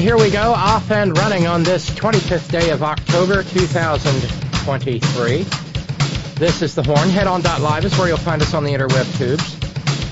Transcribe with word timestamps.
Here 0.00 0.16
we 0.16 0.30
go, 0.30 0.54
off 0.54 0.90
and 0.90 1.18
running 1.18 1.46
on 1.46 1.62
this 1.62 1.90
25th 1.90 2.50
day 2.50 2.70
of 2.70 2.82
October 2.82 3.42
2023. 3.42 5.42
This 6.36 6.62
is 6.62 6.74
The 6.74 6.82
Horn. 6.82 7.10
Head 7.10 7.26
on 7.26 7.42
.live 7.42 7.84
is 7.84 7.98
where 7.98 8.08
you'll 8.08 8.16
find 8.16 8.40
us 8.40 8.54
on 8.54 8.64
the 8.64 8.72
interweb 8.72 9.18
tubes. 9.18 9.58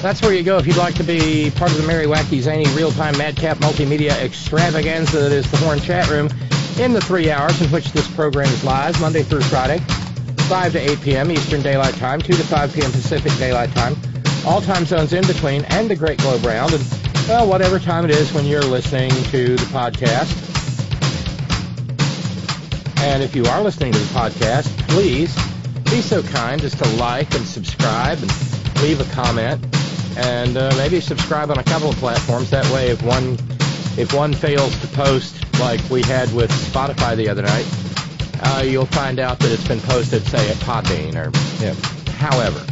That's 0.03 0.21
where 0.21 0.35
you 0.35 0.43
go 0.43 0.59
if 0.59 0.67
you'd 0.67 0.77
like 0.77 0.95
to 0.97 1.05
be 1.05 1.51
part 1.53 1.71
of 1.71 1.79
the 1.79 1.87
Merry 1.87 2.05
Wacky 2.05 2.43
Zany 2.43 2.67
real-time 2.77 3.17
madcap 3.17 3.57
multimedia 3.59 4.11
extravaganza 4.11 5.21
that 5.21 5.33
is 5.33 5.51
The 5.51 5.57
Horn 5.57 5.81
chat 5.81 6.11
room 6.11 6.29
in 6.79 6.93
the 6.93 7.01
three 7.01 7.31
hours 7.31 7.59
in 7.63 7.71
which 7.71 7.91
this 7.93 8.07
program 8.15 8.49
is 8.49 8.63
live, 8.63 9.01
Monday 9.01 9.23
through 9.23 9.41
Friday, 9.43 9.79
5 10.49 10.73
to 10.73 10.79
8 10.79 11.01
p.m. 11.01 11.31
Eastern 11.31 11.63
Daylight 11.63 11.95
Time, 11.95 12.21
2 12.21 12.35
to 12.35 12.43
5 12.43 12.75
p.m. 12.75 12.93
Pacific 12.93 13.33
Daylight 13.39 13.71
Time, 13.71 13.97
all 14.47 14.61
time 14.61 14.85
zones 14.85 15.15
in 15.15 15.27
between, 15.27 15.65
and 15.67 15.89
the 15.89 15.97
Great 15.97 16.19
Globe 16.19 16.45
Round. 16.45 16.75
And 16.75 16.85
well, 17.29 17.47
whatever 17.47 17.79
time 17.79 18.07
it 18.07 18.11
is 18.11 18.33
when 18.33 18.47
you're 18.47 18.63
listening 18.63 19.11
to 19.11 19.55
the 19.55 19.67
podcast. 19.67 20.33
And 23.03 23.23
if 23.23 23.37
you 23.37 23.45
are 23.45 23.63
listening 23.63 23.93
to 23.93 23.99
the 23.99 24.15
podcast, 24.19 24.67
please 24.89 25.35
be 25.85 26.01
so 26.01 26.23
kind 26.23 26.63
as 26.63 26.75
to 26.77 26.89
like 26.97 27.35
and 27.35 27.45
subscribe 27.45 28.19
and 28.19 28.83
leave 28.83 29.01
a 29.01 29.15
comment 29.15 29.63
and 30.17 30.57
uh, 30.57 30.73
maybe 30.79 31.01
subscribe 31.01 31.51
on 31.51 31.59
a 31.59 31.65
couple 31.65 31.91
of 31.91 31.97
platforms. 31.97 32.49
That 32.49 32.65
way, 32.73 32.89
if 32.89 33.03
one 33.03 33.35
if 33.99 34.15
one 34.15 34.33
fails 34.33 34.81
to 34.81 34.87
post 34.89 35.37
like 35.61 35.81
we 35.91 36.01
had 36.03 36.33
with 36.33 36.51
Spotify 36.51 37.15
the 37.15 37.29
other 37.29 37.43
night, 37.43 37.67
uh, 38.43 38.63
you'll 38.63 38.87
find 38.87 39.19
out 39.19 39.39
that 39.41 39.53
it's 39.53 39.69
been 39.69 39.81
posted, 39.81 40.23
say, 40.27 40.49
at 40.51 40.57
Podbean 40.57 41.15
or 41.15 41.31
you 41.63 41.73
know, 41.73 42.13
however 42.13 42.65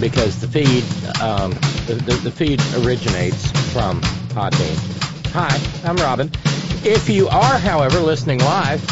because 0.00 0.40
the 0.40 0.48
feed 0.48 0.82
um, 1.22 1.52
the, 1.94 2.14
the, 2.14 2.30
feed 2.30 2.60
originates 2.84 3.50
from 3.72 4.00
Podbean. 4.30 4.76
Hi, 5.32 5.88
I'm 5.88 5.96
Robyn. 5.96 6.30
If 6.84 7.08
you 7.08 7.28
are, 7.28 7.58
however, 7.58 8.00
listening 8.00 8.38
live, 8.40 8.84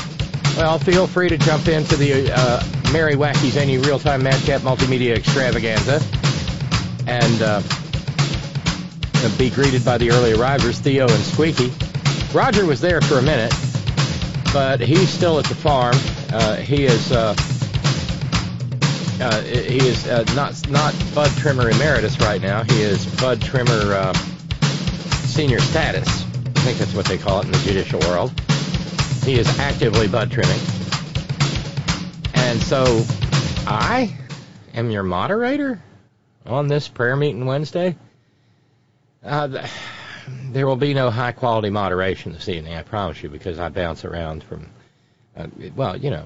well, 0.57 0.79
feel 0.79 1.07
free 1.07 1.29
to 1.29 1.39
jump 1.39 1.69
into 1.69 1.97
the 1.97 2.33
uh, 2.33 2.63
Merry 2.93 3.15
Wacky 3.15 3.51
Zany 3.51 3.79
Real 3.79 3.99
Time 3.99 4.23
Madcap 4.23 4.61
Multimedia 4.63 5.17
Extravaganza 5.17 6.03
and 7.07 7.43
uh, 7.43 7.63
be 9.39 9.51
greeted 9.51 9.85
by 9.85 9.99
the 9.99 10.11
early 10.11 10.33
arrivers, 10.33 10.79
Theo 10.79 11.09
and 11.09 11.23
Squeaky. 11.23 11.73
Roger 12.33 12.67
was 12.67 12.81
there 12.81 13.01
for 13.01 13.19
a 13.19 13.23
minute, 13.23 13.53
but 14.53 14.81
he's 14.81 15.09
still 15.09 15.39
at 15.39 15.47
the 15.47 15.55
farm. 15.55 15.97
Uh, 16.33 16.57
he 16.57 16.85
is 16.85 17.11
uh, 19.21 19.43
he 19.43 19.79
is 19.79 20.07
uh, 20.07 20.25
not 20.35 20.69
not 20.71 20.95
bud 21.15 21.31
trimmer 21.39 21.71
emeritus 21.71 22.19
right 22.21 22.41
now. 22.41 22.63
He 22.63 22.81
is 22.83 23.05
bud 23.21 23.41
trimmer 23.41 23.95
uh, 23.95 24.13
senior 25.27 25.61
status. 25.61 26.09
I 26.09 26.61
think 26.61 26.79
that's 26.79 26.95
what 26.95 27.07
they 27.07 27.19
call 27.19 27.41
it 27.41 27.47
in 27.47 27.53
the 27.53 27.59
judicial 27.59 28.01
world. 28.01 28.33
He 29.25 29.35
is 29.35 29.47
actively 29.59 30.09
bud 30.09 30.31
trimming, 30.31 30.61
and 32.35 32.61
so 32.61 33.05
I 33.67 34.17
am 34.75 34.91
your 34.91 35.03
moderator 35.03 35.83
on 36.47 36.69
this 36.69 36.89
prayer 36.89 37.17
meeting 37.17 37.45
Wednesday. 37.47 37.97
Uh, 39.23 39.67
there 40.51 40.67
will 40.67 40.77
be 40.77 40.95
no 40.95 41.11
high 41.11 41.33
quality 41.33 41.71
moderation 41.71 42.33
this 42.33 42.49
evening, 42.49 42.75
I 42.75 42.83
promise 42.83 43.23
you, 43.23 43.29
because 43.29 43.59
I 43.59 43.69
bounce 43.69 44.05
around 44.05 44.43
from, 44.45 44.71
uh, 45.37 45.47
well, 45.77 45.97
you 45.97 46.11
know, 46.11 46.25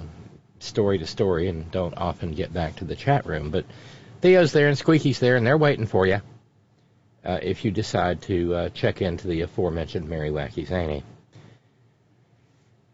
story 0.65 0.99
to 0.99 1.07
story 1.07 1.49
and 1.49 1.71
don't 1.71 1.97
often 1.97 2.33
get 2.33 2.53
back 2.53 2.77
to 2.77 2.85
the 2.85 2.97
chat 2.97 3.27
room. 3.27 3.51
But 3.51 3.65
Theo's 4.21 4.53
there 4.53 4.69
and 4.69 4.79
Squeaky's 4.79 5.19
there, 5.19 5.37
and 5.37 5.47
they're 5.47 5.59
waiting 5.59 5.87
for 5.87 6.07
you 6.07 6.21
uh, 7.25 7.39
if 7.43 7.65
you 7.65 7.71
decide 7.71 8.23
to 8.23 8.55
uh, 8.55 8.69
check 8.71 9.03
into 9.03 9.29
the 9.29 9.43
aforementioned 9.43 10.09
Merry 10.09 10.31
Wacky 10.31 10.67
Zany. 10.67 11.03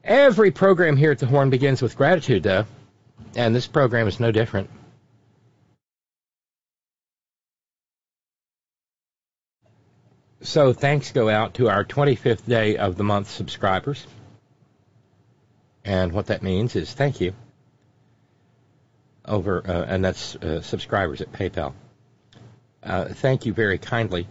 Every 0.03 0.51
program 0.51 0.97
here 0.97 1.13
at 1.13 1.19
the 1.19 1.27
Horn 1.27 1.51
begins 1.51 1.83
with 1.83 1.97
gratitude, 1.97 2.43
though, 2.43 2.67
and 3.37 3.55
this 3.55 3.67
program 3.67 4.09
is 4.09 4.19
no 4.19 4.33
different. 4.33 4.71
So 10.43 10.73
thanks 10.73 11.13
go 11.13 11.29
out 11.29 11.55
to 11.55 11.69
our 11.69 11.85
25th 11.85 12.47
day 12.47 12.77
of 12.77 12.97
the 12.97 13.05
month 13.05 13.31
subscribers. 13.31 14.07
And 15.85 16.13
what 16.13 16.27
that 16.27 16.43
means 16.43 16.77
is 16.77 16.93
thank 16.93 17.21
you 17.21 17.35
over, 19.31 19.63
uh, 19.67 19.85
and 19.87 20.05
that's 20.05 20.37
uh, 20.37 20.61
subscribers 20.61 21.21
at 21.21 21.33
PayPal. 21.33 21.73
Uh, 22.83 23.07
thank 23.07 23.47
you 23.47 23.53
very 23.53 23.79
kindly 23.79 24.27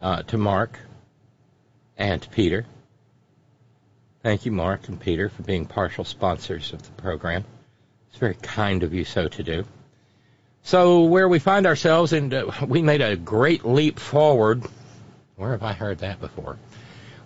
uh, 0.00 0.22
to 0.22 0.38
Mark 0.38 0.78
and 1.96 2.26
Peter. 2.32 2.66
Thank 4.22 4.46
you, 4.46 4.52
Mark 4.52 4.88
and 4.88 4.98
Peter, 4.98 5.28
for 5.28 5.42
being 5.42 5.66
partial 5.66 6.04
sponsors 6.04 6.72
of 6.72 6.82
the 6.82 7.02
program. 7.02 7.44
It's 8.08 8.18
very 8.18 8.34
kind 8.34 8.82
of 8.82 8.94
you 8.94 9.04
so 9.04 9.28
to 9.28 9.42
do. 9.42 9.64
So, 10.62 11.04
where 11.04 11.28
we 11.28 11.38
find 11.38 11.66
ourselves, 11.66 12.12
and 12.12 12.34
uh, 12.34 12.50
we 12.66 12.82
made 12.82 13.00
a 13.00 13.16
great 13.16 13.64
leap 13.64 13.98
forward. 13.98 14.64
Where 15.36 15.52
have 15.52 15.62
I 15.62 15.72
heard 15.72 15.98
that 15.98 16.20
before? 16.20 16.58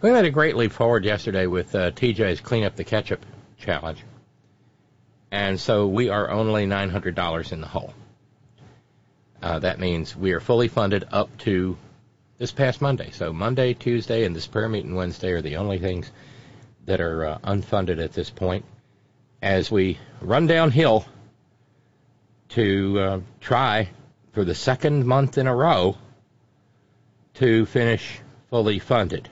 We 0.03 0.11
made 0.11 0.25
a 0.25 0.31
great 0.31 0.57
leap 0.57 0.73
forward 0.73 1.05
yesterday 1.05 1.47
with 1.47 1.75
uh, 1.75 1.93
TJ's 1.93 2.41
Clean 2.41 2.65
Up 2.65 2.77
the 2.77 2.85
Ketchup 2.85 3.25
Challenge 3.59 3.99
and 5.33 5.59
so 5.59 5.87
we 5.87 6.11
are 6.11 6.31
only 6.31 6.67
$900 6.67 7.53
in 7.53 7.63
the 7.63 7.67
hole. 7.67 7.95
Uh, 9.43 9.59
that 9.61 9.81
means 9.81 10.15
we 10.15 10.33
are 10.33 10.41
fully 10.41 10.69
funded 10.69 11.05
up 11.11 11.37
to 11.39 11.77
this 12.37 12.53
past 12.53 12.83
Monday. 12.83 13.11
So 13.13 13.33
Monday, 13.33 13.73
Tuesday, 13.73 14.25
and 14.25 14.37
this 14.37 14.47
prayer 14.47 14.69
meeting 14.69 14.95
Wednesday 14.95 15.33
are 15.33 15.41
the 15.41 15.57
only 15.57 15.79
things 15.79 16.13
that 16.85 17.01
are 17.01 17.25
uh, 17.25 17.39
unfunded 17.39 17.99
at 17.99 18.13
this 18.13 18.29
point. 18.29 18.67
As 19.41 19.71
we 19.71 19.99
run 20.21 20.47
downhill 20.47 21.07
to 22.51 23.01
uh, 23.01 23.21
try 23.41 23.89
for 24.33 24.45
the 24.45 24.55
second 24.55 25.07
month 25.07 25.39
in 25.39 25.47
a 25.47 25.57
row 25.57 25.97
to 27.35 27.65
finish 27.65 28.21
fully 28.51 28.79
funded. 28.79 29.31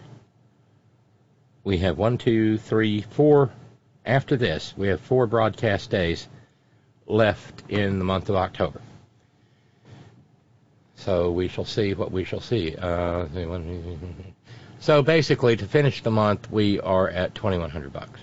We 1.62 1.78
have 1.78 1.98
one, 1.98 2.16
two, 2.16 2.56
three, 2.56 3.02
four 3.02 3.50
after 4.04 4.36
this, 4.36 4.74
we 4.76 4.88
have 4.88 5.00
four 5.00 5.26
broadcast 5.26 5.90
days 5.90 6.28
left 7.06 7.62
in 7.68 7.98
the 7.98 8.04
month 8.04 8.28
of 8.28 8.36
October. 8.36 8.80
So 10.96 11.30
we 11.30 11.48
shall 11.48 11.64
see 11.64 11.94
what 11.94 12.12
we 12.12 12.24
shall 12.24 12.40
see. 12.40 12.76
Uh, 12.76 13.26
So 14.80 15.02
basically, 15.02 15.56
to 15.56 15.66
finish 15.66 16.02
the 16.02 16.10
month, 16.10 16.50
we 16.50 16.80
are 16.80 17.08
at 17.08 17.34
2,100 17.34 17.92
bucks. 17.92 18.20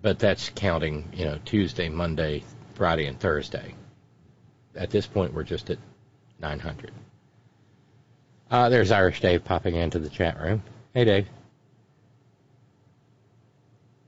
But 0.00 0.18
that's 0.18 0.50
counting, 0.50 1.10
you 1.12 1.24
know, 1.24 1.38
Tuesday, 1.44 1.88
Monday, 1.88 2.44
Friday, 2.74 3.06
and 3.06 3.18
Thursday. 3.18 3.74
At 4.74 4.90
this 4.90 5.06
point, 5.06 5.34
we're 5.34 5.42
just 5.42 5.70
at 5.70 5.78
900. 6.40 6.92
Uh, 8.50 8.68
there's 8.68 8.90
Irish 8.90 9.20
Dave 9.20 9.44
popping 9.44 9.74
into 9.74 9.98
the 9.98 10.08
chat 10.08 10.40
room. 10.40 10.62
Hey, 10.94 11.04
Dave. 11.04 11.28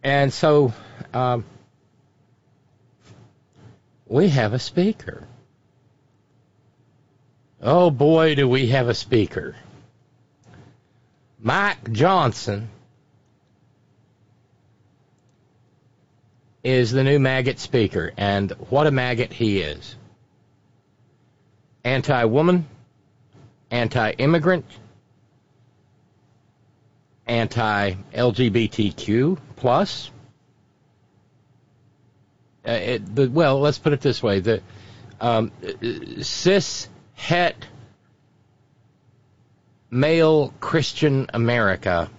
And 0.03 0.33
so, 0.33 0.73
um, 1.13 1.45
we 4.07 4.29
have 4.29 4.55
a 4.55 4.59
speaker. 4.59 5.27
Oh 7.63 7.91
boy, 7.91 8.35
do 8.35 8.49
we 8.49 8.69
have 8.69 8.89
a 8.89 8.95
speaker. 8.95 9.55
Mike 11.39 11.93
Johnson 11.93 12.71
is 16.65 16.91
the 16.91 17.05
new 17.05 17.19
maggot 17.19 17.59
speaker, 17.59 18.13
and 18.17 18.51
what 18.69 18.87
a 18.87 18.91
maggot 18.91 19.33
he 19.33 19.61
is. 19.61 19.95
Anti 21.85 22.25
woman, 22.25 22.67
anti 23.71 24.11
immigrant, 24.13 24.67
anti 27.27 27.95
LGBTQ 28.13 29.39
plus. 29.61 30.11
Uh, 32.67 32.73
it, 32.73 33.15
the, 33.15 33.31
well, 33.31 33.61
let's 33.61 33.79
put 33.79 33.93
it 33.93 34.01
this 34.01 34.23
way: 34.23 34.41
the 34.41 34.63
um, 35.21 35.53
cis 36.23 36.89
het 37.15 37.57
male 39.91 40.53
Christian 40.61 41.27
America 41.33 42.11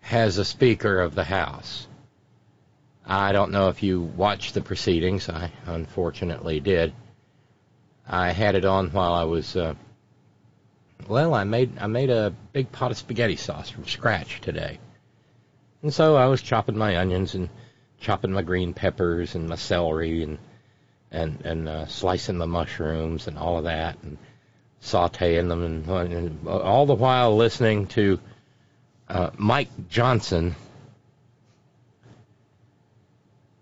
has 0.00 0.38
a 0.38 0.44
Speaker 0.44 1.00
of 1.00 1.14
the 1.14 1.24
House. 1.24 1.86
I 3.06 3.32
don't 3.32 3.50
know 3.50 3.68
if 3.68 3.82
you 3.82 4.00
watched 4.00 4.54
the 4.54 4.60
proceedings. 4.60 5.28
I 5.28 5.50
unfortunately 5.66 6.60
did. 6.60 6.92
I 8.06 8.30
had 8.30 8.54
it 8.54 8.64
on 8.64 8.90
while 8.90 9.14
I 9.14 9.24
was. 9.24 9.56
Uh, 9.56 9.74
well, 11.08 11.34
I 11.34 11.44
made 11.44 11.78
I 11.78 11.86
made 11.86 12.10
a 12.10 12.32
big 12.52 12.70
pot 12.70 12.90
of 12.90 12.98
spaghetti 12.98 13.36
sauce 13.36 13.70
from 13.70 13.86
scratch 13.86 14.40
today, 14.40 14.78
and 15.82 15.92
so 15.92 16.16
I 16.16 16.26
was 16.26 16.42
chopping 16.42 16.76
my 16.76 16.96
onions 16.96 17.34
and 17.34 17.48
chopping 18.00 18.32
my 18.32 18.42
green 18.42 18.74
peppers 18.74 19.34
and 19.34 19.48
my 19.48 19.56
celery 19.56 20.22
and 20.22 20.38
and 21.10 21.40
and 21.44 21.68
uh, 21.68 21.86
slicing 21.86 22.38
the 22.38 22.46
mushrooms 22.46 23.26
and 23.26 23.38
all 23.38 23.58
of 23.58 23.64
that 23.64 23.98
and 24.02 24.18
sautéing 24.82 25.48
them 25.48 25.62
and, 25.62 25.88
and 26.12 26.48
all 26.48 26.86
the 26.86 26.94
while 26.94 27.36
listening 27.36 27.86
to 27.86 28.18
uh, 29.08 29.30
Mike 29.36 29.68
Johnson 29.88 30.54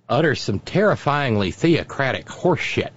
utter 0.09 0.35
some 0.35 0.59
terrifyingly 0.59 1.51
theocratic 1.51 2.27
horseshit. 2.27 2.93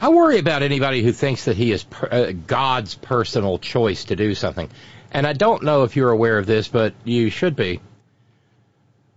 I 0.00 0.10
worry 0.10 0.38
about 0.38 0.62
anybody 0.62 1.02
who 1.02 1.12
thinks 1.12 1.46
that 1.46 1.56
he 1.56 1.72
is 1.72 1.82
per, 1.82 2.08
uh, 2.10 2.32
God's 2.46 2.94
personal 2.94 3.58
choice 3.58 4.04
to 4.06 4.16
do 4.16 4.34
something. 4.34 4.70
And 5.10 5.26
I 5.26 5.32
don't 5.32 5.62
know 5.62 5.84
if 5.84 5.96
you're 5.96 6.10
aware 6.10 6.38
of 6.38 6.46
this, 6.46 6.68
but 6.68 6.94
you 7.04 7.30
should 7.30 7.56
be. 7.56 7.80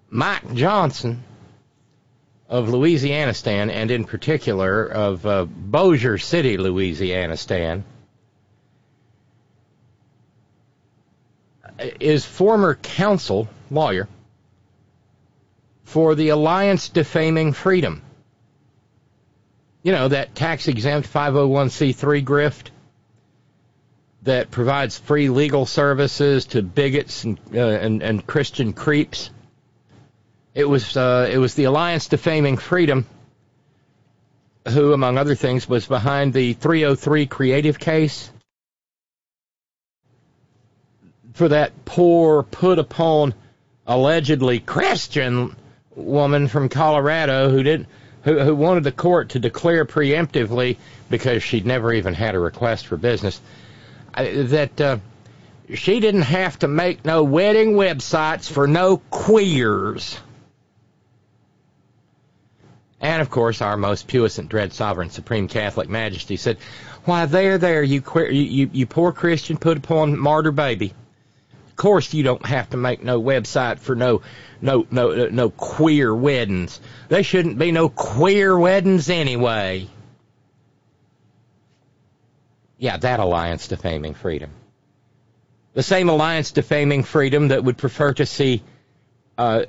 Mike 0.10 0.54
Johnson 0.54 1.24
of 2.50 2.70
Louisiana 2.70 3.32
Louisianistan, 3.32 3.72
and 3.72 3.92
in 3.92 4.04
particular 4.04 4.86
of 4.86 5.26
uh, 5.26 5.46
Bossier 5.46 6.18
City, 6.18 6.58
Louisianistan, 6.58 7.84
is 12.00 12.26
former 12.26 12.76
counsel, 12.76 13.48
lawyer, 13.70 14.08
for 15.86 16.14
the 16.16 16.30
Alliance 16.30 16.90
Defaming 16.90 17.54
Freedom. 17.54 18.02
You 19.84 19.94
know, 19.94 20.10
that 20.10 20.36
tax 20.36 20.68
exempt 20.68 21.12
501c3 21.12 22.24
grift 22.24 22.68
that 24.24 24.52
provides 24.52 24.98
free 24.98 25.30
legal 25.30 25.66
services 25.66 26.46
to 26.48 26.62
bigots 26.62 27.24
and, 27.24 27.40
uh, 27.54 27.60
and, 27.60 28.04
and 28.04 28.26
Christian 28.26 28.74
creeps. 28.74 29.30
It 30.54 30.66
was 30.66 30.96
uh, 30.98 31.30
it 31.32 31.38
was 31.38 31.56
the 31.56 31.64
Alliance 31.64 32.08
Defaming 32.08 32.58
Freedom, 32.58 33.06
who, 34.68 34.94
among 34.94 35.18
other 35.18 35.36
things, 35.36 35.68
was 35.68 35.86
behind 35.86 36.34
the 36.34 36.54
303 36.54 37.26
Creative 37.26 37.80
case 37.80 38.30
for 41.34 41.48
that 41.48 41.86
poor, 41.86 42.44
put 42.44 42.80
upon, 42.80 43.34
allegedly 43.88 44.60
Christian 44.60 45.56
woman 45.96 46.48
from 46.48 46.70
Colorado 46.70 47.50
who 47.50 47.64
didn't 47.64 47.88
who, 48.24 48.40
who 48.40 48.56
wanted 48.56 48.84
the 48.84 48.92
court 48.92 49.30
to 49.30 49.40
declare 49.40 49.86
preemptively 49.86 50.78
because 51.10 51.42
she'd 51.42 51.66
never 51.66 51.92
even 51.92 52.14
had 52.14 52.36
a 52.36 52.40
request 52.40 52.86
for 52.88 52.96
business 52.96 53.42
that 54.16 54.82
uh, 54.82 54.98
she 55.74 56.00
didn't 56.00 56.24
have 56.24 56.60
to 56.60 56.68
make 56.68 57.06
no 57.06 57.24
wedding 57.24 57.74
websites 57.74 58.50
for 58.50 58.68
no 58.68 58.98
queers. 58.98 60.20
And 63.00 63.22
of 63.22 63.30
course, 63.32 63.62
our 63.62 63.78
most 63.78 64.08
puissant, 64.08 64.50
dread, 64.50 64.74
sovereign, 64.74 65.10
supreme 65.10 65.48
Catholic 65.48 65.90
Majesty 65.90 66.38
said, 66.38 66.58
"Why, 67.06 67.26
there, 67.26 67.58
there, 67.58 67.82
you, 67.82 68.02
queer, 68.02 68.30
you, 68.30 68.44
you, 68.44 68.70
you 68.72 68.86
poor 68.86 69.12
Christian, 69.12 69.58
put 69.58 69.78
upon 69.78 70.20
martyr 70.20 70.52
baby. 70.52 70.94
Of 71.70 71.76
course, 71.76 72.14
you 72.14 72.22
don't 72.22 72.46
have 72.46 72.70
to 72.72 72.78
make 72.78 73.04
no 73.04 73.20
website 73.20 73.80
for 73.80 73.96
no, 73.96 74.22
no, 74.62 74.86
no, 74.92 75.30
no 75.30 75.50
queer 75.50 76.14
weddings. 76.14 76.80
There 77.10 77.24
shouldn't 77.24 77.58
be 77.58 77.72
no 77.72 77.90
queer 77.90 78.58
weddings 78.58 79.10
anyway." 79.10 79.88
Yeah, 82.82 82.98
that 82.98 83.20
alliance 83.20 83.68
defaming 83.68 84.16
freedom. 84.16 84.50
The 85.76 85.84
same 85.84 86.10
alliance 86.10 86.52
defaming 86.52 87.04
freedom 87.04 87.50
that 87.50 87.64
would 87.64 87.78
prefer 87.78 88.12
to 88.16 88.26
see 88.26 88.64
uh, 89.38 89.62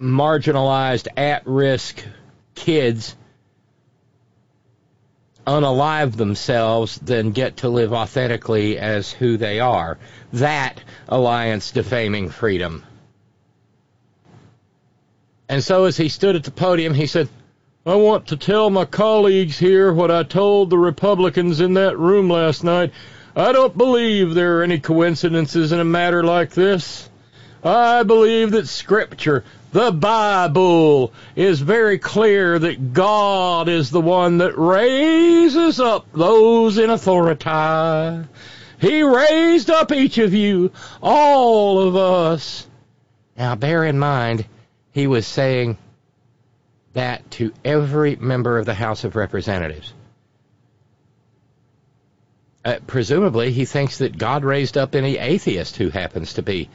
marginalized, 0.00 1.06
at 1.16 1.46
risk 1.46 2.04
kids 2.56 3.14
unalive 5.46 6.16
themselves 6.16 6.98
than 6.98 7.30
get 7.30 7.58
to 7.58 7.68
live 7.68 7.92
authentically 7.92 8.78
as 8.78 9.12
who 9.12 9.36
they 9.36 9.60
are. 9.60 9.96
That 10.32 10.82
alliance 11.06 11.70
defaming 11.70 12.30
freedom. 12.30 12.82
And 15.48 15.62
so 15.62 15.84
as 15.84 15.96
he 15.96 16.08
stood 16.08 16.34
at 16.34 16.42
the 16.42 16.50
podium, 16.50 16.94
he 16.94 17.06
said, 17.06 17.28
I 17.86 17.94
want 17.94 18.26
to 18.26 18.36
tell 18.36 18.68
my 18.68 18.84
colleagues 18.84 19.60
here 19.60 19.92
what 19.92 20.10
I 20.10 20.24
told 20.24 20.70
the 20.70 20.78
Republicans 20.78 21.60
in 21.60 21.74
that 21.74 21.96
room 21.96 22.28
last 22.28 22.64
night. 22.64 22.92
I 23.36 23.52
don't 23.52 23.78
believe 23.78 24.34
there 24.34 24.58
are 24.58 24.64
any 24.64 24.80
coincidences 24.80 25.70
in 25.70 25.78
a 25.78 25.84
matter 25.84 26.24
like 26.24 26.50
this. 26.50 27.08
I 27.62 28.02
believe 28.02 28.50
that 28.50 28.66
Scripture, 28.66 29.44
the 29.70 29.92
Bible, 29.92 31.12
is 31.36 31.60
very 31.60 32.00
clear 32.00 32.58
that 32.58 32.92
God 32.92 33.68
is 33.68 33.92
the 33.92 34.00
one 34.00 34.38
that 34.38 34.58
raises 34.58 35.78
up 35.78 36.10
those 36.12 36.78
in 36.78 36.90
authority. 36.90 38.28
He 38.80 39.02
raised 39.04 39.70
up 39.70 39.92
each 39.92 40.18
of 40.18 40.34
you, 40.34 40.72
all 41.00 41.86
of 41.86 41.94
us. 41.94 42.66
Now 43.38 43.54
bear 43.54 43.84
in 43.84 43.96
mind, 43.96 44.44
he 44.90 45.06
was 45.06 45.24
saying 45.24 45.78
that 46.96 47.30
to 47.30 47.52
every 47.62 48.16
member 48.16 48.58
of 48.58 48.64
the 48.64 48.74
House 48.74 49.04
of 49.04 49.16
Representatives. 49.16 49.92
Uh, 52.64 52.78
presumably, 52.86 53.52
he 53.52 53.66
thinks 53.66 53.98
that 53.98 54.16
God 54.16 54.44
raised 54.44 54.76
up 54.78 54.94
any 54.94 55.18
atheist 55.18 55.76
who 55.76 55.90
happens 55.90 56.34
to 56.34 56.42
be 56.42 56.68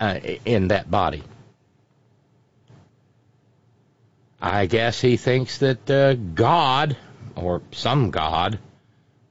uh, 0.00 0.18
in 0.44 0.68
that 0.68 0.90
body. 0.90 1.22
I 4.42 4.66
guess 4.66 5.00
he 5.00 5.16
thinks 5.16 5.58
that 5.58 5.90
uh, 5.90 6.14
God, 6.14 6.96
or 7.36 7.62
some 7.70 8.10
God, 8.10 8.58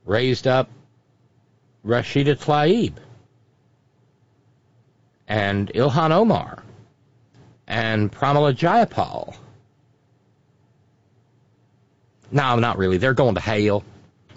raised 0.06 0.48
up 0.48 0.70
Rashida 1.86 2.36
Tlaib 2.36 2.94
and 5.28 5.70
Ilhan 5.74 6.12
Omar 6.12 6.64
and 7.68 8.12
Pramila 8.12 8.56
Jayapal 8.56 9.36
no, 12.36 12.60
not 12.60 12.78
really. 12.78 12.98
They're 12.98 13.14
going 13.14 13.36
to 13.36 13.42
hell. 13.42 13.86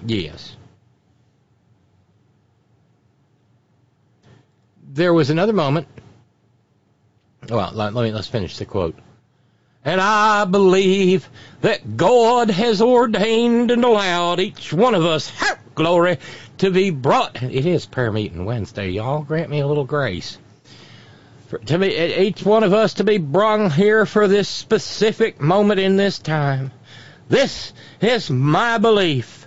Yes. 0.07 0.57
There 4.93 5.13
was 5.13 5.31
another 5.31 5.53
moment. 5.53 5.89
Well, 7.49 7.73
let, 7.75 7.95
let 7.95 8.05
me 8.05 8.13
let's 8.13 8.29
finish 8.29 8.57
the 8.57 8.67
quote. 8.67 8.97
And 9.85 10.01
I 10.01 10.45
believe 10.45 11.29
that 11.63 11.97
God 11.97 12.51
has 12.51 12.81
ordained 12.81 13.73
and 13.73 13.85
allowed 13.85 14.39
each 14.39 14.73
one 14.73 14.95
of 14.95 15.05
us, 15.05 15.33
glory, 15.75 16.19
to 16.59 16.71
be 16.71 16.91
brought. 16.91 17.43
It 17.43 17.67
is 17.67 17.85
prayer 17.85 18.13
meeting 18.13 18.45
Wednesday, 18.45 18.91
y'all. 18.91 19.23
Grant 19.23 19.51
me 19.51 19.59
a 19.59 19.67
little 19.67 19.85
grace. 19.85 20.39
For, 21.49 21.59
to 21.59 21.79
be, 21.79 21.97
each 21.97 22.45
one 22.45 22.63
of 22.63 22.73
us 22.73 22.95
to 22.95 23.05
be 23.05 23.19
brung 23.19 23.71
here 23.71 24.07
for 24.07 24.29
this 24.29 24.49
specific 24.49 25.41
moment 25.41 25.81
in 25.81 25.97
this 25.97 26.21
time. 26.21 26.71
This 27.29 27.73
is 28.01 28.31
my 28.31 28.79
belief. 28.79 29.47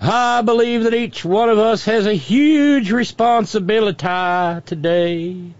I 0.00 0.42
believe 0.42 0.84
that 0.84 0.94
each 0.94 1.24
one 1.24 1.48
of 1.48 1.58
us 1.58 1.84
has 1.84 2.06
a 2.06 2.14
huge 2.14 2.90
responsibility 2.90 4.62
today 4.66 5.54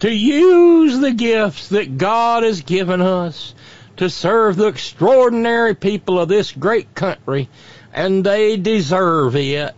to 0.00 0.10
use 0.10 0.98
the 0.98 1.12
gifts 1.12 1.68
that 1.68 1.98
God 1.98 2.42
has 2.42 2.62
given 2.62 3.00
us 3.00 3.54
to 3.96 4.10
serve 4.10 4.56
the 4.56 4.66
extraordinary 4.66 5.74
people 5.74 6.20
of 6.20 6.28
this 6.28 6.52
great 6.52 6.94
country, 6.94 7.48
and 7.92 8.24
they 8.24 8.56
deserve 8.56 9.36
it. 9.36 9.74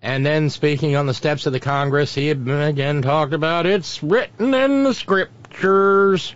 And 0.00 0.24
then, 0.24 0.50
speaking 0.50 0.96
on 0.96 1.06
the 1.06 1.14
steps 1.14 1.46
of 1.46 1.52
the 1.52 1.60
Congress, 1.60 2.14
he 2.14 2.30
again 2.30 3.02
talked 3.02 3.32
about 3.32 3.66
it's 3.66 4.02
written 4.02 4.54
in 4.54 4.84
the 4.84 4.94
scriptures. 4.94 6.34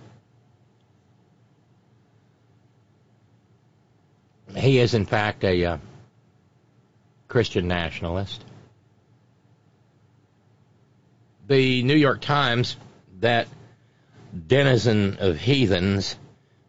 He 4.56 4.78
is, 4.78 4.94
in 4.94 5.06
fact, 5.06 5.44
a 5.44 5.64
uh, 5.64 5.78
Christian 7.28 7.68
nationalist 7.68 8.44
the 11.50 11.82
New 11.82 11.96
York 11.96 12.20
Times, 12.20 12.76
that 13.18 13.48
denizen 14.46 15.16
of 15.18 15.36
heathens, 15.36 16.16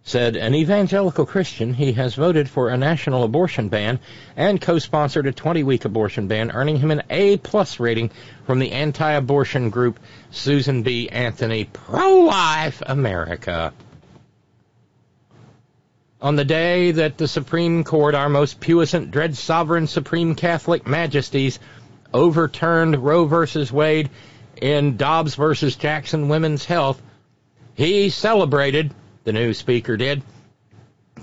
said 0.01 0.35
an 0.35 0.55
evangelical 0.55 1.23
Christian, 1.27 1.75
he 1.75 1.93
has 1.93 2.15
voted 2.15 2.49
for 2.49 2.69
a 2.69 2.77
national 2.77 3.23
abortion 3.23 3.69
ban 3.69 3.99
and 4.35 4.59
co-sponsored 4.59 5.27
a 5.27 5.31
20-week 5.31 5.85
abortion 5.85 6.27
ban, 6.27 6.49
earning 6.49 6.77
him 6.77 6.89
an 6.89 7.03
A 7.11 7.37
plus 7.37 7.79
rating 7.79 8.09
from 8.47 8.57
the 8.57 8.71
anti-abortion 8.71 9.69
group 9.69 9.99
Susan 10.31 10.81
B. 10.81 11.07
Anthony 11.09 11.65
Pro-Life 11.65 12.81
America. 12.83 13.73
On 16.21 16.35
the 16.35 16.45
day 16.45 16.91
that 16.91 17.17
the 17.17 17.27
Supreme 17.27 17.83
Court, 17.83 18.13
our 18.13 18.29
most 18.29 18.59
puissant, 18.59 19.09
dread 19.09 19.35
sovereign 19.35 19.87
supreme 19.87 20.35
Catholic 20.35 20.85
majesties, 20.85 21.59
overturned 22.13 23.03
Roe 23.03 23.25
versus 23.25 23.71
Wade 23.71 24.11
in 24.61 24.97
Dobbs 24.97 25.33
versus 25.33 25.75
Jackson 25.75 26.29
Women's 26.29 26.63
Health, 26.63 27.01
he 27.73 28.09
celebrated, 28.09 28.93
the 29.23 29.33
new 29.33 29.55
speaker 29.55 29.97
did, 29.97 30.21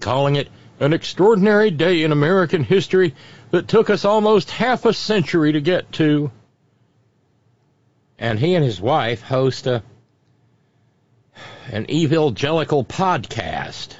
calling 0.00 0.34
it 0.34 0.48
an 0.80 0.92
extraordinary 0.92 1.70
day 1.70 2.02
in 2.02 2.10
American 2.10 2.64
history 2.64 3.14
that 3.52 3.68
took 3.68 3.90
us 3.90 4.04
almost 4.04 4.50
half 4.50 4.84
a 4.84 4.92
century 4.92 5.52
to 5.52 5.60
get 5.60 5.92
to. 5.92 6.32
And 8.18 8.36
he 8.36 8.56
and 8.56 8.64
his 8.64 8.80
wife 8.80 9.22
host 9.22 9.68
a 9.68 9.84
an 11.70 11.88
evangelical 11.88 12.82
podcast. 12.82 13.94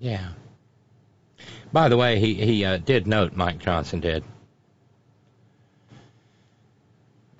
Yeah. 0.00 0.30
By 1.72 1.88
the 1.88 1.96
way, 1.96 2.18
he 2.18 2.34
he 2.34 2.64
uh, 2.64 2.78
did 2.78 3.06
note 3.06 3.36
Mike 3.36 3.58
Johnson 3.58 4.00
did. 4.00 4.24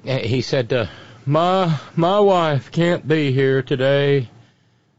He 0.05 0.43
said, 0.43 0.73
uh, 0.73 0.87
"My 1.27 1.81
my 1.97 2.21
wife 2.21 2.71
can't 2.71 3.09
be 3.09 3.33
here 3.33 3.63
today. 3.63 4.29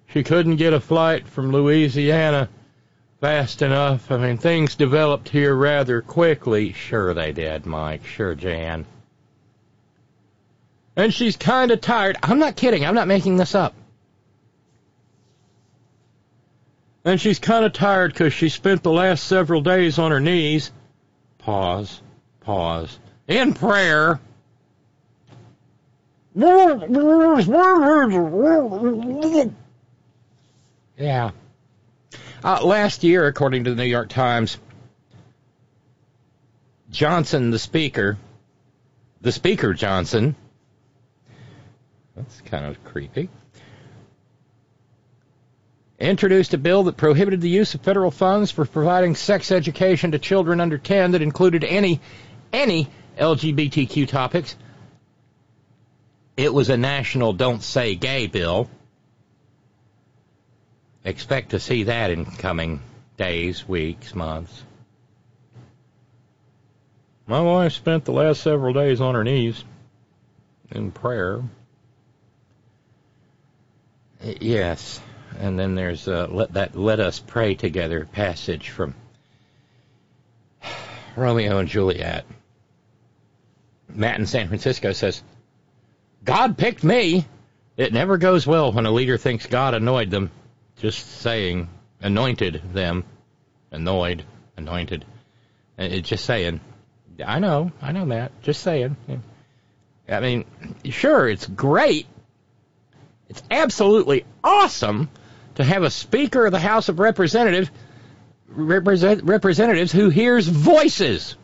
She 0.08 0.24
couldn't 0.24 0.58
get 0.58 0.74
a 0.74 0.80
flight 0.80 1.28
from 1.28 1.52
Louisiana 1.52 2.50
fast 3.22 3.62
enough. 3.62 4.12
I 4.12 4.18
mean, 4.18 4.38
things 4.38 4.76
developed 4.76 5.30
here 5.30 5.56
rather 5.56 6.02
quickly. 6.02 6.74
Sure 6.74 7.14
they 7.14 7.32
did, 7.32 7.66
Mike. 7.66 8.06
Sure, 8.06 8.36
Jan. 8.36 8.86
And 10.96 11.14
she's 11.14 11.38
kind 11.38 11.72
of 11.72 11.80
tired. 11.80 12.18
I'm 12.22 12.40
not 12.40 12.58
kidding. 12.58 12.86
I'm 12.86 12.96
not 12.96 13.08
making 13.08 13.38
this 13.38 13.56
up. 13.56 13.74
And 17.04 17.20
she's 17.20 17.40
kind 17.40 17.66
of 17.66 17.74
tired 17.74 18.14
because 18.14 18.34
she 18.34 18.50
spent 18.50 18.84
the 18.84 18.92
last 18.92 19.24
several 19.24 19.62
days 19.62 19.98
on 19.98 20.12
her 20.12 20.20
knees. 20.20 20.72
Pause. 21.40 22.02
Pause. 22.42 23.00
In 23.28 23.54
prayer. 23.54 24.20
Yeah. 30.98 31.32
Uh, 32.44 32.64
last 32.64 33.04
year, 33.04 33.28
according 33.28 33.66
to 33.66 33.72
the 33.72 33.76
New 33.76 33.90
York 33.90 34.10
Times, 34.10 34.58
Johnson, 36.90 37.52
the 37.52 37.60
speaker, 37.60 38.18
the 39.22 39.32
speaker 39.32 39.74
Johnson, 39.74 40.36
that's 42.16 42.42
kind 42.42 42.66
of 42.66 42.84
creepy, 42.84 43.30
introduced 46.02 46.54
a 46.54 46.58
bill 46.58 46.84
that 46.84 46.98
prohibited 46.98 47.42
the 47.42 47.50
use 47.50 47.76
of 47.76 47.82
federal 47.82 48.12
funds 48.12 48.52
for 48.52 48.66
providing 48.66 49.16
sex 49.16 49.52
education 49.52 50.12
to 50.12 50.20
children 50.20 50.60
under 50.60 50.78
10 50.78 51.12
that 51.12 51.22
included 51.22 51.64
any 51.64 52.02
any 52.52 52.90
LGBTQ 53.18 54.08
topics. 54.08 54.56
It 56.36 56.54
was 56.54 56.70
a 56.70 56.78
national 56.78 57.34
don't 57.34 57.62
say 57.62 57.96
gay 57.96 58.28
bill. 58.28 58.70
Expect 61.04 61.52
to 61.52 61.60
see 61.60 61.84
that 61.84 62.12
in 62.12 62.26
coming 62.26 62.82
days, 63.18 63.68
weeks, 63.68 64.14
months. 64.16 64.64
My 67.28 67.42
wife 67.42 67.74
spent 67.74 68.06
the 68.06 68.12
last 68.12 68.42
several 68.42 68.74
days 68.74 69.00
on 69.02 69.16
her 69.16 69.24
knees 69.24 69.64
in 70.72 70.92
prayer. 70.92 71.42
Yes. 74.24 75.00
And 75.42 75.58
then 75.58 75.74
there's 75.74 76.08
uh, 76.08 76.28
let 76.30 76.54
that 76.54 76.76
let 76.76 77.00
us 77.00 77.18
pray 77.18 77.56
together 77.56 78.06
passage 78.12 78.70
from 78.70 78.94
Romeo 81.16 81.58
and 81.58 81.68
Juliet. 81.68 82.26
Matt 83.90 84.20
in 84.20 84.28
San 84.28 84.50
Francisco 84.50 84.92
says, 84.92 85.24
God 86.24 86.60
picked 86.60 86.84
me. 86.84 87.26
It 87.76 87.92
never 87.92 88.20
goes 88.20 88.46
well 88.46 88.72
when 88.72 88.86
a 88.86 88.92
leader 88.92 89.18
thinks 89.18 89.48
God 89.48 89.74
annoyed 89.74 90.12
them. 90.12 90.30
Just 90.78 91.08
saying, 91.22 91.70
anointed 92.02 92.62
them. 92.72 93.04
Annoyed, 93.72 94.24
anointed. 94.58 95.06
Uh, 95.80 95.86
it's 95.86 96.08
just 96.08 96.24
saying. 96.24 96.60
I 97.26 97.40
know, 97.40 97.72
I 97.82 97.94
know, 97.94 98.06
Matt. 98.06 98.44
Just 98.44 98.62
saying. 98.62 98.96
I 100.08 100.20
mean, 100.20 100.46
sure, 100.86 101.28
it's 101.28 101.48
great. 101.48 102.06
It's 103.28 103.42
absolutely 103.50 104.24
awesome 104.44 105.10
to 105.62 105.74
have 105.74 105.84
a 105.84 105.90
Speaker 105.90 106.46
of 106.46 106.52
the 106.52 106.60
House 106.60 106.90
of 106.90 107.00
Representatives 107.00 107.70
represent, 108.48 109.24
representatives 109.24 109.92
who 109.92 110.10
hears 110.10 110.48
voices. 110.48 111.36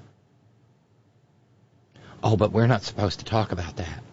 Oh, 2.23 2.35
but 2.35 2.51
we're 2.51 2.67
not 2.67 2.83
supposed 2.83 3.19
to 3.19 3.25
talk 3.25 3.51
about 3.51 3.77
that. 3.77 4.03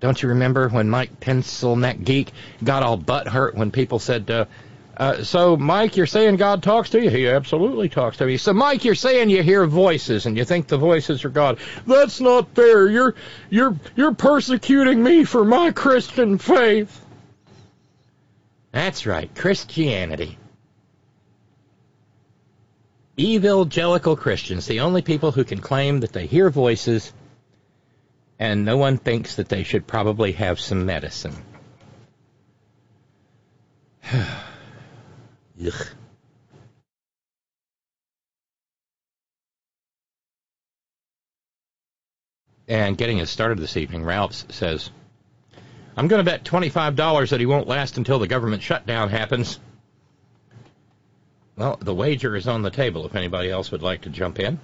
Don't 0.00 0.22
you 0.22 0.30
remember 0.30 0.68
when 0.68 0.88
Mike 0.88 1.20
Pencil 1.20 1.76
Neck 1.76 2.02
Geek 2.02 2.32
got 2.62 2.82
all 2.82 2.96
butt 2.96 3.26
hurt 3.26 3.56
when 3.56 3.70
people 3.70 3.98
said, 3.98 4.30
uh, 4.30 4.44
uh, 4.96 5.22
"So, 5.24 5.56
Mike, 5.56 5.96
you're 5.96 6.06
saying 6.06 6.36
God 6.36 6.62
talks 6.62 6.90
to 6.90 7.02
you? 7.02 7.10
He 7.10 7.28
absolutely 7.28 7.88
talks 7.88 8.16
to 8.18 8.26
me." 8.26 8.36
So, 8.36 8.52
Mike, 8.52 8.84
you're 8.84 8.94
saying 8.94 9.28
you 9.30 9.42
hear 9.42 9.66
voices 9.66 10.26
and 10.26 10.36
you 10.36 10.44
think 10.44 10.68
the 10.68 10.78
voices 10.78 11.24
are 11.24 11.30
God. 11.30 11.58
That's 11.86 12.20
not 12.20 12.54
fair. 12.54 12.88
You're 12.88 13.14
you're 13.50 13.76
you're 13.96 14.14
persecuting 14.14 15.02
me 15.02 15.24
for 15.24 15.44
my 15.44 15.72
Christian 15.72 16.38
faith. 16.38 17.04
That's 18.72 19.06
right, 19.06 19.34
Christianity. 19.34 20.38
Evangelical 23.18 24.16
Christians, 24.16 24.66
the 24.66 24.80
only 24.80 25.02
people 25.02 25.32
who 25.32 25.44
can 25.44 25.58
claim 25.58 26.00
that 26.00 26.12
they 26.12 26.26
hear 26.26 26.50
voices 26.50 27.12
and 28.38 28.64
no 28.64 28.76
one 28.76 28.98
thinks 28.98 29.36
that 29.36 29.48
they 29.48 29.64
should 29.64 29.86
probably 29.86 30.32
have 30.32 30.60
some 30.60 30.86
medicine. 30.86 31.34
Ugh. 34.12 35.86
And 42.68 42.98
getting 42.98 43.20
us 43.20 43.30
started 43.30 43.58
this 43.58 43.78
evening, 43.78 44.04
Ralphs 44.04 44.44
says, 44.50 44.90
I'm 45.98 46.06
going 46.06 46.24
to 46.24 46.30
bet 46.30 46.44
$25 46.44 47.30
that 47.30 47.40
he 47.40 47.46
won't 47.46 47.66
last 47.66 47.98
until 47.98 48.20
the 48.20 48.28
government 48.28 48.62
shutdown 48.62 49.08
happens. 49.08 49.58
Well, 51.56 51.76
the 51.80 51.92
wager 51.92 52.36
is 52.36 52.46
on 52.46 52.62
the 52.62 52.70
table 52.70 53.04
if 53.04 53.16
anybody 53.16 53.50
else 53.50 53.72
would 53.72 53.82
like 53.82 54.02
to 54.02 54.08
jump 54.08 54.38
in. 54.38 54.60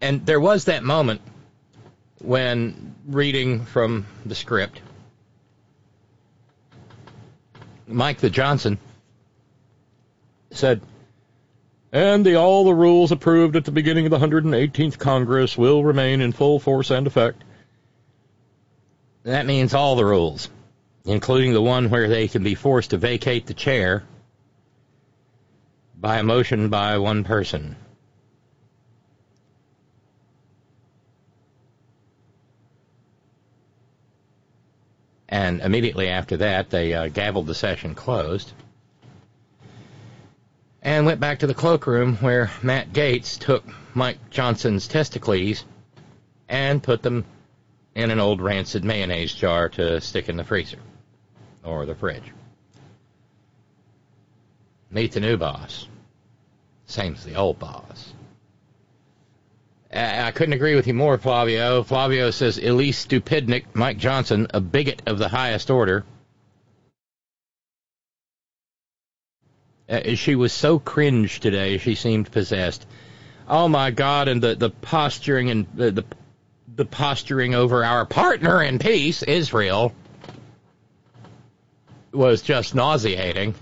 and 0.00 0.24
there 0.24 0.40
was 0.40 0.64
that 0.64 0.82
moment 0.82 1.20
when 2.22 2.94
reading 3.06 3.66
from 3.66 4.06
the 4.24 4.34
script, 4.34 4.80
Mike 7.86 8.18
the 8.18 8.30
Johnson 8.30 8.78
said, 10.50 10.80
and 11.92 12.24
the, 12.24 12.36
all 12.36 12.64
the 12.64 12.74
rules 12.74 13.12
approved 13.12 13.54
at 13.54 13.66
the 13.66 13.70
beginning 13.70 14.06
of 14.06 14.10
the 14.10 14.18
118th 14.18 14.98
Congress 14.98 15.58
will 15.58 15.84
remain 15.84 16.22
in 16.22 16.32
full 16.32 16.58
force 16.58 16.90
and 16.90 17.06
effect. 17.06 17.44
That 19.24 19.46
means 19.46 19.72
all 19.72 19.94
the 19.94 20.04
rules, 20.04 20.48
including 21.04 21.52
the 21.52 21.62
one 21.62 21.90
where 21.90 22.08
they 22.08 22.26
can 22.28 22.42
be 22.42 22.54
forced 22.54 22.90
to 22.90 22.96
vacate 22.96 23.46
the 23.46 23.54
chair 23.54 24.02
by 25.96 26.18
a 26.18 26.22
motion 26.24 26.68
by 26.68 26.98
one 26.98 27.22
person. 27.22 27.76
And 35.28 35.60
immediately 35.60 36.08
after 36.08 36.38
that, 36.38 36.70
they 36.70 36.92
uh, 36.92 37.08
gavelled 37.08 37.46
the 37.46 37.54
session 37.54 37.94
closed 37.94 38.52
and 40.82 41.06
went 41.06 41.20
back 41.20 41.38
to 41.38 41.46
the 41.46 41.54
cloakroom 41.54 42.16
where 42.16 42.50
Matt 42.62 42.92
Gaetz 42.92 43.38
took 43.38 43.64
Mike 43.94 44.18
Johnson's 44.30 44.88
testicles 44.88 45.64
and 46.48 46.82
put 46.82 47.02
them 47.02 47.24
in 47.94 48.10
an 48.10 48.18
old 48.18 48.40
rancid 48.40 48.84
mayonnaise 48.84 49.34
jar 49.34 49.68
to 49.70 50.00
stick 50.00 50.28
in 50.28 50.36
the 50.36 50.44
freezer 50.44 50.78
or 51.62 51.86
the 51.86 51.94
fridge. 51.94 52.32
Meet 54.90 55.12
the 55.12 55.20
new 55.20 55.36
boss. 55.36 55.86
Same 56.86 57.14
as 57.14 57.24
the 57.24 57.36
old 57.36 57.58
boss. 57.58 58.12
I 59.94 60.30
couldn't 60.30 60.54
agree 60.54 60.74
with 60.74 60.86
you 60.86 60.94
more, 60.94 61.18
Flavio. 61.18 61.82
Flavio 61.82 62.30
says 62.30 62.58
Elise 62.58 63.04
Stupidnik, 63.04 63.64
Mike 63.74 63.98
Johnson, 63.98 64.46
a 64.54 64.60
bigot 64.60 65.02
of 65.06 65.18
the 65.18 65.28
highest 65.28 65.70
order. 65.70 66.04
Uh, 69.88 70.14
she 70.14 70.34
was 70.34 70.52
so 70.52 70.78
cringe 70.78 71.40
today, 71.40 71.76
she 71.76 71.94
seemed 71.94 72.32
possessed. 72.32 72.86
Oh 73.46 73.68
my 73.68 73.90
God! 73.90 74.28
And 74.28 74.42
the 74.42 74.54
the 74.54 74.70
posturing 74.70 75.50
and 75.50 75.66
the 75.74 75.90
the, 75.90 76.04
the 76.74 76.84
posturing 76.84 77.54
over 77.54 77.84
our 77.84 78.06
partner 78.06 78.62
in 78.62 78.78
peace, 78.78 79.22
Israel, 79.22 79.94
was 82.12 82.42
just 82.42 82.74
nauseating. 82.74 83.54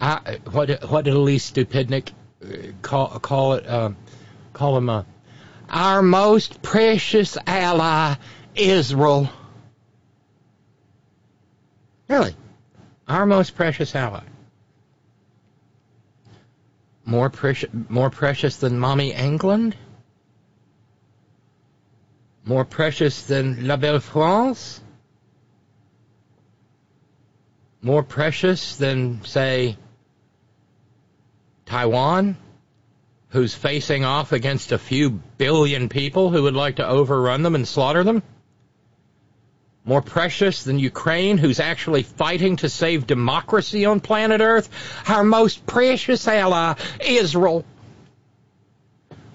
I, 0.00 0.38
what 0.50 0.90
what 0.90 1.04
did 1.04 1.14
Elise 1.14 1.50
Stupidnik 1.50 2.12
uh, 2.42 2.72
call 2.82 3.18
call 3.18 3.54
it? 3.54 3.66
Uh, 3.66 3.90
call 4.52 4.76
him 4.76 4.88
a 4.88 5.04
our 5.68 6.02
most 6.02 6.62
precious 6.62 7.36
ally, 7.46 8.14
Israel. 8.54 9.28
Really, 12.08 12.34
our 13.06 13.26
most 13.26 13.54
precious 13.54 13.94
ally. 13.94 14.24
More 17.04 17.30
precious, 17.30 17.70
more 17.88 18.10
precious 18.10 18.56
than 18.56 18.78
Mommy 18.78 19.12
England? 19.12 19.76
More 22.44 22.64
precious 22.64 23.22
than 23.22 23.66
La 23.66 23.76
Belle 23.76 24.00
France? 24.00 24.80
More 27.82 28.02
precious 28.02 28.76
than, 28.76 29.24
say, 29.24 29.76
Taiwan? 31.66 32.36
who's 33.30 33.54
facing 33.54 34.04
off 34.04 34.32
against 34.32 34.72
a 34.72 34.78
few 34.78 35.10
billion 35.10 35.88
people 35.88 36.30
who 36.30 36.42
would 36.42 36.54
like 36.54 36.76
to 36.76 36.86
overrun 36.86 37.42
them 37.42 37.54
and 37.54 37.66
slaughter 37.66 38.04
them? 38.04 38.22
More 39.84 40.02
precious 40.02 40.64
than 40.64 40.78
Ukraine, 40.78 41.38
who's 41.38 41.58
actually 41.58 42.02
fighting 42.02 42.56
to 42.56 42.68
save 42.68 43.06
democracy 43.06 43.86
on 43.86 44.00
planet 44.00 44.40
Earth? 44.40 44.68
Our 45.08 45.24
most 45.24 45.64
precious 45.64 46.26
ally, 46.28 46.74
Israel. 47.00 47.64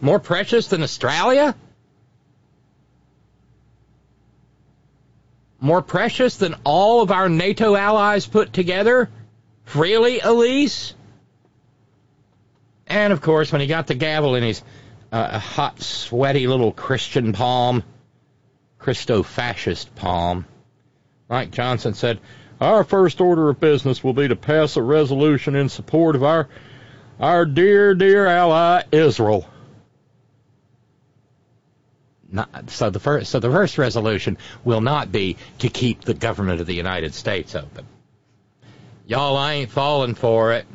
More 0.02 0.20
precious 0.20 0.68
than 0.68 0.84
Australia? 0.84 1.56
More 5.66 5.82
precious 5.82 6.38
than 6.38 6.54
all 6.64 7.02
of 7.02 7.10
our 7.10 7.28
NATO 7.28 7.76
allies 7.76 8.28
put 8.28 8.54
together? 8.54 9.10
Really, 9.74 10.20
Elise? 10.20 10.94
And 12.86 13.12
of 13.12 13.20
course, 13.20 13.52
when 13.52 13.62
he 13.62 13.66
got 13.66 13.88
the 13.88 13.96
gavel 13.96 14.36
in 14.36 14.44
his 14.44 14.62
uh, 15.12 15.40
hot, 15.40 15.82
sweaty 15.82 16.46
little 16.46 16.72
Christian 16.72 17.34
palm, 17.34 17.82
Christo 18.78 19.24
fascist 19.24 19.96
palm, 19.96 20.46
Mike 21.30 21.50
Johnson 21.50 21.96
said, 21.96 22.20
Our 22.62 22.84
first 22.84 23.20
order 23.20 23.50
of 23.50 23.60
business 23.60 24.04
will 24.04 24.14
be 24.14 24.28
to 24.28 24.36
pass 24.36 24.78
a 24.78 24.84
resolution 24.84 25.56
in 25.56 25.70
support 25.70 26.16
of 26.16 26.24
our, 26.24 26.48
our 27.20 27.44
dear, 27.44 27.96
dear 27.96 28.28
ally, 28.28 28.84
Israel. 28.92 29.50
Not, 32.32 32.70
so 32.70 32.90
the 32.90 33.00
first, 33.00 33.32
so 33.32 33.40
the 33.40 33.52
first 33.52 33.78
resolution 33.78 34.38
will 34.64 34.82
not 34.82 35.12
be 35.12 35.38
to 35.60 35.70
keep 35.70 36.02
the 36.02 36.14
government 36.14 36.60
of 36.60 36.68
the 36.68 36.74
United 36.74 37.14
States 37.14 37.56
open. 37.56 37.86
Y'all, 39.06 39.38
I 39.38 39.54
ain't 39.54 39.70
falling 39.70 40.16
for 40.16 40.54
it. 40.54 40.66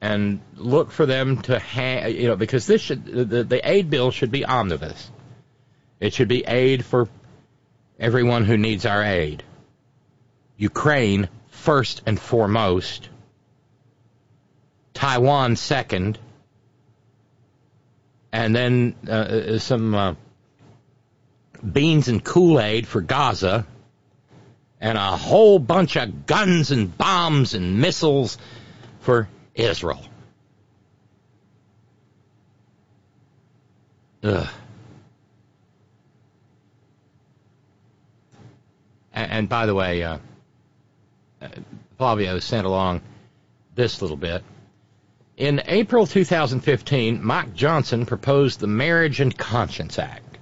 and 0.00 0.40
look 0.54 0.92
for 0.92 1.04
them 1.04 1.42
to 1.42 1.58
have, 1.58 2.12
you 2.12 2.28
know, 2.28 2.36
because 2.36 2.66
this 2.66 2.80
should, 2.80 3.04
the, 3.04 3.42
the 3.42 3.68
aid 3.68 3.90
bill 3.90 4.10
should 4.10 4.30
be 4.30 4.44
omnibus. 4.44 5.10
It 5.98 6.12
should 6.12 6.28
be 6.28 6.44
aid 6.44 6.84
for 6.84 7.08
everyone 7.98 8.44
who 8.44 8.56
needs 8.56 8.86
our 8.86 9.02
aid. 9.02 9.42
Ukraine, 10.56 11.28
first 11.48 12.02
and 12.06 12.20
foremost. 12.20 13.08
Taiwan, 14.94 15.56
second. 15.56 16.18
And 18.36 18.54
then 18.54 18.94
uh, 19.08 19.12
uh 19.12 19.58
some 19.58 19.94
uh, 19.94 20.14
beans 21.72 22.08
and 22.08 22.22
Kool 22.22 22.60
Aid 22.60 22.86
for 22.86 23.00
Gaza. 23.00 23.66
And 24.78 24.98
a 24.98 25.16
whole 25.16 25.58
bunch 25.58 25.96
of 25.96 26.26
guns 26.26 26.70
and 26.70 26.96
bombs 26.98 27.54
and 27.54 27.80
missiles 27.80 28.36
for 29.00 29.26
Israel. 29.54 30.04
Ugh. 34.22 34.46
And, 39.14 39.32
and 39.32 39.48
by 39.48 39.64
the 39.64 39.74
way, 39.74 40.02
uh, 40.02 40.18
uh, 41.40 41.48
Flavio 41.96 42.38
sent 42.40 42.66
along 42.66 43.00
this 43.74 44.02
little 44.02 44.18
bit. 44.18 44.44
In 45.36 45.62
April 45.66 46.06
2015, 46.06 47.22
Mike 47.22 47.54
Johnson 47.54 48.06
proposed 48.06 48.60
the 48.60 48.66
Marriage 48.66 49.20
and 49.20 49.36
Conscience 49.36 49.98
Act, 49.98 50.38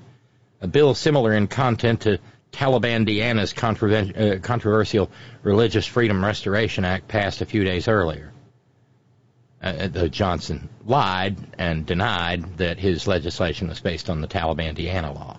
a 0.60 0.68
bill 0.68 0.94
similar 0.94 1.32
in 1.32 1.48
content 1.48 2.02
to 2.02 2.18
Talibandiana's 2.52 3.52
uh, 3.52 4.38
controversial 4.40 5.10
Religious 5.42 5.86
Freedom 5.86 6.24
Restoration 6.24 6.84
Act 6.84 7.08
passed 7.08 7.40
a 7.40 7.46
few 7.46 7.64
days 7.64 7.88
earlier 7.88 8.32
uh, 9.64 9.88
though 9.88 10.08
Johnson 10.08 10.68
lied 10.84 11.38
and 11.58 11.86
denied 11.86 12.58
that 12.58 12.78
his 12.78 13.06
legislation 13.06 13.68
was 13.68 13.80
based 13.80 14.10
on 14.10 14.20
the 14.20 14.28
Taliban, 14.28 14.76
Talibandiana 14.76 15.14
law. 15.14 15.38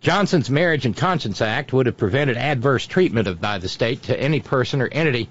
Johnson's 0.00 0.50
Marriage 0.50 0.86
and 0.86 0.96
Conscience 0.96 1.40
Act 1.40 1.72
would 1.72 1.86
have 1.86 1.96
prevented 1.96 2.36
adverse 2.36 2.86
treatment 2.86 3.28
of, 3.28 3.40
by 3.40 3.58
the 3.58 3.68
state 3.68 4.04
to 4.04 4.20
any 4.20 4.40
person 4.40 4.80
or 4.80 4.88
entity 4.88 5.28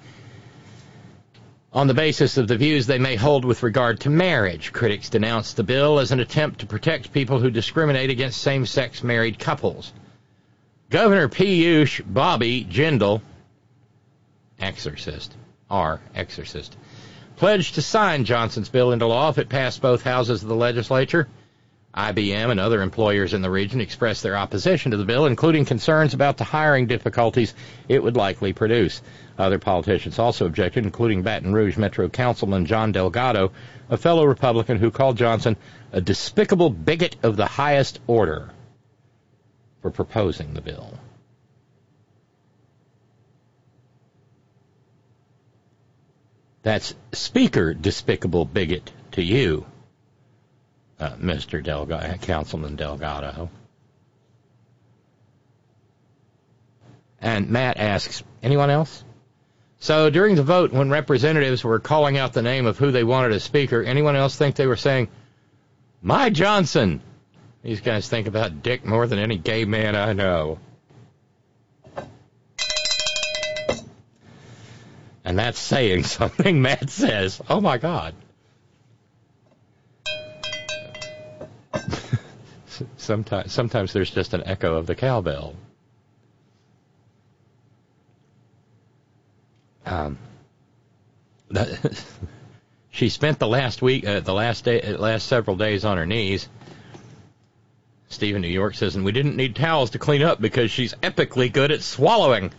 on 1.72 1.86
the 1.86 1.94
basis 1.94 2.36
of 2.36 2.48
the 2.48 2.56
views 2.56 2.86
they 2.86 2.98
may 2.98 3.16
hold 3.16 3.44
with 3.44 3.62
regard 3.62 4.00
to 4.00 4.10
marriage. 4.10 4.72
Critics 4.72 5.10
denounced 5.10 5.56
the 5.56 5.62
bill 5.62 5.98
as 5.98 6.12
an 6.12 6.20
attempt 6.20 6.60
to 6.60 6.66
protect 6.66 7.12
people 7.12 7.38
who 7.38 7.50
discriminate 7.50 8.10
against 8.10 8.40
same-sex 8.40 9.02
married 9.02 9.38
couples. 9.38 9.92
Governor 10.90 11.28
Piyush 11.28 12.02
Bobby 12.06 12.64
Jindal, 12.64 13.20
exorcist, 14.58 15.34
R. 15.70 16.00
Exorcist, 16.14 16.76
pledged 17.36 17.74
to 17.74 17.82
sign 17.82 18.24
Johnson's 18.24 18.70
bill 18.70 18.92
into 18.92 19.06
law 19.06 19.28
if 19.28 19.38
it 19.38 19.50
passed 19.50 19.82
both 19.82 20.02
houses 20.02 20.42
of 20.42 20.48
the 20.48 20.56
legislature. 20.56 21.28
IBM 21.94 22.50
and 22.50 22.60
other 22.60 22.82
employers 22.82 23.32
in 23.34 23.42
the 23.42 23.50
region 23.50 23.80
expressed 23.80 24.22
their 24.22 24.36
opposition 24.36 24.90
to 24.90 24.96
the 24.96 25.04
bill, 25.04 25.26
including 25.26 25.64
concerns 25.64 26.14
about 26.14 26.36
the 26.36 26.44
hiring 26.44 26.86
difficulties 26.86 27.54
it 27.88 28.02
would 28.02 28.16
likely 28.16 28.52
produce. 28.52 29.00
Other 29.38 29.58
politicians 29.58 30.18
also 30.18 30.46
objected, 30.46 30.84
including 30.84 31.22
Baton 31.22 31.52
Rouge 31.52 31.76
Metro 31.76 32.08
Councilman 32.08 32.66
John 32.66 32.92
Delgado, 32.92 33.52
a 33.88 33.96
fellow 33.96 34.24
Republican 34.24 34.78
who 34.78 34.90
called 34.90 35.16
Johnson 35.16 35.56
a 35.92 36.00
despicable 36.00 36.70
bigot 36.70 37.16
of 37.22 37.36
the 37.36 37.46
highest 37.46 38.00
order 38.06 38.50
for 39.80 39.90
proposing 39.90 40.54
the 40.54 40.60
bill. 40.60 40.98
That's 46.62 46.94
speaker 47.12 47.72
despicable 47.72 48.44
bigot 48.44 48.92
to 49.12 49.22
you, 49.22 49.64
uh, 51.00 51.10
Mr. 51.10 51.62
Delgado, 51.62 52.16
Councilman 52.18 52.76
Delgado. 52.76 53.50
And 57.20 57.50
Matt 57.50 57.78
asks, 57.78 58.22
anyone 58.42 58.70
else? 58.70 59.04
So 59.80 60.10
during 60.10 60.34
the 60.34 60.42
vote, 60.42 60.72
when 60.72 60.90
representatives 60.90 61.62
were 61.62 61.78
calling 61.78 62.16
out 62.16 62.32
the 62.32 62.42
name 62.42 62.66
of 62.66 62.78
who 62.78 62.90
they 62.90 63.04
wanted 63.04 63.32
as 63.32 63.44
speaker, 63.44 63.82
anyone 63.82 64.16
else 64.16 64.36
think 64.36 64.56
they 64.56 64.66
were 64.66 64.76
saying, 64.76 65.08
My 66.02 66.30
Johnson? 66.30 67.00
These 67.62 67.80
guys 67.80 68.08
think 68.08 68.26
about 68.28 68.62
dick 68.62 68.84
more 68.84 69.06
than 69.06 69.18
any 69.18 69.36
gay 69.36 69.64
man 69.64 69.94
I 69.94 70.12
know. 70.12 70.58
And 75.24 75.38
that's 75.38 75.58
saying 75.58 76.04
something, 76.04 76.62
Matt 76.62 76.90
says. 76.90 77.40
Oh 77.48 77.60
my 77.60 77.78
God. 77.78 78.14
Sometimes, 82.96 83.52
sometimes 83.52 83.92
there's 83.92 84.10
just 84.10 84.34
an 84.34 84.42
echo 84.44 84.76
of 84.76 84.86
the 84.86 84.94
cowbell. 84.94 85.54
Um, 89.86 90.18
that, 91.50 92.04
she 92.90 93.08
spent 93.08 93.38
the 93.38 93.48
last 93.48 93.80
week, 93.80 94.06
uh, 94.06 94.20
the 94.20 94.34
last 94.34 94.64
day, 94.64 94.82
uh, 94.82 94.98
last 94.98 95.26
several 95.26 95.56
days 95.56 95.84
on 95.84 95.96
her 95.96 96.06
knees. 96.06 96.48
Stephen 98.08 98.42
New 98.42 98.48
York 98.48 98.74
says, 98.74 98.96
and 98.96 99.04
we 99.04 99.12
didn't 99.12 99.36
need 99.36 99.54
towels 99.54 99.90
to 99.90 99.98
clean 99.98 100.22
up 100.22 100.40
because 100.40 100.70
she's 100.70 100.94
epically 100.94 101.52
good 101.52 101.70
at 101.70 101.82
swallowing. 101.82 102.50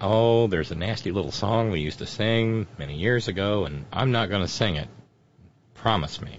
Oh, 0.00 0.46
there's 0.46 0.70
a 0.70 0.74
nasty 0.74 1.10
little 1.10 1.30
song 1.30 1.70
we 1.70 1.80
used 1.80 2.00
to 2.00 2.06
sing 2.06 2.66
many 2.78 2.96
years 2.96 3.28
ago, 3.28 3.64
and 3.64 3.86
I'm 3.92 4.12
not 4.12 4.28
going 4.28 4.42
to 4.42 4.48
sing 4.48 4.76
it. 4.76 4.88
Promise 5.74 6.20
me. 6.20 6.38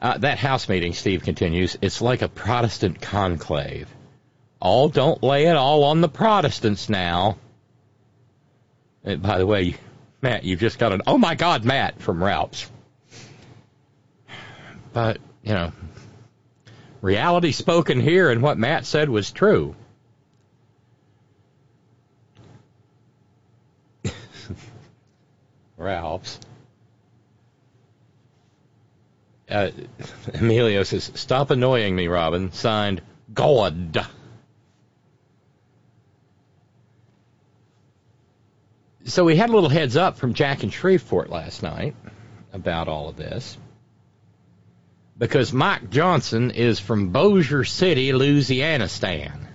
Uh, 0.00 0.18
that 0.18 0.38
House 0.38 0.68
meeting, 0.68 0.92
Steve 0.92 1.22
continues, 1.22 1.76
it's 1.82 2.00
like 2.00 2.22
a 2.22 2.28
Protestant 2.28 3.00
conclave. 3.00 3.86
All 4.58 4.88
don't 4.88 5.22
lay 5.22 5.46
it 5.46 5.56
all 5.56 5.84
on 5.84 6.00
the 6.00 6.08
Protestants 6.08 6.88
now. 6.88 7.36
And 9.04 9.22
by 9.22 9.38
the 9.38 9.46
way, 9.46 9.76
Matt, 10.20 10.44
you've 10.44 10.60
just 10.60 10.78
got 10.78 10.92
an 10.92 11.02
oh 11.06 11.18
my 11.18 11.34
God, 11.34 11.64
Matt 11.64 12.00
from 12.00 12.22
Ralph's. 12.22 12.68
But, 14.92 15.18
you 15.42 15.52
know, 15.52 15.72
reality 17.00 17.52
spoken 17.52 18.00
here, 18.00 18.30
and 18.30 18.42
what 18.42 18.58
Matt 18.58 18.86
said 18.86 19.08
was 19.08 19.30
true. 19.30 19.76
Ralph's. 25.80 26.38
Uh, 29.48 29.70
Emilio 30.34 30.82
says, 30.84 31.10
"Stop 31.14 31.50
annoying 31.50 31.96
me, 31.96 32.06
Robyn." 32.06 32.52
Signed, 32.52 33.02
God. 33.32 34.06
So 39.06 39.24
we 39.24 39.34
had 39.34 39.50
a 39.50 39.52
little 39.52 39.70
heads 39.70 39.96
up 39.96 40.18
from 40.18 40.34
Jack 40.34 40.62
in 40.62 40.70
Shreveport 40.70 41.30
last 41.30 41.62
night 41.62 41.96
about 42.52 42.86
all 42.86 43.08
of 43.08 43.16
this 43.16 43.56
because 45.18 45.52
Mike 45.52 45.90
Johnson 45.90 46.50
is 46.50 46.78
from 46.78 47.08
Bossier 47.08 47.64
City, 47.64 48.12
Louisiana, 48.12 48.88
Stan. 48.88 49.48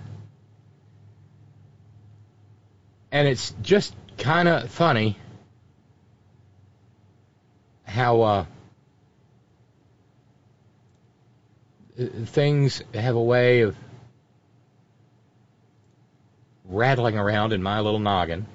And 3.10 3.26
it's 3.26 3.54
just 3.62 3.94
kind 4.18 4.48
of 4.48 4.70
funny 4.70 5.16
how 7.86 8.22
uh, 8.22 8.44
things 12.26 12.82
have 12.92 13.14
a 13.16 13.22
way 13.22 13.62
of 13.62 13.76
rattling 16.64 17.16
around 17.16 17.52
in 17.52 17.62
my 17.62 17.80
little 17.80 18.00
noggin. 18.00 18.46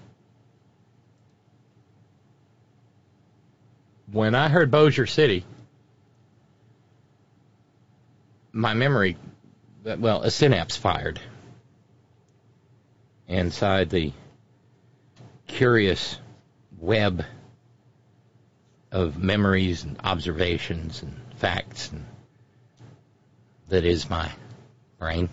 When 4.12 4.36
I 4.36 4.50
heard 4.50 4.70
Bossier 4.70 5.08
City, 5.08 5.46
my 8.52 8.74
memory, 8.74 9.18
well, 9.84 10.22
a 10.24 10.30
synapse 10.30 10.76
fired 10.76 11.20
inside 13.28 13.90
the 13.90 14.12
curious 15.48 16.20
web 16.78 17.24
of 18.92 19.18
memories 19.18 19.84
and 19.84 19.98
observations 20.04 21.02
and 21.02 21.16
facts 21.38 21.92
and 21.92 22.06
that 23.70 23.86
is 23.86 24.10
my 24.10 24.30
brain. 25.00 25.30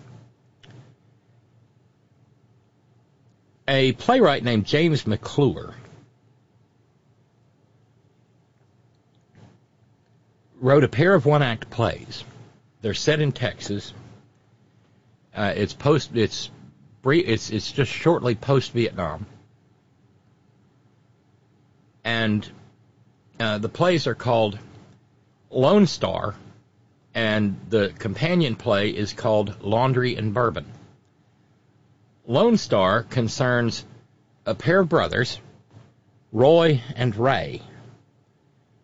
A 3.67 3.91
playwright 3.91 4.43
named 4.43 4.65
James 4.65 5.03
McLure 5.03 5.73
wrote 10.61 10.83
a 10.83 10.87
pair 10.87 11.13
of 11.13 11.25
one 11.25 11.41
act 11.41 11.69
plays. 11.69 12.23
They're 12.81 12.93
set 12.93 13.19
in 13.19 13.33
Texas. 13.33 13.93
Uh, 15.35 15.53
it's 15.55 15.73
post 15.73 16.15
it's 16.15 16.49
brief 17.01 17.27
it's 17.27 17.49
it's 17.49 17.71
just 17.71 17.91
shortly 17.91 18.35
post 18.35 18.71
Vietnam. 18.71 19.25
And 22.05 22.49
uh, 23.39 23.57
the 23.57 23.69
plays 23.69 24.07
are 24.07 24.15
called 24.15 24.59
Lone 25.49 25.87
Star 25.87 26.35
and 27.13 27.59
the 27.69 27.93
companion 27.97 28.55
play 28.55 28.89
is 28.89 29.13
called 29.13 29.61
Laundry 29.61 30.15
and 30.15 30.33
Bourbon. 30.33 30.65
Lone 32.27 32.57
Star 32.57 33.03
concerns 33.03 33.83
a 34.45 34.53
pair 34.53 34.79
of 34.79 34.89
brothers, 34.89 35.39
Roy 36.31 36.81
and 36.95 37.15
Ray. 37.15 37.61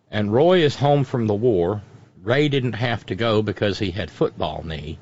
And 0.09 0.33
Roy 0.33 0.63
is 0.63 0.75
home 0.75 1.03
from 1.03 1.27
the 1.27 1.35
war. 1.35 1.83
Ray 2.23 2.49
didn't 2.49 2.73
have 2.73 3.05
to 3.07 3.15
go 3.15 3.41
because 3.41 3.77
he 3.77 3.91
had 3.91 4.09
football 4.09 4.63
knee. 4.65 4.97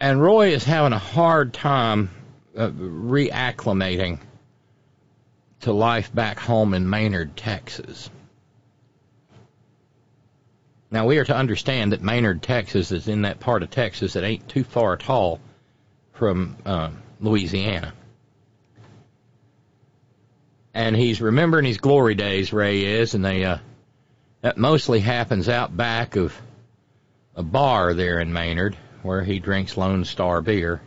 And 0.00 0.20
Roy 0.20 0.52
is 0.52 0.64
having 0.64 0.92
a 0.92 0.98
hard 0.98 1.52
time 1.52 2.10
uh, 2.56 2.68
reacclimating 2.68 4.20
to 5.62 5.72
life 5.72 6.14
back 6.14 6.38
home 6.38 6.74
in 6.74 6.88
Maynard, 6.88 7.36
Texas. 7.36 8.10
Now 10.90 11.06
we 11.06 11.18
are 11.18 11.24
to 11.24 11.34
understand 11.34 11.92
that 11.92 12.02
Maynard, 12.02 12.42
Texas, 12.42 12.92
is 12.92 13.08
in 13.08 13.22
that 13.22 13.40
part 13.40 13.62
of 13.62 13.70
Texas 13.70 14.12
that 14.12 14.24
ain't 14.24 14.48
too 14.48 14.64
far 14.64 14.92
at 14.92 15.08
all 15.08 15.40
from 16.12 16.56
uh, 16.66 16.90
Louisiana. 17.20 17.94
And 20.74 20.94
he's 20.96 21.20
remembering 21.20 21.64
his 21.64 21.78
glory 21.78 22.14
days, 22.14 22.52
Ray 22.52 22.84
is, 22.84 23.14
and 23.14 23.24
they 23.24 23.44
uh, 23.44 23.58
that 24.42 24.58
mostly 24.58 25.00
happens 25.00 25.48
out 25.48 25.74
back 25.76 26.16
of 26.16 26.38
a 27.34 27.42
bar 27.42 27.94
there 27.94 28.20
in 28.20 28.32
Maynard 28.32 28.76
where 29.02 29.22
he 29.22 29.38
drinks 29.38 29.76
Lone 29.76 30.04
Star 30.04 30.42
beer 30.42 30.80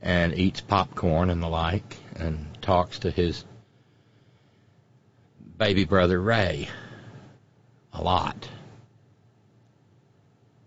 and 0.00 0.34
eats 0.34 0.60
popcorn 0.60 1.30
and 1.30 1.42
the 1.42 1.48
like 1.48 1.96
and 2.16 2.46
talks 2.60 3.00
to 3.00 3.10
his 3.10 3.44
baby 5.58 5.84
brother 5.84 6.20
Ray 6.20 6.68
a 7.92 8.02
lot 8.02 8.48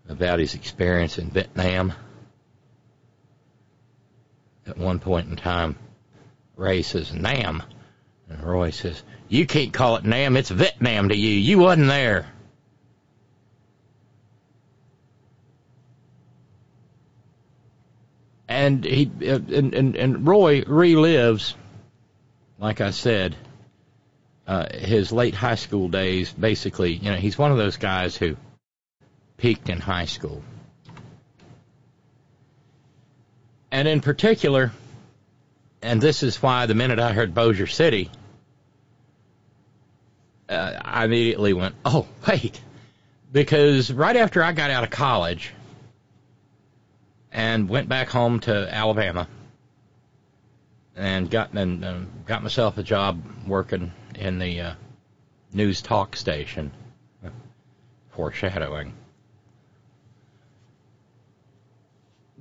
about 0.08 0.38
his 0.38 0.54
experience 0.54 1.18
in 1.18 1.30
Vietnam. 1.30 1.92
At 4.66 4.78
one 4.78 4.98
point 4.98 5.28
in 5.28 5.36
time, 5.36 5.76
Ray 6.56 6.82
says, 6.82 7.12
Nam. 7.12 7.62
And 8.28 8.42
Roy 8.42 8.70
says, 8.70 9.02
You 9.28 9.46
can't 9.46 9.72
call 9.72 9.96
it 9.96 10.04
Nam, 10.04 10.36
it's 10.36 10.50
Vietnam 10.50 11.10
to 11.10 11.16
you. 11.16 11.30
You 11.30 11.58
wasn't 11.58 11.88
there. 11.88 12.26
And 18.48 18.84
he 18.84 19.10
and, 19.22 19.74
and, 19.74 19.96
and 19.96 20.26
Roy 20.26 20.62
relives, 20.62 21.54
like 22.58 22.80
I 22.80 22.90
said, 22.90 23.36
uh, 24.46 24.66
his 24.72 25.12
late 25.12 25.34
high 25.34 25.54
school 25.54 25.88
days. 25.88 26.32
Basically, 26.32 26.94
you 26.94 27.10
know, 27.10 27.16
he's 27.16 27.36
one 27.36 27.50
of 27.50 27.58
those 27.58 27.76
guys 27.76 28.16
who 28.16 28.36
peaked 29.36 29.68
in 29.68 29.80
high 29.80 30.06
school. 30.06 30.42
And 33.70 33.86
in 33.88 34.00
particular, 34.00 34.72
and 35.82 36.00
this 36.00 36.22
is 36.22 36.42
why 36.42 36.66
the 36.66 36.74
minute 36.74 36.98
I 36.98 37.12
heard 37.12 37.34
Bossier 37.34 37.66
City, 37.66 38.10
uh, 40.48 40.80
I 40.82 41.04
immediately 41.04 41.52
went, 41.52 41.74
oh, 41.84 42.06
wait. 42.26 42.60
because 43.32 43.92
right 43.92 44.16
after 44.16 44.42
I 44.42 44.52
got 44.52 44.70
out 44.70 44.84
of 44.84 44.90
college 44.90 45.52
and 47.32 47.68
went 47.68 47.88
back 47.88 48.08
home 48.08 48.40
to 48.40 48.74
Alabama 48.74 49.28
and 50.96 51.30
got 51.30 51.52
and 51.52 51.84
um, 51.84 52.08
got 52.24 52.42
myself 52.42 52.78
a 52.78 52.82
job 52.82 53.22
working 53.46 53.92
in 54.18 54.38
the 54.38 54.60
uh, 54.60 54.74
news 55.52 55.82
talk 55.82 56.16
station. 56.16 56.72
Foreshadowing. 58.10 58.94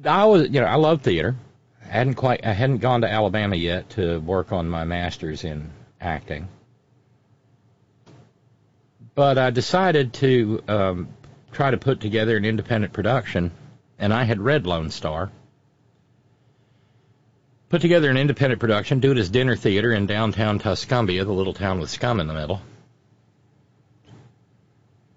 I 0.03 0.25
was, 0.25 0.43
you 0.43 0.61
know, 0.61 0.67
I 0.67 0.75
love 0.75 1.01
theater. 1.01 1.35
I 1.83 1.87
hadn't 1.87 2.15
quite, 2.15 2.45
I 2.45 2.53
hadn't 2.53 2.77
gone 2.77 3.01
to 3.01 3.09
Alabama 3.09 3.55
yet 3.55 3.89
to 3.91 4.19
work 4.19 4.51
on 4.51 4.69
my 4.69 4.83
master's 4.85 5.43
in 5.43 5.69
acting. 5.99 6.47
But 9.15 9.37
I 9.37 9.49
decided 9.49 10.13
to 10.13 10.63
um, 10.67 11.07
try 11.51 11.71
to 11.71 11.77
put 11.77 11.99
together 11.99 12.35
an 12.37 12.45
independent 12.45 12.93
production, 12.93 13.51
and 13.97 14.13
I 14.13 14.23
had 14.23 14.39
read 14.39 14.65
Lone 14.67 14.89
Star. 14.91 15.31
Put 17.75 17.81
together 17.81 18.09
an 18.09 18.15
independent 18.15 18.61
production, 18.61 19.01
do 19.01 19.11
it 19.11 19.17
as 19.17 19.29
dinner 19.29 19.57
theater 19.57 19.91
in 19.91 20.05
downtown 20.05 20.59
Tuscumbia, 20.59 21.25
the 21.25 21.33
little 21.33 21.53
town 21.53 21.81
with 21.81 21.89
scum 21.89 22.21
in 22.21 22.27
the 22.27 22.33
middle 22.33 22.61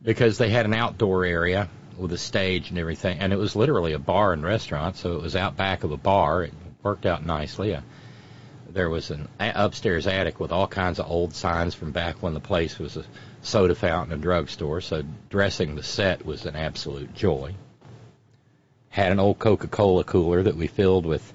because 0.02 0.38
they 0.38 0.50
had 0.50 0.66
an 0.66 0.74
outdoor 0.74 1.24
area 1.24 1.68
with 1.96 2.12
a 2.12 2.18
stage 2.18 2.70
and 2.70 2.78
everything, 2.80 3.20
and 3.20 3.32
it 3.32 3.36
was 3.36 3.54
literally 3.54 3.92
a 3.92 3.98
bar 4.00 4.32
and 4.32 4.42
restaurant. 4.42 4.96
So 4.96 5.12
it 5.12 5.22
was 5.22 5.36
out 5.36 5.56
back 5.56 5.84
of 5.84 5.92
a 5.92 5.96
bar. 5.96 6.42
It 6.42 6.52
worked 6.82 7.06
out 7.06 7.24
nicely. 7.24 7.76
Uh, 7.76 7.82
there 8.68 8.90
was 8.90 9.12
an 9.12 9.28
upstairs 9.38 10.08
attic 10.08 10.40
with 10.40 10.50
all 10.50 10.66
kinds 10.66 10.98
of 10.98 11.08
old 11.08 11.36
signs 11.36 11.76
from 11.76 11.92
back 11.92 12.24
when 12.24 12.34
the 12.34 12.40
place 12.40 12.76
was 12.76 12.96
a 12.96 13.04
soda 13.40 13.76
fountain 13.76 14.14
and 14.14 14.20
drugstore. 14.20 14.80
So 14.80 15.04
dressing 15.30 15.76
the 15.76 15.84
set 15.84 16.26
was 16.26 16.44
an 16.44 16.56
absolute 16.56 17.14
joy. 17.14 17.54
Had 18.88 19.12
an 19.12 19.20
old 19.20 19.38
Coca-Cola 19.38 20.02
cooler 20.02 20.42
that 20.42 20.56
we 20.56 20.66
filled 20.66 21.06
with 21.06 21.32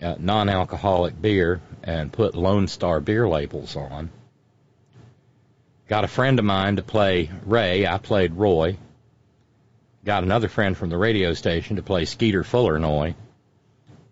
uh, 0.00 0.16
non-alcoholic 0.18 1.20
beer 1.20 1.60
and 1.82 2.12
put 2.12 2.34
Lone 2.34 2.68
Star 2.68 3.00
beer 3.00 3.28
labels 3.28 3.76
on 3.76 4.10
Got 5.88 6.04
a 6.04 6.08
friend 6.08 6.38
of 6.38 6.44
mine 6.44 6.76
to 6.76 6.82
play 6.82 7.30
Ray. 7.46 7.86
I 7.86 7.96
played 7.96 8.34
Roy. 8.34 8.76
Got 10.04 10.22
another 10.22 10.48
friend 10.48 10.76
from 10.76 10.90
the 10.90 10.98
radio 10.98 11.32
station 11.32 11.76
to 11.76 11.82
play 11.82 12.04
Skeeter 12.04 12.42
Fullernoy, 12.42 13.14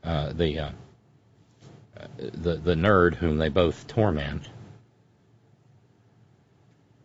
uh, 0.03 0.33
the 0.33 0.59
uh, 0.59 0.71
the 2.19 2.57
the 2.57 2.75
nerd 2.75 3.15
whom 3.15 3.37
they 3.37 3.51
both 3.51 3.87
torment. 3.87 4.49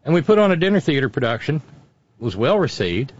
And 0.05 0.13
we 0.13 0.21
put 0.21 0.39
on 0.39 0.51
a 0.51 0.55
dinner 0.55 0.79
theater 0.79 1.09
production. 1.09 1.57
It 1.57 2.23
was 2.23 2.37
well 2.37 2.57
received. 2.57 3.11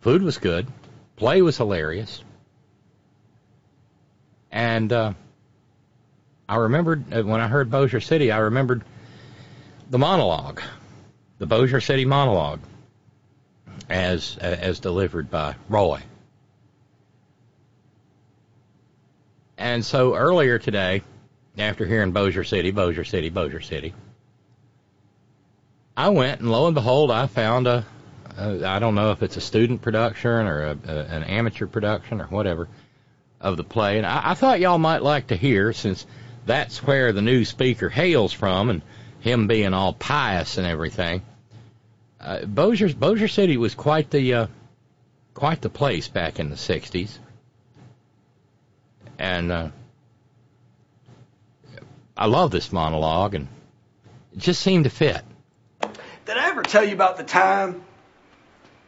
Food 0.00 0.22
was 0.22 0.38
good. 0.38 0.66
Play 1.14 1.40
was 1.40 1.56
hilarious. 1.56 2.22
And 4.52 4.92
uh, 4.92 5.14
I 6.46 6.56
remembered 6.56 7.12
uh, 7.12 7.22
when 7.22 7.40
I 7.40 7.48
heard 7.48 7.70
Bossier 7.70 8.00
City, 8.00 8.30
I 8.30 8.38
remembered 8.38 8.84
the 9.88 9.98
monologue, 9.98 10.60
the 11.38 11.46
Bossier 11.46 11.80
City 11.80 12.04
monologue, 12.04 12.60
as 13.88 14.36
as 14.38 14.78
delivered 14.78 15.30
by 15.30 15.56
Roy. 15.70 16.02
And 19.56 19.84
so 19.84 20.14
earlier 20.14 20.58
today, 20.58 21.02
after 21.56 21.86
hearing 21.86 22.12
Bossier 22.12 22.44
City, 22.44 22.70
Bossier 22.72 23.04
City, 23.04 23.30
Bossier 23.30 23.60
City, 23.60 23.94
I 25.96 26.10
went 26.10 26.40
and 26.40 26.50
lo 26.50 26.66
and 26.66 26.74
behold, 26.74 27.10
I 27.10 27.26
found 27.26 27.66
a, 27.66 27.86
a 28.36 28.66
I 28.66 28.78
don't 28.78 28.94
know 28.94 29.12
if 29.12 29.22
it's 29.22 29.38
a 29.38 29.40
student 29.40 29.80
production 29.80 30.30
or 30.30 30.62
a, 30.62 30.78
a, 30.86 30.96
an 31.04 31.24
amateur 31.24 31.66
production 31.66 32.20
or 32.20 32.26
whatever 32.26 32.68
of 33.42 33.56
the 33.56 33.64
play, 33.64 33.98
and 33.98 34.06
I, 34.06 34.30
I 34.30 34.34
thought 34.34 34.60
y'all 34.60 34.78
might 34.78 35.02
like 35.02 35.26
to 35.26 35.36
hear 35.36 35.72
since 35.72 36.06
that's 36.46 36.82
where 36.82 37.12
the 37.12 37.20
new 37.20 37.44
speaker 37.44 37.90
hails 37.90 38.32
from, 38.32 38.70
and 38.70 38.82
him 39.20 39.48
being 39.48 39.74
all 39.74 39.92
pious 39.92 40.56
and 40.58 40.66
everything. 40.66 41.22
Uh, 42.20 42.44
Bossier 42.44 43.28
City 43.28 43.56
was 43.56 43.74
quite 43.74 44.10
the 44.10 44.34
uh, 44.34 44.46
quite 45.34 45.60
the 45.60 45.68
place 45.68 46.08
back 46.08 46.38
in 46.38 46.50
the 46.50 46.56
'60s, 46.56 47.18
and 49.18 49.50
uh, 49.50 49.68
I 52.16 52.26
love 52.26 52.52
this 52.52 52.72
monologue, 52.72 53.34
and 53.34 53.48
it 54.32 54.38
just 54.38 54.60
seemed 54.60 54.84
to 54.84 54.90
fit. 54.90 55.22
Did 56.24 56.36
I 56.36 56.48
ever 56.48 56.62
tell 56.62 56.84
you 56.84 56.94
about 56.94 57.16
the 57.16 57.24
time 57.24 57.82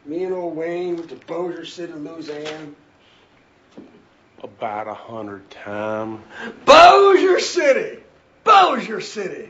me 0.05 0.23
and 0.23 0.33
old 0.33 0.55
Wayne 0.55 0.95
went 0.95 1.09
to 1.09 1.15
Bossier 1.15 1.65
City, 1.65 1.93
Louisiana? 1.93 2.67
About 4.45 4.87
a 4.87 4.93
hundred 4.93 5.49
times. 5.49 6.21
Bossier 6.65 7.39
City! 7.39 8.03
Bossier 8.43 9.01
City! 9.01 9.49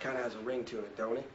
Kind 0.00 0.16
of 0.16 0.24
has 0.24 0.34
a 0.34 0.40
ring 0.40 0.64
to 0.64 0.80
it, 0.80 0.96
don't 0.96 1.18
it? 1.18 1.30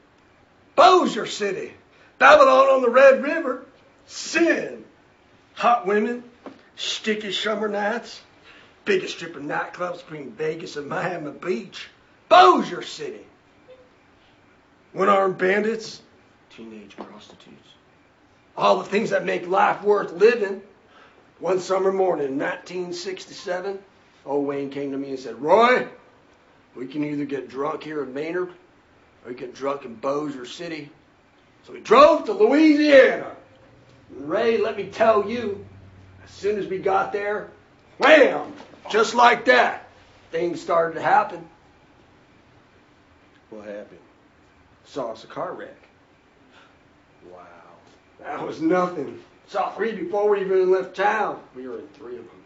Bossier 0.76 1.24
City! 1.24 1.72
Babylon 2.18 2.66
on 2.68 2.82
the 2.82 2.90
Red 2.90 3.22
River! 3.22 3.64
Sin! 4.04 4.84
Hot 5.54 5.86
women, 5.86 6.22
sticky 6.76 7.32
summer 7.32 7.66
nights, 7.66 8.20
biggest 8.84 9.14
strip 9.16 9.36
of 9.36 9.42
nightclubs 9.42 10.04
between 10.04 10.32
Vegas 10.32 10.76
and 10.76 10.86
Miami 10.86 11.30
Beach. 11.30 11.88
Bossier 12.28 12.82
City! 12.82 13.24
One 14.92 15.08
armed 15.08 15.38
bandits, 15.38 16.02
teenage 16.54 16.94
prostitutes. 16.94 17.70
All 18.54 18.80
the 18.80 18.84
things 18.84 19.08
that 19.10 19.24
make 19.24 19.48
life 19.48 19.82
worth 19.82 20.12
living. 20.12 20.60
One 21.42 21.58
summer 21.58 21.90
morning 21.90 22.26
in 22.26 22.38
1967, 22.38 23.80
old 24.24 24.46
Wayne 24.46 24.70
came 24.70 24.92
to 24.92 24.96
me 24.96 25.08
and 25.08 25.18
said, 25.18 25.42
Roy, 25.42 25.88
we 26.76 26.86
can 26.86 27.02
either 27.02 27.24
get 27.24 27.48
drunk 27.48 27.82
here 27.82 28.04
in 28.04 28.14
Maynard 28.14 28.50
or 28.50 28.54
we 29.26 29.34
can 29.34 29.46
get 29.46 29.54
drunk 29.56 29.84
in 29.84 29.96
Bossier 29.96 30.46
City. 30.46 30.88
So 31.64 31.72
we 31.72 31.80
drove 31.80 32.26
to 32.26 32.32
Louisiana. 32.32 33.34
Ray, 34.18 34.58
let 34.58 34.76
me 34.76 34.86
tell 34.86 35.28
you, 35.28 35.66
as 36.22 36.30
soon 36.30 36.60
as 36.60 36.68
we 36.68 36.78
got 36.78 37.12
there, 37.12 37.50
wham, 37.98 38.52
just 38.88 39.16
like 39.16 39.46
that, 39.46 39.88
things 40.30 40.60
started 40.60 40.94
to 40.94 41.02
happen. 41.02 41.44
What 43.50 43.64
happened? 43.64 43.98
Saw 44.84 45.10
us 45.10 45.24
a 45.24 45.26
car 45.26 45.52
wreck. 45.52 45.88
Wow. 47.32 47.40
That 48.20 48.46
was 48.46 48.60
nothing. 48.60 49.20
Saw 49.52 49.68
three 49.72 49.92
before 49.92 50.30
we 50.30 50.40
even 50.40 50.70
left 50.70 50.96
town. 50.96 51.38
We 51.54 51.68
were 51.68 51.78
in 51.78 51.86
three 51.88 52.16
of 52.16 52.24
them. 52.24 52.42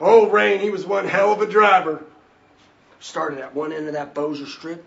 Old 0.00 0.32
Rain, 0.32 0.60
he 0.60 0.70
was 0.70 0.86
one 0.86 1.08
hell 1.08 1.32
of 1.32 1.42
a 1.42 1.46
driver. 1.46 2.04
Started 3.00 3.40
at 3.40 3.52
one 3.52 3.72
end 3.72 3.88
of 3.88 3.94
that 3.94 4.14
Bossier 4.14 4.46
Strip, 4.46 4.84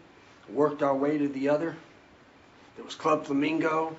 worked 0.47 0.81
our 0.81 0.95
way 0.95 1.17
to 1.17 1.27
the 1.27 1.49
other. 1.49 1.75
There 2.77 2.85
was 2.85 2.95
Club 2.95 3.25
Flamingo, 3.25 3.97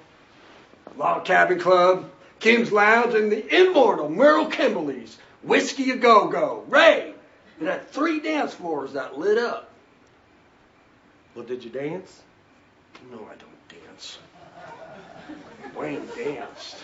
Log 0.96 1.26
Cabin 1.26 1.60
Club, 1.60 2.10
Kim's 2.40 2.72
Lounge, 2.72 3.14
and 3.14 3.30
the 3.30 3.54
immortal 3.54 4.08
Merle 4.08 4.46
Kimberly's 4.46 5.18
Whiskey 5.42 5.90
A 5.90 5.96
Go 5.96 6.28
Go. 6.28 6.64
Ray! 6.68 7.12
It 7.60 7.66
had 7.66 7.90
three 7.90 8.20
dance 8.20 8.54
floors 8.54 8.94
that 8.94 9.18
lit 9.18 9.36
up. 9.36 9.68
Well, 11.34 11.44
did 11.44 11.62
you 11.62 11.68
dance? 11.68 12.22
No, 13.10 13.18
I 13.18 13.36
don't 13.36 13.68
dance. 13.68 14.16
Wayne 15.76 16.06
danced. 16.16 16.76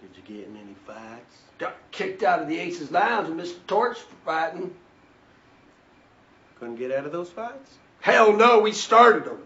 Did 0.00 0.10
you 0.16 0.36
get 0.36 0.46
in 0.48 0.56
any 0.56 0.74
fights? 0.86 1.36
Got 1.58 1.76
kicked 1.90 2.22
out 2.22 2.40
of 2.40 2.48
the 2.48 2.58
Aces 2.58 2.90
Lounge 2.90 3.28
and 3.28 3.40
Mr. 3.40 3.56
Torch 3.66 3.98
for 3.98 4.14
fighting. 4.24 4.74
Couldn't 6.58 6.76
get 6.76 6.92
out 6.92 7.06
of 7.06 7.12
those 7.12 7.30
fights? 7.30 7.74
Hell 8.00 8.32
no, 8.32 8.60
we 8.60 8.72
started 8.72 9.24
them. 9.24 9.42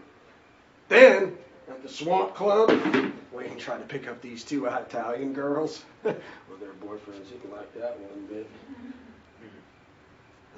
Then, 0.88 1.36
at 1.68 1.82
the 1.82 1.88
Swamp 1.88 2.34
Club, 2.34 2.70
Wayne 3.32 3.58
tried 3.58 3.78
to 3.78 3.84
pick 3.84 4.08
up 4.08 4.20
these 4.20 4.44
two 4.44 4.66
Italian 4.66 5.32
girls. 5.32 5.84
well, 6.04 6.14
their 6.60 6.72
boyfriends 6.72 7.30
didn't 7.30 7.52
like 7.52 7.72
that 7.74 7.98
one 8.00 8.26
bit. 8.26 8.48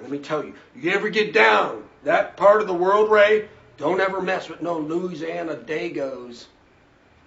Let 0.00 0.10
me 0.10 0.18
tell 0.18 0.42
you, 0.42 0.54
you 0.74 0.90
ever 0.90 1.10
get 1.10 1.32
down 1.32 1.84
that 2.04 2.36
part 2.36 2.60
of 2.60 2.66
the 2.66 2.74
world, 2.74 3.10
Ray, 3.10 3.48
don't 3.76 4.00
ever 4.00 4.20
mess 4.20 4.48
with 4.48 4.62
no 4.62 4.78
Louisiana 4.78 5.54
Dagos. 5.54 6.46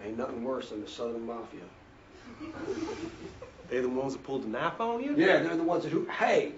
Ain't 0.06 0.18
nothing 0.18 0.44
worse 0.44 0.70
than 0.70 0.82
the 0.82 0.88
Southern 0.88 1.26
Mafia. 1.26 1.62
They 3.70 3.82
the 3.82 3.90
ones 3.90 4.14
that 4.14 4.24
pulled 4.24 4.44
the 4.44 4.48
knife 4.48 4.80
on 4.80 5.02
you? 5.02 5.16
Yeah, 5.18 5.42
they're 5.42 5.58
the 5.58 5.64
ones 5.64 5.84
that 5.84 5.90
who. 5.92 6.06
Hey, 6.06 6.54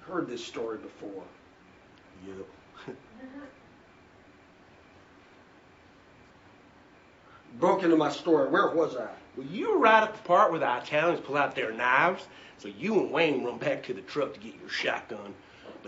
heard 0.00 0.26
this 0.26 0.42
story 0.42 0.78
before. 0.78 1.22
Yep. 2.26 2.46
Broke 7.60 7.82
into 7.82 7.96
my 7.96 8.10
store. 8.10 8.48
Where 8.48 8.70
was 8.70 8.96
I? 8.96 9.08
Well, 9.36 9.46
you 9.46 9.72
were 9.72 9.78
right 9.78 10.02
at 10.02 10.14
the 10.14 10.22
part 10.22 10.50
where 10.50 10.60
the 10.60 10.78
Italians 10.78 11.20
pull 11.20 11.36
out 11.36 11.54
their 11.54 11.72
knives, 11.72 12.26
so 12.56 12.68
you 12.68 12.98
and 13.00 13.12
Wayne 13.12 13.44
run 13.44 13.58
back 13.58 13.82
to 13.84 13.92
the 13.92 14.00
truck 14.02 14.32
to 14.32 14.40
get 14.40 14.54
your 14.58 14.70
shotgun. 14.70 15.34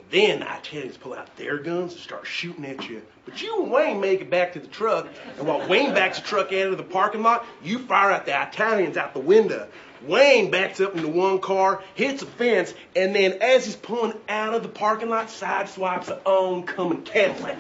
But 0.01 0.11
then 0.13 0.41
the 0.41 0.47
Italians 0.47 0.97
pull 0.97 1.13
out 1.13 1.37
their 1.37 1.59
guns 1.59 1.93
and 1.93 2.01
start 2.01 2.27
shooting 2.27 2.65
at 2.65 2.89
you. 2.89 3.03
But 3.27 3.43
you 3.43 3.63
and 3.63 3.71
Wayne 3.71 4.01
make 4.01 4.23
it 4.23 4.31
back 4.31 4.55
to 4.55 4.59
the 4.61 4.67
truck, 4.67 5.09
and 5.37 5.47
while 5.47 5.69
Wayne 5.69 5.93
backs 5.93 6.19
the 6.19 6.27
truck 6.27 6.53
out 6.55 6.69
of 6.69 6.79
the 6.79 6.83
parking 6.85 7.23
lot, 7.23 7.45
you 7.63 7.81
fire 7.81 8.11
at 8.11 8.25
the 8.25 8.33
Italians 8.33 8.97
out 8.97 9.13
the 9.13 9.21
window. 9.21 9.69
Wayne 10.03 10.51
backs 10.51 10.81
up 10.81 10.97
into 10.97 11.09
one 11.09 11.39
car, 11.41 11.83
hits 11.95 12.23
a 12.23 12.27
fence, 12.27 12.73
and 12.97 13.15
then 13.15 13.43
as 13.43 13.67
he's 13.67 13.77
pulling 13.77 14.15
out 14.27 14.55
of 14.55 14.63
the 14.63 14.71
parking 14.71 15.11
lot, 15.11 15.27
sideswipes 15.27 16.09
an 16.09 16.19
oncoming 16.25 17.03
Cadillac. 17.03 17.59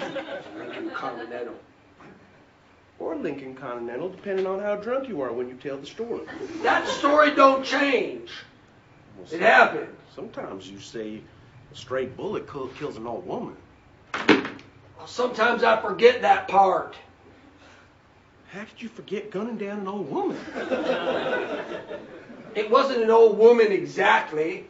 Lincoln 0.56 0.90
Continental. 0.90 1.54
Or 2.98 3.16
Lincoln 3.16 3.54
Continental, 3.54 4.08
depending 4.08 4.46
on 4.46 4.60
how 4.60 4.76
drunk 4.76 5.08
you 5.08 5.20
are 5.20 5.32
when 5.32 5.48
you 5.48 5.56
tell 5.56 5.76
the 5.76 5.86
story. 5.86 6.22
That 6.62 6.88
story 6.88 7.34
don't 7.34 7.62
change. 7.64 8.30
Well, 9.18 9.26
It 9.30 9.40
happened. 9.40 9.88
Sometimes 10.14 10.68
you 10.70 10.80
say 10.80 11.20
a 11.72 11.76
stray 11.76 12.06
bullet 12.06 12.50
kill- 12.50 12.68
kills 12.68 12.96
an 12.96 13.06
old 13.06 13.26
woman. 13.26 13.56
Sometimes 15.06 15.62
I 15.64 15.80
forget 15.80 16.22
that 16.22 16.48
part. 16.48 16.96
How 18.52 18.64
could 18.64 18.82
you 18.82 18.88
forget 18.88 19.30
gunning 19.30 19.56
down 19.56 19.80
an 19.80 19.88
old 19.88 20.10
woman? 20.10 20.36
It 22.54 22.68
wasn't 22.68 23.02
an 23.04 23.10
old 23.10 23.38
woman 23.38 23.70
exactly. 23.70 24.66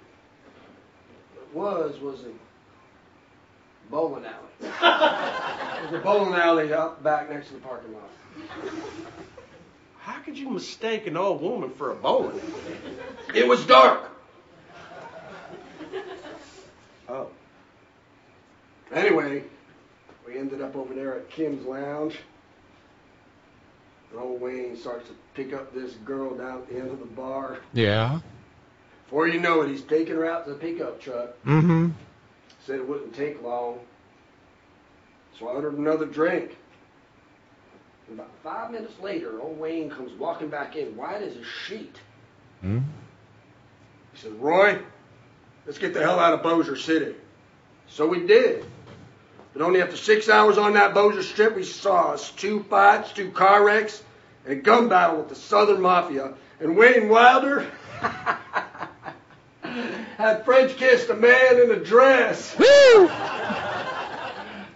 It 1.37 1.55
was, 1.55 1.99
was 1.99 2.21
a 2.25 3.91
bowling 3.91 4.25
alley. 4.25 4.35
It 4.61 5.85
was 5.85 5.95
a 5.95 6.01
bowling 6.05 6.35
alley 6.35 6.75
out 6.75 7.03
back 7.03 7.31
next 7.31 7.49
to 7.49 7.55
the 7.55 7.61
parking 7.61 7.95
lot. 7.95 8.11
How 9.99 10.21
could 10.21 10.37
you 10.37 10.51
mistake 10.51 11.07
an 11.07 11.17
old 11.17 11.41
woman 11.41 11.71
for 11.71 11.93
a 11.93 11.95
bowling? 11.95 12.41
It 13.35 13.49
was 13.49 13.65
dark. 13.65 14.11
Oh. 17.11 17.29
Anyway, 18.93 19.43
we 20.27 20.39
ended 20.39 20.63
up 20.63 20.77
over 20.77 20.95
there 20.95 21.17
at 21.17 21.29
Kim's 21.29 21.67
Lounge. 21.67 22.19
And 24.11 24.21
old 24.21 24.41
Wayne 24.41 24.77
starts 24.77 25.09
to 25.09 25.15
pick 25.35 25.53
up 25.53 25.75
this 25.75 25.95
girl 26.05 26.37
down 26.37 26.59
at 26.59 26.69
the 26.69 26.79
end 26.79 26.91
of 26.91 27.01
the 27.01 27.07
bar. 27.07 27.59
Yeah. 27.73 28.21
Before 29.05 29.27
you 29.27 29.41
know 29.41 29.63
it, 29.63 29.71
he's 29.71 29.83
taking 29.83 30.15
her 30.15 30.31
out 30.31 30.45
to 30.45 30.53
the 30.53 30.59
pickup 30.59 31.01
truck. 31.01 31.31
Mm-hmm. 31.45 31.91
Said 32.65 32.77
it 32.77 32.89
wouldn't 32.89 33.15
take 33.15 33.43
long. 33.43 33.81
So 35.39 35.49
I 35.49 35.53
ordered 35.53 35.79
another 35.79 36.07
drink. 36.07 36.57
And 38.09 38.19
about 38.19 38.31
five 38.43 38.71
minutes 38.71 38.95
later, 39.01 39.41
old 39.41 39.59
Wayne 39.59 39.91
comes 39.91 40.13
walking 40.19 40.49
back 40.49 40.77
in, 40.77 40.97
white 40.97 41.23
as 41.23 41.35
a 41.35 41.45
sheet. 41.45 41.97
Hmm? 42.61 42.79
He 44.13 44.21
said, 44.21 44.41
Roy, 44.41 44.81
let's 45.71 45.79
get 45.79 45.95
the 45.95 46.01
hell 46.01 46.19
out 46.19 46.35
of 46.35 46.43
Bossier 46.43 46.75
City. 46.75 47.15
So 47.87 48.05
we 48.09 48.27
did. 48.27 48.65
But 49.53 49.63
only 49.63 49.81
after 49.81 49.97
six 49.97 50.29
hours 50.29 50.59
on 50.59 50.73
that 50.73 50.95
Bossier 50.95 51.23
Strip, 51.23 51.55
we 51.55 51.63
saw 51.63 52.11
us 52.11 52.33
two 52.33 52.65
fights, 52.65 53.13
two 53.13 53.31
car 53.31 53.65
wrecks, 53.65 54.03
and 54.45 54.53
a 54.53 54.57
gun 54.57 54.89
battle 54.89 55.19
with 55.19 55.29
the 55.29 55.37
Southern 55.37 55.81
Mafia. 55.81 56.35
And 56.59 56.77
Wayne 56.77 57.09
Wilder 57.09 57.71
had 59.63 60.45
French 60.45 60.77
kissed 60.77 61.09
a 61.09 61.15
man 61.15 61.61
in 61.61 61.71
a 61.71 61.79
dress. 61.79 62.59
Woo! 62.59 63.09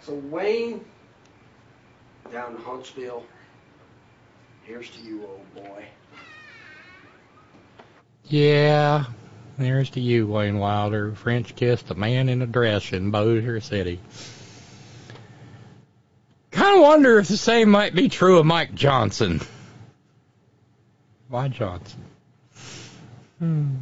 So 0.00 0.14
Wayne, 0.30 0.84
down 2.30 2.54
in 2.54 2.62
Huntsville, 2.62 3.24
here's 4.62 4.90
to 4.90 5.00
you, 5.00 5.26
old 5.26 5.54
boy. 5.56 5.86
Yeah. 8.26 9.06
There's 9.56 9.90
to 9.90 10.00
you, 10.00 10.26
Wayne 10.26 10.58
Wilder. 10.58 11.14
French 11.14 11.54
kissed 11.54 11.90
a 11.90 11.94
man 11.94 12.28
in 12.28 12.42
a 12.42 12.46
dress 12.46 12.92
in 12.92 13.10
Bossier 13.10 13.60
City. 13.60 14.00
Kind 16.50 16.76
of 16.76 16.82
wonder 16.82 17.18
if 17.18 17.28
the 17.28 17.36
same 17.36 17.70
might 17.70 17.94
be 17.94 18.08
true 18.08 18.38
of 18.38 18.46
Mike 18.46 18.74
Johnson. 18.74 19.40
Why 21.28 21.48
Johnson? 21.48 22.04
Hmm. 23.38 23.74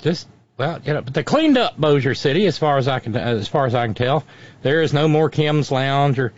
Just 0.00 0.28
well, 0.56 0.80
you 0.84 0.92
know, 0.92 1.02
but 1.02 1.14
they 1.14 1.22
cleaned 1.22 1.58
up 1.58 1.78
Bossier 1.78 2.14
City 2.14 2.46
as 2.46 2.58
far 2.58 2.78
as 2.78 2.88
I 2.88 2.98
can 2.98 3.16
as 3.16 3.48
far 3.48 3.66
as 3.66 3.74
I 3.74 3.86
can 3.86 3.94
tell. 3.94 4.24
There 4.62 4.82
is 4.82 4.92
no 4.92 5.08
more 5.08 5.28
Kim's 5.30 5.70
Lounge 5.70 6.18
or 6.18 6.32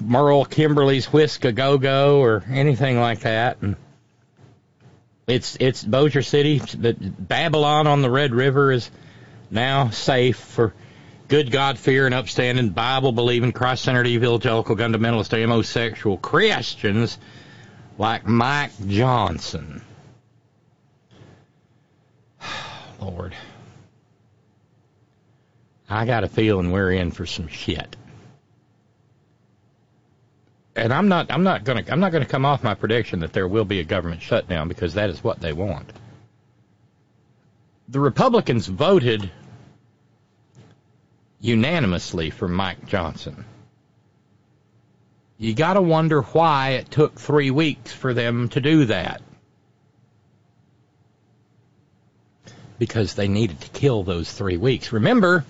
Merle 0.00 0.44
Kimberly's 0.44 1.12
Whisk 1.12 1.44
a 1.44 1.52
Go 1.52 1.78
Go 1.78 2.20
or 2.20 2.44
anything 2.48 2.98
like 3.00 3.20
that. 3.20 3.58
And 3.62 3.76
it's 5.26 5.56
it's 5.60 5.82
Bossier 5.82 6.22
City. 6.22 6.60
But 6.76 6.96
Babylon 7.28 7.86
on 7.86 8.02
the 8.02 8.10
Red 8.10 8.32
River 8.34 8.72
is 8.72 8.90
now 9.50 9.90
safe 9.90 10.36
for 10.36 10.74
good 11.28 11.50
God 11.50 11.78
fearing, 11.78 12.12
upstanding, 12.12 12.70
Bible 12.70 13.12
believing, 13.12 13.52
Christ 13.52 13.84
centered 13.84 14.06
evangelical 14.06 14.76
fundamentalist 14.76 15.30
homosexual 15.30 16.16
Christians 16.18 17.18
like 17.98 18.26
Mike 18.26 18.72
Johnson. 18.86 19.82
Lord. 23.00 23.34
I 25.88 26.04
got 26.04 26.24
a 26.24 26.28
feeling 26.28 26.72
we're 26.72 26.90
in 26.92 27.12
for 27.12 27.26
some 27.26 27.46
shit. 27.46 27.94
And 30.76 30.92
I'm 30.92 31.08
not 31.08 31.30
I'm 31.30 31.42
not 31.42 31.64
gonna 31.64 31.82
I'm 31.88 32.00
not 32.00 32.12
gonna 32.12 32.26
come 32.26 32.44
off 32.44 32.62
my 32.62 32.74
prediction 32.74 33.20
that 33.20 33.32
there 33.32 33.48
will 33.48 33.64
be 33.64 33.80
a 33.80 33.84
government 33.84 34.22
shutdown 34.22 34.68
because 34.68 34.94
that 34.94 35.10
is 35.10 35.24
what 35.24 35.40
they 35.40 35.52
want. 35.52 35.92
The 37.88 38.00
Republicans 38.00 38.66
voted 38.66 39.30
unanimously 41.40 42.30
for 42.30 42.48
Mike 42.48 42.86
Johnson. 42.86 43.44
You 45.38 45.54
gotta 45.54 45.82
wonder 45.82 46.22
why 46.22 46.70
it 46.70 46.90
took 46.90 47.18
three 47.18 47.50
weeks 47.50 47.92
for 47.92 48.14
them 48.14 48.48
to 48.50 48.60
do 48.60 48.86
that. 48.86 49.22
because 52.78 53.14
they 53.14 53.28
needed 53.28 53.60
to 53.60 53.68
kill 53.70 54.02
those 54.02 54.30
three 54.30 54.56
weeks. 54.56 54.92
Remember, 54.92 55.44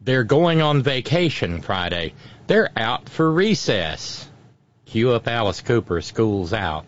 they're 0.00 0.24
going 0.24 0.60
on 0.60 0.82
vacation 0.82 1.62
Friday. 1.62 2.14
They're 2.46 2.70
out 2.76 3.08
for 3.08 3.30
recess. 3.30 4.28
Cue 4.86 5.12
up 5.12 5.26
Alice 5.26 5.62
Cooper, 5.62 6.00
school's 6.00 6.52
out. 6.52 6.84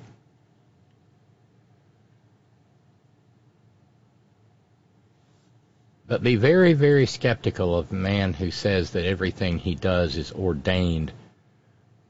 But 6.08 6.22
be 6.22 6.36
very, 6.36 6.72
very 6.72 7.06
skeptical 7.06 7.76
of 7.76 7.90
a 7.90 7.94
man 7.94 8.32
who 8.32 8.50
says 8.50 8.92
that 8.92 9.04
everything 9.04 9.58
he 9.58 9.74
does 9.74 10.16
is 10.16 10.30
ordained 10.30 11.12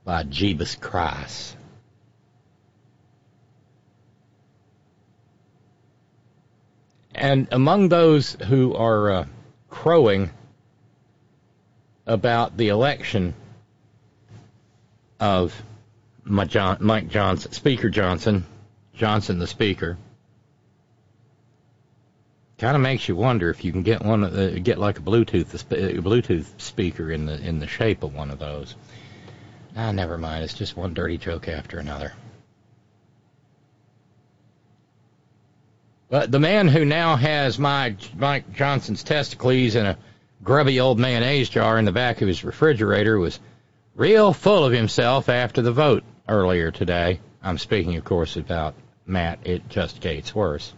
by 0.05 0.25
Jeebus 0.25 0.79
Christ. 0.79 1.57
And 7.15 7.49
among 7.51 7.89
those 7.89 8.35
who 8.35 8.75
are 8.75 9.11
uh, 9.11 9.27
crowing 9.71 10.31
about 12.07 12.57
the 12.57 12.69
election 12.69 13.35
of 15.19 15.61
John, 16.47 16.79
Mike 16.81 17.09
Johnson, 17.09 17.53
Speaker 17.53 17.89
Johnson, 17.89 18.45
Johnson 18.95 19.39
the 19.39 19.47
Speaker, 19.47 19.99
kind 22.59 22.77
of 22.77 22.83
makes 22.83 23.09
you 23.09 23.17
wonder 23.17 23.51
if 23.51 23.65
you 23.65 23.73
can 23.73 23.83
get 23.83 24.03
one, 24.03 24.25
uh, 24.25 24.57
get 24.63 24.79
like 24.79 24.99
a 24.99 25.03
Bluetooth, 25.03 25.53
a 25.55 26.01
Bluetooth 26.01 26.47
speaker 26.61 27.11
in 27.11 27.27
the 27.27 27.39
in 27.39 27.59
the 27.59 27.67
shape 27.67 28.03
of 28.03 28.15
one 28.15 28.31
of 28.31 28.39
those. 28.39 28.75
Ah, 29.77 29.93
never 29.93 30.17
mind. 30.17 30.45
It's 30.45 30.55
just 30.55 30.77
one 30.77 30.95
dirty 30.95 31.19
joke 31.19 31.49
after 31.49 31.79
another. 31.79 32.15
But 36.09 36.31
the 36.31 36.39
man 36.39 36.69
who 36.69 36.85
now 36.85 37.17
has 37.17 37.59
Mike, 37.59 37.99
Mike 38.17 38.55
Johnson's 38.55 39.03
testicles 39.03 39.75
in 39.75 39.85
a 39.85 39.99
grubby 40.43 40.81
old 40.81 40.99
mayonnaise 40.99 41.49
jar 41.49 41.79
in 41.79 41.85
the 41.85 41.93
back 41.93 42.23
of 42.23 42.29
his 42.29 42.45
refrigerator 42.45 43.19
was 43.19 43.39
real 43.95 44.33
full 44.33 44.65
of 44.65 44.73
himself 44.73 45.29
after 45.29 45.63
the 45.63 45.73
vote 45.73 46.05
earlier 46.29 46.71
today. 46.71 47.21
I'm 47.43 47.59
speaking, 47.59 47.97
of 47.97 48.05
course, 48.05 48.37
about 48.37 48.75
Matt. 49.07 49.41
It 49.45 49.69
just 49.69 50.01
gets 50.01 50.35
worse. 50.35 50.73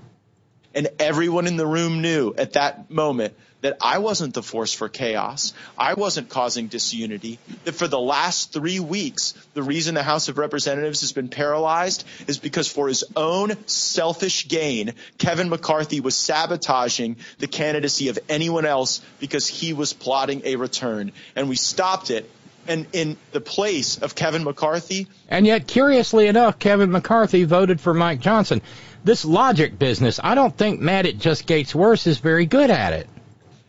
And 0.75 0.89
everyone 0.99 1.47
in 1.47 1.57
the 1.57 1.67
room 1.67 2.03
knew 2.03 2.35
at 2.37 2.53
that 2.53 2.91
moment 2.91 3.35
that 3.61 3.77
I 3.81 3.99
wasn't 3.99 4.35
the 4.35 4.43
force 4.43 4.73
for 4.73 4.89
chaos. 4.89 5.53
I 5.77 5.95
wasn't 5.95 6.29
causing 6.29 6.69
disunity. 6.69 7.39
That 7.65 7.75
for 7.75 7.89
the 7.89 7.99
last 7.99 8.53
three 8.53 8.81
weeks, 8.81 9.35
the 9.55 9.63
reason 9.63 9.95
the 9.95 10.03
House 10.03 10.29
of 10.29 10.39
Representatives 10.39 11.01
has 11.01 11.13
been 11.13 11.29
paralyzed 11.29 12.05
is 12.27 12.39
because 12.39 12.69
for 12.69 12.89
his 12.89 13.05
own 13.17 13.57
selfish 13.67 14.49
gain, 14.49 14.95
Kevin 15.19 15.49
McCarthy 15.49 16.01
was 16.01 16.17
sabotaging 16.17 17.17
the 17.39 17.49
candidacy 17.49 18.09
of 18.09 18.19
anyone 18.29 18.65
else 18.65 19.01
because 19.19 19.49
he 19.49 19.73
was 19.73 19.93
plotting 19.93 20.43
a 20.45 20.57
return. 20.57 21.13
And 21.35 21.49
we 21.49 21.57
stopped 21.57 22.11
it 22.11 22.31
and 22.69 22.87
in 22.93 23.17
the 23.33 23.41
place 23.41 23.99
of 23.99 24.15
Kevin 24.15 24.45
McCarthy. 24.45 25.09
And 25.29 25.47
yet, 25.47 25.67
curiously 25.67 26.27
enough, 26.27 26.59
Kevin 26.59 26.93
McCarthy 26.93 27.45
voted 27.45 27.81
for 27.81 27.95
Mike 27.95 28.21
Johnson. 28.21 28.61
This 29.03 29.25
logic 29.25 29.79
business, 29.79 30.21
I 30.23 30.35
don't 30.35 30.57
think 30.57 30.81
Matt 30.81 31.07
at 31.07 31.19
just 31.19 31.47
gets 31.47 31.75
worse 31.75 32.07
is 32.07 32.19
very 32.19 32.47
good 32.47 32.71
at 32.71 32.93
it. 32.93 33.09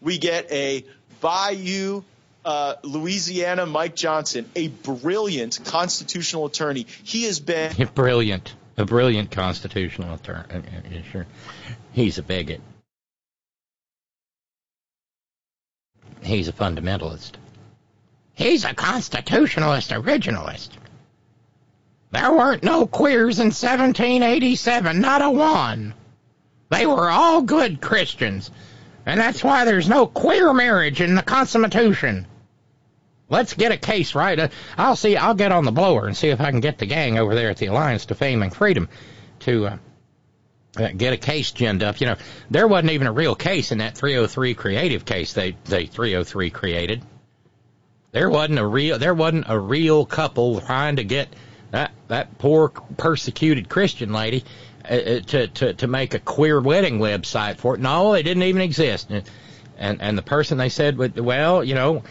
We 0.02 0.18
get 0.18 0.52
a 0.52 0.86
Bayou, 1.22 2.04
uh, 2.45 2.76
Louisiana 2.84 3.66
Mike 3.66 3.95
Johnson, 3.95 4.50
a 4.56 4.70
brilliant 4.70 5.60
constitutional 5.66 6.45
attorney. 6.45 6.88
He 7.04 7.24
has 7.24 7.39
been 7.39 7.74
brilliant, 7.95 8.56
a 8.78 8.86
brilliant 8.86 9.32
constitutional 9.32 10.14
attorney. 10.14 10.43
Uh, 10.50 11.02
sure, 11.12 11.28
he's 11.91 12.18
a 12.18 12.24
bigot. 12.24 12.62
He's 16.22 16.47
a 16.47 16.54
fundamentalist. 16.54 17.32
He's 18.34 18.64
a 18.64 18.74
constitutionalist 18.74 19.91
originalist. 19.91 20.70
There 22.12 22.32
weren't 22.32 22.64
no 22.64 22.88
queers 22.88 23.39
in 23.39 23.47
1787, 23.47 25.00
not 25.00 25.22
a 25.22 25.30
one. 25.30 25.93
They 26.70 26.86
were 26.86 27.10
all 27.10 27.41
good 27.41 27.82
Christians, 27.82 28.50
and 29.10 29.20
that's 29.20 29.43
why 29.43 29.66
there's 29.66 29.89
no 29.89 30.05
queer 30.07 30.53
marriage 30.53 31.01
in 31.01 31.16
the 31.16 31.22
Constitution. 31.22 32.28
Let's 33.30 33.53
get 33.53 33.72
a 33.72 33.78
case 33.78 34.16
right. 34.16 34.39
Uh, 34.39 34.47
I'll 34.78 34.95
see. 34.95 35.16
I'll 35.16 35.36
get 35.36 35.51
on 35.51 35.66
the 35.66 35.72
blower 35.72 36.07
and 36.07 36.18
see 36.18 36.30
if 36.30 36.41
I 36.41 36.49
can 36.49 36.62
get 36.62 36.80
the 36.80 36.86
gang 36.86 37.20
over 37.20 37.36
there 37.36 37.49
at 37.49 37.57
the 37.57 37.68
Alliance 37.68 38.07
to 38.07 38.16
Fame 38.16 38.41
and 38.41 38.53
Freedom 38.53 38.89
to 39.41 39.68
uh, 39.68 39.78
uh, 40.78 40.89
get 40.95 41.14
a 41.14 41.18
case 41.18 41.51
ginned 41.51 41.84
up. 41.84 42.01
You 42.01 42.07
know, 42.07 42.16
there 42.49 42.68
wasn't 42.68 42.91
even 42.91 43.07
a 43.07 43.12
real 43.12 43.36
case 43.36 43.72
in 43.72 43.80
that 43.80 43.95
303 43.95 44.53
creative 44.55 45.05
case 45.05 45.34
they 45.34 45.55
they 45.66 45.86
303 45.86 46.49
created. 46.49 47.03
There 48.12 48.30
wasn't 48.30 48.60
a 48.60 48.66
real 48.66 48.97
there 48.97 49.14
wasn't 49.14 49.45
a 49.47 49.60
real 49.60 50.05
couple 50.05 50.62
trying 50.62 50.95
to 50.95 51.03
get 51.03 51.30
that 51.72 51.91
that 52.07 52.38
poor 52.39 52.70
persecuted 52.70 53.70
Christian 53.70 54.12
lady 54.12 54.43
Uh, 54.88 54.93
uh, 54.93 55.19
to 55.19 55.47
to 55.47 55.73
to 55.73 55.88
make 55.88 56.13
a 56.13 56.19
queer 56.19 56.59
wedding 56.59 56.99
website 56.99 57.57
for 57.57 57.75
it. 57.75 57.82
No, 57.82 58.13
it 58.13 58.23
didn't 58.23 58.43
even 58.43 58.61
exist. 58.61 59.09
And 59.09 59.23
and, 59.77 60.01
and 60.01 60.17
the 60.17 60.21
person 60.21 60.57
they 60.57 60.69
said, 60.69 60.97
well, 60.97 61.63
you 61.63 61.73
know, 61.73 62.03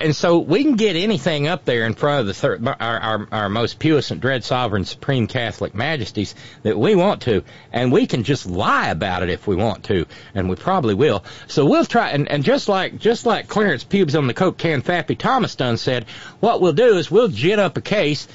and 0.00 0.14
so 0.14 0.38
we 0.38 0.62
can 0.62 0.76
get 0.76 0.96
anything 0.96 1.46
up 1.46 1.64
there 1.64 1.84
in 1.86 1.94
front 1.94 2.20
of 2.20 2.26
the 2.26 2.34
third, 2.34 2.66
our, 2.66 2.76
our, 2.80 3.28
our 3.32 3.48
most 3.48 3.78
puissant, 3.78 4.20
dread, 4.20 4.44
sovereign, 4.44 4.84
supreme 4.84 5.26
Catholic 5.26 5.74
majesties 5.74 6.34
that 6.62 6.78
we 6.78 6.94
want 6.94 7.22
to, 7.22 7.42
and 7.72 7.92
we 7.92 8.06
can 8.06 8.24
just 8.24 8.46
lie 8.46 8.88
about 8.88 9.22
it 9.22 9.30
if 9.30 9.46
we 9.46 9.56
want 9.56 9.84
to, 9.84 10.06
and 10.34 10.48
we 10.48 10.56
probably 10.56 10.94
will. 10.94 11.24
So 11.46 11.66
we'll 11.66 11.84
try, 11.84 12.10
and, 12.10 12.28
and 12.30 12.44
just 12.44 12.68
like 12.68 12.98
just 12.98 13.26
like 13.26 13.48
Clarence 13.48 13.84
Pubes 13.84 14.14
on 14.16 14.26
the 14.26 14.34
Coke 14.34 14.58
can, 14.58 14.82
Fappy 14.82 15.16
Thomas 15.16 15.54
done 15.54 15.76
said, 15.76 16.06
what 16.40 16.60
we'll 16.60 16.72
do 16.72 16.96
is 16.96 17.10
we'll 17.10 17.28
gin 17.28 17.58
up 17.58 17.76
a 17.76 17.82
case, 17.82 18.28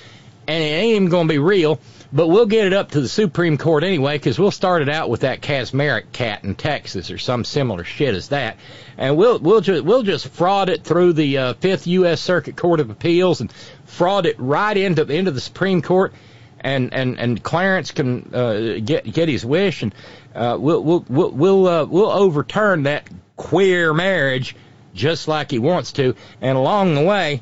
and 0.48 0.64
it 0.64 0.68
ain't 0.68 0.96
even 0.96 1.10
going 1.10 1.28
to 1.28 1.34
be 1.34 1.40
real 1.40 1.80
but 2.12 2.28
we'll 2.28 2.46
get 2.46 2.66
it 2.66 2.74
up 2.74 2.92
to 2.92 3.02
the 3.02 3.08
Supreme 3.08 3.58
Court 3.58 3.84
anyway, 3.84 4.18
because 4.18 4.40
we'll 4.40 4.52
start 4.52 4.82
it 4.82 4.90
out 4.90 5.10
with 5.10 5.22
that 5.22 5.42
Kacsmaryk 5.42 6.12
cat 6.12 6.44
in 6.44 6.56
Texas 6.56 7.12
or 7.12 7.18
some 7.18 7.44
similar 7.44 7.84
shit 7.84 8.16
as 8.16 8.30
that, 8.30 8.58
and 8.98 9.16
we'll 9.16 9.40
we'll 9.40 9.62
just 9.62 9.84
we'll 9.84 10.04
just 10.04 10.28
fraud 10.30 10.70
it 10.70 10.84
through 10.84 11.14
the 11.14 11.38
uh, 11.38 11.54
Fifth 11.54 11.88
U.S. 11.88 12.20
Circuit 12.20 12.56
Court 12.56 12.80
of 12.80 12.90
Appeals 12.90 13.42
and 13.42 13.52
fraud 13.86 14.26
it 14.26 14.40
right 14.40 14.76
into 14.76 15.04
into 15.04 15.32
the 15.32 15.42
Supreme 15.42 15.82
Court, 15.82 16.14
and 16.60 16.94
and 16.94 17.20
and 17.20 17.44
Clarence 17.44 17.92
can 17.92 18.34
uh, 18.34 18.80
get 18.84 19.12
get 19.12 19.30
his 19.30 19.46
wish, 19.46 19.84
and 19.84 19.94
uh, 20.34 20.58
we'll 20.60 20.84
we'll 20.84 21.06
we'll 21.08 21.32
we'll, 21.32 21.68
uh, 21.68 21.86
we'll 21.86 22.12
overturn 22.12 22.84
that 22.84 23.08
queer 23.36 23.94
marriage 23.94 24.56
just 24.94 25.28
like 25.28 25.52
he 25.52 25.60
wants 25.60 25.94
to, 25.94 26.16
and 26.42 26.58
along 26.58 26.96
the 26.96 27.04
way 27.04 27.42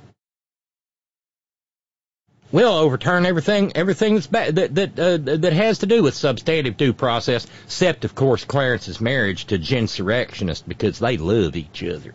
will 2.51 2.73
overturn 2.73 3.25
everything 3.25 3.71
everything 3.75 4.15
that's 4.15 4.27
ba- 4.27 4.51
that 4.51 4.75
that 4.75 4.99
uh, 4.99 5.17
that 5.37 5.53
has 5.53 5.79
to 5.79 5.85
do 5.85 6.03
with 6.03 6.13
substantive 6.13 6.77
due 6.77 6.93
process, 6.93 7.45
except 7.65 8.05
of 8.05 8.15
course 8.15 8.45
Clarence's 8.45 9.01
marriage 9.01 9.45
to 9.45 9.57
Gensurrectionist 9.57 10.67
because 10.67 10.99
they 10.99 11.17
love 11.17 11.55
each 11.55 11.83
other 11.83 12.13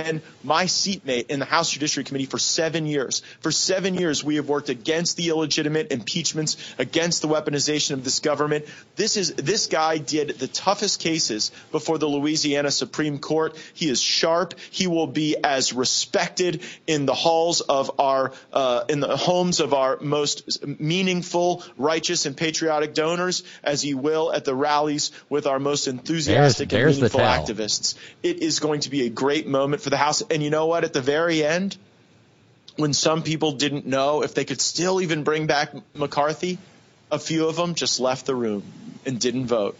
and 0.00 0.22
my 0.42 0.66
seatmate 0.66 1.30
in 1.30 1.38
the 1.38 1.44
House 1.44 1.70
Judiciary 1.70 2.04
Committee 2.04 2.26
for 2.26 2.38
seven 2.38 2.86
years. 2.86 3.22
For 3.40 3.52
seven 3.52 3.94
years, 3.94 4.24
we 4.24 4.36
have 4.36 4.48
worked 4.48 4.68
against 4.68 5.16
the 5.16 5.28
illegitimate 5.28 5.92
impeachments, 5.92 6.56
against 6.78 7.22
the 7.22 7.28
weaponization 7.28 7.92
of 7.92 8.04
this 8.04 8.20
government. 8.20 8.66
This 8.96 9.16
is 9.16 9.34
this 9.34 9.66
guy 9.66 9.98
did 9.98 10.38
the 10.38 10.48
toughest 10.48 11.00
cases 11.00 11.52
before 11.72 11.98
the 11.98 12.06
Louisiana 12.06 12.70
Supreme 12.70 13.18
Court. 13.18 13.56
He 13.74 13.88
is 13.88 14.00
sharp. 14.00 14.54
He 14.70 14.86
will 14.86 15.06
be 15.06 15.36
as 15.42 15.72
respected 15.72 16.62
in 16.86 17.06
the 17.06 17.14
halls 17.14 17.60
of 17.60 18.00
our 18.00 18.32
uh, 18.52 18.84
in 18.88 19.00
the 19.00 19.16
homes 19.16 19.60
of 19.60 19.74
our 19.74 19.98
most 20.00 20.66
meaningful, 20.66 21.62
righteous, 21.76 22.26
and 22.26 22.36
patriotic 22.36 22.94
donors 22.94 23.42
as 23.62 23.82
he 23.82 23.94
will 23.94 24.32
at 24.32 24.44
the 24.44 24.54
rallies 24.54 25.10
with 25.28 25.46
our 25.46 25.58
most 25.58 25.88
enthusiastic 25.88 26.68
there's, 26.68 26.98
there's 26.98 27.14
and 27.14 27.20
meaningful 27.20 27.54
activists. 27.54 27.94
It 28.22 28.42
is 28.42 28.60
going 28.60 28.80
to 28.80 28.90
be 28.90 29.06
a 29.06 29.10
great 29.10 29.46
moment 29.46 29.82
for 29.82 29.89
the 29.90 29.96
House. 29.96 30.22
And 30.22 30.42
you 30.42 30.50
know 30.50 30.66
what? 30.66 30.84
At 30.84 30.92
the 30.92 31.00
very 31.00 31.44
end, 31.44 31.76
when 32.76 32.92
some 32.92 33.22
people 33.22 33.52
didn't 33.52 33.86
know 33.86 34.22
if 34.22 34.34
they 34.34 34.44
could 34.44 34.60
still 34.60 35.00
even 35.00 35.22
bring 35.24 35.46
back 35.46 35.74
McCarthy, 35.94 36.58
a 37.10 37.18
few 37.18 37.48
of 37.48 37.56
them 37.56 37.74
just 37.74 38.00
left 38.00 38.26
the 38.26 38.34
room 38.34 38.62
and 39.04 39.20
didn't 39.20 39.46
vote. 39.46 39.76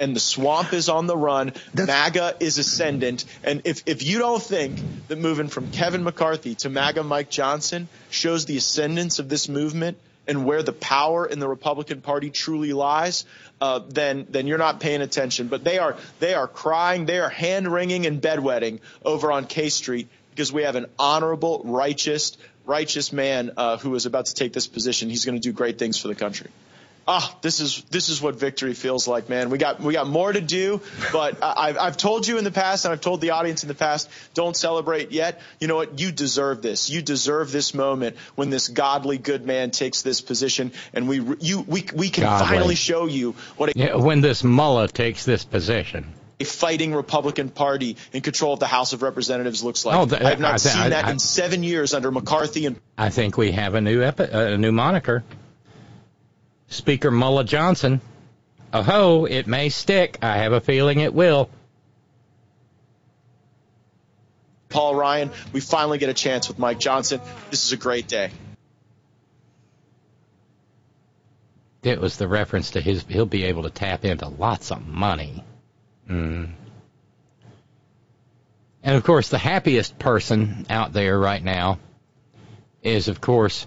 And 0.00 0.14
the 0.14 0.20
swamp 0.20 0.72
is 0.72 0.88
on 0.88 1.06
the 1.06 1.16
run. 1.16 1.52
That's, 1.72 1.86
MAGA 1.86 2.36
is 2.40 2.58
ascendant. 2.58 3.24
And 3.44 3.62
if, 3.64 3.82
if 3.86 4.02
you 4.02 4.18
don't 4.18 4.42
think 4.42 4.80
that 5.08 5.18
moving 5.18 5.48
from 5.48 5.70
Kevin 5.70 6.02
McCarthy 6.02 6.56
to 6.56 6.68
MAGA 6.68 7.04
Mike 7.04 7.30
Johnson 7.30 7.88
shows 8.10 8.44
the 8.44 8.56
ascendance 8.56 9.20
of 9.20 9.28
this 9.28 9.48
movement 9.48 9.96
and 10.26 10.44
where 10.44 10.62
the 10.62 10.72
power 10.72 11.26
in 11.26 11.38
the 11.38 11.48
Republican 11.48 12.00
Party 12.00 12.30
truly 12.30 12.72
lies, 12.72 13.24
uh, 13.60 13.80
then 13.88 14.26
then 14.30 14.46
you're 14.46 14.58
not 14.58 14.80
paying 14.80 15.00
attention. 15.00 15.48
But 15.48 15.64
they 15.64 15.78
are 15.78 15.96
they 16.20 16.34
are 16.34 16.48
crying, 16.48 17.06
they 17.06 17.18
are 17.18 17.28
hand 17.28 17.72
wringing 17.72 18.06
and 18.06 18.20
bedwetting 18.20 18.80
over 19.04 19.32
on 19.32 19.46
K 19.46 19.68
Street 19.68 20.08
because 20.30 20.52
we 20.52 20.62
have 20.62 20.76
an 20.76 20.86
honorable, 20.98 21.62
righteous, 21.64 22.36
righteous 22.66 23.12
man 23.12 23.52
uh, 23.56 23.76
who 23.78 23.94
is 23.94 24.06
about 24.06 24.26
to 24.26 24.34
take 24.34 24.52
this 24.52 24.66
position. 24.66 25.08
He's 25.08 25.24
going 25.24 25.40
to 25.40 25.40
do 25.40 25.52
great 25.52 25.78
things 25.78 25.98
for 26.00 26.08
the 26.08 26.14
country 26.14 26.50
ah, 27.06 27.36
this 27.42 27.60
is 27.60 27.82
this 27.90 28.08
is 28.08 28.20
what 28.20 28.36
victory 28.36 28.74
feels 28.74 29.06
like, 29.06 29.28
man. 29.28 29.50
We 29.50 29.58
got 29.58 29.80
we 29.80 29.92
got 29.92 30.06
more 30.06 30.32
to 30.32 30.40
do, 30.40 30.80
but 31.12 31.42
I've 31.42 31.78
I've 31.78 31.96
told 31.96 32.26
you 32.26 32.38
in 32.38 32.44
the 32.44 32.50
past, 32.50 32.84
and 32.84 32.92
I've 32.92 33.00
told 33.00 33.20
the 33.20 33.30
audience 33.30 33.62
in 33.62 33.68
the 33.68 33.74
past, 33.74 34.08
don't 34.34 34.56
celebrate 34.56 35.12
yet. 35.12 35.40
You 35.60 35.68
know 35.68 35.76
what? 35.76 35.98
You 36.00 36.12
deserve 36.12 36.62
this. 36.62 36.90
You 36.90 37.02
deserve 37.02 37.52
this 37.52 37.74
moment 37.74 38.16
when 38.34 38.50
this 38.50 38.68
godly 38.68 39.18
good 39.18 39.44
man 39.44 39.70
takes 39.70 40.02
this 40.02 40.20
position, 40.20 40.72
and 40.92 41.08
we 41.08 41.20
you 41.40 41.60
we 41.60 41.86
we 41.94 42.10
can 42.10 42.24
godly. 42.24 42.46
finally 42.46 42.74
show 42.74 43.06
you 43.06 43.32
what. 43.56 43.70
A, 43.70 43.72
yeah, 43.76 43.96
when 43.96 44.20
this 44.20 44.44
mullah 44.44 44.88
takes 44.88 45.24
this 45.24 45.44
position 45.44 46.12
a 46.40 46.44
fighting 46.44 46.94
Republican 46.94 47.48
Party 47.48 47.96
in 48.12 48.20
control 48.20 48.54
of 48.54 48.60
the 48.60 48.66
House 48.66 48.92
of 48.92 49.02
Representatives 49.02 49.62
looks 49.62 49.84
like. 49.84 49.96
Oh, 49.96 50.04
the, 50.04 50.24
I 50.24 50.30
have 50.30 50.40
not 50.40 50.54
I, 50.54 50.56
seen 50.56 50.82
I, 50.82 50.88
that 50.90 51.04
I, 51.04 51.10
in 51.12 51.18
seven 51.18 51.62
years 51.62 51.94
under 51.94 52.10
McCarthy 52.10 52.66
and. 52.66 52.80
I 52.98 53.10
think 53.10 53.36
we 53.36 53.52
have 53.52 53.74
a 53.74 53.80
new 53.80 54.02
epi- 54.02 54.28
a 54.30 54.56
new 54.58 54.72
moniker. 54.72 55.24
Speaker 56.74 57.10
Mullah 57.10 57.44
Johnson. 57.44 58.00
Oh, 58.72 59.24
it 59.24 59.46
may 59.46 59.68
stick. 59.68 60.18
I 60.22 60.38
have 60.38 60.52
a 60.52 60.60
feeling 60.60 61.00
it 61.00 61.14
will. 61.14 61.48
Paul 64.68 64.96
Ryan, 64.96 65.30
we 65.52 65.60
finally 65.60 65.98
get 65.98 66.08
a 66.08 66.14
chance 66.14 66.48
with 66.48 66.58
Mike 66.58 66.80
Johnson. 66.80 67.20
This 67.50 67.64
is 67.64 67.72
a 67.72 67.76
great 67.76 68.08
day. 68.08 68.32
It 71.84 72.00
was 72.00 72.16
the 72.16 72.26
reference 72.26 72.72
to 72.72 72.80
his, 72.80 73.04
he'll 73.08 73.26
be 73.26 73.44
able 73.44 73.62
to 73.64 73.70
tap 73.70 74.04
into 74.04 74.26
lots 74.26 74.72
of 74.72 74.84
money. 74.84 75.44
Mm. 76.10 76.54
And 78.82 78.96
of 78.96 79.04
course, 79.04 79.28
the 79.28 79.38
happiest 79.38 79.98
person 79.98 80.66
out 80.68 80.92
there 80.92 81.18
right 81.18 81.42
now 81.42 81.78
is, 82.82 83.06
of 83.06 83.20
course, 83.20 83.66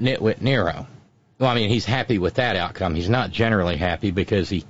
Nitwit 0.00 0.40
Nero. 0.40 0.86
Well, 1.40 1.48
I 1.48 1.54
mean, 1.54 1.70
he's 1.70 1.86
happy 1.86 2.18
with 2.18 2.34
that 2.34 2.54
outcome. 2.54 2.94
He's 2.94 3.08
not 3.08 3.30
generally 3.30 3.78
happy 3.78 4.10
because 4.10 4.50
he 4.50 4.66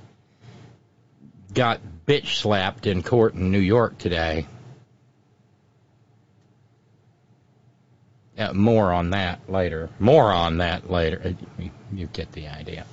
got 1.53 1.81
bitch 2.07 2.37
slapped 2.37 2.87
in 2.87 3.03
court 3.03 3.33
in 3.33 3.51
New 3.51 3.59
York 3.59 3.97
today. 3.97 4.47
Uh, 8.37 8.53
more 8.53 8.93
on 8.93 9.09
that 9.09 9.49
later. 9.49 9.89
More 9.99 10.31
on 10.31 10.59
that 10.59 10.89
later. 10.89 11.35
Uh, 11.59 11.65
you 11.91 12.07
get 12.07 12.31
the 12.31 12.47
idea. 12.47 12.85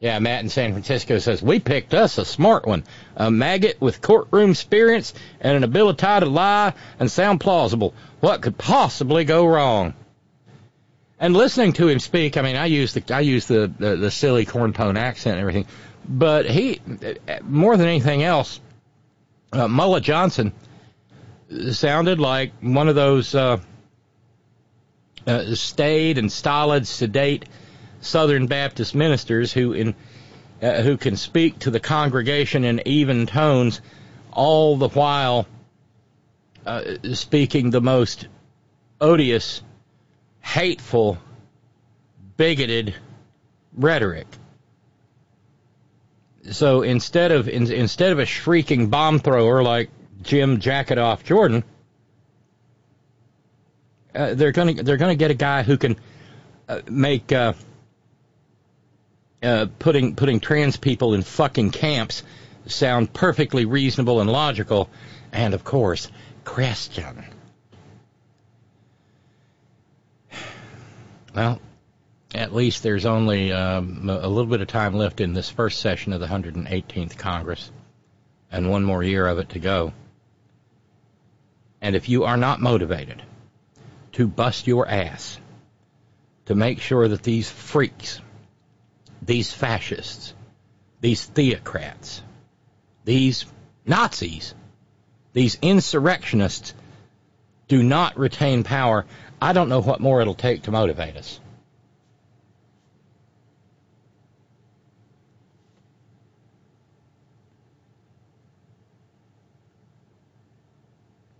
Yeah, 0.00 0.18
Matt 0.18 0.42
in 0.42 0.48
San 0.48 0.72
Francisco 0.72 1.18
says, 1.18 1.42
We 1.42 1.60
picked 1.60 1.92
us 1.92 2.16
a 2.16 2.24
smart 2.24 2.66
one. 2.66 2.82
A 3.14 3.30
maggot 3.30 3.78
with 3.78 4.00
courtroom 4.00 4.52
experience 4.52 5.12
and 5.38 5.54
an 5.54 5.64
ability 5.64 5.98
to 5.98 6.24
lie 6.24 6.72
and 6.98 7.10
sound 7.10 7.42
plausible. 7.42 7.92
What 8.20 8.40
could 8.40 8.56
possibly 8.56 9.24
go 9.24 9.44
wrong? 9.44 9.92
And 11.22 11.36
listening 11.36 11.72
to 11.74 11.86
him 11.86 12.00
speak, 12.00 12.36
I 12.36 12.42
mean, 12.42 12.56
I 12.56 12.66
use 12.66 12.94
the 12.94 13.14
I 13.14 13.20
use 13.20 13.46
the 13.46 13.72
the, 13.78 13.96
the 13.96 14.10
silly 14.10 14.44
corn 14.44 14.72
tone 14.72 14.96
accent 14.96 15.34
and 15.34 15.40
everything, 15.40 15.66
but 16.06 16.50
he 16.50 16.80
more 17.42 17.76
than 17.76 17.86
anything 17.86 18.24
else, 18.24 18.60
uh, 19.52 19.68
Mullah 19.68 20.00
Johnson 20.00 20.52
sounded 21.70 22.18
like 22.18 22.52
one 22.60 22.88
of 22.88 22.96
those 22.96 23.36
uh, 23.36 23.58
uh, 25.24 25.54
staid 25.54 26.18
and 26.18 26.30
stolid, 26.30 26.88
sedate 26.88 27.44
Southern 28.00 28.48
Baptist 28.48 28.92
ministers 28.92 29.52
who 29.52 29.74
in 29.74 29.94
uh, 30.60 30.82
who 30.82 30.96
can 30.96 31.16
speak 31.16 31.60
to 31.60 31.70
the 31.70 31.80
congregation 31.80 32.64
in 32.64 32.82
even 32.84 33.26
tones, 33.26 33.80
all 34.32 34.76
the 34.76 34.88
while 34.88 35.46
uh, 36.66 36.82
speaking 37.12 37.70
the 37.70 37.80
most 37.80 38.26
odious, 39.00 39.62
hateful, 40.42 41.18
bigoted 42.36 42.94
rhetoric. 43.74 44.26
So 46.50 46.82
instead 46.82 47.30
of 47.30 47.48
in, 47.48 47.70
instead 47.70 48.12
of 48.12 48.18
a 48.18 48.26
shrieking 48.26 48.88
bomb 48.88 49.20
thrower 49.20 49.62
like 49.62 49.90
Jim 50.22 50.60
Jacket 50.60 50.98
off 50.98 51.24
Jordan, 51.24 51.64
uh, 54.14 54.34
they're 54.34 54.52
going 54.52 54.76
to 54.76 54.82
they're 54.82 54.96
to 54.98 55.14
get 55.14 55.30
a 55.30 55.34
guy 55.34 55.62
who 55.62 55.78
can 55.78 55.96
uh, 56.68 56.80
make 56.88 57.30
uh, 57.32 57.54
uh, 59.42 59.66
putting 59.78 60.16
putting 60.16 60.40
trans 60.40 60.76
people 60.76 61.14
in 61.14 61.22
fucking 61.22 61.70
camps 61.70 62.22
sound 62.66 63.12
perfectly 63.12 63.64
reasonable 63.64 64.20
and 64.20 64.30
logical, 64.30 64.90
and 65.32 65.54
of 65.54 65.64
course 65.64 66.10
Christian. 66.44 67.24
Well, 71.34 71.60
at 72.34 72.54
least 72.54 72.82
there's 72.82 73.06
only 73.06 73.52
um, 73.52 74.08
a 74.08 74.28
little 74.28 74.50
bit 74.50 74.60
of 74.60 74.68
time 74.68 74.94
left 74.94 75.20
in 75.20 75.32
this 75.32 75.48
first 75.48 75.80
session 75.80 76.12
of 76.12 76.20
the 76.20 76.26
118th 76.26 77.16
Congress, 77.16 77.70
and 78.50 78.70
one 78.70 78.84
more 78.84 79.02
year 79.02 79.26
of 79.26 79.38
it 79.38 79.50
to 79.50 79.58
go. 79.58 79.92
And 81.80 81.96
if 81.96 82.08
you 82.08 82.24
are 82.24 82.36
not 82.36 82.60
motivated 82.60 83.22
to 84.12 84.26
bust 84.26 84.66
your 84.66 84.86
ass 84.86 85.38
to 86.46 86.54
make 86.54 86.80
sure 86.80 87.08
that 87.08 87.22
these 87.22 87.50
freaks, 87.50 88.20
these 89.22 89.52
fascists, 89.52 90.34
these 91.00 91.24
theocrats, 91.24 92.22
these 93.04 93.46
Nazis, 93.86 94.54
these 95.32 95.58
insurrectionists 95.62 96.74
do 97.68 97.82
not 97.82 98.18
retain 98.18 98.64
power, 98.64 99.06
I 99.42 99.52
don't 99.52 99.68
know 99.68 99.82
what 99.82 99.98
more 99.98 100.20
it'll 100.20 100.36
take 100.36 100.62
to 100.62 100.70
motivate 100.70 101.16
us. 101.16 101.40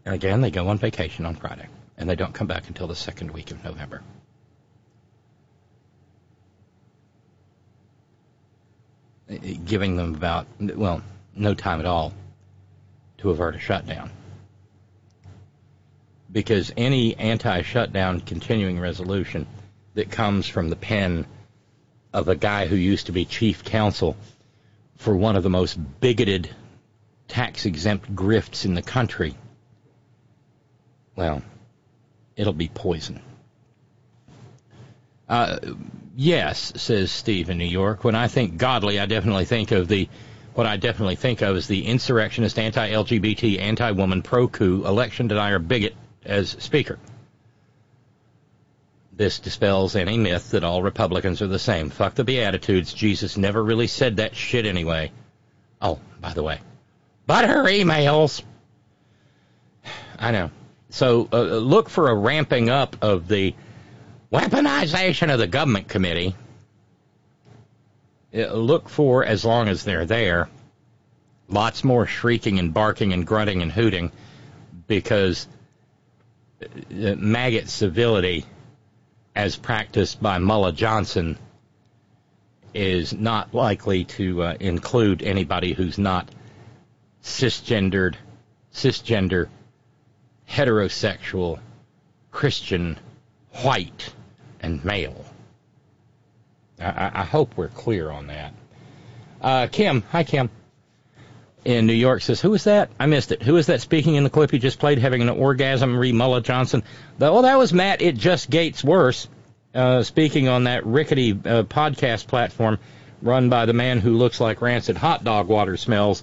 And 0.05 0.17
again, 0.17 0.41
they 0.41 0.51
go 0.51 0.67
on 0.67 0.79
vacation 0.79 1.25
on 1.27 1.37
Friday, 1.37 1.69
and 1.97 2.11
they 2.11 2.17
don't 2.17 2.35
come 2.35 2.49
back 2.49 2.67
until 2.67 2.89
the 2.89 2.97
second 2.97 3.31
week 3.31 3.53
of 3.53 3.63
November. 3.63 4.03
Eh, 9.31 9.39
eh, 9.45 9.55
giving 9.65 9.95
them 9.95 10.17
about, 10.17 10.49
well, 10.59 11.03
no 11.37 11.55
time 11.55 11.79
at 11.79 11.87
all 11.87 12.13
to 13.19 13.31
avert 13.31 13.55
a 13.55 13.61
shutdown. 13.61 14.11
Because 16.33 16.73
any 16.77 17.15
anti 17.17 17.63
shutdown 17.63 18.21
continuing 18.21 18.81
resolution 18.81 19.47
that 19.95 20.11
comes 20.11 20.49
from 20.49 20.71
the 20.71 20.77
pen 20.77 21.27
of 22.13 22.29
a 22.29 22.35
guy 22.35 22.67
who 22.67 22.77
used 22.77 23.07
to 23.07 23.13
be 23.13 23.25
chief 23.25 23.65
counsel 23.65 24.17
for 24.97 25.15
one 25.15 25.37
of 25.37 25.43
the 25.43 25.51
most 25.51 25.79
bigoted 26.01 26.49
tax 27.29 27.67
exempt 27.67 28.15
grifts 28.15 28.65
in 28.65 28.75
the 28.75 28.83
country 28.83 29.37
well, 31.17 31.43
it'll 32.37 32.53
be 32.53 32.69
poison. 32.69 33.21
Uh, 35.29 35.59
yes, 36.17 36.73
says 36.77 37.11
Steve 37.11 37.51
in 37.51 37.59
New 37.59 37.65
York. 37.65 38.05
When 38.05 38.15
I 38.15 38.29
think 38.29 38.57
godly, 38.57 38.99
I 38.99 39.07
definitely 39.07 39.45
think 39.45 39.71
of 39.73 39.89
the 39.89 40.09
what 40.55 40.67
I 40.67 40.77
definitely 40.77 41.17
think 41.17 41.41
of 41.41 41.57
is 41.57 41.67
the 41.67 41.87
insurrectionist, 41.87 42.59
anti-LGBT, 42.59 43.59
anti-woman, 43.59 44.21
pro-coup, 44.21 44.85
election 44.85 45.29
denier, 45.29 45.59
bigot 45.59 45.95
as 46.25 46.51
speaker. 46.51 46.99
This 49.15 49.39
dispels 49.39 49.95
any 49.95 50.17
myth 50.17 50.53
that 50.53 50.65
all 50.65 50.83
Republicans 50.83 51.43
are 51.43 51.47
the 51.47 51.59
same. 51.59 51.91
Fuck 51.91 52.15
the 52.15 52.25
Beatitudes. 52.25 52.95
Jesus 52.95 53.37
never 53.37 53.63
really 53.63 53.87
said 53.87 54.17
that 54.17 54.35
shit 54.35 54.65
anyway. 54.65 55.13
Oh, 55.81 56.01
by 56.21 56.33
the 56.33 56.43
way. 56.43 56.61
But 57.27 57.45
her 57.45 57.65
emails. 57.65 58.43
I 60.19 60.31
know. 60.31 60.51
So 60.91 61.29
uh, 61.33 61.43
look 61.43 61.89
for 61.89 62.09
a 62.09 62.15
ramping 62.15 62.71
up 62.71 62.97
of 63.03 63.29
the 63.29 63.55
weaponization 64.33 65.33
of 65.33 65.39
the 65.39 65.47
government 65.47 65.89
committee. 65.89 66.35
Uh, 68.35 68.53
look 68.53 68.89
for, 68.89 69.25
as 69.25 69.45
long 69.45 69.69
as 69.69 69.85
they're 69.85 70.07
there, 70.07 70.49
lots 71.49 71.85
more 71.85 72.07
shrieking 72.07 72.59
and 72.59 72.73
barking 72.73 73.13
and 73.13 73.27
grunting 73.27 73.63
and 73.63 73.71
hooting 73.71 74.11
because 74.87 75.47
maggot 76.91 77.69
civility, 77.69 78.45
as 79.35 79.57
practiced 79.57 80.23
by 80.23 80.39
Mullah 80.39 80.73
Johnson, 80.73 81.39
is 82.75 83.13
not 83.13 83.55
likely 83.55 84.05
to 84.05 84.43
uh, 84.43 84.57
include 84.61 85.23
anybody 85.23 85.73
who's 85.73 85.99
not 85.99 86.31
cisgendered, 87.23 88.15
cisgender 88.73 89.49
heterosexual, 90.49 91.59
Christian, 92.31 92.99
white, 93.63 94.13
and 94.61 94.85
male. 94.85 95.25
I, 96.79 97.11
I 97.15 97.25
hope 97.25 97.57
we're 97.57 97.69
clear 97.69 98.11
on 98.11 98.27
that. 98.29 98.55
Uh, 99.41 99.67
Kim, 99.71 100.03
hi 100.11 100.25
Kim, 100.25 100.51
in 101.65 101.87
New 101.87 101.93
York 101.93 102.23
says, 102.23 102.41
"Who 102.41 102.55
is 102.55 102.65
that? 102.65 102.91
I 102.99 103.07
missed 103.07 103.33
it. 103.33 103.43
Who 103.43 103.57
is 103.57 103.67
that 103.67 103.81
speaking 103.81 104.17
in 104.17 104.25
the 104.25 104.31
clip 104.31 104.53
you 104.53 104.59
just 104.59 104.79
played, 104.79 104.99
having 104.99 105.23
an 105.23 105.29
orgasm?" 105.29 105.97
Re 105.97 106.13
Mullah 106.13 106.43
Johnson. 106.43 106.83
Oh, 107.21 107.43
that 107.43 107.59
was 107.59 107.73
Matt. 107.73 108.03
It 108.03 108.17
just 108.17 108.51
gates 108.51 108.83
worse. 108.83 109.29
Uh, 109.75 110.03
speaking 110.03 110.49
on 110.49 110.65
that 110.65 110.85
rickety 110.85 111.33
uh, 111.33 111.63
podcast 111.63 112.27
platform 112.27 112.79
run 113.23 113.49
by 113.49 113.65
the 113.65 113.73
man 113.73 114.01
who 114.01 114.17
looks 114.19 114.41
like 114.41 114.61
rancid 114.61 114.97
hot 114.97 115.25
dog 115.25 115.49
water 115.49 115.77
smells, 115.77 116.23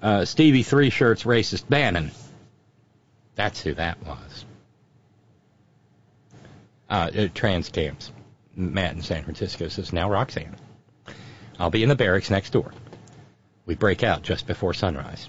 uh, 0.00 0.24
Stevie 0.24 0.62
Three 0.62 0.90
Shirts 0.90 1.24
racist 1.24 1.68
Bannon. 1.68 2.10
That's 3.34 3.60
who 3.60 3.74
that 3.74 4.04
was. 4.04 4.44
Uh, 6.90 7.10
uh, 7.16 7.28
trans 7.34 7.68
camps. 7.68 8.10
Matt 8.56 8.94
in 8.94 9.02
San 9.02 9.22
Francisco 9.22 9.68
says, 9.68 9.92
now 9.92 10.10
Roxanne. 10.10 10.56
I'll 11.58 11.70
be 11.70 11.82
in 11.82 11.88
the 11.88 11.94
barracks 11.94 12.30
next 12.30 12.50
door. 12.50 12.72
We 13.68 13.74
break 13.74 14.02
out 14.02 14.22
just 14.22 14.46
before 14.46 14.72
sunrise. 14.72 15.28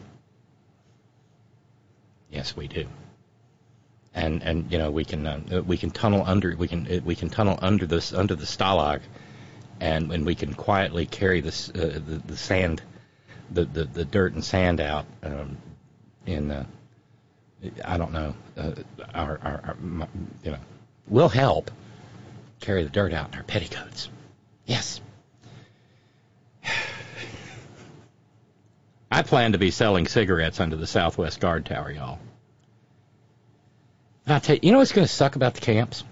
Yes, 2.32 2.56
we 2.56 2.70
do. 2.70 2.88
And 4.14 4.42
and 4.42 4.72
you 4.72 4.78
know 4.78 4.92
we 4.92 5.04
can 5.04 5.28
uh, 5.28 5.62
we 5.68 5.78
can 5.78 5.92
tunnel 5.92 6.24
under 6.26 6.56
we 6.56 6.70
can 6.70 7.04
we 7.04 7.16
can 7.16 7.30
tunnel 7.30 7.60
under 7.62 7.86
this 7.86 8.14
under 8.14 8.36
the 8.36 8.46
stalag, 8.46 9.02
and 9.82 10.10
and 10.14 10.26
we 10.26 10.36
can 10.36 10.54
quietly 10.54 11.06
carry 11.06 11.42
this 11.42 11.70
uh, 11.70 12.00
the 12.08 12.22
the 12.26 12.38
sand, 12.38 12.82
the, 13.52 13.66
the 13.66 13.84
the 13.84 14.06
dirt 14.06 14.32
and 14.32 14.44
sand 14.44 14.80
out 14.80 15.06
um, 15.22 15.58
in 16.26 16.50
uh, 16.50 16.66
I 17.84 17.98
don't 17.98 18.14
know, 18.14 18.36
uh, 18.56 18.72
our, 19.14 19.38
our, 19.44 19.62
our, 19.66 19.78
you 20.44 20.52
know, 20.52 20.60
we'll 21.10 21.28
help 21.28 21.72
carry 22.62 22.84
the 22.84 22.90
dirt 22.90 23.12
out 23.12 23.34
in 23.34 23.36
our 23.36 23.44
petticoats. 23.44 24.08
Yes. 24.66 25.02
I 29.12 29.24
plan 29.24 29.54
to 29.54 29.58
be 29.58 29.72
selling 29.72 30.08
cigarettes 30.08 30.60
under 30.60 30.76
the 30.76 30.88
Southwest 30.88 31.40
Guard 31.40 31.66
Tower, 31.66 31.92
y'all. 31.92 32.20
I 34.28 34.40
tell 34.40 34.56
you, 34.56 34.62
you 34.64 34.72
know 34.72 34.78
what's 34.78 34.92
going 34.92 35.08
to 35.08 35.14
suck 35.14 35.36
about 35.36 35.56
the 35.56 35.62
camps? 35.62 36.04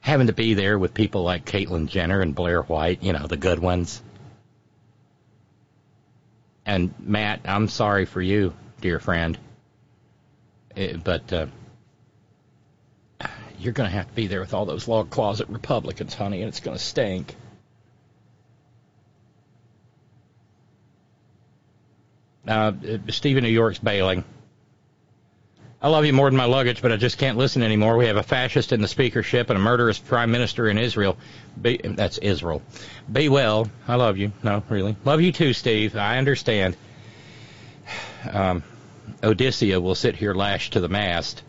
Having 0.00 0.26
to 0.26 0.34
be 0.34 0.52
there 0.52 0.78
with 0.78 0.92
people 0.92 1.22
like 1.22 1.46
Caitlyn 1.46 1.88
Jenner 1.88 2.20
and 2.20 2.34
Blair 2.34 2.60
White, 2.62 3.02
you 3.02 3.14
know, 3.14 3.26
the 3.26 3.38
good 3.38 3.58
ones. 3.58 4.02
And 6.66 6.94
Matt, 6.98 7.40
I'm 7.46 7.68
sorry 7.68 8.04
for 8.04 8.20
you, 8.20 8.52
dear 8.82 8.98
friend. 8.98 9.38
It, 10.76 10.94
eh, 10.94 10.98
but 11.02 11.32
uh, 11.32 11.46
you're 13.58 13.72
going 13.72 13.88
to 13.88 13.96
have 13.96 14.08
to 14.08 14.14
be 14.14 14.26
there 14.26 14.40
with 14.40 14.52
all 14.52 14.66
those 14.66 14.88
log 14.88 15.08
closet 15.08 15.48
Republicans, 15.48 16.14
honey, 16.14 16.40
and 16.40 16.48
it's 16.48 16.60
going 16.60 16.76
to 16.76 16.82
stink. 16.82 17.34
Uh, 22.46 22.72
Stephen 23.08 23.44
New 23.44 23.50
York's 23.50 23.78
bailing. 23.78 24.24
I 25.80 25.88
love 25.88 26.06
you 26.06 26.14
more 26.14 26.30
than 26.30 26.38
my 26.38 26.46
luggage, 26.46 26.80
but 26.80 26.92
I 26.92 26.96
just 26.96 27.18
can't 27.18 27.36
listen 27.36 27.62
anymore. 27.62 27.98
We 27.98 28.06
have 28.06 28.16
a 28.16 28.22
fascist 28.22 28.72
in 28.72 28.80
the 28.80 28.88
speakership 28.88 29.50
and 29.50 29.58
a 29.58 29.60
murderous 29.60 29.98
prime 29.98 30.30
minister 30.30 30.66
in 30.68 30.78
Israel. 30.78 31.18
Be, 31.60 31.78
that's 31.82 32.16
Israel. 32.16 32.62
Be 33.12 33.28
well. 33.28 33.70
I 33.86 33.96
love 33.96 34.16
you. 34.16 34.32
No, 34.42 34.62
really. 34.70 34.96
Love 35.04 35.20
you 35.20 35.30
too, 35.30 35.52
Steve. 35.52 35.94
I 35.94 36.16
understand. 36.16 36.76
Um, 38.30 38.62
Odysseus 39.22 39.78
will 39.78 39.94
sit 39.94 40.16
here 40.16 40.32
lashed 40.32 40.72
to 40.72 40.80
the 40.80 40.88
mast 40.88 41.42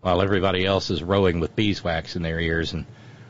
while 0.00 0.22
everybody 0.22 0.64
else 0.64 0.90
is 0.90 1.02
rowing 1.02 1.38
with 1.38 1.54
beeswax 1.54 2.16
in 2.16 2.22
their 2.22 2.40
ears, 2.40 2.72
and 2.72 2.86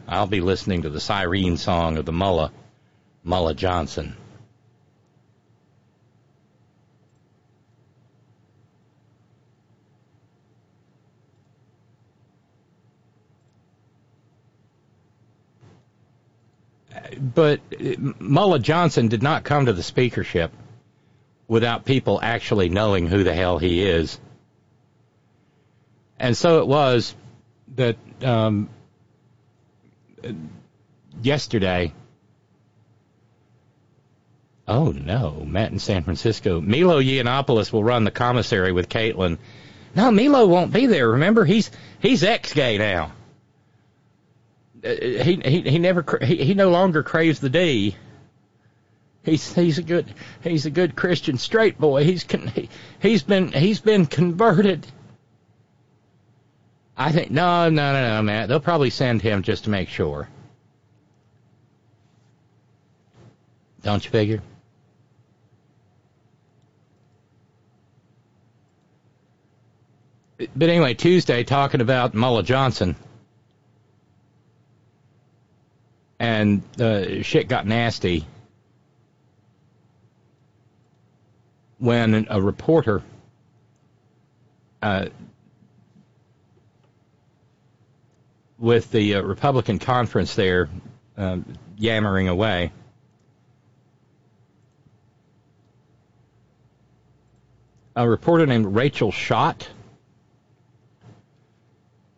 I'll 0.07 0.29
be 0.29 0.41
listening 0.41 0.83
to 0.83 0.91
the 0.91 1.01
siren 1.01 1.57
song 1.57 1.99
of 1.99 2.07
the 2.07 2.13
Mullah, 2.13 2.53
Mullah 3.25 3.55
Johnson. 3.55 4.17
But 17.19 17.61
Mullah 18.21 18.59
Johnson 18.59 19.09
did 19.09 19.23
not 19.23 19.45
come 19.45 19.67
to 19.67 19.73
the 19.73 19.83
speakership 19.83 20.53
without 21.49 21.85
people 21.85 22.21
actually 22.23 22.69
knowing 22.69 23.07
who 23.07 23.25
the 23.25 23.35
hell 23.35 23.59
he 23.59 23.83
is. 23.83 24.19
And 26.19 26.37
so 26.37 26.61
it 26.61 26.67
was 26.67 27.15
that 27.75 27.97
um, 28.23 28.69
yesterday. 31.21 31.93
Oh 34.69 34.93
no, 34.93 35.45
Matt 35.45 35.73
in 35.73 35.79
San 35.79 36.05
Francisco. 36.05 36.61
Milo 36.61 37.01
Yiannopoulos 37.01 37.73
will 37.73 37.83
run 37.83 38.05
the 38.05 38.11
commissary 38.11 38.73
with 38.73 38.89
Caitlyn. 38.89 39.39
No, 39.95 40.11
Milo 40.11 40.47
won't 40.47 40.73
be 40.73 40.87
there. 40.87 41.11
Remember, 41.11 41.45
he's 41.45 41.71
he's 42.01 42.23
ex-gay 42.23 42.79
now. 42.79 43.13
Uh, 44.85 44.91
he 44.91 45.41
he 45.45 45.61
he 45.63 45.79
never 45.79 46.05
he, 46.23 46.45
he 46.45 46.55
no 46.55 46.71
longer 46.71 47.03
craves 47.03 47.41
the 47.41 47.51
D. 47.51 47.97
He's 49.23 49.55
he's 49.55 49.79
a 49.79 49.83
good 49.83 50.13
he's 50.43 50.67
a 50.67 50.71
good 50.71 50.97
Christian 50.97 51.39
straight 51.39 51.79
boy. 51.79 52.05
He's 52.05 52.25
con, 52.25 52.49
he, 52.49 52.69
he's 53.01 53.23
been 53.23 53.53
he's 53.53 53.81
been 53.81 54.07
converted. 54.07 54.87
I 56.97 57.13
think 57.13 57.31
no 57.31 57.69
no 57.71 57.93
no 57.93 58.17
no 58.17 58.23
Matt. 58.23 58.49
They'll 58.49 58.61
probably 58.61 58.91
send 58.91 59.23
him 59.23 59.43
just 59.43 59.65
to 59.65 59.71
make 59.71 59.89
sure. 59.89 60.29
Don't 63.83 64.05
you 64.05 64.11
figure? 64.11 64.43
But 70.57 70.69
anyway, 70.69 70.95
Tuesday 70.95 71.45
talking 71.45 71.81
about 71.81 72.15
Mullah 72.15 72.43
Johnson. 72.43 72.97
And 76.23 76.63
uh, 76.81 77.23
shit 77.23 77.49
got 77.49 77.67
nasty 77.67 78.25
when 81.79 82.29
a 82.31 82.41
reporter 82.41 83.03
uh, 84.81 85.07
with 88.57 88.93
the 88.93 89.17
uh, 89.17 89.23
Republican 89.23 89.81
conference 89.81 90.37
there 90.37 90.69
um, 91.17 91.45
yammering 91.77 92.29
away. 92.29 92.71
A 97.97 98.09
reporter 98.09 98.47
named 98.47 98.67
Rachel 98.77 99.11
Schott 99.11 99.69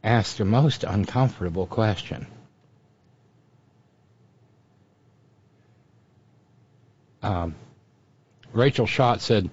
asked 0.02 0.40
a 0.40 0.44
most 0.44 0.84
uncomfortable 0.84 1.66
question. 1.66 2.26
Um, 7.24 7.54
Rachel 8.52 8.86
Schott 8.86 9.22
said, 9.22 9.48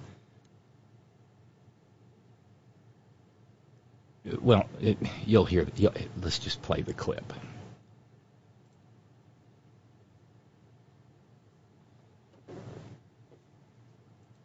well, 4.42 4.66
it, 4.78 4.98
you'll 5.26 5.46
hear, 5.46 5.66
you'll, 5.76 5.94
let's 6.20 6.38
just 6.38 6.60
play 6.60 6.82
the 6.82 6.92
clip. 6.92 7.32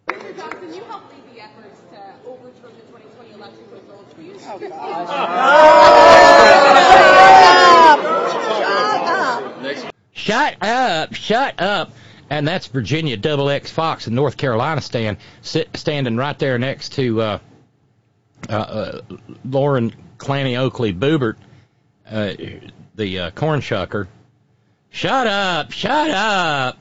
Mr. 0.08 0.38
Johnson, 0.38 0.74
you 0.74 0.84
helped 0.86 1.14
lead 1.14 1.36
the 1.36 1.42
efforts 1.42 1.82
to 1.92 2.00
overturn 2.26 2.72
the 2.76 2.82
2020 2.84 3.34
election 3.34 3.66
results. 3.70 4.16
Will 4.16 4.24
you 4.24 4.40
speak 4.40 4.72
Shut 10.14 10.58
up! 10.62 11.14
Shut 11.14 11.62
up! 11.62 11.92
And 12.30 12.48
that's 12.48 12.68
Virginia 12.68 13.16
Double 13.16 13.50
X 13.50 13.72
Fox 13.72 14.08
in 14.08 14.16
North 14.16 14.38
Carolina 14.38 14.82
stand 14.82 15.18
sit, 15.42 15.76
standing 15.78 16.18
right 16.18 16.38
there 16.38 16.58
next 16.58 16.94
to 16.94 17.22
uh, 17.22 17.40
uh, 18.50 18.54
uh, 18.54 19.02
Lauren 19.46 19.94
Clanny 20.18 20.58
Oakley 20.58 20.94
Boobert, 20.94 21.36
uh, 22.10 22.34
the 22.96 23.20
uh, 23.20 23.32
corn 23.32 23.62
shucker. 23.62 24.08
Shut 24.90 25.28
up! 25.28 25.72
Shut 25.72 26.10
up! 26.10 26.78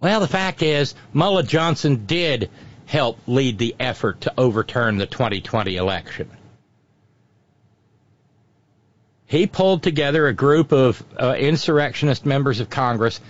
Well, 0.00 0.20
the 0.20 0.28
fact 0.28 0.62
is, 0.62 0.94
Mullah 1.12 1.42
Johnson 1.42 2.06
did 2.06 2.50
help 2.86 3.18
lead 3.26 3.58
the 3.58 3.74
effort 3.80 4.22
to 4.22 4.34
overturn 4.36 4.98
the 4.98 5.06
2020 5.06 5.76
election. 5.76 6.30
He 9.26 9.46
pulled 9.46 9.82
together 9.82 10.26
a 10.26 10.34
group 10.34 10.72
of 10.72 11.02
uh, 11.18 11.34
insurrectionist 11.38 12.26
members 12.26 12.60
of 12.60 12.68
Congress 12.68 13.20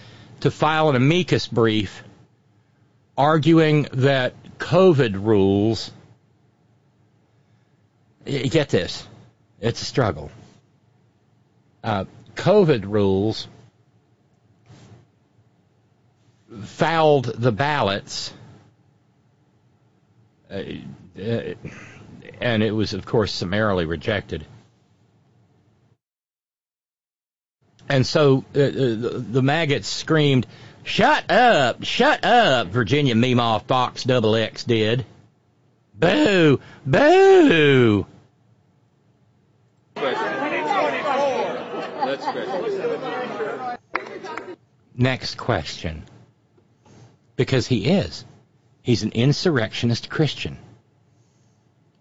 to 0.45 0.51
file 0.51 0.91
an 0.91 0.97
amicus 0.97 1.49
brief 1.49 2.05
arguing 3.17 3.89
that 3.95 4.35
COVID 4.59 5.25
rules. 5.25 5.91
Get 8.27 8.69
this, 8.69 9.07
it's 9.59 9.81
a 9.81 9.87
struggle. 9.87 10.31
Uh, 11.83 12.05
COVID 12.35 12.85
rules 12.85 13.49
fouled 16.65 17.25
the 17.25 17.51
ballots, 17.51 18.31
uh, 20.51 20.57
uh, 21.19 21.55
and 22.43 22.63
it 22.63 22.73
was, 22.73 22.93
of 22.93 23.07
course, 23.07 23.33
summarily 23.33 23.87
rejected. 23.87 24.45
And 27.89 28.07
so 28.07 28.45
uh, 28.55 28.59
the, 28.59 29.25
the 29.31 29.43
maggots 29.43 29.89
screamed, 29.89 30.47
"Shut 30.85 31.31
up! 31.31 31.85
Shut 31.85 32.25
up!" 32.25 32.69
Virginia 32.69 33.15
Meemaw 33.15 33.63
Fox 33.67 34.05
Double 34.05 34.37
X 34.37 34.65
did. 34.65 35.05
Boo! 35.95 36.61
Boo! 36.87 38.07
Next 44.97 45.37
question. 45.37 46.05
Because 47.37 47.67
he 47.67 47.87
is. 47.87 48.25
He's 48.83 49.03
an 49.03 49.13
insurrectionist 49.13 50.09
Christian. 50.09 50.57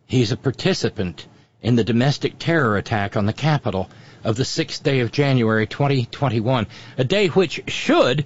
He's 0.05 0.31
a 0.31 0.37
participant 0.37 1.25
in 1.61 1.75
the 1.75 1.83
domestic 1.83 2.37
terror 2.37 2.77
attack 2.77 3.15
on 3.15 3.25
the 3.25 3.33
Capitol 3.33 3.89
of 4.23 4.35
the 4.35 4.43
6th 4.43 4.83
day 4.83 4.99
of 5.01 5.11
January 5.11 5.67
2021, 5.67 6.67
a 6.97 7.03
day 7.03 7.27
which 7.27 7.61
should, 7.67 8.25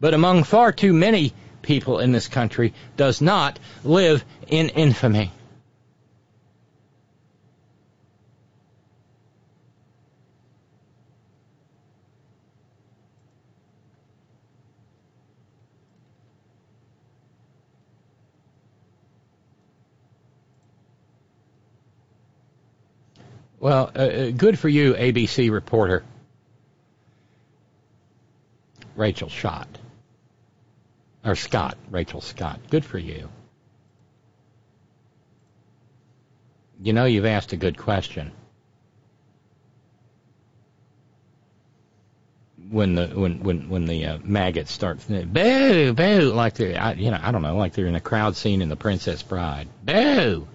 but 0.00 0.14
among 0.14 0.44
far 0.44 0.72
too 0.72 0.92
many 0.92 1.32
people 1.62 1.98
in 1.98 2.12
this 2.12 2.28
country, 2.28 2.74
does 2.96 3.20
not 3.20 3.58
live 3.84 4.24
in 4.48 4.68
infamy. 4.70 5.30
Well, 23.62 23.92
uh, 23.94 23.98
uh, 23.98 24.30
good 24.32 24.58
for 24.58 24.68
you, 24.68 24.94
ABC 24.94 25.48
reporter 25.48 26.02
Rachel 28.96 29.28
Schott. 29.28 29.68
Or 31.24 31.36
Scott, 31.36 31.78
Rachel 31.88 32.20
Scott. 32.20 32.58
Good 32.70 32.84
for 32.84 32.98
you. 32.98 33.28
You 36.82 36.92
know 36.92 37.04
you've 37.04 37.24
asked 37.24 37.52
a 37.52 37.56
good 37.56 37.78
question. 37.78 38.32
When 42.68 42.96
the 42.96 43.06
when 43.06 43.44
when 43.44 43.68
when 43.68 43.84
the 43.84 44.06
uh, 44.06 44.18
maggots 44.24 44.72
start 44.72 44.98
boo 45.06 45.92
boo 45.92 46.32
like 46.32 46.54
they're 46.54 46.80
I, 46.80 46.94
you 46.94 47.12
know 47.12 47.20
I 47.22 47.30
don't 47.30 47.42
know 47.42 47.56
like 47.56 47.74
they're 47.74 47.86
in 47.86 47.94
a 47.94 48.00
crowd 48.00 48.34
scene 48.34 48.60
in 48.60 48.68
The 48.68 48.76
Princess 48.76 49.22
Bride 49.22 49.68
boo 49.84 50.48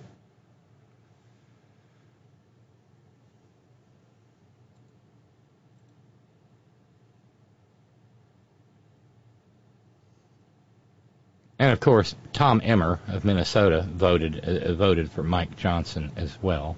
And 11.60 11.72
of 11.72 11.80
course, 11.80 12.14
Tom 12.34 12.62
Emmer 12.64 13.00
of 13.08 13.26
Minnesota 13.26 13.82
voted 13.82 14.40
uh, 14.40 14.74
voted 14.74 15.12
for 15.12 15.24
Mike 15.24 15.58
Johnson 15.58 16.12
as 16.16 16.38
well. 16.42 16.78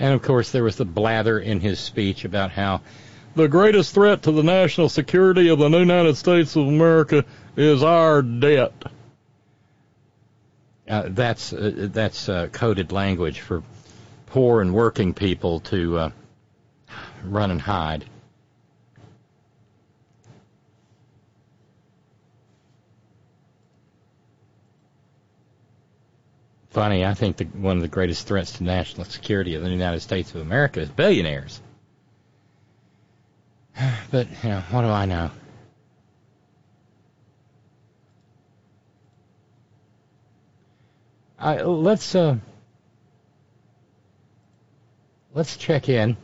And 0.00 0.14
of 0.14 0.22
course, 0.22 0.50
there 0.50 0.64
was 0.64 0.76
the 0.76 0.86
blather 0.86 1.38
in 1.38 1.60
his 1.60 1.78
speech 1.78 2.24
about 2.24 2.52
how 2.52 2.80
the 3.34 3.48
greatest 3.48 3.94
threat 3.94 4.22
to 4.22 4.32
the 4.32 4.42
national 4.42 4.88
security 4.88 5.48
of 5.48 5.58
the 5.58 5.68
United 5.68 6.16
States 6.16 6.56
of 6.56 6.66
America 6.66 7.24
is 7.56 7.82
our 7.82 8.22
debt. 8.22 8.72
Uh, 10.88 11.04
that's 11.08 11.52
uh, 11.52 11.88
that's 11.92 12.28
uh, 12.28 12.48
coded 12.48 12.90
language 12.90 13.40
for 13.40 13.62
poor 14.26 14.60
and 14.60 14.74
working 14.74 15.14
people 15.14 15.60
to 15.60 15.98
uh, 15.98 16.10
run 17.24 17.50
and 17.50 17.60
hide. 17.60 18.04
Funny, 26.70 27.04
I 27.04 27.14
think 27.14 27.36
the, 27.36 27.44
one 27.44 27.76
of 27.76 27.82
the 27.82 27.88
greatest 27.88 28.26
threats 28.28 28.52
to 28.54 28.64
national 28.64 29.04
security 29.04 29.54
of 29.54 29.62
the 29.62 29.70
United 29.70 30.00
States 30.00 30.34
of 30.34 30.40
America 30.40 30.80
is 30.80 30.88
billionaires. 30.88 31.60
But, 34.10 34.28
you 34.42 34.48
know, 34.48 34.60
what 34.70 34.82
do 34.82 34.88
I 34.88 35.06
know? 35.06 35.30
I, 41.38 41.62
let's 41.62 42.14
uh, 42.14 42.36
let's 45.32 45.56
check 45.56 45.88
in 45.88 46.18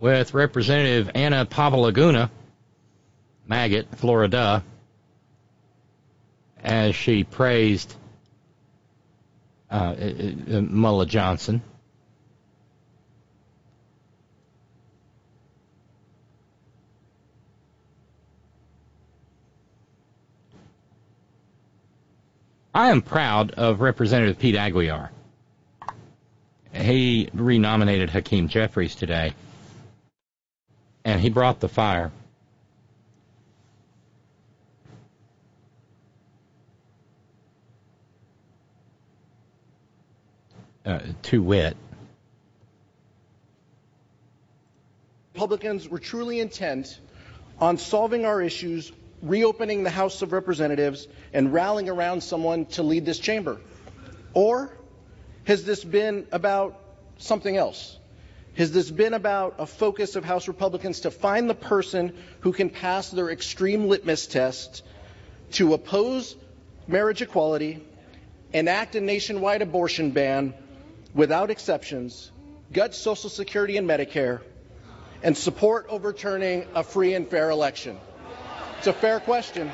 with 0.00 0.32
Representative 0.32 1.10
Anna 1.14 1.44
Papalaguna, 1.44 2.30
maggot, 3.46 3.94
Florida, 3.96 4.64
as 6.62 6.96
she 6.96 7.24
praised 7.24 7.94
uh, 9.70 9.74
uh, 9.74 10.56
uh 10.56 10.60
Mullah 10.62 11.04
Johnson. 11.04 11.60
I 22.74 22.90
am 22.90 23.02
proud 23.02 23.52
of 23.52 23.80
Representative 23.80 24.38
Pete 24.38 24.54
Aguilar. 24.54 25.10
He 26.74 27.28
renominated 27.32 28.10
Hakeem 28.10 28.48
Jeffries 28.48 28.94
today, 28.94 29.32
and 31.04 31.20
he 31.20 31.30
brought 31.30 31.60
the 31.60 31.68
fire. 31.68 32.12
Uh, 40.84 41.00
to 41.22 41.42
wit. 41.42 41.76
Republicans 45.34 45.86
were 45.88 45.98
truly 45.98 46.40
intent 46.40 46.98
on 47.60 47.76
solving 47.76 48.24
our 48.24 48.40
issues 48.40 48.90
reopening 49.22 49.82
the 49.82 49.90
House 49.90 50.22
of 50.22 50.32
Representatives 50.32 51.06
and 51.32 51.52
rallying 51.52 51.88
around 51.88 52.22
someone 52.22 52.66
to 52.66 52.82
lead 52.82 53.04
this 53.04 53.18
chamber? 53.18 53.60
Or 54.34 54.70
has 55.44 55.64
this 55.64 55.82
been 55.82 56.26
about 56.32 56.80
something 57.18 57.56
else? 57.56 57.98
Has 58.56 58.72
this 58.72 58.90
been 58.90 59.14
about 59.14 59.56
a 59.58 59.66
focus 59.66 60.16
of 60.16 60.24
House 60.24 60.48
Republicans 60.48 61.00
to 61.00 61.10
find 61.10 61.48
the 61.48 61.54
person 61.54 62.12
who 62.40 62.52
can 62.52 62.70
pass 62.70 63.10
their 63.10 63.30
extreme 63.30 63.86
litmus 63.86 64.26
test 64.26 64.82
to 65.52 65.74
oppose 65.74 66.36
marriage 66.86 67.22
equality, 67.22 67.84
enact 68.52 68.94
a 68.96 69.00
nationwide 69.00 69.62
abortion 69.62 70.10
ban 70.10 70.54
without 71.14 71.50
exceptions, 71.50 72.30
gut 72.72 72.94
Social 72.94 73.30
Security 73.30 73.76
and 73.76 73.88
Medicare, 73.88 74.40
and 75.22 75.36
support 75.36 75.86
overturning 75.88 76.66
a 76.74 76.82
free 76.82 77.14
and 77.14 77.28
fair 77.28 77.50
election? 77.50 77.96
It's 78.78 78.86
a 78.86 78.92
fair 78.92 79.18
question. 79.18 79.72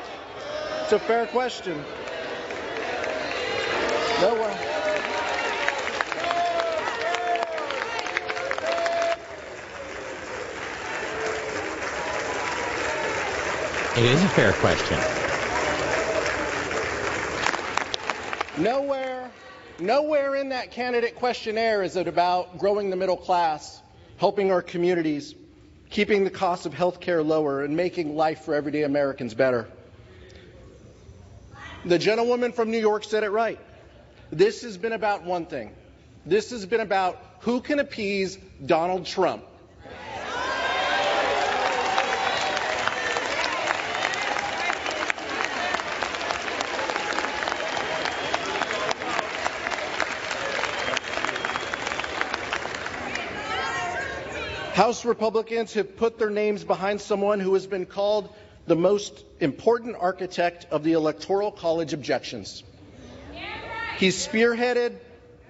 It's 0.83 0.93
a 0.93 0.99
fair 0.99 1.27
question. 1.27 1.77
No 4.23 4.35
one. 4.35 4.75
It 14.03 14.11
is 14.11 14.25
a 14.25 14.29
fair 14.31 14.55
question. 14.55 14.99
Nowhere, 18.57 19.31
nowhere 19.79 20.35
in 20.37 20.49
that 20.49 20.71
candidate 20.71 21.17
questionnaire 21.17 21.83
is 21.83 21.97
it 21.97 22.09
about 22.09 22.59
growing 22.59 22.89
the 22.89 22.97
middle 22.97 23.19
class, 23.19 23.83
helping 24.17 24.51
our 24.51 24.63
communities, 24.63 25.35
keeping 25.95 26.25
the 26.25 26.31
cost 26.31 26.67
of 26.67 26.75
health 26.75 26.99
care 26.99 27.23
lower, 27.23 27.63
and 27.63 27.77
making 27.77 28.17
life 28.17 28.41
for 28.41 28.53
everyday 28.53 28.83
Americans 28.83 29.33
better. 29.33 29.69
The 31.85 32.01
gentlewoman 32.01 32.51
from 32.51 32.73
New 32.73 32.81
York 32.81 33.05
said 33.05 33.23
it 33.23 33.29
right. 33.29 33.61
This 34.33 34.63
has 34.63 34.77
been 34.77 34.93
about 34.93 35.23
one 35.23 35.47
thing. 35.47 35.71
This 36.27 36.51
has 36.51 36.67
been 36.67 36.81
about 36.81 37.23
who 37.43 37.61
can 37.61 37.79
appease 37.79 38.37
Donald 38.67 39.07
Trump. 39.07 39.45
House 54.75 55.05
Republicans 55.05 55.75
have 55.75 55.97
put 55.97 56.19
their 56.19 56.31
names 56.31 56.65
behind 56.65 57.01
someone 57.01 57.39
who 57.39 57.55
has 57.55 57.65
been 57.65 57.87
called 57.87 58.29
the 58.67 58.75
most 58.75 59.25
important 59.39 59.95
architect 59.97 60.67
of 60.73 60.83
the 60.83 60.95
Electoral 60.95 61.53
College 61.53 61.93
objections. 61.93 62.65
He's 63.99 64.27
spearheaded, 64.27 64.97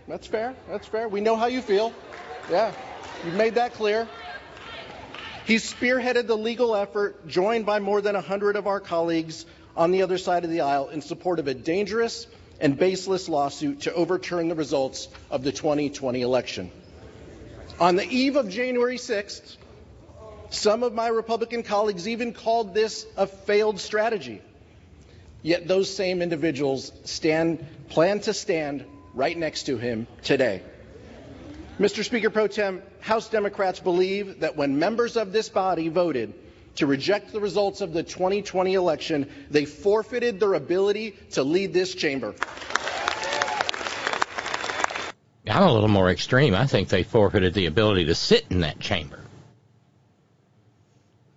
that's 0.06 0.26
fair, 0.26 0.54
that's 0.68 0.86
fair. 0.86 1.08
We 1.08 1.22
know 1.22 1.36
how 1.36 1.46
you 1.46 1.62
feel. 1.62 1.94
Yeah, 2.50 2.74
you've 3.24 3.32
made 3.32 3.54
that 3.54 3.72
clear. 3.72 4.06
He's 5.46 5.72
spearheaded 5.72 6.26
the 6.26 6.36
legal 6.36 6.76
effort, 6.76 7.26
joined 7.26 7.64
by 7.64 7.78
more 7.78 8.02
than 8.02 8.16
100 8.16 8.56
of 8.56 8.66
our 8.66 8.78
colleagues 8.78 9.46
on 9.74 9.90
the 9.90 10.02
other 10.02 10.18
side 10.18 10.44
of 10.44 10.50
the 10.50 10.60
aisle, 10.60 10.90
in 10.90 11.00
support 11.00 11.38
of 11.38 11.48
a 11.48 11.54
dangerous 11.54 12.26
and 12.60 12.76
baseless 12.76 13.26
lawsuit 13.26 13.80
to 13.80 13.94
overturn 13.94 14.48
the 14.48 14.54
results 14.54 15.08
of 15.30 15.42
the 15.42 15.50
2020 15.50 16.20
election. 16.20 16.70
On 17.80 17.96
the 17.96 18.08
eve 18.08 18.36
of 18.36 18.48
January 18.48 18.98
6th, 18.98 19.56
some 20.50 20.84
of 20.84 20.94
my 20.94 21.08
Republican 21.08 21.64
colleagues 21.64 22.06
even 22.06 22.32
called 22.32 22.72
this 22.72 23.04
a 23.16 23.26
failed 23.26 23.80
strategy. 23.80 24.40
Yet 25.42 25.66
those 25.66 25.94
same 25.94 26.22
individuals 26.22 26.92
stand, 27.04 27.66
plan 27.88 28.20
to 28.20 28.32
stand 28.32 28.84
right 29.12 29.36
next 29.36 29.64
to 29.64 29.76
him 29.76 30.06
today. 30.22 30.62
Mr. 31.80 32.04
Speaker 32.04 32.30
Pro 32.30 32.46
Tem, 32.46 32.80
House 33.00 33.28
Democrats 33.28 33.80
believe 33.80 34.40
that 34.40 34.56
when 34.56 34.78
members 34.78 35.16
of 35.16 35.32
this 35.32 35.48
body 35.48 35.88
voted 35.88 36.32
to 36.76 36.86
reject 36.86 37.32
the 37.32 37.40
results 37.40 37.80
of 37.80 37.92
the 37.92 38.04
2020 38.04 38.74
election, 38.74 39.28
they 39.50 39.64
forfeited 39.64 40.38
their 40.38 40.54
ability 40.54 41.16
to 41.32 41.42
lead 41.42 41.72
this 41.72 41.94
chamber. 41.94 42.34
I'm 45.54 45.62
a 45.62 45.72
little 45.72 45.88
more 45.88 46.10
extreme. 46.10 46.52
I 46.52 46.66
think 46.66 46.88
they 46.88 47.04
forfeited 47.04 47.54
the 47.54 47.66
ability 47.66 48.06
to 48.06 48.14
sit 48.16 48.44
in 48.50 48.60
that 48.60 48.80
chamber. 48.80 49.20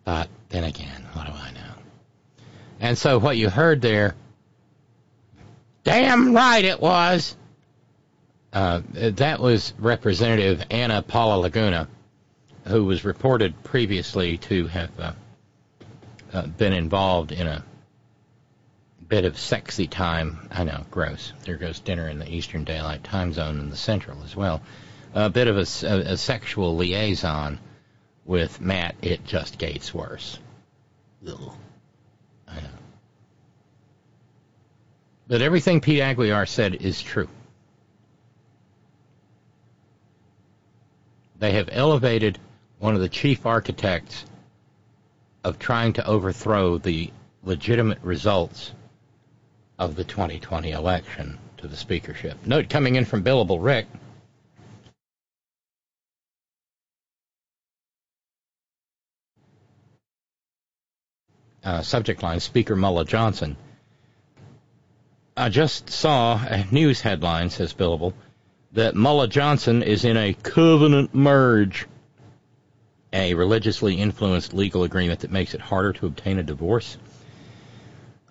But 0.05 0.27
then 0.49 0.63
again, 0.63 1.05
what 1.13 1.27
do 1.27 1.33
I 1.33 1.51
know? 1.51 1.73
And 2.79 2.97
so 2.97 3.19
what 3.19 3.37
you 3.37 3.47
heard 3.47 3.79
there, 3.79 4.15
damn 5.83 6.33
right 6.33 6.65
it 6.65 6.81
was. 6.81 7.35
Uh, 8.51 8.81
that 8.93 9.39
was 9.39 9.75
Representative 9.77 10.65
Anna 10.71 11.03
Paula 11.03 11.39
Laguna, 11.39 11.87
who 12.65 12.85
was 12.85 13.05
reported 13.05 13.63
previously 13.63 14.37
to 14.37 14.65
have 14.65 14.99
uh, 14.99 15.11
uh, 16.33 16.47
been 16.47 16.73
involved 16.73 17.31
in 17.31 17.45
a 17.45 17.63
bit 19.07 19.25
of 19.25 19.37
sexy 19.37 19.87
time. 19.87 20.49
I 20.51 20.63
know, 20.63 20.85
gross. 20.91 21.31
There 21.45 21.57
goes 21.57 21.79
dinner 21.79 22.09
in 22.09 22.19
the 22.19 22.29
Eastern 22.29 22.63
Daylight 22.63 23.03
Time 23.03 23.33
Zone 23.33 23.59
and 23.59 23.71
the 23.71 23.77
Central 23.77 24.23
as 24.23 24.35
well. 24.35 24.61
A 25.13 25.29
bit 25.29 25.47
of 25.47 25.57
a, 25.57 25.87
a, 25.87 26.13
a 26.13 26.17
sexual 26.17 26.75
liaison 26.75 27.59
with 28.25 28.59
Matt, 28.59 28.95
it 29.01 29.25
just 29.25 29.57
gets 29.57 29.93
worse. 29.93 30.37
Ugh. 31.27 31.51
I 32.47 32.55
know. 32.55 32.67
But 35.27 35.41
everything 35.41 35.81
Pete 35.81 36.01
Aguilar 36.01 36.45
said 36.45 36.75
is 36.75 37.01
true. 37.01 37.29
They 41.39 41.53
have 41.53 41.69
elevated 41.71 42.39
one 42.79 42.95
of 42.95 43.01
the 43.01 43.09
chief 43.09 43.45
architects 43.45 44.25
of 45.43 45.59
trying 45.59 45.93
to 45.93 46.05
overthrow 46.05 46.77
the 46.77 47.11
legitimate 47.43 47.99
results 48.01 48.71
of 49.77 49.95
the 49.95 50.03
2020 50.03 50.71
election 50.71 51.37
to 51.57 51.67
the 51.67 51.75
speakership. 51.75 52.37
Note 52.45 52.69
coming 52.69 52.95
in 52.95 53.05
from 53.05 53.23
Billable 53.23 53.63
Rick. 53.63 53.87
Uh, 61.63 61.81
subject 61.81 62.23
line 62.23 62.39
Speaker 62.39 62.75
Mullah 62.75 63.05
Johnson. 63.05 63.57
I 65.35 65.49
just 65.49 65.89
saw 65.89 66.37
a 66.37 66.65
news 66.71 67.01
headline, 67.01 67.49
says 67.49 67.73
Billable, 67.73 68.13
that 68.71 68.95
Mullah 68.95 69.27
Johnson 69.27 69.83
is 69.83 70.05
in 70.05 70.17
a 70.17 70.33
covenant 70.33 71.13
merge, 71.13 71.87
a 73.11 73.33
religiously 73.33 73.95
influenced 73.95 74.53
legal 74.53 74.83
agreement 74.83 75.19
that 75.19 75.31
makes 75.31 75.53
it 75.53 75.61
harder 75.61 75.93
to 75.93 76.07
obtain 76.07 76.39
a 76.39 76.43
divorce. 76.43 76.97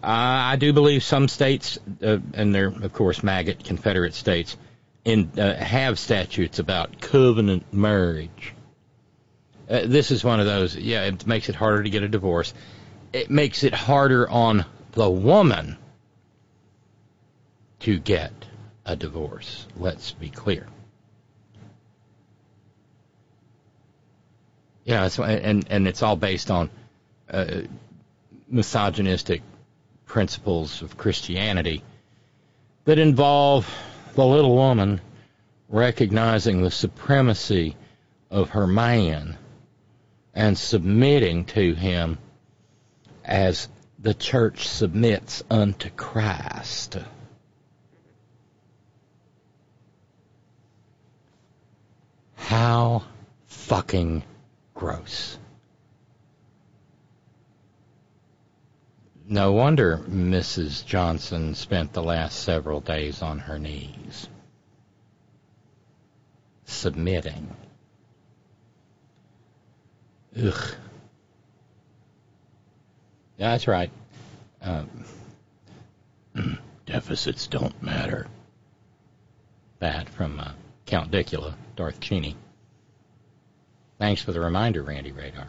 Uh, 0.07 0.53
I 0.53 0.55
do 0.55 0.73
believe 0.73 1.03
some 1.03 1.27
states, 1.27 1.81
uh, 2.01 2.19
and 2.35 2.55
they're 2.55 2.69
of 2.69 2.93
course 2.93 3.25
maggot 3.25 3.65
Confederate 3.65 4.15
states, 4.15 4.57
in, 5.05 5.33
uh, 5.37 5.57
have 5.57 5.99
statutes 5.99 6.61
about 6.61 7.01
covenant 7.01 7.73
marriage. 7.75 8.55
Uh, 9.69 9.81
this 9.85 10.13
is 10.13 10.23
one 10.23 10.39
of 10.39 10.47
those. 10.47 10.77
Yeah, 10.77 11.07
it 11.07 11.27
makes 11.27 11.49
it 11.49 11.57
harder 11.57 11.83
to 11.83 11.91
get 11.91 12.05
a 12.05 12.09
divorce. 12.09 12.55
It 13.13 13.31
makes 13.31 13.65
it 13.65 13.75
harder 13.75 14.31
on 14.31 14.65
the 14.93 15.11
woman 15.11 15.77
to 17.81 17.99
get 17.99 18.33
a 18.85 18.95
divorce. 18.95 19.67
Let's 19.77 20.13
be 20.13 20.29
clear. 20.29 20.69
Yeah, 24.85 25.09
and 25.19 25.67
and 25.69 25.89
it's 25.89 26.05
all 26.05 26.15
based 26.15 26.53
on 26.53 26.71
uh, 27.29 27.63
misogynistic 28.49 29.43
principles 30.07 30.83
of 30.83 30.97
Christianity 30.97 31.83
that 32.85 32.99
involve 32.99 33.69
the 34.15 34.25
little 34.25 34.55
woman 34.55 35.01
recognizing 35.69 36.63
the 36.63 36.71
supremacy 36.71 37.77
of 38.31 38.51
her 38.51 38.67
man 38.67 39.37
and 40.35 40.57
submitting 40.57 41.45
to 41.45 41.75
him 41.75 42.19
as 43.25 43.69
the 43.99 44.15
church 44.15 44.69
submits 44.69 45.43
unto 45.51 45.91
Christ. 45.91 46.99
How 52.37 53.03
fucking 53.47 54.23
gross. 54.75 55.39
No 59.29 59.51
wonder 59.53 59.99
Mrs. 60.09 60.87
Johnson 60.87 61.57
spent 61.57 61.93
the 61.93 62.03
last 62.03 62.45
several 62.45 62.81
days 62.81 63.23
on 63.23 63.41
her 63.41 63.59
knees, 63.59 64.29
submitting. 66.65 67.55
Ugh. 70.41 70.75
That's 73.37 73.67
right. 73.67 73.91
Um, 74.63 75.05
deficits 76.87 77.49
don't 77.49 77.83
matter. 77.83 78.29
That 79.81 80.09
from 80.09 80.39
uh, 80.39 80.53
Count 80.87 81.11
Dicula, 81.11 81.55
Darth 81.75 81.99
Cheney. 81.99 82.37
Thanks 83.99 84.23
for 84.23 84.31
the 84.31 84.41
reminder, 84.41 84.83
Randy 84.83 85.11
Radar. 85.11 85.49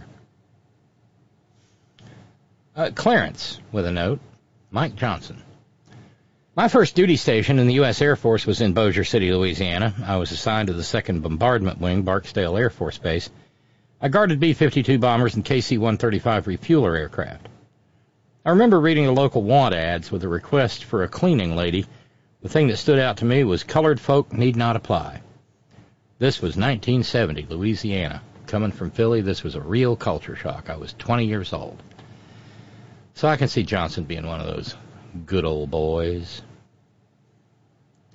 Uh, 2.77 2.91
Clarence 2.93 3.59
with 3.71 3.87
a 3.87 3.91
note. 3.91 4.19
Mike 4.69 4.95
Johnson. 4.95 5.41
My 6.55 6.67
first 6.67 6.93
duty 6.93 7.15
station 7.15 7.57
in 7.57 7.65
the 7.65 7.73
U.S. 7.75 8.03
Air 8.03 8.15
Force 8.15 8.45
was 8.45 8.61
in 8.61 8.73
Bossier 8.73 9.03
City, 9.03 9.33
Louisiana. 9.33 9.95
I 10.05 10.17
was 10.17 10.31
assigned 10.31 10.67
to 10.67 10.73
the 10.73 10.83
2nd 10.83 11.23
Bombardment 11.23 11.81
Wing, 11.81 12.03
Barksdale 12.03 12.55
Air 12.55 12.69
Force 12.69 12.99
Base. 12.99 13.31
I 13.99 14.09
guarded 14.09 14.39
B 14.39 14.53
52 14.53 14.99
bombers 14.99 15.33
and 15.33 15.43
KC 15.43 15.79
135 15.79 16.45
refueler 16.45 16.95
aircraft. 16.95 17.49
I 18.45 18.51
remember 18.51 18.79
reading 18.79 19.05
the 19.05 19.11
local 19.11 19.41
want 19.41 19.73
ads 19.73 20.11
with 20.11 20.23
a 20.23 20.27
request 20.27 20.83
for 20.83 21.01
a 21.01 21.07
cleaning 21.07 21.55
lady. 21.55 21.87
The 22.43 22.49
thing 22.49 22.67
that 22.67 22.77
stood 22.77 22.99
out 22.99 23.17
to 23.17 23.25
me 23.25 23.43
was 23.43 23.63
colored 23.63 23.99
folk 23.99 24.31
need 24.31 24.55
not 24.55 24.75
apply. 24.75 25.23
This 26.19 26.43
was 26.43 26.55
1970, 26.55 27.47
Louisiana. 27.49 28.21
Coming 28.45 28.71
from 28.71 28.91
Philly, 28.91 29.21
this 29.21 29.43
was 29.43 29.55
a 29.55 29.61
real 29.61 29.95
culture 29.95 30.35
shock. 30.35 30.69
I 30.69 30.77
was 30.77 30.93
20 30.93 31.25
years 31.25 31.53
old. 31.53 31.81
So 33.17 33.27
I 33.27 33.35
can 33.35 33.47
see 33.47 33.63
Johnson 33.63 34.03
being 34.03 34.27
one 34.27 34.41
of 34.41 34.45
those 34.45 34.75
good 35.25 35.43
old 35.43 35.71
boys. 35.71 36.43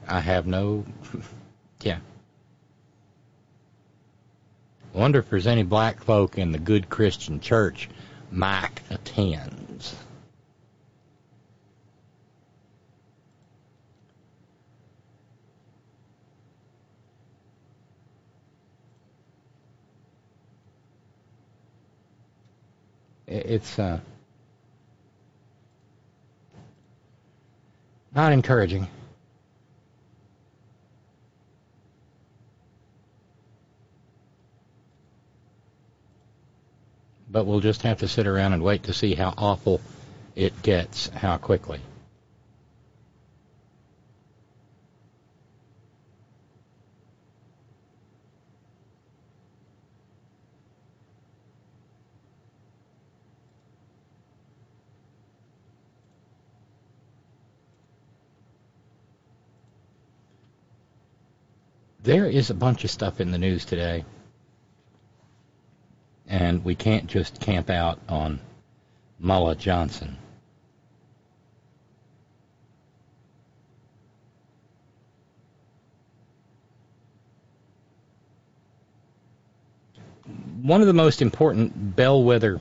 I 0.06 0.20
have 0.20 0.46
no. 0.46 0.84
yeah. 1.82 1.98
Wonder 4.92 5.18
if 5.18 5.28
there's 5.28 5.48
any 5.48 5.64
black 5.64 6.04
folk 6.04 6.38
in 6.38 6.52
the 6.52 6.58
good 6.60 6.88
Christian 6.88 7.40
church 7.40 7.88
Mike 8.30 8.80
attends. 8.90 9.96
it's 23.26 23.78
uh, 23.80 23.98
not 28.14 28.32
encouraging. 28.32 28.88
But 37.30 37.46
we'll 37.46 37.60
just 37.60 37.82
have 37.82 37.98
to 37.98 38.08
sit 38.08 38.26
around 38.26 38.52
and 38.52 38.62
wait 38.62 38.82
to 38.84 38.92
see 38.92 39.14
how 39.14 39.32
awful 39.38 39.80
it 40.36 40.62
gets, 40.62 41.08
how 41.08 41.38
quickly. 41.38 41.80
There 62.02 62.26
is 62.26 62.50
a 62.50 62.54
bunch 62.54 62.82
of 62.82 62.90
stuff 62.90 63.20
in 63.20 63.30
the 63.30 63.38
news 63.38 63.64
today, 63.64 64.04
and 66.26 66.64
we 66.64 66.74
can't 66.74 67.06
just 67.06 67.38
camp 67.38 67.70
out 67.70 68.00
on 68.08 68.40
Mullah 69.20 69.54
Johnson. 69.54 70.18
One 80.60 80.80
of 80.80 80.88
the 80.88 80.92
most 80.92 81.22
important 81.22 81.94
bellwether 81.94 82.60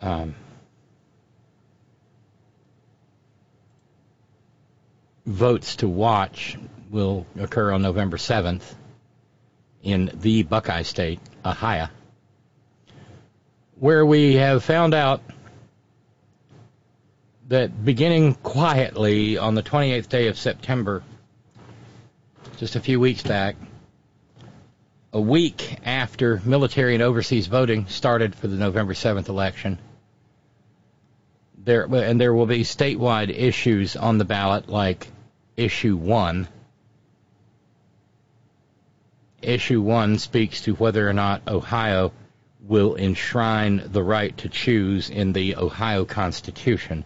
um, 0.00 0.36
votes 5.26 5.76
to 5.76 5.88
watch 5.88 6.56
will 6.90 7.24
occur 7.38 7.72
on 7.72 7.82
November 7.82 8.16
7th 8.16 8.62
in 9.82 10.10
the 10.14 10.42
Buckeye 10.42 10.82
State, 10.82 11.20
Ohio, 11.44 11.88
where 13.76 14.04
we 14.04 14.34
have 14.34 14.64
found 14.64 14.92
out 14.92 15.22
that 17.48 17.84
beginning 17.84 18.34
quietly 18.34 19.38
on 19.38 19.54
the 19.54 19.62
28th 19.62 20.08
day 20.08 20.28
of 20.28 20.36
September, 20.36 21.02
just 22.58 22.76
a 22.76 22.80
few 22.80 22.98
weeks 22.98 23.22
back, 23.22 23.56
a 25.12 25.20
week 25.20 25.78
after 25.84 26.40
military 26.44 26.94
and 26.94 27.02
overseas 27.02 27.46
voting 27.46 27.86
started 27.86 28.34
for 28.34 28.48
the 28.48 28.56
November 28.56 28.94
7th 28.94 29.28
election, 29.28 29.78
there 31.56 31.84
and 31.84 32.20
there 32.20 32.34
will 32.34 32.46
be 32.46 32.62
statewide 32.62 33.30
issues 33.30 33.94
on 33.94 34.18
the 34.18 34.24
ballot 34.24 34.68
like 34.68 35.08
issue 35.56 35.96
1 35.96 36.48
issue 39.42 39.80
one 39.80 40.18
speaks 40.18 40.62
to 40.62 40.74
whether 40.74 41.08
or 41.08 41.12
not 41.12 41.42
Ohio 41.48 42.12
will 42.62 42.94
enshrine 42.94 43.82
the 43.86 44.02
right 44.02 44.36
to 44.38 44.48
choose 44.48 45.10
in 45.10 45.32
the 45.32 45.56
Ohio 45.56 46.04
Constitution. 46.04 47.04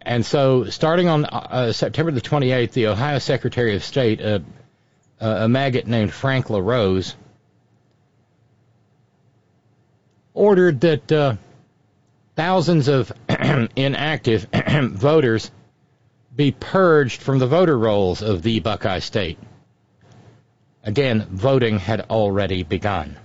And 0.00 0.24
so, 0.24 0.64
starting 0.64 1.08
on 1.08 1.24
uh, 1.26 1.72
September 1.72 2.10
the 2.10 2.20
28th, 2.20 2.72
the 2.72 2.86
Ohio 2.88 3.18
Secretary 3.18 3.76
of 3.76 3.84
State, 3.84 4.20
uh, 4.22 4.40
uh, 5.20 5.38
a 5.40 5.48
maggot 5.48 5.86
named 5.86 6.12
Frank 6.12 6.48
LaRose, 6.48 7.14
ordered 10.32 10.80
that 10.80 11.12
uh, 11.12 11.36
thousands 12.36 12.88
of 12.88 13.12
inactive 13.76 14.46
voters 14.82 15.50
be 16.38 16.52
purged 16.52 17.20
from 17.20 17.40
the 17.40 17.48
voter 17.48 17.76
rolls 17.76 18.22
of 18.22 18.42
the 18.42 18.60
Buckeye 18.60 19.00
State. 19.00 19.38
Again, 20.84 21.26
voting 21.28 21.80
had 21.80 22.02
already 22.02 22.62
begun. 22.62 23.18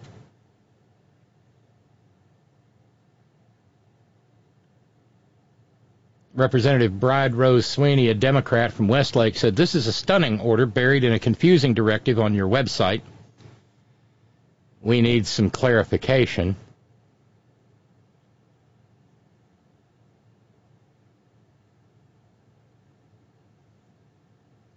Representative 6.34 6.99
Bride 6.99 7.36
Rose 7.36 7.68
Sweeney, 7.68 8.09
a 8.09 8.16
Democrat 8.16 8.74
from 8.74 8.88
Westlake, 8.88 9.36
said 9.36 9.55
this 9.55 9.76
is 9.76 9.86
a 9.86 9.93
stunning 9.93 10.39
order 10.39 10.66
buried 10.66 11.03
in 11.03 11.14
a 11.14 11.20
confusing 11.20 11.76
directive 11.76 12.18
on 12.18 12.34
your 12.34 12.47
website. 12.49 13.03
We 14.82 15.01
need 15.01 15.28
some 15.28 15.51
clarification. 15.51 16.55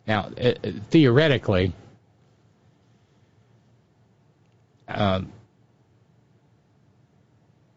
Now, 0.07 0.31
uh, 0.41 0.53
theoretically, 0.91 1.73
um, 4.89 5.33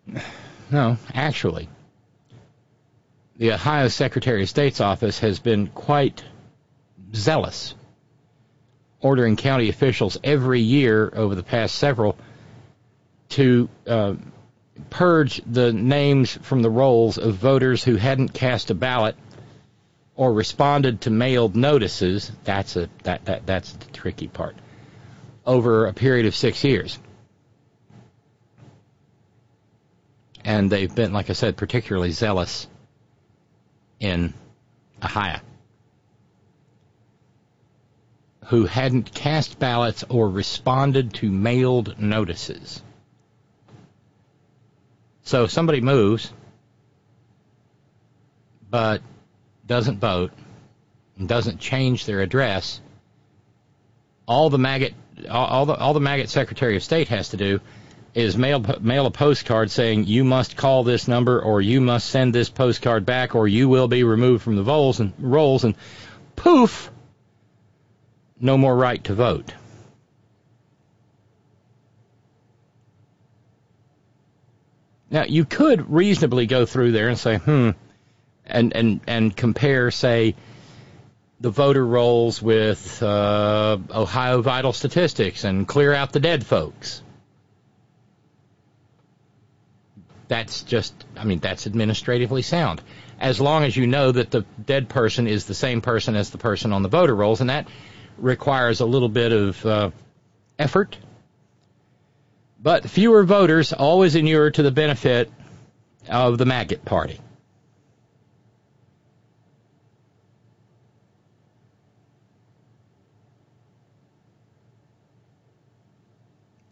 no, 0.71 0.97
actually, 1.13 1.69
the 3.37 3.53
Ohio 3.53 3.87
Secretary 3.87 4.43
of 4.43 4.49
State's 4.49 4.81
office 4.81 5.19
has 5.19 5.39
been 5.39 5.67
quite 5.67 6.23
zealous, 7.15 7.73
ordering 9.01 9.35
county 9.35 9.69
officials 9.69 10.17
every 10.23 10.61
year 10.61 11.11
over 11.15 11.33
the 11.33 11.43
past 11.43 11.75
several 11.75 12.17
to 13.29 13.69
uh, 13.87 14.13
purge 14.89 15.41
the 15.45 15.71
names 15.73 16.37
from 16.41 16.61
the 16.61 16.69
rolls 16.69 17.17
of 17.17 17.35
voters 17.35 17.83
who 17.83 17.95
hadn't 17.95 18.29
cast 18.29 18.69
a 18.69 18.75
ballot 18.75 19.15
or 20.19 20.33
responded 20.33 20.99
to 20.99 21.09
mailed 21.09 21.55
notices. 21.55 22.29
That's 22.43 22.75
a 22.75 22.89
that, 23.03 23.23
that 23.23 23.45
that's 23.45 23.71
the 23.71 23.85
tricky 23.93 24.27
part. 24.27 24.57
Over 25.45 25.87
a 25.87 25.93
period 25.93 26.25
of 26.25 26.35
six 26.35 26.61
years. 26.65 26.99
And 30.43 30.69
they've 30.69 30.93
been, 30.93 31.13
like 31.13 31.29
I 31.29 31.33
said, 31.33 31.55
particularly 31.55 32.11
zealous 32.11 32.67
in 34.01 34.33
Ohio 35.01 35.39
who 38.47 38.65
hadn't 38.65 39.13
cast 39.13 39.57
ballots 39.57 40.03
or 40.09 40.29
responded 40.29 41.13
to 41.13 41.31
mailed 41.31 41.97
notices. 41.97 42.81
So 45.23 45.47
somebody 45.47 45.79
moves, 45.79 46.33
but 48.69 49.01
doesn't 49.69 49.99
vote 49.99 50.31
and 51.17 51.29
doesn't 51.29 51.59
change 51.59 52.05
their 52.05 52.21
address, 52.21 52.81
all 54.27 54.49
the 54.49 54.57
maggot, 54.57 54.93
all 55.29 55.65
the 55.65 55.75
all 55.75 55.93
the 55.93 55.99
maggot 56.01 56.29
Secretary 56.29 56.75
of 56.75 56.83
State 56.83 57.07
has 57.07 57.29
to 57.29 57.37
do 57.37 57.61
is 58.15 58.35
mail 58.35 58.65
mail 58.81 59.05
a 59.05 59.11
postcard 59.11 59.69
saying 59.69 60.05
you 60.05 60.23
must 60.23 60.57
call 60.57 60.83
this 60.83 61.07
number 61.07 61.39
or 61.39 61.61
you 61.61 61.79
must 61.79 62.09
send 62.09 62.33
this 62.33 62.49
postcard 62.49 63.05
back 63.05 63.35
or 63.35 63.47
you 63.47 63.69
will 63.69 63.87
be 63.87 64.03
removed 64.03 64.43
from 64.43 64.55
the 64.55 64.63
rolls 64.63 64.99
and 64.99 65.13
rolls 65.19 65.63
and 65.63 65.75
poof 66.35 66.89
no 68.39 68.57
more 68.57 68.75
right 68.75 69.03
to 69.03 69.13
vote. 69.13 69.53
Now 75.11 75.25
you 75.25 75.45
could 75.45 75.91
reasonably 75.91 76.47
go 76.47 76.65
through 76.65 76.91
there 76.91 77.09
and 77.09 77.17
say, 77.17 77.37
hmm, 77.37 77.71
and 78.49 78.75
and 78.75 79.01
and 79.07 79.35
compare, 79.35 79.91
say, 79.91 80.35
the 81.39 81.49
voter 81.49 81.85
rolls 81.85 82.41
with 82.41 83.01
uh, 83.01 83.77
Ohio 83.89 84.41
vital 84.41 84.73
statistics 84.73 85.43
and 85.43 85.67
clear 85.67 85.93
out 85.93 86.11
the 86.11 86.19
dead 86.19 86.45
folks. 86.45 87.01
That's 90.27 90.61
just, 90.63 90.93
I 91.17 91.23
mean, 91.23 91.39
that's 91.39 91.65
administratively 91.65 92.43
sound. 92.43 92.81
As 93.19 93.41
long 93.41 93.63
as 93.63 93.75
you 93.75 93.87
know 93.87 94.11
that 94.11 94.29
the 94.29 94.45
dead 94.63 94.87
person 94.87 95.27
is 95.27 95.45
the 95.45 95.55
same 95.55 95.81
person 95.81 96.15
as 96.15 96.29
the 96.29 96.37
person 96.37 96.71
on 96.71 96.83
the 96.83 96.89
voter 96.89 97.15
rolls, 97.15 97.41
and 97.41 97.49
that 97.49 97.67
requires 98.17 98.79
a 98.79 98.85
little 98.85 99.09
bit 99.09 99.31
of 99.31 99.65
uh, 99.65 99.91
effort. 100.59 100.97
But 102.61 102.87
fewer 102.87 103.23
voters 103.23 103.73
always 103.73 104.15
inure 104.15 104.51
to 104.51 104.61
the 104.61 104.71
benefit 104.71 105.31
of 106.07 106.37
the 106.37 106.45
maggot 106.45 106.85
party. 106.85 107.19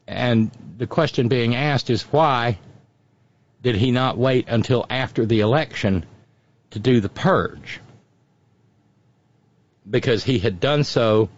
And 0.08 0.52
the 0.78 0.88
question 0.88 1.28
being 1.28 1.56
asked 1.56 1.90
is 1.90 2.04
why 2.04 2.60
did 3.62 3.76
he 3.76 3.92
not 3.92 4.18
wait 4.18 4.48
until 4.48 4.86
after 4.90 5.26
the 5.26 5.42
election 5.42 6.06
to 6.72 6.80
do 6.80 7.02
the 7.02 7.10
purge? 7.10 7.82
Because 9.90 10.24
he 10.24 10.40
had 10.40 10.60
done 10.60 10.84
so, 10.84 11.30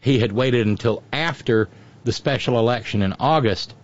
he 0.00 0.18
had 0.18 0.32
waited 0.32 0.66
until 0.66 1.02
after 1.12 1.68
the 2.04 2.12
special 2.12 2.58
election 2.58 3.02
in 3.02 3.14
August 3.18 3.74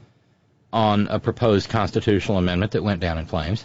on 0.73 1.07
a 1.09 1.19
proposed 1.19 1.71
constitutional 1.71 2.37
amendment 2.37 2.73
that 2.73 2.83
went 2.83 3.01
down 3.01 3.17
in 3.17 3.27
flames. 3.27 3.65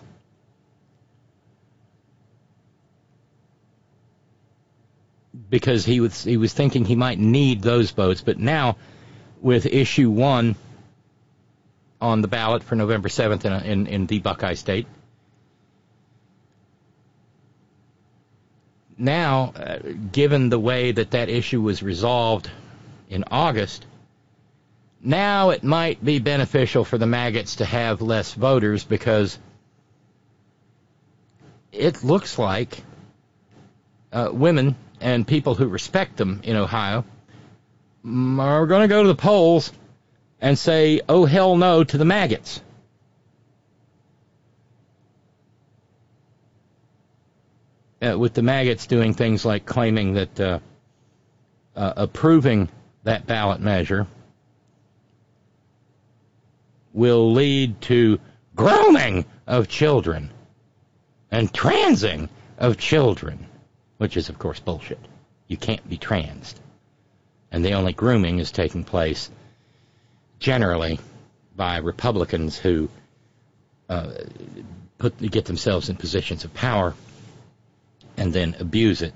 Because 5.49 5.83
he 5.85 5.99
was 5.99 6.23
he 6.23 6.37
was 6.37 6.53
thinking 6.53 6.85
he 6.85 6.95
might 6.95 7.19
need 7.19 7.61
those 7.61 7.91
votes, 7.91 8.21
but 8.21 8.39
now 8.39 8.77
with 9.43 9.65
issue 9.65 10.09
one 10.09 10.55
on 12.01 12.21
the 12.21 12.27
ballot 12.27 12.63
for 12.63 12.75
November 12.75 13.09
7th 13.09 13.45
in, 13.45 13.53
in, 13.53 13.87
in 13.87 14.05
the 14.07 14.19
Buckeye 14.19 14.55
State. 14.55 14.87
Now, 18.97 19.53
uh, 19.55 19.79
given 20.11 20.49
the 20.49 20.59
way 20.59 20.93
that 20.93 21.11
that 21.11 21.29
issue 21.29 21.61
was 21.61 21.83
resolved 21.83 22.49
in 23.09 23.25
August, 23.29 23.85
now 25.01 25.49
it 25.49 25.63
might 25.63 26.03
be 26.03 26.19
beneficial 26.19 26.85
for 26.85 26.97
the 26.97 27.05
maggots 27.05 27.57
to 27.57 27.65
have 27.65 28.01
less 28.01 28.33
voters 28.33 28.85
because 28.85 29.37
it 31.73 32.03
looks 32.03 32.39
like 32.39 32.81
uh, 34.13 34.29
women 34.31 34.77
and 35.01 35.27
people 35.27 35.55
who 35.55 35.67
respect 35.67 36.15
them 36.15 36.39
in 36.43 36.55
Ohio 36.55 37.03
are 38.05 38.65
going 38.65 38.81
to 38.81 38.87
go 38.87 39.03
to 39.03 39.07
the 39.07 39.15
polls 39.15 39.71
and 40.41 40.57
say, 40.57 41.01
oh, 41.07 41.25
hell 41.25 41.55
no 41.55 41.83
to 41.83 41.97
the 41.97 42.05
maggots. 42.05 42.61
Uh, 48.01 48.19
with 48.19 48.33
the 48.33 48.41
maggots 48.41 48.85
doing 48.87 49.13
things 49.13 49.45
like 49.45 49.65
claiming 49.65 50.15
that 50.15 50.39
uh, 50.39 50.59
uh, 51.75 51.93
approving 51.95 52.67
that 53.03 53.25
ballot 53.25 53.61
measure 53.61 54.05
will 56.91 57.31
lead 57.31 57.79
to 57.79 58.19
grooming 58.55 59.25
of 59.47 59.69
children 59.69 60.29
and 61.31 61.53
transing 61.53 62.27
of 62.57 62.77
children, 62.77 63.47
which 63.97 64.17
is, 64.17 64.27
of 64.27 64.37
course, 64.37 64.59
bullshit. 64.59 64.99
You 65.47 65.55
can't 65.55 65.87
be 65.89 65.97
transed 65.97 66.59
and 67.53 67.63
the 67.63 67.73
only 67.73 67.93
grooming 67.93 68.39
is 68.39 68.51
taking 68.51 68.83
place 68.83 69.29
generally 70.39 70.99
by 71.55 71.77
Republicans 71.77 72.57
who 72.57 72.89
uh, 73.87 74.11
put 74.97 75.17
get 75.19 75.45
themselves 75.45 75.87
in 75.87 75.95
positions 75.95 76.43
of 76.43 76.53
power 76.53 76.95
and 78.17 78.33
then 78.33 78.55
abuse 78.59 79.03
it 79.03 79.13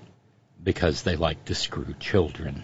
because 0.63 1.01
they 1.01 1.15
like 1.15 1.43
to 1.45 1.55
screw 1.55 1.95
children. 1.99 2.63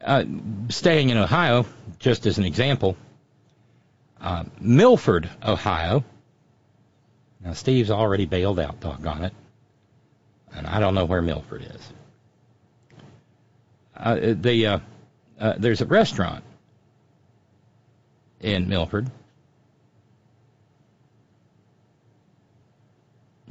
Uh, 0.00 0.24
staying 0.68 1.10
in 1.10 1.16
Ohio, 1.16 1.64
just 1.98 2.26
as 2.26 2.38
an 2.38 2.44
example, 2.44 2.96
uh, 4.20 4.44
Milford, 4.60 5.30
Ohio, 5.42 6.04
Now, 7.44 7.54
Steve's 7.54 7.90
already 7.90 8.26
bailed 8.26 8.60
out, 8.60 8.80
doggone 8.80 9.24
it. 9.24 9.32
And 10.54 10.66
I 10.66 10.80
don't 10.80 10.94
know 10.94 11.06
where 11.06 11.22
Milford 11.22 11.62
is. 11.62 11.92
Uh, 13.96 14.34
the, 14.34 14.66
uh, 14.66 14.78
uh, 15.40 15.54
there's 15.58 15.80
a 15.80 15.86
restaurant 15.86 16.44
in 18.40 18.68
Milford. 18.68 19.10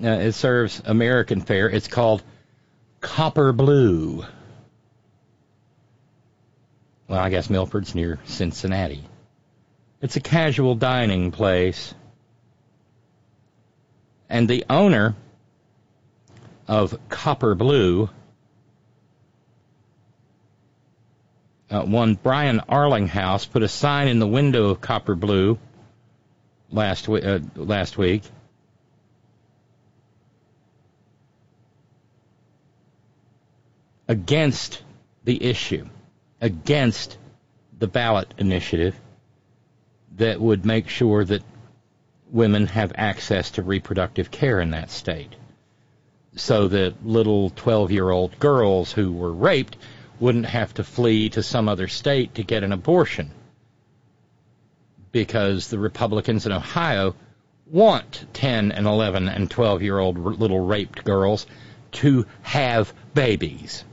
Uh, 0.04 0.10
it 0.10 0.32
serves 0.34 0.82
American 0.86 1.42
fare. 1.42 1.70
It's 1.70 1.88
called 1.88 2.24
Copper 3.02 3.52
Blue. 3.52 4.26
Well, 7.08 7.20
I 7.20 7.30
guess 7.30 7.50
Milford's 7.50 7.94
near 7.94 8.20
Cincinnati. 8.26 9.04
It's 10.02 10.16
a 10.16 10.22
casual 10.22 10.76
dining 10.76 11.32
place. 11.32 11.94
And 14.32 14.48
the 14.48 14.64
owner 14.70 15.14
of 16.66 16.98
Copper 17.10 17.54
Blue, 17.54 18.10
uh, 21.70 21.82
one 21.82 22.16
Brian 22.16 22.62
Arlinghaus, 22.70 23.46
put 23.52 23.62
a 23.62 23.68
sign 23.68 24.08
in 24.08 24.20
the 24.20 24.28
window 24.28 24.70
of 24.70 24.80
Copper 24.80 25.16
Blue 25.16 25.60
last, 26.70 27.10
uh, 27.10 27.40
last 27.58 27.98
week. 27.98 28.24
Against 34.08 34.82
the 35.26 35.44
issue, 35.44 35.86
against 36.40 37.18
the 37.78 37.88
ballot 37.88 38.34
initiative 38.38 38.96
that 40.16 40.40
would 40.40 40.66
make 40.66 40.88
sure 40.88 41.26
that 41.26 41.44
women 42.32 42.68
have 42.68 42.94
access 42.96 43.52
to 43.52 43.62
reproductive 43.62 44.32
care 44.32 44.60
in 44.60 44.72
that 44.72 44.90
state. 44.90 45.36
So 46.36 46.70
that 46.70 47.06
little 47.06 47.50
12 47.52 47.92
year 47.92 48.10
old 48.10 48.40
girls 48.40 48.92
who 48.92 49.12
were 49.12 49.34
raped 49.34 49.76
wouldn't 50.20 50.46
have 50.46 50.74
to 50.76 50.84
flee 50.84 51.30
to 51.30 51.44
some 51.44 51.68
other 51.68 51.88
state 51.88 52.36
to 52.36 52.44
get 52.44 52.64
an 52.64 52.72
abortion. 52.72 53.32
Because 55.12 55.68
the 55.68 55.80
Republicans 55.80 56.46
in 56.46 56.54
Ohio 56.54 57.16
want 57.66 58.26
10 58.34 58.72
and 58.72 58.88
11 58.88 59.28
and 59.28 59.52
12 59.52 59.82
year 59.82 59.98
old 59.98 60.18
little 60.18 60.60
raped 60.60 61.04
girls 61.04 61.46
to 61.92 62.26
have 62.44 62.94
babies. 63.14 63.84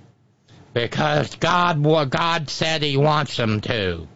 Because 0.74 1.34
God, 1.36 1.82
God 2.11 2.51
said 2.51 2.82
He 2.82 2.97
wants 2.97 3.36
them 3.36 3.61
to. 3.62 4.07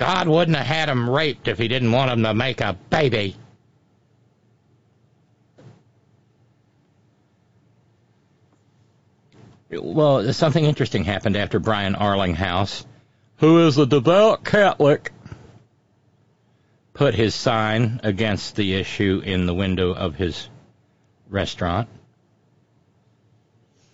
God 0.00 0.28
wouldn't 0.28 0.56
have 0.56 0.66
had 0.66 0.88
them 0.88 1.10
raped 1.10 1.46
if 1.46 1.58
He 1.58 1.68
didn't 1.68 1.92
want 1.92 2.08
them 2.10 2.22
to 2.22 2.32
make 2.32 2.62
a 2.62 2.72
baby. 2.72 3.36
Well, 9.70 10.32
something 10.32 10.64
interesting 10.64 11.04
happened 11.04 11.36
after 11.36 11.58
Brian 11.58 11.94
Arlinghaus, 11.94 12.86
who 13.36 13.66
is 13.66 13.76
a 13.76 13.84
devout 13.84 14.42
Catholic, 14.42 15.12
put 16.94 17.14
his 17.14 17.34
sign 17.34 18.00
against 18.02 18.56
the 18.56 18.76
issue 18.76 19.20
in 19.22 19.44
the 19.44 19.54
window 19.54 19.92
of 19.92 20.14
his 20.14 20.48
restaurant. 21.28 21.90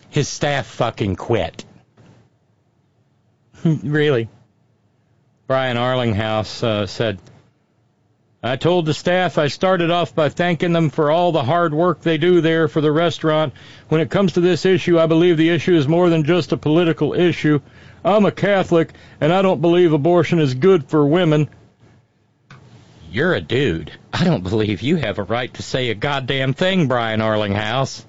His 0.09 0.29
staff 0.29 0.67
fucking 0.67 1.17
quit. 1.17 1.65
really. 3.65 4.29
Brian 5.47 5.77
Arlinghaus 5.77 6.61
uh, 6.61 6.85
said, 6.85 7.19
I 8.43 8.57
told 8.57 8.85
the 8.85 8.93
staff 8.93 9.37
I 9.37 9.47
started 9.47 9.89
off 9.89 10.13
by 10.13 10.27
thanking 10.27 10.73
them 10.73 10.89
for 10.89 11.09
all 11.09 11.31
the 11.31 11.43
hard 11.43 11.73
work 11.73 12.01
they 12.01 12.17
do 12.17 12.41
there 12.41 12.67
for 12.67 12.81
the 12.81 12.91
restaurant. 12.91 13.53
When 13.87 14.01
it 14.01 14.11
comes 14.11 14.33
to 14.33 14.41
this 14.41 14.65
issue, 14.65 14.99
I 14.99 15.05
believe 15.05 15.37
the 15.37 15.49
issue 15.49 15.73
is 15.73 15.87
more 15.87 16.09
than 16.09 16.25
just 16.25 16.51
a 16.51 16.57
political 16.57 17.13
issue. 17.13 17.61
I'm 18.03 18.25
a 18.25 18.31
Catholic, 18.31 18.91
and 19.21 19.31
I 19.31 19.41
don't 19.41 19.61
believe 19.61 19.93
abortion 19.93 20.39
is 20.39 20.53
good 20.53 20.89
for 20.89 21.07
women. 21.07 21.49
You're 23.09 23.33
a 23.33 23.41
dude. 23.41 23.91
I 24.11 24.25
don't 24.25 24.43
believe 24.43 24.81
you 24.81 24.97
have 24.97 25.17
a 25.17 25.23
right 25.23 25.53
to 25.53 25.63
say 25.63 25.89
a 25.89 25.95
goddamn 25.95 26.53
thing, 26.53 26.89
Brian 26.89 27.21
Arlinghaus. 27.21 28.03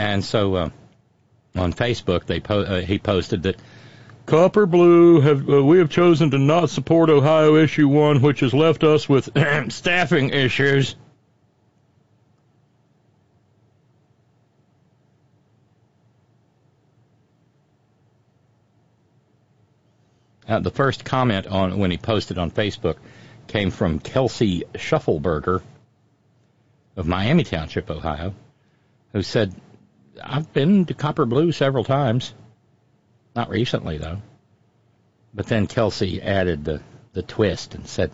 And 0.00 0.24
so 0.24 0.54
uh, 0.54 0.70
on 1.54 1.74
Facebook, 1.74 2.24
they 2.24 2.40
po- 2.40 2.62
uh, 2.62 2.80
he 2.80 2.98
posted 2.98 3.42
that 3.42 3.56
Copper 4.24 4.64
Blue 4.64 5.20
have 5.20 5.46
uh, 5.46 5.62
we 5.62 5.76
have 5.76 5.90
chosen 5.90 6.30
to 6.30 6.38
not 6.38 6.70
support 6.70 7.10
Ohio 7.10 7.56
issue 7.56 7.86
one, 7.86 8.22
which 8.22 8.40
has 8.40 8.54
left 8.54 8.82
us 8.82 9.10
with 9.10 9.28
staffing 9.68 10.30
issues. 10.30 10.96
Uh, 20.48 20.60
the 20.60 20.70
first 20.70 21.04
comment 21.04 21.46
on 21.46 21.78
when 21.78 21.90
he 21.90 21.98
posted 21.98 22.38
on 22.38 22.50
Facebook 22.50 22.96
came 23.48 23.70
from 23.70 23.98
Kelsey 23.98 24.64
Shuffleberger 24.72 25.60
of 26.96 27.06
Miami 27.06 27.44
Township, 27.44 27.90
Ohio, 27.90 28.34
who 29.12 29.22
said, 29.22 29.54
I've 30.22 30.52
been 30.52 30.86
to 30.86 30.94
Copper 30.94 31.26
Blue 31.26 31.52
several 31.52 31.84
times. 31.84 32.32
Not 33.34 33.50
recently, 33.50 33.98
though. 33.98 34.22
But 35.32 35.46
then 35.46 35.66
Kelsey 35.66 36.20
added 36.20 36.64
the, 36.64 36.80
the 37.12 37.22
twist 37.22 37.74
and 37.74 37.86
said, 37.86 38.10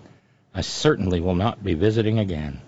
I 0.54 0.60
certainly 0.60 1.20
will 1.20 1.34
not 1.34 1.62
be 1.62 1.74
visiting 1.74 2.18
again. 2.18 2.60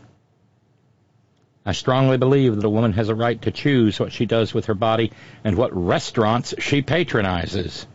I 1.64 1.72
strongly 1.72 2.16
believe 2.16 2.56
that 2.56 2.64
a 2.64 2.70
woman 2.70 2.94
has 2.94 3.10
a 3.10 3.14
right 3.14 3.40
to 3.42 3.50
choose 3.50 4.00
what 4.00 4.12
she 4.12 4.24
does 4.24 4.54
with 4.54 4.66
her 4.66 4.74
body 4.74 5.12
and 5.44 5.56
what 5.56 5.76
restaurants 5.76 6.54
she 6.58 6.80
patronizes. 6.80 7.86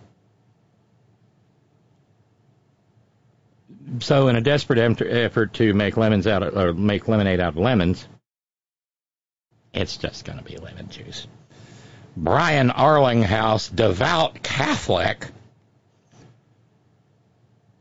So, 4.00 4.28
in 4.28 4.36
a 4.36 4.42
desperate 4.42 4.80
effort 4.80 5.54
to 5.56 5.74
make 5.74 5.98
lemons 5.98 6.28
out 6.28 6.44
of, 6.44 6.58
or 6.58 6.74
make 6.74 7.08
lemonade 7.08 7.40
out 7.40 7.50
of 7.50 7.58
lemons, 7.58 8.08
it's 9.74 9.98
just 9.98 10.26
going 10.26 10.38
to 10.38 10.44
be 10.44 10.58
lemon 10.58 10.90
juice. 10.90 11.28
Brian 12.16 12.70
Arlinghaus, 12.70 13.74
devout 13.74 14.44
Catholic, 14.44 15.28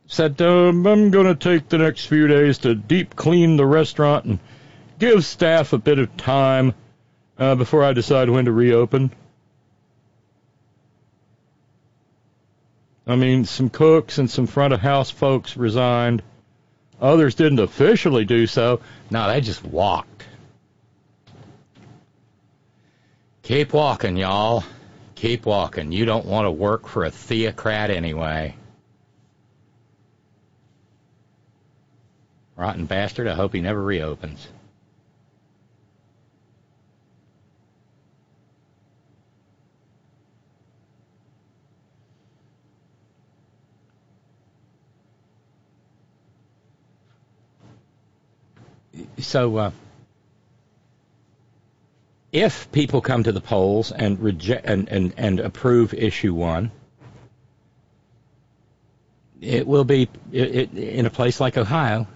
said, 0.06 0.40
um, 0.40 0.86
I'm 0.86 1.10
going 1.10 1.26
to 1.26 1.34
take 1.34 1.68
the 1.68 1.78
next 1.78 2.06
few 2.06 2.26
days 2.26 2.58
to 2.58 2.74
deep 2.74 3.16
clean 3.16 3.56
the 3.56 3.66
restaurant 3.66 4.24
and 4.24 4.38
give 4.98 5.24
staff 5.24 5.72
a 5.72 5.78
bit 5.78 5.98
of 5.98 6.16
time 6.16 6.74
uh, 7.38 7.54
before 7.54 7.82
I 7.82 7.92
decide 7.92 8.30
when 8.30 8.44
to 8.46 8.52
reopen. 8.52 9.10
I 13.06 13.16
mean, 13.16 13.44
some 13.44 13.68
cooks 13.68 14.18
and 14.18 14.30
some 14.30 14.46
front 14.46 14.72
of 14.72 14.80
house 14.80 15.10
folks 15.10 15.56
resigned. 15.56 16.22
Others 17.00 17.34
didn't 17.34 17.58
officially 17.58 18.24
do 18.24 18.46
so. 18.46 18.80
No, 19.10 19.26
they 19.28 19.40
just 19.40 19.64
walked. 19.64 20.11
Keep 23.42 23.72
walking, 23.72 24.16
y'all. 24.16 24.62
Keep 25.16 25.46
walking. 25.46 25.90
You 25.90 26.04
don't 26.04 26.26
want 26.26 26.46
to 26.46 26.50
work 26.50 26.86
for 26.86 27.04
a 27.04 27.10
theocrat 27.10 27.90
anyway. 27.90 28.54
Rotten 32.56 32.86
bastard. 32.86 33.26
I 33.26 33.34
hope 33.34 33.52
he 33.52 33.60
never 33.60 33.82
reopens. 33.82 34.46
So, 49.18 49.56
uh, 49.56 49.70
if 52.32 52.72
people 52.72 53.02
come 53.02 53.22
to 53.22 53.32
the 53.32 53.42
polls 53.42 53.92
and 53.92 54.18
reject 54.18 54.64
and, 54.66 54.88
and, 54.88 55.12
and 55.18 55.38
approve 55.38 55.92
issue 55.92 56.32
one, 56.32 56.72
it 59.40 59.66
will 59.66 59.84
be 59.84 60.08
it, 60.32 60.54
it, 60.54 60.74
in 60.74 61.04
a 61.04 61.10
place 61.10 61.40
like 61.40 61.58
Ohio, 61.58 62.06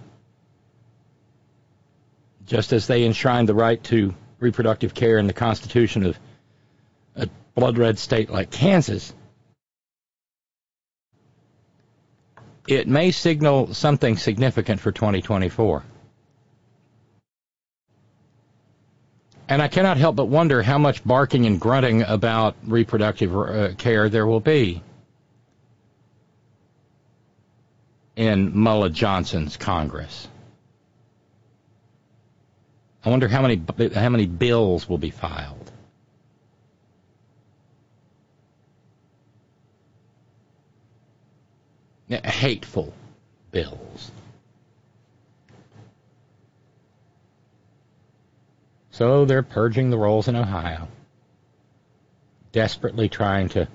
just 2.47 2.73
as 2.73 2.87
they 2.87 3.05
enshrined 3.05 3.47
the 3.47 3.53
right 3.53 3.83
to 3.83 4.15
reproductive 4.39 4.93
care 4.93 5.19
in 5.19 5.27
the 5.27 5.33
Constitution 5.33 6.03
of 6.05 6.17
a 7.15 7.29
blood 7.53 7.77
red 7.77 7.99
state 7.99 8.29
like 8.29 8.49
Kansas. 8.49 9.13
It 12.67 12.87
may 12.87 13.11
signal 13.11 13.73
something 13.73 14.17
significant 14.17 14.81
for 14.81 14.91
2024. 14.91 15.83
And 19.49 19.61
I 19.61 19.69
cannot 19.69 19.97
help 19.97 20.15
but 20.17 20.25
wonder 20.25 20.61
how 20.61 20.77
much 20.77 21.03
barking 21.05 21.45
and 21.45 21.59
grunting 21.59 22.01
about 22.01 22.55
reproductive 22.65 23.35
uh, 23.35 23.73
care 23.77 24.09
there 24.09 24.27
will 24.27 24.41
be 24.41 24.81
in 28.17 28.57
Mullah 28.57 28.89
Johnson's 28.89 29.55
Congress. 29.55 30.27
I 33.05 33.09
wonder 33.09 33.29
how 33.29 33.41
many 33.41 33.61
how 33.93 34.09
many 34.09 34.25
bills 34.25 34.89
will 34.89 34.97
be 34.97 35.11
filed. 35.11 35.71
Hateful 42.09 42.93
bills. 43.51 44.11
So 48.97 49.25
they're 49.25 49.43
purging 49.43 49.91
the 49.91 49.97
rolls 49.99 50.27
in 50.27 50.35
Ohio, 50.35 50.87
desperately 52.51 53.09
trying 53.09 53.49
to 53.49 53.67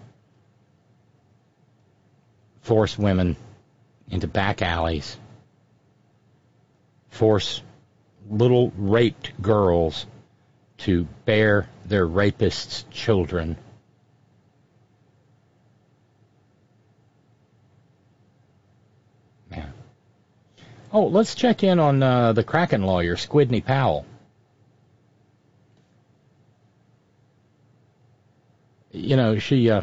force 2.62 2.98
women 2.98 3.36
into 4.10 4.26
back 4.26 4.62
alleys, 4.62 5.16
force 7.10 7.62
little 8.28 8.72
raped 8.76 9.40
girls 9.40 10.06
to 10.78 11.04
bear 11.24 11.68
their 11.84 12.04
rapists' 12.04 12.82
children. 12.90 13.56
Man. 19.48 19.72
Oh, 20.92 21.06
let's 21.06 21.36
check 21.36 21.62
in 21.62 21.78
on 21.78 22.02
uh, 22.02 22.32
the 22.32 22.42
Kraken 22.42 22.82
lawyer, 22.82 23.14
Squidney 23.14 23.64
Powell. 23.64 24.04
You 28.92 29.16
know, 29.16 29.38
she 29.38 29.70
uh, 29.70 29.82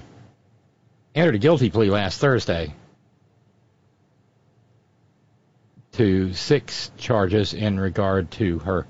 entered 1.16 1.34
a 1.34 1.40
guilty 1.40 1.72
plea 1.72 1.90
last 1.90 2.20
Thursday 2.20 2.76
to 5.94 6.32
six 6.34 6.92
charges 6.98 7.56
in 7.56 7.80
regard 7.80 8.30
to 8.32 8.60
her 8.60 8.86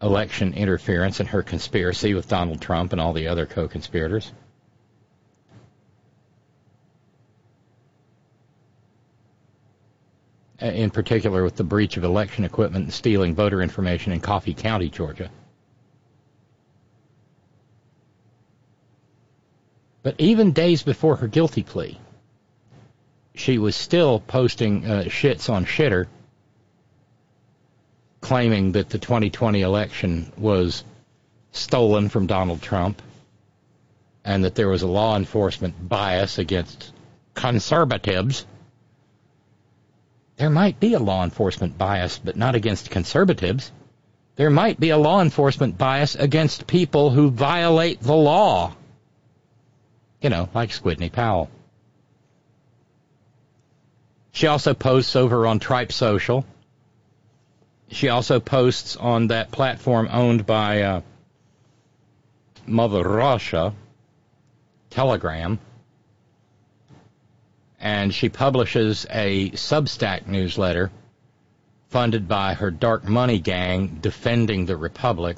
election 0.00 0.54
interference 0.54 1.18
and 1.18 1.28
her 1.28 1.42
conspiracy 1.42 2.14
with 2.14 2.28
Donald 2.28 2.60
Trump 2.60 2.92
and 2.92 3.00
all 3.00 3.12
the 3.12 3.26
other 3.26 3.44
co 3.44 3.66
conspirators. 3.66 4.32
In 10.60 10.90
particular, 10.90 11.42
with 11.42 11.56
the 11.56 11.64
breach 11.64 11.96
of 11.96 12.04
election 12.04 12.44
equipment 12.44 12.84
and 12.84 12.94
stealing 12.94 13.34
voter 13.34 13.60
information 13.60 14.12
in 14.12 14.20
Coffee 14.20 14.54
County, 14.54 14.88
Georgia. 14.88 15.28
But 20.02 20.16
even 20.18 20.52
days 20.52 20.82
before 20.82 21.16
her 21.16 21.28
guilty 21.28 21.62
plea, 21.62 21.98
she 23.34 23.58
was 23.58 23.76
still 23.76 24.20
posting 24.20 24.84
uh, 24.84 25.04
shits 25.06 25.48
on 25.48 25.64
shitter, 25.64 26.06
claiming 28.20 28.72
that 28.72 28.90
the 28.90 28.98
2020 28.98 29.62
election 29.62 30.32
was 30.36 30.84
stolen 31.52 32.08
from 32.08 32.26
Donald 32.26 32.62
Trump 32.62 33.00
and 34.24 34.44
that 34.44 34.54
there 34.54 34.68
was 34.68 34.82
a 34.82 34.86
law 34.86 35.16
enforcement 35.16 35.88
bias 35.88 36.38
against 36.38 36.92
conservatives. 37.34 38.46
There 40.36 40.50
might 40.50 40.80
be 40.80 40.94
a 40.94 40.98
law 40.98 41.24
enforcement 41.24 41.76
bias, 41.78 42.18
but 42.18 42.36
not 42.36 42.54
against 42.54 42.90
conservatives. 42.90 43.70
There 44.36 44.50
might 44.50 44.80
be 44.80 44.90
a 44.90 44.96
law 44.96 45.20
enforcement 45.20 45.76
bias 45.76 46.14
against 46.14 46.66
people 46.66 47.10
who 47.10 47.30
violate 47.30 48.00
the 48.00 48.14
law. 48.14 48.74
You 50.22 50.30
know, 50.30 50.48
like 50.54 50.70
Squidney 50.70 51.12
Powell. 51.12 51.50
She 54.30 54.46
also 54.46 54.72
posts 54.72 55.14
over 55.14 55.46
on 55.46 55.58
Tripe 55.58 55.92
Social. 55.92 56.46
She 57.90 58.08
also 58.08 58.40
posts 58.40 58.96
on 58.96 59.26
that 59.26 59.50
platform 59.50 60.08
owned 60.10 60.46
by 60.46 60.82
uh, 60.82 61.00
Mother 62.66 63.02
Russia, 63.02 63.74
Telegram. 64.88 65.58
And 67.78 68.14
she 68.14 68.28
publishes 68.28 69.06
a 69.10 69.50
Substack 69.50 70.26
newsletter 70.26 70.90
funded 71.88 72.26
by 72.26 72.54
her 72.54 72.70
dark 72.70 73.04
money 73.06 73.38
gang 73.38 73.98
defending 74.00 74.64
the 74.64 74.76
Republic. 74.76 75.36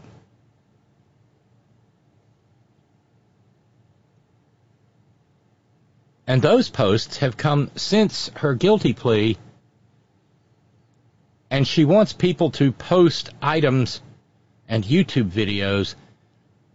And 6.26 6.40
those 6.40 6.70
posts 6.70 7.18
have 7.18 7.36
come 7.36 7.70
since 7.76 8.30
her 8.36 8.54
guilty 8.54 8.94
plea. 8.94 9.36
And 11.50 11.66
she 11.66 11.84
wants 11.84 12.12
people 12.12 12.50
to 12.52 12.72
post 12.72 13.30
items 13.42 14.00
and 14.66 14.82
YouTube 14.82 15.30
videos 15.30 15.94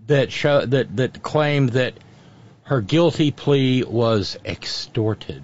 that 0.06 0.32
show 0.32 0.66
that, 0.66 0.96
that 0.98 1.24
claim 1.24 1.68
that 1.68 1.96
her 2.64 2.82
guilty 2.82 3.32
plea 3.32 3.84
was 3.84 4.38
extorted. 4.46 5.44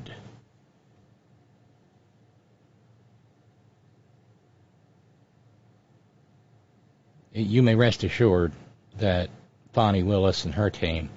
You 7.34 7.64
may 7.64 7.76
rest 7.76 8.03
assured 8.03 8.53
that 8.99 9.30
Fani 9.73 10.03
Willis 10.03 10.45
and 10.45 10.53
her 10.53 10.69
team 10.69 11.10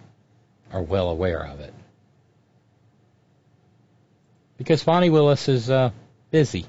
are 0.72 0.82
well 0.82 1.10
aware 1.10 1.46
of 1.46 1.60
it 1.60 1.72
because 4.58 4.82
Fani 4.82 5.08
Willis 5.08 5.48
is 5.48 5.70
uh, 5.70 5.90
busy. 6.30 6.66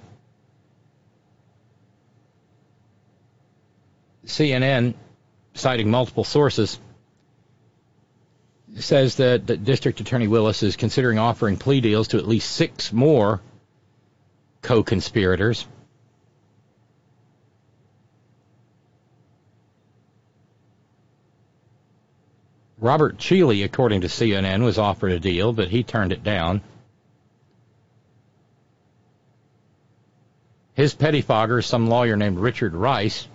CNN, 4.25 4.93
citing 5.55 5.89
multiple 5.89 6.23
sources, 6.23 6.79
says 8.77 9.15
that, 9.15 9.47
that 9.47 9.65
District 9.65 9.99
Attorney 9.99 10.27
Willis 10.27 10.61
is 10.61 10.75
considering 10.75 11.17
offering 11.17 11.57
plea 11.57 11.81
deals 11.81 12.09
to 12.09 12.17
at 12.17 12.27
least 12.27 12.51
six 12.51 12.93
more 12.93 13.41
co 14.61 14.83
conspirators. 14.83 15.65
Robert 22.77 23.17
Cheeley, 23.17 23.63
according 23.63 24.01
to 24.01 24.07
CNN, 24.07 24.63
was 24.63 24.77
offered 24.77 25.11
a 25.11 25.19
deal, 25.19 25.51
but 25.51 25.67
he 25.67 25.83
turned 25.83 26.13
it 26.13 26.23
down. 26.23 26.61
His 30.79 30.95
pettifogger, 30.95 31.61
some 31.61 31.89
lawyer 31.89 32.15
named 32.15 32.39
Richard 32.39 32.73
Rice, 32.73 33.27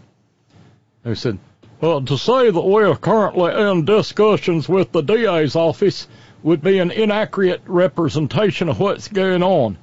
who 1.03 1.15
said, 1.15 1.39
well, 1.79 2.01
to 2.01 2.17
say 2.17 2.51
that 2.51 2.59
we 2.59 2.85
are 2.85 2.97
currently 2.97 3.53
in 3.53 3.85
discussions 3.85 4.67
with 4.67 4.93
the 4.93 5.03
DA's 5.03 5.55
office 5.55 6.09
would 6.43 6.63
be 6.63 6.79
an 6.79 6.91
inaccurate 6.91 7.61
representation 7.67 8.71
of 8.71 8.81
what's 8.81 9.09
going 9.09 9.43
on. 9.43 9.77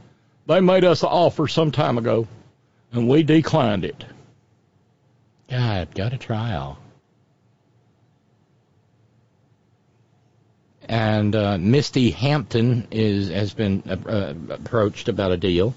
They 0.47 0.59
made 0.59 0.83
us 0.83 1.03
an 1.03 1.09
offer 1.09 1.47
some 1.47 1.69
time 1.71 1.99
ago, 1.99 2.27
and 2.93 3.07
we 3.07 3.21
declined 3.21 3.85
it. 3.85 4.05
God, 5.47 5.93
got 5.93 6.13
a 6.13 6.17
trial. 6.17 6.79
And 10.89 11.35
uh, 11.35 11.59
Misty 11.59 12.09
Hampton 12.09 12.87
is 12.89 13.29
has 13.29 13.53
been 13.53 13.83
uh, 13.87 14.33
approached 14.49 15.09
about 15.09 15.31
a 15.31 15.37
deal 15.37 15.75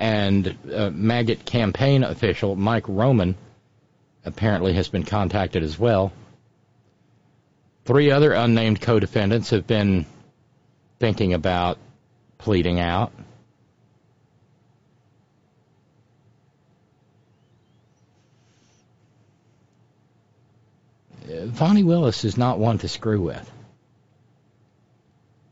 and 0.00 0.56
uh, 0.74 0.88
maggot 0.90 1.44
campaign 1.44 2.02
official 2.02 2.56
Mike 2.56 2.86
Roman 2.88 3.36
apparently 4.24 4.72
has 4.72 4.88
been 4.88 5.04
contacted 5.04 5.62
as 5.62 5.78
well. 5.78 6.10
Three 7.84 8.10
other 8.10 8.32
unnamed 8.32 8.80
co 8.80 8.98
defendants 8.98 9.50
have 9.50 9.66
been 9.66 10.06
thinking 10.98 11.34
about 11.34 11.78
pleading 12.38 12.80
out. 12.80 13.12
Fani 21.54 21.84
Willis 21.84 22.24
is 22.24 22.38
not 22.38 22.58
one 22.58 22.78
to 22.78 22.88
screw 22.88 23.20
with 23.20 23.50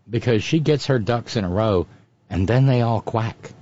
because 0.09 0.43
she 0.43 0.59
gets 0.59 0.87
her 0.87 0.99
ducks 0.99 1.37
in 1.37 1.45
a 1.45 1.49
row 1.49 1.87
and 2.31 2.49
then 2.49 2.67
they 2.67 2.81
all 2.81 3.01
quack. 3.03 3.53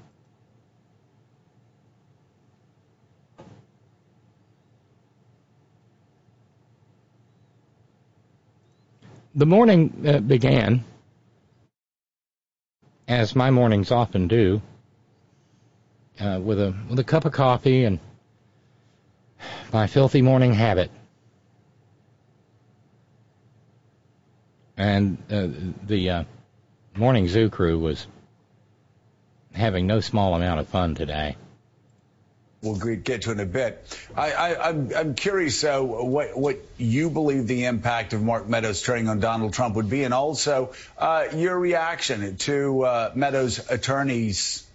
the 9.37 9.47
morning 9.47 10.03
uh, 10.07 10.19
began, 10.19 10.83
as 13.07 13.37
my 13.37 13.51
mornings 13.51 13.93
often 13.93 14.27
do, 14.29 14.63
uh, 16.19 16.41
with 16.43 16.59
a 16.59 16.75
with 16.89 16.99
a 16.99 17.05
cup 17.05 17.27
of 17.27 17.33
coffee 17.33 17.85
and 17.85 18.01
my 19.73 19.87
filthy 19.87 20.23
morning 20.23 20.55
habit. 20.55 20.91
And 24.79 25.19
uh, 25.31 25.49
the 25.87 26.11
uh, 26.11 26.25
morning 26.97 27.29
zoo 27.29 27.51
crew 27.51 27.79
was 27.79 28.07
having 29.53 29.87
no 29.87 30.01
small 30.01 30.35
amount 30.35 30.61
of 30.61 30.69
fun 30.69 30.95
today. 30.95 31.37
We'll 32.67 32.97
get 32.97 33.23
to 33.23 33.33
in 33.33 33.41
a 33.41 33.47
bit. 33.47 33.83
I, 34.17 34.71
I'm 34.71 35.15
curious 35.15 35.63
uh, 35.63 35.81
what, 35.81 36.37
what 36.37 36.59
you 36.79 37.11
believe 37.11 37.47
the 37.47 37.65
impact 37.67 38.13
of 38.13 38.23
Mark 38.23 38.49
Meadows 38.49 38.83
turning 38.83 39.09
on 39.09 39.21
Donald 39.21 39.53
Trump 39.55 39.77
would 39.77 39.89
be, 39.89 40.03
and 40.03 40.13
also 40.13 40.73
uh, 40.99 41.27
your 41.35 41.59
reaction 41.59 42.37
to 42.39 42.83
uh, 42.83 43.13
Meadows' 43.15 43.71
attorneys 43.71 44.66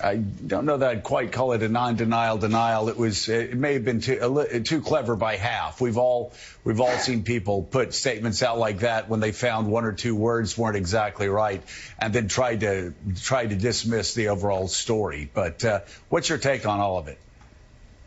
I 0.00 0.16
don't 0.16 0.64
know 0.64 0.78
that 0.78 0.88
I'd 0.88 1.02
quite 1.02 1.32
call 1.32 1.52
it 1.52 1.62
a 1.62 1.68
non-denial 1.68 2.38
denial. 2.38 2.88
It 2.88 2.96
was 2.96 3.28
it 3.28 3.54
may 3.54 3.74
have 3.74 3.84
been 3.84 4.00
too 4.00 4.62
too 4.64 4.80
clever 4.80 5.16
by 5.16 5.36
half. 5.36 5.80
We've 5.80 5.98
all 5.98 6.32
we've 6.64 6.80
all 6.80 6.96
seen 6.98 7.24
people 7.24 7.62
put 7.62 7.92
statements 7.92 8.42
out 8.42 8.58
like 8.58 8.80
that 8.80 9.08
when 9.08 9.20
they 9.20 9.32
found 9.32 9.70
one 9.70 9.84
or 9.84 9.92
two 9.92 10.14
words 10.14 10.56
weren't 10.56 10.76
exactly 10.76 11.28
right, 11.28 11.62
and 11.98 12.12
then 12.12 12.28
tried 12.28 12.60
to 12.60 12.94
try 13.22 13.46
to 13.46 13.54
dismiss 13.54 14.14
the 14.14 14.28
overall 14.28 14.66
story. 14.68 15.30
But 15.32 15.64
uh, 15.64 15.80
what's 16.08 16.28
your 16.28 16.38
take 16.38 16.66
on 16.66 16.80
all 16.80 16.98
of 16.98 17.08
it? 17.08 17.18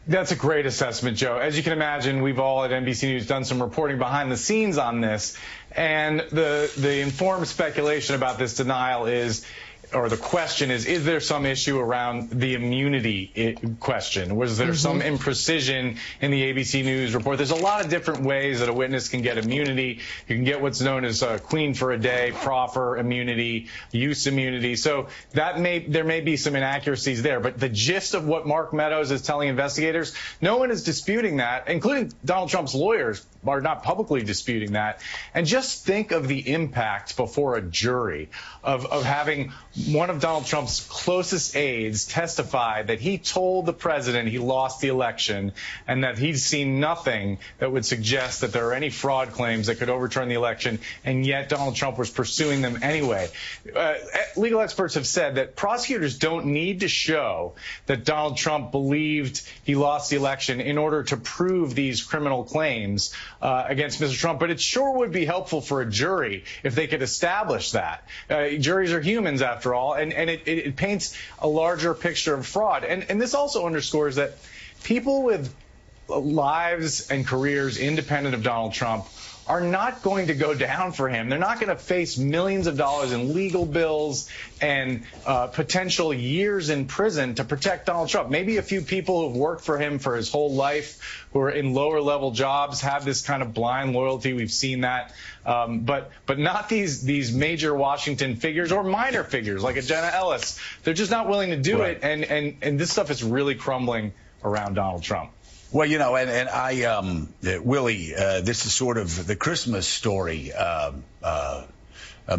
That's 0.08 0.32
a 0.32 0.36
great 0.36 0.68
assessment, 0.68 1.18
Joe. 1.18 1.38
As 1.38 1.58
you 1.58 1.64
can 1.64 1.74
imagine, 1.74 2.22
we've 2.22 2.40
all 2.40 2.64
at 2.64 2.70
NBC 2.70 3.10
News 3.10 3.26
done 3.26 3.44
some 3.44 3.60
reporting 3.60 3.98
behind 3.98 4.32
the 4.32 4.38
scenes 4.38 4.78
on 4.78 5.02
this, 5.02 5.36
and 5.72 6.20
the 6.20 6.72
the 6.78 7.00
informed 7.02 7.48
speculation 7.48 8.16
about 8.16 8.38
this 8.38 8.56
denial 8.56 9.08
is 9.08 9.46
or 9.94 10.10
the 10.10 10.18
question 10.18 10.72
is, 10.72 10.86
is 10.86 11.06
there 11.06 11.20
some 11.20 11.46
issue 11.46 11.80
around 11.80 12.30
the 12.30 12.54
immunity 12.54 13.58
question? 13.80 14.36
Was 14.36 14.58
there 14.58 14.70
mm-hmm. 14.70 14.76
some 14.76 15.02
imprecision 15.02 15.98
in 16.22 16.32
the 16.32 16.42
ABC 16.54 16.84
News 16.84 17.14
report? 17.14 17.38
There's 17.38 17.52
a 17.52 17.56
lot 17.56 17.84
of 17.84 17.90
different 17.90 18.22
ways 18.22 18.60
that 18.60 18.70
a 18.70 18.74
witness 18.74 19.10
can 19.10 19.22
get 19.22 19.38
immunity. 19.38 20.00
You 20.28 20.36
can 20.36 20.44
get 20.44 20.62
what's 20.62 20.82
known 20.82 21.06
as 21.06 21.22
a 21.22 21.40
queen 21.40 21.74
for 21.74 21.92
a 21.92 21.98
day, 21.98 22.32
proffer 22.34 22.98
immunity, 22.98 23.68
use 23.92 24.28
immunity. 24.28 24.76
So 24.76 25.08
that 25.34 25.60
may 25.60 25.80
there 25.80 26.04
may 26.04 26.22
be 26.22 26.38
some 26.38 26.56
inaccuracies 26.56 27.22
there, 27.22 27.40
but 27.40 27.60
the 27.60 27.70
gist 27.70 28.14
of 28.14 28.26
what 28.26 28.48
Mark 28.48 28.74
Meadows 28.74 29.12
is 29.12 29.22
telling 29.22 29.50
investigators, 29.50 30.14
no 30.42 30.58
one 30.58 30.72
is 30.72 30.84
disputing 30.84 31.38
that, 31.38 31.70
including 31.70 32.14
Donald 32.24 32.50
Trump's 32.50 32.76
lawyers 32.76 33.26
are 33.48 33.62
not 33.62 33.84
publicly 33.84 34.24
disputing 34.24 34.74
that. 34.74 35.02
And 35.34 35.46
just 35.46 35.86
think 35.86 36.12
of 36.12 36.28
the 36.28 36.52
impact 36.52 37.16
before 37.16 37.56
a 37.56 37.62
jury 37.62 38.30
of, 38.66 38.88
of 38.88 39.04
having 39.04 39.54
one 39.88 40.10
of 40.10 40.20
Donald 40.20 40.46
Trump's 40.46 40.86
closest 40.90 41.56
aides 41.56 42.06
testify 42.06 42.82
that 42.82 43.00
he 43.00 43.20
told 43.20 43.68
the 43.68 43.74
president 43.74 44.28
he 44.30 44.40
lost 44.40 44.82
the 44.82 44.88
election 44.88 45.52
and 45.88 46.04
that 46.04 46.18
he'd 46.18 46.40
seen 46.40 46.80
nothing 46.80 47.38
that 47.60 47.72
would 47.72 47.86
suggest 47.86 48.42
that 48.42 48.52
there 48.52 48.68
are 48.68 48.74
any 48.74 48.90
fraud 48.90 49.32
claims 49.32 49.68
that 49.68 49.76
could 49.76 49.90
overturn 49.90 50.30
the 50.30 50.36
election, 50.36 50.80
and 51.04 51.26
yet 51.26 51.48
Donald 51.48 51.76
Trump 51.76 52.00
was 52.00 52.10
pursuing 52.10 52.62
them 52.62 52.80
anyway. 52.82 53.30
Uh, 53.76 53.94
legal 54.36 54.60
experts 54.62 54.96
have 54.96 55.06
said 55.06 55.36
that 55.36 55.56
prosecutors 55.56 56.18
don't 56.18 56.48
need 56.48 56.80
to 56.80 56.88
show 56.88 57.54
that 57.86 58.04
Donald 58.04 58.36
Trump 58.38 58.72
believed 58.72 59.48
he 59.64 59.76
lost 59.76 60.10
the 60.10 60.16
election 60.16 60.60
in 60.60 60.80
order 60.80 61.04
to 61.04 61.18
prove 61.18 61.76
these 61.76 62.02
criminal 62.02 62.44
claims 62.44 63.14
uh, 63.42 63.66
against 63.68 64.02
Mr. 64.02 64.18
Trump, 64.18 64.40
but 64.40 64.50
it 64.50 64.60
sure 64.60 64.98
would 64.98 65.12
be 65.12 65.26
helpful 65.26 65.62
for 65.62 65.82
a 65.82 65.86
jury 65.86 66.46
if 66.64 66.74
they 66.74 66.88
could 66.88 67.04
establish 67.04 67.72
that. 67.72 68.04
Uh, 68.28 68.55
juries 68.60 68.94
are 68.94 69.02
humans, 69.02 69.42
after 69.42 69.74
all, 69.74 69.94
and, 69.94 70.14
and 70.14 70.30
it, 70.30 70.42
it, 70.46 70.58
it 70.68 70.76
paints 70.76 71.18
a 71.40 71.48
larger 71.48 71.94
picture 71.94 72.34
of 72.34 72.46
fraud. 72.46 72.84
And, 72.84 73.06
and 73.10 73.22
this 73.22 73.34
also 73.34 73.66
underscores 73.66 74.16
that 74.16 74.34
people 74.84 75.24
with 75.24 75.54
lives 76.08 77.10
and 77.10 77.26
careers 77.26 77.78
independent 77.78 78.36
of 78.36 78.44
Donald 78.44 78.74
Trump 78.74 79.06
are 79.48 79.62
not 79.62 80.02
going 80.02 80.28
to 80.28 80.34
go 80.34 80.56
down 80.56 80.92
for 80.92 81.08
him. 81.08 81.30
They're 81.30 81.38
not 81.38 81.60
going 81.60 81.70
to 81.70 81.76
face 81.76 82.18
millions 82.18 82.66
of 82.66 82.78
dollars 82.78 83.12
in 83.12 83.36
legal 83.36 83.66
bills 83.66 84.28
and 84.60 85.04
uh, 85.26 85.48
potential 85.48 86.14
years 86.14 86.70
in 86.70 86.86
prison 86.86 87.36
to 87.36 87.44
protect 87.44 87.86
Donald 87.86 88.10
Trump. 88.10 88.32
Maybe 88.32 88.58
a 88.58 88.64
few 88.64 88.82
people 88.82 89.28
who've 89.28 89.38
worked 89.38 89.64
for 89.64 89.78
him 89.78 90.00
for 90.00 90.16
his 90.16 90.32
whole 90.32 90.54
life, 90.54 91.28
who 91.32 91.42
are 91.42 91.52
in 91.52 91.74
lower 91.76 92.02
level 92.02 92.32
jobs, 92.32 92.82
have 92.82 93.06
this 93.06 93.22
kind 93.22 93.44
of 93.44 93.54
blind 93.54 93.94
loyalty. 93.94 94.34
We've 94.34 94.52
seen 94.52 94.82
that, 94.82 95.14
um, 95.46 95.82
but 95.82 96.12
but 96.26 96.40
not 96.40 96.68
these 96.68 97.04
these 97.04 97.32
major 97.32 97.74
Washington 97.76 98.38
figures 98.38 98.72
or 98.72 98.84
minor 98.84 99.24
figures 99.24 99.62
like 99.62 99.78
a 99.78 99.82
Jenna 99.84 100.10
Ellis. 100.12 100.60
They're 100.84 100.96
just 100.96 101.12
not 101.12 101.30
willing 101.30 101.52
to 101.52 101.58
do 101.58 101.82
right. 101.82 101.98
it, 101.98 102.00
and 102.02 102.24
and 102.24 102.58
and 102.64 102.80
this 102.80 102.92
stuff 102.92 103.12
is 103.12 103.24
really 103.24 103.54
crumbling 103.54 104.14
around 104.44 104.74
Donald 104.74 105.04
Trump. 105.04 105.32
Well, 105.76 105.86
you 105.86 105.98
know, 105.98 106.16
and, 106.16 106.30
and 106.30 106.48
I, 106.48 106.84
um, 106.84 107.28
uh, 107.46 107.62
Willie, 107.62 108.16
uh, 108.16 108.40
this 108.40 108.66
is 108.66 108.74
sort 108.74 108.98
of 108.98 109.28
the 109.28 109.36
Christmas 109.36 109.86
story 109.86 110.54
uh, 110.54 110.94
uh, 111.22 111.66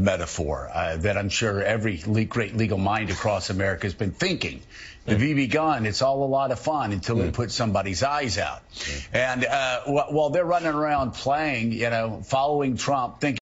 metaphor 0.01 0.71
uh, 0.73 0.97
that 0.97 1.19
I'm 1.19 1.29
sure 1.29 1.63
every 1.63 2.03
le- 2.07 2.25
great 2.25 2.57
legal 2.57 2.79
mind 2.79 3.11
across 3.11 3.51
America 3.51 3.85
has 3.85 3.93
been 3.93 4.13
thinking. 4.13 4.63
The 5.05 5.17
BB 5.17 5.51
gun, 5.51 5.85
it's 5.85 6.01
all 6.01 6.25
a 6.25 6.31
lot 6.31 6.51
of 6.51 6.61
fun 6.61 6.93
until 6.93 7.17
mm. 7.17 7.29
it 7.29 7.35
puts 7.35 7.55
somebody's 7.55 8.03
eyes 8.03 8.39
out. 8.39 8.63
Mm. 8.71 9.07
And 9.13 9.45
uh, 9.45 9.81
while 9.85 10.31
they're 10.31 10.47
running 10.47 10.73
around 10.73 11.13
playing, 11.13 11.73
you 11.73 11.91
know, 11.91 12.23
following 12.25 12.79
Trump, 12.79 13.21
thinking. 13.21 13.41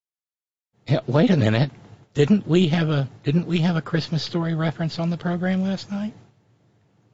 Yeah, 0.89 1.03
wait 1.07 1.31
a 1.31 1.37
minute. 1.37 1.71
Didn't 2.15 2.49
we 2.49 2.67
have 2.67 2.91
a 2.91 3.09
didn't 3.23 3.47
we 3.47 3.59
have 3.61 3.77
a 3.77 3.83
Christmas 3.83 4.25
story 4.25 4.55
reference 4.55 4.99
on 4.99 5.11
the 5.11 5.17
program 5.17 5.63
last 5.63 5.89
night? 5.93 6.15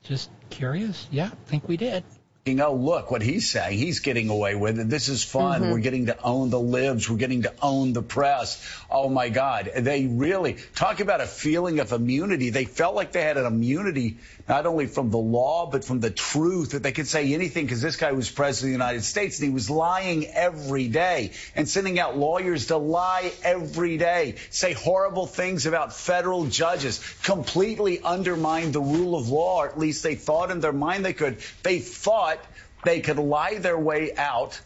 Just 0.02 0.31
curious. 0.48 1.07
Yeah, 1.11 1.27
I 1.27 1.51
think 1.51 1.69
we 1.69 1.77
did 1.77 2.05
oh, 2.59 2.74
look 2.74 3.10
what 3.10 3.22
he's 3.22 3.51
saying. 3.51 3.78
He's 3.78 4.01
getting 4.01 4.31
away 4.31 4.55
with 4.55 4.78
it. 4.78 4.89
This 4.89 5.09
is 5.09 5.22
fun. 5.22 5.60
Mm-hmm. 5.60 5.70
We're 5.70 5.81
getting 5.81 6.06
to 6.06 6.22
own 6.22 6.48
the 6.48 6.59
libs. 6.59 7.10
We're 7.10 7.18
getting 7.18 7.43
to 7.43 7.52
own 7.62 7.93
the 7.93 8.02
press. 8.02 8.60
Oh 8.90 9.09
my 9.09 9.28
God. 9.28 9.70
They 9.77 10.06
really 10.06 10.56
talk 10.74 11.01
about 11.01 11.20
a 11.20 11.27
feeling 11.27 11.78
of 11.81 11.93
immunity. 11.93 12.51
They 12.51 12.64
felt 12.64 12.94
like 12.94 13.12
they 13.12 13.22
had 13.22 13.36
an 13.36 13.47
immunity, 13.47 14.16
not 14.48 14.66
only 14.66 14.86
from 14.86 15.10
the 15.10 15.18
law, 15.18 15.66
but 15.70 15.85
from 15.85 16.01
the 16.01 16.10
truth 16.10 16.70
that 16.70 16.82
they 16.82 16.93
could 16.93 17.06
say 17.06 17.32
anything 17.35 17.66
because 17.66 17.82
this 17.82 17.97
guy 17.97 18.12
was 18.12 18.31
president 18.31 18.74
of 18.74 18.78
the 18.78 18.85
United 18.85 19.05
States 19.05 19.39
and 19.39 19.48
he 19.48 19.55
was 19.55 19.68
lying 19.70 20.27
every 20.27 20.89
day 20.89 21.32
and 21.55 21.68
sending 21.68 22.01
out 22.01 22.16
lawyers 22.16 22.66
to 22.68 22.77
lie 22.78 23.32
every 23.44 23.98
day, 23.98 24.36
say 24.51 24.72
horrible 24.72 25.27
things 25.27 25.66
about 25.66 25.93
federal 25.94 26.47
judges, 26.47 27.01
completely 27.22 28.01
undermine 28.01 28.72
the 28.72 28.81
rule 28.81 29.16
of 29.16 29.28
law, 29.28 29.62
or 29.62 29.68
at 29.68 29.78
least 29.78 30.02
they 30.02 30.14
thought 30.14 30.51
in 30.51 30.60
their 30.60 30.72
mind 30.72 31.05
they 31.05 31.12
could. 31.12 31.39
They 31.62 31.78
thought 31.78 32.39
they 32.85 33.01
could 33.01 33.19
lie 33.19 33.59
their 33.59 33.78
way 33.78 34.15
out 34.16 34.61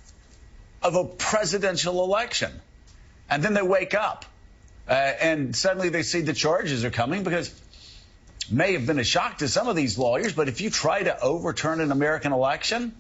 of 0.83 0.95
a 0.95 1.05
presidential 1.05 2.05
election. 2.05 2.53
And 3.31 3.43
then 3.43 3.55
they 3.55 3.63
wake 3.63 3.95
up 3.95 4.25
uh, 4.89 4.93
and 4.93 5.57
suddenly 5.57 5.89
they 5.89 6.03
see 6.03 6.21
the 6.21 6.35
charges 6.35 6.85
are 6.85 6.91
coming 6.91 7.23
because 7.23 7.53
may 8.51 8.75
have 8.75 8.87
been 8.87 8.99
a 8.99 9.05
shock 9.05 9.39
to 9.39 9.49
some 9.49 9.69
of 9.69 9.77
these 9.77 9.97
lawyers, 9.97 10.35
but 10.35 10.49
if 10.49 10.61
you 10.61 10.69
try 10.69 11.03
to 11.03 11.19
overturn 11.21 11.81
an 11.81 11.91
American 11.91 12.33
election, 12.33 12.95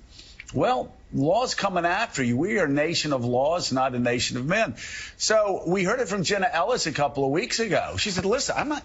well, 0.55 0.95
law's 1.13 1.55
coming 1.55 1.85
after 1.85 2.23
you. 2.23 2.37
We 2.37 2.59
are 2.59 2.65
a 2.65 2.69
nation 2.69 3.13
of 3.13 3.25
laws, 3.25 3.73
not 3.73 3.95
a 3.95 3.99
nation 3.99 4.39
of 4.39 4.47
men. 4.47 4.77
So 5.19 5.65
we 5.67 5.85
heard 5.85 6.01
it 6.01 6.09
from 6.09 6.23
Jenna 6.23 6.49
Ellis 6.51 6.87
a 6.87 6.93
couple 6.93 7.25
of 7.25 7.31
weeks 7.31 7.61
ago. 7.61 7.97
She 7.99 8.11
said, 8.11 8.25
listen, 8.25 8.55
I'm 8.57 8.69
not. 8.69 8.83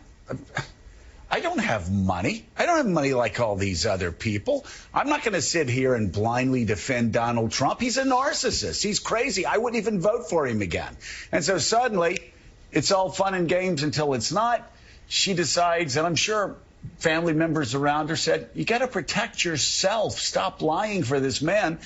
I 1.32 1.42
don't 1.42 1.60
have 1.60 1.92
money. 1.92 2.46
I 2.58 2.66
don't 2.66 2.78
have 2.78 2.88
money 2.88 3.14
like 3.14 3.40
all 3.40 3.56
these 3.56 3.86
other 3.86 4.12
people. 4.12 4.66
I'm 4.94 5.10
not 5.10 5.24
going 5.24 5.34
to 5.34 5.42
sit 5.42 5.70
here 5.70 5.94
and 5.94 6.12
blindly 6.12 6.66
defend 6.66 7.14
Donald 7.14 7.52
Trump. 7.52 7.80
He's 7.80 7.98
a 7.98 8.04
narcissist. 8.04 8.82
He's 8.82 9.00
crazy. 9.00 9.46
I 9.46 9.58
wouldn't 9.58 9.82
even 9.82 10.02
vote 10.02 10.30
for 10.30 10.48
him 10.48 10.62
again. 10.62 10.98
And 11.32 11.44
so 11.44 11.60
suddenly, 11.60 12.34
it's 12.72 12.92
all 12.92 13.12
fun 13.12 13.36
and 13.36 13.48
games 13.48 13.84
until 13.84 14.14
it's 14.14 14.32
not. 14.32 14.72
She 15.08 15.36
decides, 15.36 15.98
and 15.98 16.08
I'm 16.08 16.16
sure 16.16 16.56
family 16.98 17.34
members 17.34 17.76
around 17.76 18.10
her 18.10 18.16
said, 18.16 18.50
You 18.54 18.66
got 18.66 18.80
to 18.80 18.88
protect 18.88 19.44
yourself. 19.46 20.20
Stop 20.20 20.62
lying 20.62 21.04
for 21.04 21.20
this 21.20 21.42
man. 21.42 21.80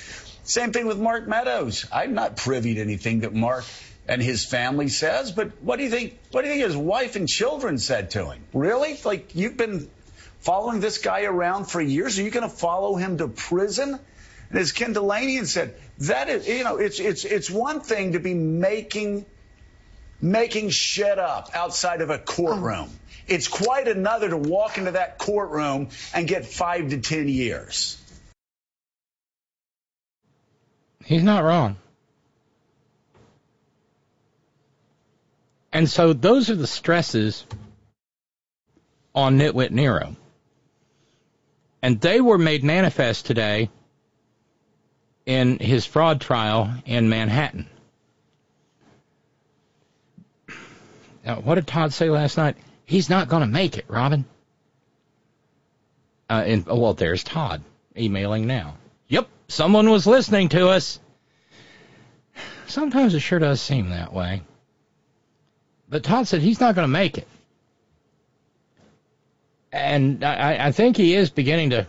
Same 0.44 0.72
thing 0.72 0.88
with 0.88 1.00
Mark 1.00 1.28
Meadows. 1.28 1.86
I'm 1.92 2.14
not 2.14 2.38
privy 2.38 2.76
to 2.76 2.82
anything 2.82 3.22
that 3.22 3.34
Mark 3.34 3.66
and 4.08 4.22
his 4.22 4.46
family 4.46 4.90
says, 4.90 5.32
but 5.32 5.52
what 5.62 5.78
do 5.78 5.84
you 5.84 5.90
think? 5.90 6.20
What 6.32 6.42
do 6.42 6.48
you 6.48 6.56
think 6.56 6.66
his 6.66 6.78
wife 6.78 7.16
and 7.16 7.28
children 7.28 7.78
said 7.78 8.12
to 8.12 8.32
him? 8.32 8.44
Really? 8.54 9.00
Like 9.04 9.36
you've 9.36 9.58
been 9.58 9.90
following 10.42 10.82
this 10.82 10.98
guy 10.98 11.24
around 11.24 11.66
for 11.66 11.82
years? 11.82 12.20
Are 12.20 12.24
you 12.24 12.30
going 12.32 12.50
to 12.50 12.56
follow 12.56 12.96
him 12.96 13.18
to 13.20 13.28
prison? 13.28 13.98
And 14.50 14.60
as 14.60 14.72
Ken 14.72 14.94
Dilanian 14.94 15.46
said, 15.46 15.76
that 16.00 16.30
is, 16.30 16.48
you 16.48 16.64
know, 16.64 16.78
it's 16.78 17.00
it's 17.00 17.24
it's 17.24 17.50
one 17.50 17.80
thing 17.80 18.12
to 18.14 18.20
be 18.20 18.34
making 18.34 19.26
making 20.22 20.70
shit 20.70 21.18
up 21.20 21.52
outside 21.54 22.02
of 22.02 22.10
a 22.10 22.18
courtroom. 22.18 22.88
Mm-hmm. 22.88 22.96
It's 23.28 23.48
quite 23.48 23.88
another 23.88 24.30
to 24.30 24.38
walk 24.38 24.78
into 24.78 24.92
that 24.92 25.18
courtroom 25.18 25.90
and 26.14 26.28
get 26.28 26.46
five 26.46 26.90
to 26.90 26.98
ten 26.98 27.30
years. 27.30 27.98
He's 31.06 31.24
not 31.24 31.44
wrong. 31.44 31.78
And 35.74 35.90
so 35.90 36.14
those 36.14 36.52
are 36.52 36.56
the 36.56 36.68
stresses 36.68 37.46
on 39.16 39.40
Nitwit 39.40 39.72
Nero. 39.72 40.16
And 41.82 42.00
they 42.00 42.22
were 42.22 42.38
made 42.38 42.64
manifest 42.64 43.26
today 43.26 43.70
in 45.26 45.58
his 45.58 45.86
fraud 45.86 46.22
trial 46.22 46.72
in 46.86 47.10
Manhattan. 47.10 47.68
Uh, 51.26 51.36
what 51.38 51.56
did 51.56 51.66
Todd 51.66 51.92
say 51.92 52.10
last 52.10 52.38
night? 52.38 52.56
He's 52.86 53.10
not 53.10 53.28
going 53.28 53.42
to 53.42 53.48
make 53.48 53.78
it, 53.78 53.86
Robyn. 53.88 54.26
Uh, 56.30 56.44
and 56.46 56.66
oh, 56.68 56.78
well, 56.78 56.94
there's 56.94 57.24
Todd 57.24 57.62
emailing 57.98 58.46
now. 58.46 58.76
Yep, 59.08 59.28
someone 59.48 59.90
was 59.90 60.06
listening 60.06 60.50
to 60.50 60.70
us. 60.70 61.00
Sometimes 62.68 63.14
it 63.16 63.22
sure 63.22 63.40
does 63.40 63.62
seem 63.62 63.90
that 63.90 64.14
way. 64.14 64.42
But 65.94 66.04
Todd 66.04 66.28
said 66.28 66.42
he's 66.42 66.60
not 66.60 66.74
going 66.74 66.86
to 66.86 66.92
make 66.92 67.20
it. 67.20 67.28
And 69.72 70.24
I, 70.24 70.66
I 70.66 70.72
think 70.72 70.98
he 70.98 71.14
is 71.14 71.30
beginning 71.30 71.70
to 71.70 71.86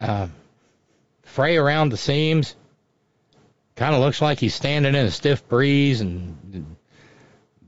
uh, 0.00 0.26
fray 1.22 1.56
around 1.56 1.90
the 1.90 1.96
seams. 1.96 2.56
Kind 3.76 3.94
of 3.94 4.00
looks 4.00 4.20
like 4.20 4.40
he's 4.40 4.56
standing 4.56 4.96
in 4.96 5.06
a 5.06 5.12
stiff 5.12 5.48
breeze 5.48 6.00
and 6.00 6.76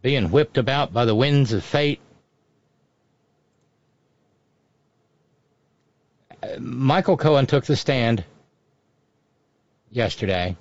being 0.02 0.32
whipped 0.32 0.58
about 0.58 0.92
by 0.92 1.04
the 1.04 1.14
winds 1.14 1.52
of 1.52 1.62
fate. 1.62 2.00
Michael 6.58 7.16
Cohen 7.16 7.46
took 7.46 7.64
the 7.64 7.76
stand 7.76 8.24
yesterday. 9.88 10.56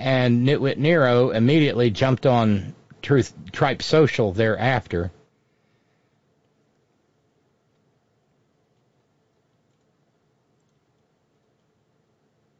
And 0.00 0.48
Nitwit 0.48 0.78
Nero 0.78 1.28
immediately 1.28 1.90
jumped 1.90 2.24
on 2.24 2.74
Truth 3.02 3.34
Tripe 3.52 3.82
Social 3.82 4.32
thereafter. 4.32 5.10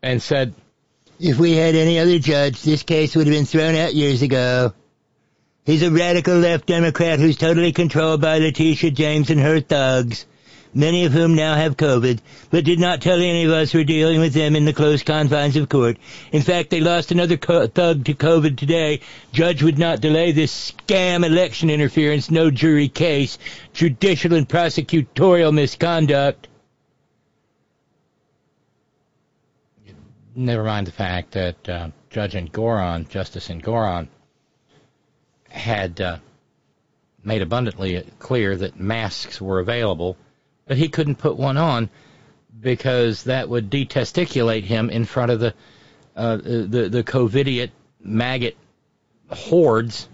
And 0.02 0.20
said, 0.20 0.52
If 1.18 1.38
we 1.38 1.52
had 1.52 1.74
any 1.74 1.98
other 1.98 2.18
judge, 2.18 2.60
this 2.62 2.82
case 2.82 3.16
would 3.16 3.26
have 3.26 3.34
been 3.34 3.46
thrown 3.46 3.74
out 3.74 3.94
years 3.94 4.20
ago. 4.20 4.74
He's 5.64 5.82
a 5.82 5.90
radical 5.90 6.34
left 6.34 6.66
Democrat 6.66 7.20
who's 7.20 7.38
totally 7.38 7.72
controlled 7.72 8.20
by 8.20 8.38
Letitia 8.38 8.90
James 8.90 9.30
and 9.30 9.40
her 9.40 9.60
thugs, 9.60 10.26
many 10.74 11.04
of 11.04 11.12
whom 11.12 11.34
now 11.34 11.54
have 11.54 11.76
COVID, 11.76 12.20
but 12.50 12.64
did 12.64 12.78
not 12.78 13.00
tell 13.00 13.18
any 13.18 13.44
of 13.44 13.50
us 13.50 13.74
we're 13.74 13.84
dealing 13.84 14.20
with 14.20 14.32
them 14.32 14.56
in 14.56 14.64
the 14.64 14.72
close 14.72 15.02
confines 15.02 15.56
of 15.56 15.68
court. 15.68 15.98
In 16.32 16.42
fact, 16.42 16.70
they 16.70 16.80
lost 16.80 17.10
another 17.10 17.36
co- 17.36 17.66
thug 17.66 18.04
to 18.04 18.14
COVID 18.14 18.56
today. 18.56 19.00
Judge 19.32 19.62
would 19.62 19.78
not 19.78 20.00
delay 20.00 20.32
this 20.32 20.72
scam 20.72 21.24
election 21.24 21.70
interference, 21.70 22.30
no 22.30 22.50
jury 22.50 22.88
case, 22.88 23.38
judicial 23.72 24.34
and 24.34 24.48
prosecutorial 24.48 25.52
misconduct. 25.52 26.48
never 30.34 30.64
mind 30.64 30.86
the 30.86 30.92
fact 30.92 31.32
that 31.32 31.68
uh, 31.68 31.90
Judge 32.08 32.34
Engoron, 32.34 33.08
Justice 33.08 33.48
Engoron, 33.48 34.08
had 35.48 36.00
uh, 36.00 36.18
made 37.22 37.42
abundantly 37.42 38.04
clear 38.18 38.56
that 38.56 38.78
masks 38.78 39.40
were 39.40 39.60
available, 39.60 40.16
but 40.70 40.78
he 40.78 40.88
couldn't 40.88 41.16
put 41.16 41.36
one 41.36 41.56
on 41.56 41.90
because 42.60 43.24
that 43.24 43.48
would 43.48 43.68
detesticulate 43.68 44.62
him 44.62 44.88
in 44.88 45.04
front 45.04 45.32
of 45.32 45.40
the 45.40 45.52
uh, 46.14 46.36
the 46.36 46.88
the 46.88 47.02
covidiot 47.02 47.70
maggot 48.00 48.56
hordes 49.28 50.08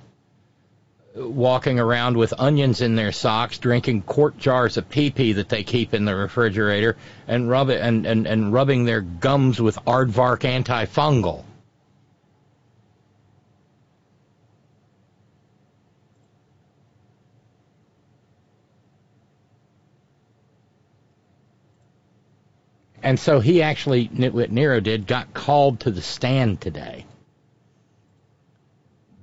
walking 1.14 1.78
around 1.78 2.16
with 2.16 2.32
onions 2.38 2.80
in 2.80 2.96
their 2.96 3.12
socks, 3.12 3.58
drinking 3.58 4.00
quart 4.00 4.38
jars 4.38 4.78
of 4.78 4.88
pee 4.88 5.10
pee 5.10 5.34
that 5.34 5.50
they 5.50 5.62
keep 5.62 5.92
in 5.92 6.06
the 6.06 6.16
refrigerator, 6.16 6.96
and 7.28 7.50
rub 7.50 7.68
it 7.68 7.82
and, 7.82 8.06
and, 8.06 8.26
and 8.26 8.50
rubbing 8.50 8.86
their 8.86 9.02
gums 9.02 9.60
with 9.60 9.76
aardvark 9.84 10.40
antifungal. 10.40 11.44
And 23.06 23.20
so 23.20 23.38
he 23.38 23.62
actually, 23.62 24.06
what 24.06 24.50
Nero 24.50 24.80
did, 24.80 25.06
got 25.06 25.32
called 25.32 25.78
to 25.80 25.92
the 25.92 26.02
stand 26.02 26.60
today 26.60 27.06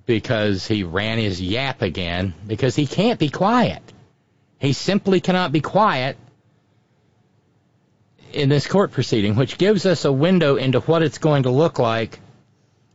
because 0.05 0.65
he 0.65 0.85
ran 0.85 1.18
his 1.18 1.41
yap 1.41 1.81
again 1.81 2.34
because 2.47 2.77
he 2.77 2.88
can't 2.88 3.19
be 3.19 3.27
quiet. 3.27 3.81
He 4.57 4.72
simply 4.72 5.19
cannot 5.19 5.51
be 5.51 5.60
quiet 5.60 6.15
in 8.31 8.47
this 8.47 8.68
court 8.68 8.93
proceeding, 8.93 9.35
which 9.35 9.57
gives 9.57 9.85
us 9.85 10.05
a 10.05 10.14
window 10.14 10.55
into 10.55 10.80
what 10.80 11.03
it's 11.03 11.18
going 11.18 11.43
to 11.43 11.51
look 11.51 11.77
like 11.77 12.22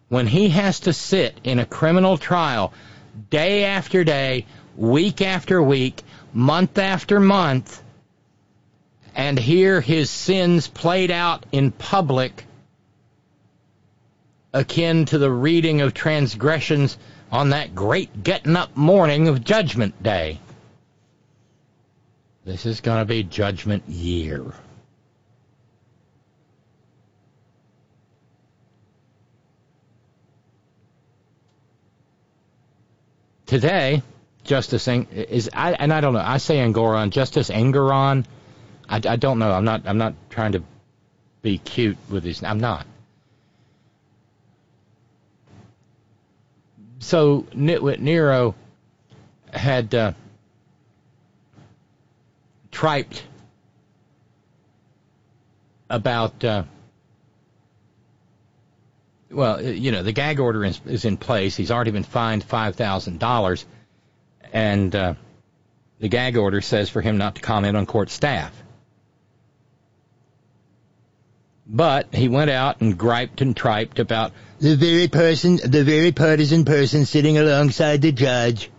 when 0.09 0.27
he 0.27 0.48
has 0.48 0.81
to 0.81 0.94
sit 0.94 1.39
in 1.44 1.59
a 1.59 1.66
criminal 1.66 2.16
trial 2.16 2.73
day 3.28 3.65
after 3.65 4.05
day, 4.05 4.47
week 4.74 5.20
after 5.20 5.62
week, 5.62 6.02
month 6.32 6.78
after 6.78 7.20
month, 7.20 7.82
and 9.19 9.36
hear 9.36 9.81
his 9.81 10.09
sins 10.11 10.69
played 10.69 11.11
out 11.11 11.45
in 11.51 11.73
public 11.73 12.45
akin 14.55 15.07
to 15.07 15.19
the 15.19 15.31
reading 15.31 15.81
of 15.81 15.93
transgressions 15.93 16.97
on 17.32 17.51
that 17.51 17.74
great 17.74 18.23
getting 18.23 18.55
up 18.55 18.77
morning 18.77 19.27
of 19.27 19.43
Judgment 19.43 20.01
Day. 20.05 20.39
This 22.45 22.65
is 22.65 22.81
going 22.81 23.01
to 23.01 23.05
be 23.05 23.24
Judgment 23.24 23.89
Year. 23.89 24.55
Today, 33.47 34.01
Justice 34.45 34.86
Eng- 34.86 35.09
is 35.11 35.51
I, 35.53 35.73
and 35.73 35.93
I 35.93 36.01
don't 36.01 36.12
know. 36.12 36.23
I 36.24 36.36
say 36.36 36.59
Engoron, 36.59 37.11
Justice 37.11 37.51
Engoron. 37.51 38.24
I, 38.89 38.97
I 38.97 39.16
don't 39.16 39.39
know. 39.39 39.52
I'm 39.52 39.65
not. 39.65 39.82
I'm 39.86 39.98
not 39.98 40.15
trying 40.31 40.52
to 40.52 40.62
be 41.43 41.59
cute 41.59 41.98
with 42.09 42.23
these. 42.24 42.43
I'm 42.43 42.60
not. 42.60 42.86
so 47.09 47.43
Nitwit 47.55 48.01
Nero 48.01 48.55
had 49.51 49.94
uh, 49.94 50.12
triped 52.70 53.24
about, 55.89 56.44
uh, 56.44 56.65
well, 59.31 59.62
you 59.62 59.90
know, 59.90 60.02
the 60.02 60.12
gag 60.12 60.39
order 60.39 60.65
is, 60.65 60.81
is, 60.86 61.05
in 61.06 61.16
place. 61.16 61.56
He's 61.56 61.70
already 61.70 61.93
been 61.93 62.02
fined 62.02 62.47
$5,000, 62.47 63.65
and 64.52 64.94
uh, 64.94 65.15
the 65.98 66.09
gag 66.09 66.36
order 66.36 66.60
says 66.60 66.90
for 66.90 67.01
him 67.01 67.16
not 67.16 67.36
to 67.36 67.40
comment 67.40 67.77
on 67.77 67.86
court 67.86 68.10
staff. 68.10 68.52
But 71.69 72.15
he 72.15 72.28
went 72.28 72.51
out 72.51 72.81
and 72.81 72.97
griped 72.97 73.43
and 73.43 73.55
triped 73.55 73.99
about 73.99 74.32
the 74.59 74.74
very 74.74 75.07
person, 75.07 75.57
the 75.62 75.85
very 75.85 76.12
partisan 76.12 76.65
person 76.65 77.05
sitting 77.05 77.36
alongside 77.36 78.01
the 78.01 78.11
judge. 78.11 78.70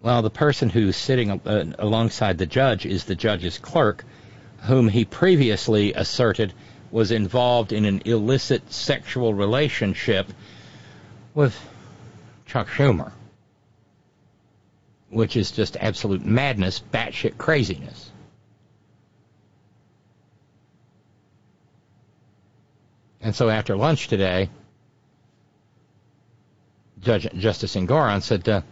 Well, 0.00 0.22
the 0.22 0.30
person 0.30 0.70
who's 0.70 0.96
sitting 0.96 1.30
uh, 1.30 1.64
alongside 1.78 2.38
the 2.38 2.46
judge 2.46 2.86
is 2.86 3.04
the 3.04 3.14
judge's 3.14 3.58
clerk, 3.58 4.04
whom 4.60 4.88
he 4.88 5.04
previously 5.04 5.92
asserted 5.92 6.54
was 6.90 7.10
involved 7.10 7.72
in 7.72 7.84
an 7.84 8.02
illicit 8.06 8.72
sexual 8.72 9.34
relationship 9.34 10.32
with 11.34 11.54
Chuck 12.46 12.68
Schumer, 12.68 13.12
which 15.10 15.36
is 15.36 15.50
just 15.50 15.76
absolute 15.76 16.24
madness, 16.24 16.82
batshit 16.92 17.36
craziness. 17.36 18.09
And 23.20 23.34
so 23.34 23.50
after 23.50 23.76
lunch 23.76 24.08
today, 24.08 24.48
Judge 27.00 27.28
Justice 27.34 27.76
Engoron 27.76 28.22
said, 28.22 28.48
uh, 28.48 28.62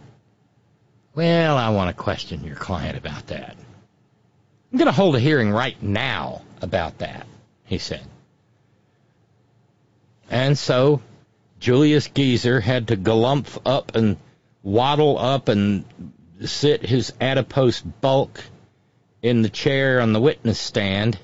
"Well, 1.15 1.57
I 1.57 1.69
want 1.69 1.89
to 1.89 2.01
question 2.01 2.43
your 2.43 2.55
client 2.55 2.97
about 2.97 3.27
that. 3.27 3.55
I'm 4.71 4.77
going 4.77 4.87
to 4.87 4.91
hold 4.91 5.15
a 5.15 5.19
hearing 5.19 5.51
right 5.51 5.81
now 5.81 6.41
about 6.61 6.99
that," 6.99 7.27
he 7.65 7.77
said. 7.77 8.05
And 10.29 10.57
so 10.57 11.01
Julius 11.59 12.07
Geezer 12.07 12.59
had 12.59 12.89
to 12.89 12.97
galumph 12.97 13.57
up 13.65 13.95
and 13.95 14.17
waddle 14.61 15.17
up 15.17 15.47
and 15.47 15.85
sit 16.45 16.85
his 16.85 17.13
adipose 17.19 17.81
bulk 17.81 18.43
in 19.21 19.41
the 19.41 19.49
chair 19.49 19.99
on 19.99 20.13
the 20.13 20.21
witness 20.21 20.59
stand 20.59 21.17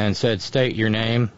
and 0.00 0.16
said, 0.16 0.40
State 0.40 0.76
your 0.76 0.88
name. 0.88 1.30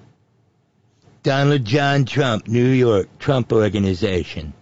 Donald 1.24 1.64
John 1.64 2.04
Trump, 2.04 2.46
New 2.46 2.68
York, 2.68 3.08
Trump 3.18 3.52
Organization. 3.52 4.52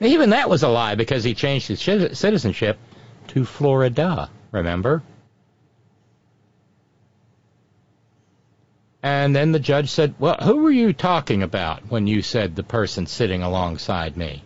Even 0.00 0.30
that 0.30 0.50
was 0.50 0.62
a 0.62 0.68
lie 0.68 0.96
because 0.96 1.24
he 1.24 1.34
changed 1.34 1.68
his 1.68 1.80
citizenship 1.80 2.78
to 3.28 3.46
Florida, 3.46 4.28
remember? 4.52 5.02
And 9.02 9.34
then 9.34 9.52
the 9.52 9.58
judge 9.58 9.88
said, 9.88 10.14
Well, 10.18 10.36
who 10.42 10.58
were 10.58 10.70
you 10.70 10.92
talking 10.92 11.42
about 11.42 11.90
when 11.90 12.06
you 12.06 12.20
said 12.20 12.54
the 12.54 12.62
person 12.62 13.06
sitting 13.06 13.42
alongside 13.42 14.14
me? 14.14 14.44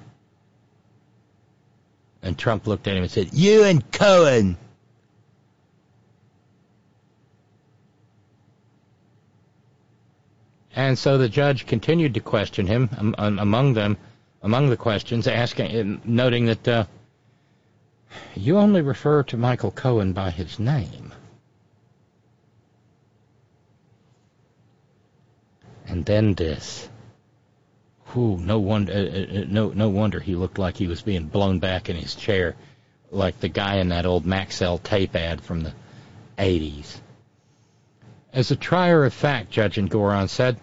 And 2.23 2.39
Trump 2.39 2.69
looked 2.69 2.87
at 2.87 2.97
him 2.97 3.03
and 3.03 3.11
said, 3.11 3.35
You 3.35 3.65
and 3.65 3.91
Cohen. 3.91 4.59
And 10.77 10.99
so 10.99 11.19
the 11.19 11.29
judge 11.29 11.67
continued 11.67 12.15
to 12.15 12.21
question 12.21 12.67
him. 12.67 12.91
Um, 12.99 13.15
um, 13.17 13.39
among 13.39 13.75
them, 13.75 13.97
among 14.43 14.71
the 14.71 14.77
questions, 14.77 15.27
asking, 15.29 16.01
noting 16.05 16.47
that 16.47 16.69
uh, 16.69 16.85
you 18.35 18.59
only 18.59 18.83
refer 18.83 19.23
to 19.25 19.37
Michael 19.37 19.71
Cohen 19.71 20.13
by 20.13 20.31
his 20.31 20.59
name. 20.59 21.13
And 25.87 26.05
then 26.05 26.35
this. 26.35 26.89
Whew, 28.13 28.39
no 28.39 28.59
wonder, 28.59 28.93
uh, 28.93 29.41
uh, 29.41 29.45
no, 29.47 29.69
no 29.71 29.89
wonder 29.89 30.19
he 30.19 30.35
looked 30.35 30.59
like 30.59 30.77
he 30.77 30.87
was 30.87 31.03
being 31.03 31.27
blown 31.27 31.59
back 31.61 31.89
in 31.89 31.97
his 31.97 32.15
chair, 32.15 32.57
like 33.11 33.39
the 33.41 33.49
guy 33.49 33.77
in 33.77 33.91
that 33.91 34.07
old 34.07 34.25
Maxell 34.25 34.83
tape 34.83 35.15
ad 35.15 35.41
from 35.41 35.63
the 35.63 35.73
80s. 36.37 37.01
As 38.35 38.51
a 38.51 38.57
trier 38.57 39.05
of 39.05 39.15
fact, 39.15 39.53
Judge 39.53 39.79
Engoron 39.79 40.29
said, 40.29 40.59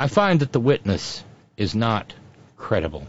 I 0.00 0.08
find 0.08 0.40
that 0.40 0.50
the 0.50 0.58
witness 0.58 1.22
is 1.56 1.76
not 1.76 2.12
credible. 2.56 3.06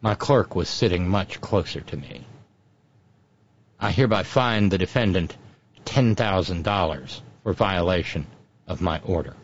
My 0.00 0.16
clerk 0.16 0.56
was 0.56 0.68
sitting 0.68 1.08
much 1.08 1.40
closer 1.40 1.80
to 1.80 1.96
me. 1.96 2.26
I 3.78 3.92
hereby 3.92 4.24
fine 4.24 4.68
the 4.68 4.78
defendant 4.78 5.36
$10,000 5.84 7.20
for 7.44 7.52
violation 7.52 8.26
of 8.66 8.80
my 8.80 8.98
order. 9.04 9.36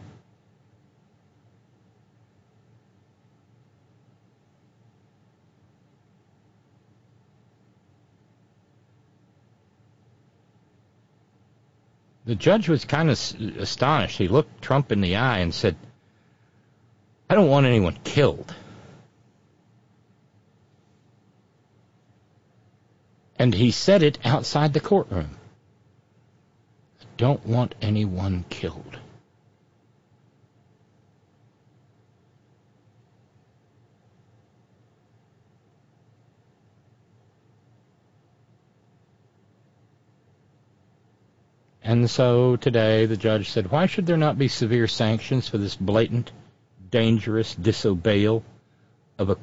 The 12.29 12.35
judge 12.35 12.69
was 12.69 12.85
kind 12.85 13.09
of 13.09 13.19
astonished. 13.59 14.19
He 14.19 14.29
looked 14.29 14.61
Trump 14.61 14.93
in 14.93 15.01
the 15.01 15.17
eye 15.17 15.39
and 15.39 15.55
said, 15.55 15.77
I 17.31 17.35
don't 17.35 17.49
want 17.49 17.65
anyone 17.65 17.99
killed. 18.05 18.55
And 23.39 23.55
he 23.55 23.71
said 23.71 24.03
it 24.03 24.19
outside 24.27 24.75
the 24.75 24.81
courtroom. 24.81 25.39
I 27.01 27.05
don't 27.17 27.47
want 27.47 27.75
anyone 27.81 28.45
killed. 28.51 28.99
And 41.89 42.11
so 42.11 42.57
today 42.57 43.07
the 43.07 43.17
judge 43.17 43.49
said, 43.49 43.71
why 43.71 43.87
should 43.87 44.05
there 44.05 44.19
not 44.19 44.37
be 44.37 44.49
severe 44.49 44.87
sanctions 44.87 45.49
for 45.49 45.57
this 45.57 45.75
blatant, 45.75 46.31
dangerous 46.91 47.55
disobeyal 47.55 48.45
of 49.19 49.31
a 49.31 49.39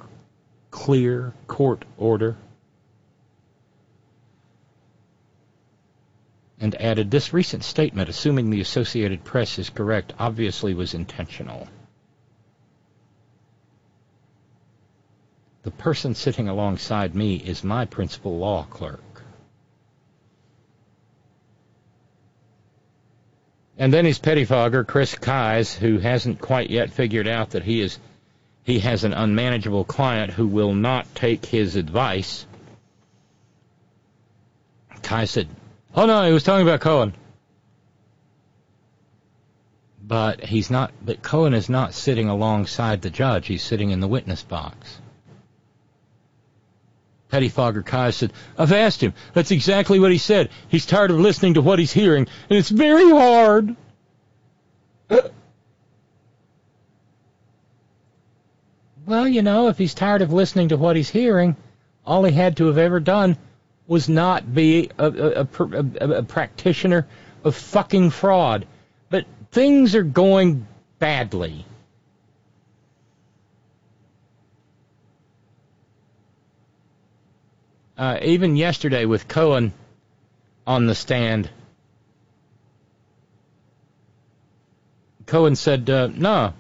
clear 0.70 1.34
court 1.48 1.86
order? 1.98 2.38
And 6.60 6.76
added, 6.76 7.10
this 7.10 7.34
recent 7.34 7.64
statement, 7.64 8.10
assuming 8.10 8.52
the 8.52 8.62
Associated 8.62 9.24
Press 9.24 9.58
is 9.58 9.72
correct, 9.72 10.14
obviously 10.20 10.76
was 10.76 10.94
intentional. 10.94 11.68
The 15.64 15.72
person 15.72 16.14
sitting 16.14 16.48
alongside 16.48 17.16
me 17.16 17.38
is 17.38 17.64
my 17.64 17.86
principal 17.86 18.38
law 18.38 18.68
clerk. 18.70 19.15
And 23.78 23.92
then 23.92 24.06
his 24.06 24.20
pettifogger, 24.20 24.88
Chris 24.88 25.16
Kise, 25.16 25.76
who 25.76 26.00
hasn't 26.00 26.40
quite 26.40 26.70
yet 26.70 26.92
figured 26.92 27.28
out 27.28 27.52
that 27.52 27.64
he 27.64 27.82
is 27.82 28.00
he 28.64 28.80
has 28.80 29.04
an 29.04 29.14
unmanageable 29.14 29.84
client 29.84 30.32
who 30.32 30.48
will 30.48 30.74
not 30.74 31.14
take 31.14 31.46
his 31.46 31.76
advice. 31.76 32.48
Kise 35.04 35.30
said, 35.30 35.50
"Oh 35.94 36.06
no, 36.06 36.26
he 36.26 36.34
was 36.34 36.44
talking 36.44 36.68
about 36.68 36.82
Cohen." 36.82 37.14
But 40.02 40.44
he's 40.44 40.70
not. 40.70 40.92
But 41.04 41.22
Cohen 41.22 41.54
is 41.54 41.70
not 41.70 41.94
sitting 41.94 42.30
alongside 42.30 43.02
the 43.02 43.10
judge. 43.10 43.48
He's 43.48 43.64
sitting 43.64 43.92
in 43.92 44.00
the 44.00 44.08
witness 44.08 44.44
box. 44.44 45.00
Pettifogger 47.32 47.86
Kai 47.86 48.12
said, 48.12 48.32
I've 48.58 48.72
asked 48.72 49.02
him. 49.02 49.14
That's 49.34 49.52
exactly 49.52 50.00
what 50.00 50.12
he 50.12 50.18
said. 50.18 50.50
He's 50.68 50.86
tired 50.86 51.12
of 51.12 51.20
listening 51.20 51.56
to 51.56 51.62
what 51.62 51.80
he's 51.80 51.92
hearing, 51.92 52.28
and 52.50 52.58
it's 52.58 52.70
very 52.70 53.10
hard. 53.10 53.76
well, 59.06 59.28
you 59.28 59.42
know, 59.42 59.68
if 59.68 59.78
he's 59.78 59.94
tired 59.94 60.22
of 60.22 60.32
listening 60.32 60.70
to 60.70 60.78
what 60.78 60.96
he's 60.96 61.10
hearing, 61.10 61.56
all 62.06 62.24
he 62.24 62.32
had 62.32 62.58
to 62.58 62.68
have 62.68 62.78
ever 62.78 63.00
done 63.00 63.38
was 63.88 64.10
not 64.10 64.54
be 64.54 64.90
a, 64.98 65.08
a, 65.08 65.48
a, 65.52 66.10
a 66.18 66.24
practitioner 66.24 67.08
of 67.44 67.56
fucking 67.56 68.10
fraud. 68.10 68.68
But 69.10 69.26
things 69.52 69.96
are 69.96 70.04
going 70.04 70.68
badly. 71.00 71.66
Uh, 77.98 78.20
even 78.22 78.56
yesterday 78.56 79.06
with 79.06 79.28
Cohen 79.28 79.74
on 80.68 80.86
the 80.86 80.96
stand, 80.96 81.50
Cohen 85.26 85.56
said, 85.56 85.90
uh, 85.90 86.08
no. 86.08 86.54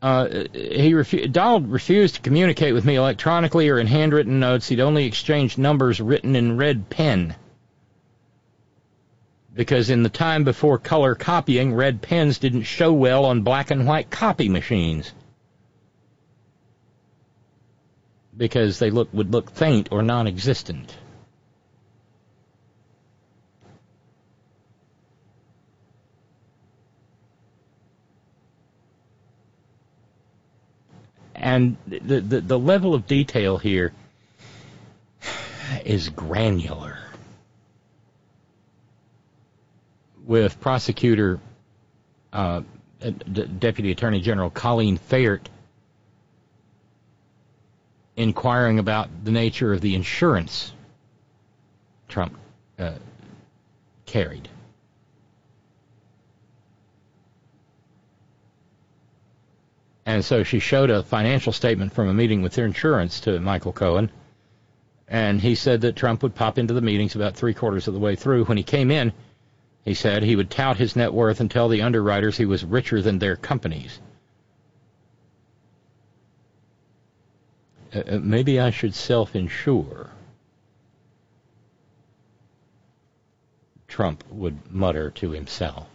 Uh, 0.00 0.26
he 0.52 0.92
refu- 0.92 1.30
Donald 1.30 1.70
refused 1.70 2.16
to 2.16 2.20
communicate 2.20 2.74
with 2.74 2.84
me 2.84 2.96
electronically 2.96 3.68
or 3.68 3.78
in 3.78 3.86
handwritten 3.86 4.40
notes. 4.40 4.68
He'd 4.68 4.80
only 4.80 5.04
exchanged 5.04 5.58
numbers 5.58 6.00
written 6.00 6.34
in 6.34 6.56
red 6.56 6.90
pen. 6.90 7.36
Because 9.54 9.90
in 9.90 10.02
the 10.02 10.08
time 10.08 10.44
before 10.44 10.78
color 10.78 11.14
copying, 11.14 11.74
red 11.74 12.02
pens 12.02 12.38
didn't 12.38 12.62
show 12.62 12.92
well 12.92 13.26
on 13.26 13.42
black 13.42 13.70
and 13.70 13.86
white 13.86 14.10
copy 14.10 14.48
machines. 14.48 15.12
Because 18.36 18.78
they 18.78 18.90
look 18.90 19.08
would 19.12 19.30
look 19.30 19.50
faint 19.50 19.88
or 19.92 20.02
non-existent. 20.02 20.96
And 31.34 31.76
the, 31.88 32.20
the, 32.20 32.40
the 32.40 32.58
level 32.58 32.94
of 32.94 33.06
detail 33.08 33.58
here 33.58 33.92
is 35.84 36.08
granular. 36.08 36.98
With 40.24 40.60
prosecutor, 40.60 41.40
uh, 42.32 42.62
Deputy 43.00 43.90
Attorney 43.90 44.20
General 44.20 44.50
Colleen 44.50 44.96
Faherty 44.98 45.50
inquiring 48.16 48.78
about 48.78 49.08
the 49.24 49.30
nature 49.30 49.72
of 49.72 49.80
the 49.80 49.94
insurance 49.94 50.72
Trump 52.08 52.36
uh, 52.78 52.92
carried. 54.04 54.48
And 60.04 60.24
so 60.24 60.42
she 60.42 60.58
showed 60.58 60.90
a 60.90 61.02
financial 61.02 61.52
statement 61.52 61.92
from 61.92 62.08
a 62.08 62.14
meeting 62.14 62.42
with 62.42 62.54
their 62.54 62.66
insurance 62.66 63.20
to 63.20 63.40
Michael 63.40 63.72
Cohen. 63.72 64.10
And 65.08 65.40
he 65.40 65.54
said 65.54 65.82
that 65.82 65.96
Trump 65.96 66.22
would 66.22 66.34
pop 66.34 66.58
into 66.58 66.74
the 66.74 66.80
meetings 66.80 67.14
about 67.14 67.36
three 67.36 67.54
quarters 67.54 67.86
of 67.86 67.94
the 67.94 68.00
way 68.00 68.16
through. 68.16 68.44
When 68.44 68.58
he 68.58 68.64
came 68.64 68.90
in, 68.90 69.12
he 69.84 69.94
said 69.94 70.22
he 70.22 70.36
would 70.36 70.50
tout 70.50 70.76
his 70.76 70.96
net 70.96 71.12
worth 71.14 71.40
and 71.40 71.50
tell 71.50 71.68
the 71.68 71.82
underwriters 71.82 72.36
he 72.36 72.44
was 72.44 72.64
richer 72.64 73.00
than 73.00 73.18
their 73.18 73.36
companies. 73.36 74.00
Uh, 77.94 77.98
uh, 77.98 78.18
maybe 78.22 78.58
I 78.58 78.70
should 78.70 78.94
self 78.94 79.36
insure. 79.36 80.10
Trump 83.88 84.24
would 84.30 84.72
mutter 84.72 85.10
to 85.10 85.30
himself. 85.32 85.86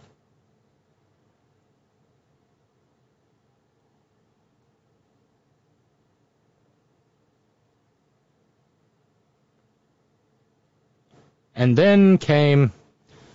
And 11.56 11.76
then 11.76 12.18
came 12.18 12.72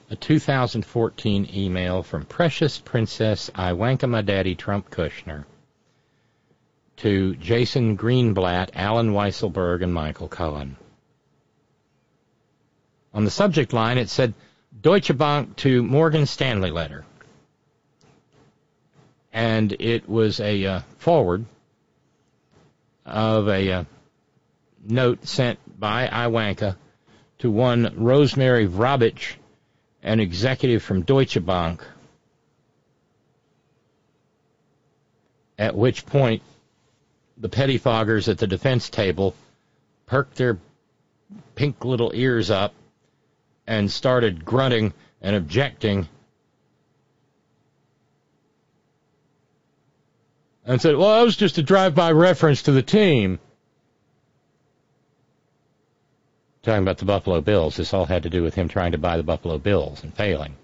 a 0.09 0.15
2014 0.15 1.49
email 1.53 2.03
from 2.03 2.23
Precious 2.23 2.79
Princess 2.79 3.49
Iwanka 3.53 4.09
My 4.09 4.21
Daddy 4.21 4.55
Trump 4.55 4.89
Kushner 4.89 5.43
to 7.03 7.35
Jason 7.35 7.97
Greenblatt, 7.97 8.69
Allen 8.75 9.11
Weisselberg, 9.11 9.83
and 9.83 9.93
Michael 9.93 10.29
Cohen. 10.29 10.77
On 13.13 13.25
the 13.25 13.29
subject 13.29 13.73
line, 13.73 13.97
it 13.97 14.09
said 14.09 14.33
Deutsche 14.81 15.15
Bank 15.17 15.57
to 15.57 15.83
Morgan 15.83 16.25
Stanley 16.25 16.71
letter. 16.71 17.03
And 19.33 19.73
it 19.73 20.07
was 20.07 20.39
a 20.39 20.65
uh, 20.65 20.79
forward 20.97 21.43
of 23.05 23.49
a 23.49 23.69
uh, 23.69 23.83
note 24.87 25.27
sent 25.27 25.59
by 25.77 26.07
Iwanka 26.07 26.77
to 27.39 27.51
one 27.51 27.95
Rosemary 27.97 28.65
Vrablic, 28.65 29.33
an 30.03 30.21
executive 30.21 30.81
from 30.81 31.01
Deutsche 31.01 31.45
Bank, 31.45 31.83
at 35.59 35.75
which 35.75 36.05
point 36.05 36.41
the 37.37 37.49
pettifoggers 37.49 38.27
at 38.27 38.37
the 38.37 38.47
defense 38.47 38.89
table 38.89 39.35
perked 40.05 40.35
their 40.35 40.57
pink 41.55 41.83
little 41.83 42.11
ears 42.13 42.51
up 42.51 42.73
and 43.65 43.89
started 43.89 44.45
grunting 44.45 44.93
and 45.21 45.35
objecting 45.35 46.07
and 50.65 50.81
said, 50.81 50.95
well, 50.95 51.17
that 51.17 51.25
was 51.25 51.35
just 51.35 51.57
a 51.57 51.63
drive-by 51.63 52.11
reference 52.11 52.63
to 52.63 52.71
the 52.71 52.81
team. 52.81 53.39
Talking 56.61 56.83
about 56.83 56.97
the 56.97 57.05
Buffalo 57.05 57.41
Bills. 57.41 57.75
This 57.75 57.93
all 57.93 58.05
had 58.05 58.23
to 58.23 58.29
do 58.29 58.43
with 58.43 58.55
him 58.55 58.69
trying 58.69 58.93
to 58.93 58.97
buy 58.97 59.17
the 59.17 59.23
Buffalo 59.23 59.57
Bills 59.57 60.03
and 60.03 60.13
failing. 60.13 60.55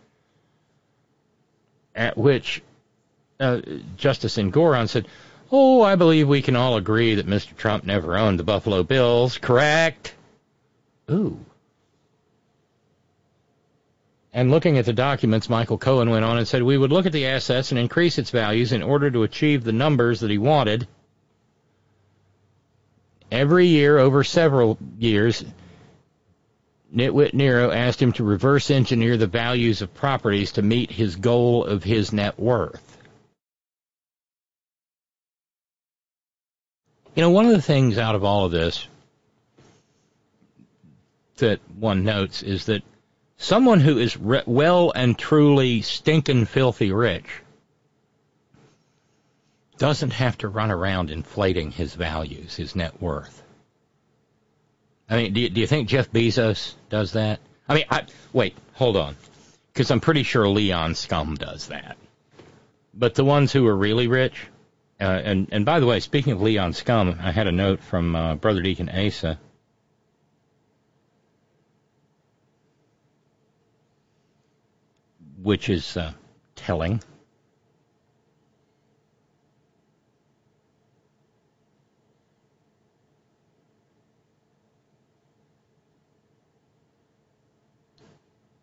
At 1.93 2.17
which 2.17 2.61
uh, 3.39 3.59
Justice 3.97 4.37
Engoron 4.37 4.87
said, 4.87 5.07
Oh, 5.51 5.81
I 5.81 5.95
believe 5.95 6.27
we 6.27 6.41
can 6.41 6.55
all 6.55 6.77
agree 6.77 7.15
that 7.15 7.27
Mr. 7.27 7.55
Trump 7.57 7.83
never 7.83 8.15
owned 8.15 8.37
the 8.37 8.43
Buffalo 8.43 8.83
Bills, 8.83 9.37
correct? 9.37 10.13
Ooh. 11.09 11.43
And 14.31 14.51
looking 14.51 14.77
at 14.77 14.85
the 14.85 14.93
documents, 14.93 15.49
Michael 15.49 15.79
Cohen 15.79 16.11
went 16.11 16.23
on 16.23 16.37
and 16.37 16.47
said 16.47 16.61
we 16.61 16.77
would 16.77 16.91
look 16.91 17.07
at 17.07 17.11
the 17.11 17.25
assets 17.25 17.71
and 17.71 17.79
increase 17.79 18.19
its 18.19 18.29
values 18.29 18.71
in 18.71 18.83
order 18.83 19.09
to 19.09 19.23
achieve 19.23 19.63
the 19.63 19.71
numbers 19.71 20.19
that 20.19 20.29
he 20.29 20.37
wanted. 20.37 20.87
Every 23.31 23.65
year, 23.65 23.97
over 23.97 24.23
several 24.23 24.77
years, 24.97 25.43
Nitwit 26.95 27.33
Nero 27.33 27.71
asked 27.71 28.01
him 28.01 28.13
to 28.13 28.23
reverse 28.23 28.69
engineer 28.69 29.17
the 29.17 29.27
values 29.27 29.81
of 29.81 29.93
properties 29.93 30.53
to 30.53 30.61
meet 30.61 30.91
his 30.91 31.15
goal 31.15 31.65
of 31.65 31.83
his 31.83 32.13
net 32.13 32.39
worth. 32.39 32.88
You 37.19 37.25
know, 37.25 37.31
one 37.31 37.47
of 37.47 37.51
the 37.51 37.61
things 37.61 37.97
out 37.97 38.15
of 38.15 38.23
all 38.23 38.45
of 38.45 38.53
this 38.53 38.87
that 41.35 41.59
one 41.77 42.05
notes 42.05 42.43
is 42.43 42.67
that 42.67 42.81
someone 43.35 43.81
who 43.81 43.97
is 43.97 44.15
re- 44.15 44.43
well 44.45 44.93
and 44.95 45.19
truly 45.19 45.81
stinking 45.81 46.45
filthy 46.45 46.93
rich 46.93 47.25
doesn't 49.77 50.13
have 50.13 50.37
to 50.37 50.47
run 50.47 50.71
around 50.71 51.11
inflating 51.11 51.71
his 51.71 51.93
values, 51.93 52.55
his 52.55 52.73
net 52.73 53.01
worth. 53.01 53.43
I 55.09 55.17
mean, 55.17 55.33
do 55.33 55.41
you, 55.41 55.49
do 55.49 55.59
you 55.59 55.67
think 55.67 55.89
Jeff 55.89 56.09
Bezos 56.13 56.75
does 56.89 57.11
that? 57.11 57.41
I 57.67 57.75
mean, 57.75 57.85
I, 57.91 58.05
wait, 58.31 58.55
hold 58.75 58.95
on, 58.95 59.17
because 59.73 59.91
I'm 59.91 59.99
pretty 59.99 60.23
sure 60.23 60.47
Leon 60.47 60.95
Scum 60.95 61.35
does 61.35 61.67
that. 61.67 61.97
But 62.93 63.15
the 63.15 63.25
ones 63.25 63.51
who 63.51 63.67
are 63.67 63.75
really 63.75 64.07
rich, 64.07 64.37
uh, 65.01 65.03
and 65.03 65.47
and 65.51 65.65
by 65.65 65.79
the 65.79 65.85
way, 65.85 65.99
speaking 65.99 66.33
of 66.33 66.41
Leon 66.41 66.73
Scum, 66.73 67.17
I 67.21 67.31
had 67.31 67.47
a 67.47 67.51
note 67.51 67.81
from 67.81 68.15
uh, 68.15 68.35
Brother 68.35 68.61
Deacon 68.61 68.89
Asa. 68.89 69.39
Which 75.41 75.69
is 75.69 75.95
uh, 75.95 76.11
telling. 76.55 77.01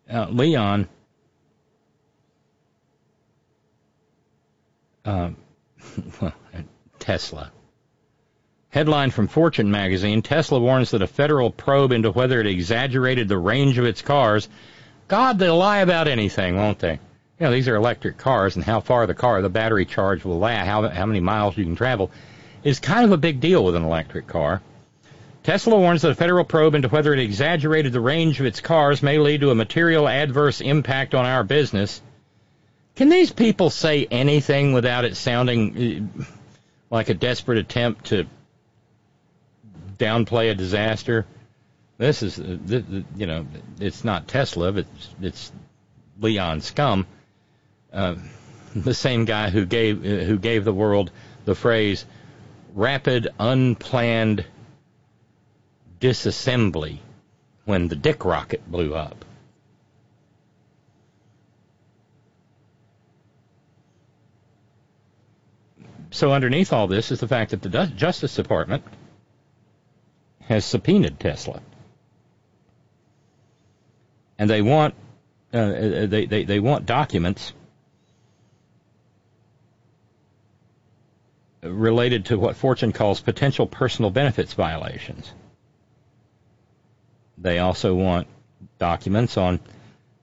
Uh, 0.09 0.27
Leon 0.29 0.87
uh, 5.03 5.31
Tesla. 6.99 7.51
Headline 8.69 9.11
from 9.11 9.27
Fortune 9.27 9.71
magazine 9.71 10.21
Tesla 10.21 10.59
warns 10.59 10.91
that 10.91 11.01
a 11.01 11.07
federal 11.07 11.51
probe 11.51 11.91
into 11.91 12.11
whether 12.11 12.39
it 12.39 12.47
exaggerated 12.47 13.27
the 13.27 13.37
range 13.37 13.77
of 13.77 13.85
its 13.85 14.01
cars. 14.01 14.49
God, 15.07 15.39
they'll 15.39 15.57
lie 15.57 15.79
about 15.79 16.07
anything, 16.07 16.57
won't 16.57 16.79
they? 16.79 16.99
You 17.39 17.45
know, 17.45 17.51
these 17.51 17.67
are 17.67 17.75
electric 17.75 18.17
cars, 18.17 18.55
and 18.55 18.65
how 18.65 18.79
far 18.79 19.07
the 19.07 19.13
car, 19.13 19.41
the 19.41 19.49
battery 19.49 19.85
charge 19.85 20.25
will 20.25 20.39
last, 20.39 20.65
how, 20.65 20.87
how 20.89 21.05
many 21.05 21.19
miles 21.19 21.55
you 21.55 21.63
can 21.63 21.75
travel, 21.75 22.11
is 22.63 22.79
kind 22.79 23.05
of 23.05 23.11
a 23.11 23.17
big 23.17 23.39
deal 23.39 23.63
with 23.63 23.75
an 23.75 23.83
electric 23.83 24.27
car. 24.27 24.61
Tesla 25.43 25.77
warns 25.77 26.01
that 26.01 26.11
a 26.11 26.15
federal 26.15 26.43
probe 26.43 26.75
into 26.75 26.89
whether 26.89 27.13
it 27.13 27.19
exaggerated 27.19 27.93
the 27.93 28.01
range 28.01 28.39
of 28.39 28.45
its 28.45 28.59
cars 28.59 29.01
may 29.01 29.17
lead 29.17 29.39
to 29.41 29.51
a 29.51 29.55
material 29.55 30.09
adverse 30.09 30.59
impact 30.59 31.15
on 31.15 31.25
our 31.25 31.43
business. 31.43 32.01
Can 32.97 33.09
these 33.09 33.31
people 33.31 33.69
say 33.69 34.07
anything 34.09 34.73
without 34.73 35.05
it 35.05 35.15
sounding 35.15 36.09
uh, 36.19 36.23
like 36.89 37.09
a 37.09 37.13
desperate 37.13 37.59
attempt 37.59 38.05
to 38.05 38.25
downplay 39.99 40.49
a 40.49 40.55
disaster? 40.55 41.27
This 41.99 42.23
is, 42.23 42.39
uh, 42.39 42.57
you 43.15 43.27
know, 43.27 43.45
it's 43.79 44.03
not 44.03 44.27
Tesla, 44.27 44.73
it's, 44.73 45.09
it's 45.21 45.51
Leon 46.19 46.61
Scum, 46.61 47.05
uh, 47.93 48.15
the 48.75 48.95
same 48.95 49.25
guy 49.25 49.51
who 49.51 49.67
gave 49.67 50.03
uh, 50.03 50.23
who 50.25 50.39
gave 50.39 50.65
the 50.65 50.73
world 50.73 51.11
the 51.45 51.53
phrase 51.53 52.03
"rapid, 52.73 53.27
unplanned 53.39 54.43
disassembly" 56.01 56.97
when 57.65 57.89
the 57.89 57.95
Dick 57.95 58.25
rocket 58.25 58.69
blew 58.71 58.95
up. 58.95 59.23
So 66.17 66.31
underneath 66.31 66.73
all 66.73 66.87
this 66.87 67.11
is 67.11 67.19
the 67.19 67.27
fact 67.27 67.51
that 67.51 67.61
the 67.61 67.85
Justice 67.95 68.35
Department 68.35 68.83
has 70.45 70.65
subpoenaed 70.65 71.19
Tesla, 71.19 71.61
and 74.39 74.49
they 74.49 74.63
want 74.63 74.95
uh, 75.53 75.57
uh, 75.57 76.05
they, 76.07 76.25
they 76.25 76.43
they 76.43 76.59
want 76.59 76.87
documents 76.87 77.53
related 81.61 82.25
to 82.25 82.39
what 82.39 82.55
Fortune 82.55 82.93
calls 82.93 83.21
potential 83.21 83.67
personal 83.67 84.09
benefits 84.09 84.55
violations. 84.55 85.31
They 87.37 87.59
also 87.59 87.93
want 87.93 88.25
documents 88.79 89.37
on 89.37 89.59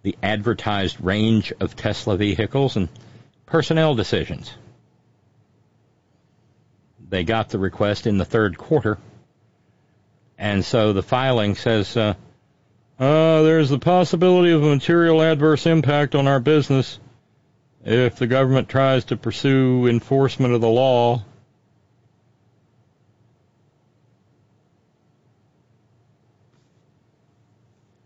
the 0.02 0.16
advertised 0.24 1.00
range 1.00 1.52
of 1.60 1.76
Tesla 1.76 2.16
vehicles 2.16 2.74
and 2.74 2.88
personnel 3.46 3.94
decisions. 3.94 4.52
They 7.14 7.22
got 7.22 7.50
the 7.50 7.60
request 7.60 8.08
in 8.08 8.18
the 8.18 8.24
third 8.24 8.58
quarter. 8.58 8.98
And 10.36 10.64
so 10.64 10.92
the 10.92 11.00
filing 11.00 11.54
says, 11.54 11.96
uh, 11.96 12.14
uh, 12.98 13.42
there's 13.42 13.70
the 13.70 13.78
possibility 13.78 14.50
of 14.50 14.64
a 14.64 14.66
material 14.66 15.22
adverse 15.22 15.64
impact 15.64 16.16
on 16.16 16.26
our 16.26 16.40
business 16.40 16.98
if 17.84 18.16
the 18.16 18.26
government 18.26 18.68
tries 18.68 19.04
to 19.04 19.16
pursue 19.16 19.86
enforcement 19.86 20.54
of 20.54 20.60
the 20.60 20.68
law. 20.68 21.22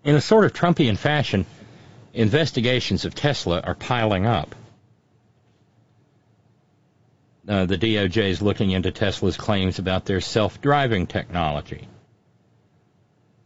In 0.05 0.17
a 0.17 0.21
sort 0.21 0.45
of 0.45 0.53
Trumpian 0.53 0.99
fashion, 0.99 1.47
investigations 2.13 3.07
of 3.07 3.15
Tesla 3.15 3.61
are 3.61 3.75
piling 3.75 4.27
up. 4.27 4.55
Uh, 7.49 7.65
the 7.65 7.79
DOJ 7.79 8.29
is 8.29 8.43
looking 8.43 8.73
into 8.73 8.91
Tesla's 8.91 9.39
claims 9.39 9.79
about 9.79 10.05
their 10.05 10.21
self-driving 10.21 11.07
technology. 11.07 11.89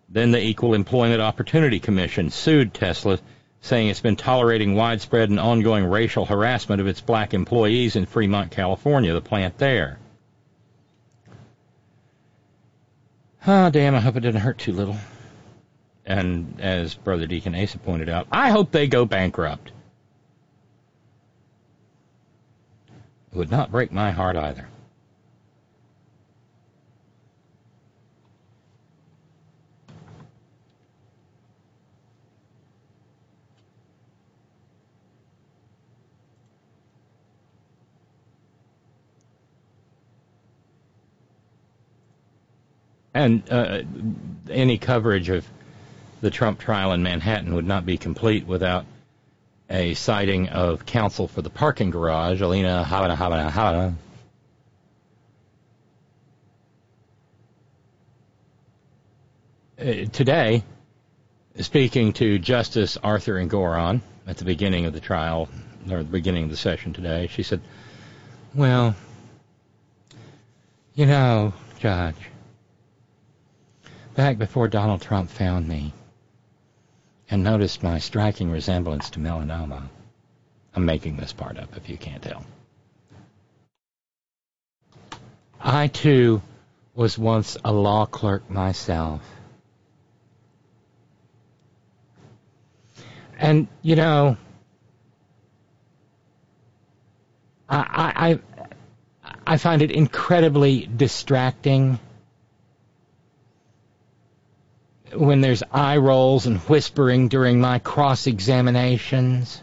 Then 0.09 0.33
the 0.33 0.43
Equal 0.43 0.75
Employment 0.75 1.23
Opportunity 1.23 1.79
Commission 1.79 2.31
sued 2.31 2.75
Tesla, 2.75 3.21
saying 3.61 3.89
it's 3.89 4.01
been 4.01 4.17
tolerating 4.17 4.75
widespread 4.75 5.31
and 5.31 5.39
ongoing 5.39 5.85
racial 5.85 6.27
harassment 6.27 6.81
of 6.81 6.89
its 6.89 7.01
black 7.01 7.33
employees 7.33 7.95
in 7.95 8.07
Fremont, 8.07 8.51
California, 8.51 9.13
the 9.13 9.21
plant 9.21 9.57
there. 9.59 10.01
Ah, 13.47 13.67
oh, 13.67 13.71
damn, 13.71 13.95
I 13.95 14.01
hope 14.01 14.17
it 14.17 14.21
didn't 14.21 14.41
hurt 14.41 14.59
too 14.59 14.73
little. 14.73 14.97
And 16.05 16.61
as 16.61 16.95
Brother 16.95 17.29
Deacon 17.29 17.55
Asa 17.55 17.79
pointed 17.79 18.09
out, 18.09 18.27
I 18.33 18.51
hope 18.51 18.73
they 18.73 18.89
go 18.89 19.05
bankrupt. 19.05 19.71
It 23.33 23.39
would 23.39 23.51
not 23.51 23.71
break 23.71 23.91
my 23.91 24.11
heart 24.11 24.37
either. 24.37 24.69
And 43.15 43.43
uh, 43.51 43.83
any 44.51 44.79
coverage 44.79 45.29
of 45.29 45.47
the 46.21 46.31
Trump 46.31 46.59
trial 46.59 46.93
in 46.93 47.03
Manhattan 47.03 47.55
would 47.55 47.67
not 47.67 47.85
be 47.85 47.97
complete 47.97 48.47
without 48.47 48.87
a 49.73 49.95
sighting 49.95 50.51
of 50.51 50.85
counsel 50.85 51.27
for 51.27 51.41
the 51.41 51.49
parking 51.49 51.91
garage, 51.91 52.43
Alina 52.43 52.87
Habba 52.87 53.17
Habba 53.17 53.51
Habba. 53.51 53.95
Uh, 59.81 60.11
today, 60.13 60.63
speaking 61.57 62.13
to 62.13 62.39
Justice 62.39 62.99
Arthur 63.03 63.43
Engoron 63.43 64.03
at 64.27 64.37
the 64.37 64.45
beginning 64.45 64.85
of 64.85 64.93
the 64.93 65.01
trial, 65.01 65.49
or 65.91 65.99
the 65.99 66.05
beginning 66.05 66.45
of 66.45 66.51
the 66.51 66.57
session 66.57 66.93
today, 66.93 67.27
she 67.29 67.43
said, 67.43 67.63
Well, 68.55 68.95
you 70.95 71.07
know, 71.07 71.55
Judge, 71.79 72.17
back 74.15 74.37
before 74.37 74.69
Donald 74.69 75.01
Trump 75.01 75.31
found 75.31 75.67
me 75.67 75.95
and 77.33 77.43
noticed 77.43 77.83
my 77.83 77.99
striking 77.99 78.51
resemblance 78.51 79.09
to 79.09 79.19
melanoma. 79.19 79.89
I'm 80.77 80.85
making 80.85 81.17
this 81.17 81.33
part 81.33 81.59
up 81.59 81.75
if 81.79 81.89
you 81.89 81.97
can't 81.97 82.23
tell. 82.23 82.45
I 85.59 85.87
too 85.87 86.43
was 86.95 87.17
once 87.17 87.57
a 87.65 87.73
law 87.73 88.05
clerk 88.05 88.51
myself. 88.51 89.23
And, 93.39 93.67
you 93.81 93.97
know, 93.97 94.37
I, 97.67 98.39
I, 99.25 99.33
I 99.47 99.57
find 99.57 99.81
it 99.81 99.91
incredibly 99.91 100.87
distracting 100.87 101.99
when 105.15 105.41
there's 105.41 105.63
eye 105.71 105.97
rolls 105.97 106.47
and 106.47 106.59
whispering 106.61 107.29
during 107.29 107.61
my 107.61 107.79
cross 107.79 108.27
examinations. 108.27 109.63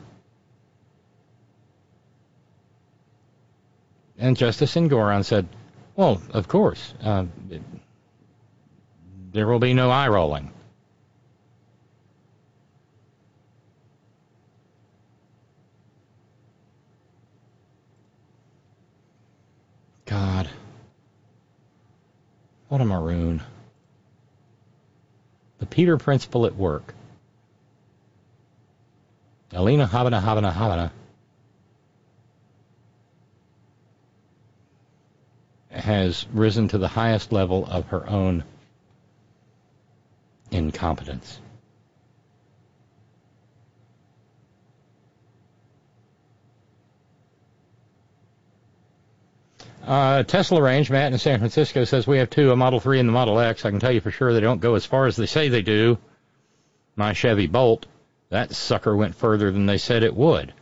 And 4.17 4.35
Justice 4.35 4.75
Engoron 4.75 5.23
said, 5.23 5.47
Well, 5.95 6.21
of 6.31 6.47
course, 6.47 6.93
uh, 7.01 7.25
there 9.31 9.47
will 9.47 9.59
be 9.59 9.73
no 9.73 9.89
eye 9.89 10.07
rolling. 10.07 10.51
God. 20.05 20.49
What 22.67 22.81
a 22.81 22.85
maroon. 22.85 23.41
The 25.59 25.65
Peter 25.65 25.97
Principle 25.97 26.45
at 26.45 26.55
work. 26.55 26.93
Alina 29.51 29.87
Habba 29.87 30.21
Habba 30.21 30.53
Habba 30.53 30.91
has 35.71 36.25
risen 36.33 36.67
to 36.69 36.77
the 36.77 36.87
highest 36.87 37.31
level 37.31 37.65
of 37.65 37.87
her 37.87 38.07
own 38.09 38.43
incompetence. 40.51 41.39
Uh, 49.89 50.21
Tesla 50.21 50.61
range, 50.61 50.91
Matt 50.91 51.13
in 51.13 51.17
San 51.17 51.39
Francisco 51.39 51.83
says 51.83 52.05
we 52.05 52.19
have 52.19 52.29
two, 52.29 52.51
a 52.51 52.55
Model 52.55 52.79
3 52.79 52.99
and 52.99 53.09
the 53.09 53.13
Model 53.13 53.39
X. 53.39 53.65
I 53.65 53.71
can 53.71 53.79
tell 53.79 53.91
you 53.91 54.01
for 54.01 54.11
sure 54.11 54.31
they 54.31 54.39
don't 54.39 54.61
go 54.61 54.75
as 54.75 54.85
far 54.85 55.07
as 55.07 55.15
they 55.15 55.25
say 55.25 55.49
they 55.49 55.63
do. 55.63 55.97
My 56.95 57.13
Chevy 57.13 57.47
Bolt, 57.47 57.87
that 58.29 58.53
sucker 58.53 58.95
went 58.95 59.15
further 59.15 59.49
than 59.49 59.65
they 59.65 59.79
said 59.79 60.03
it 60.03 60.15
would. 60.15 60.53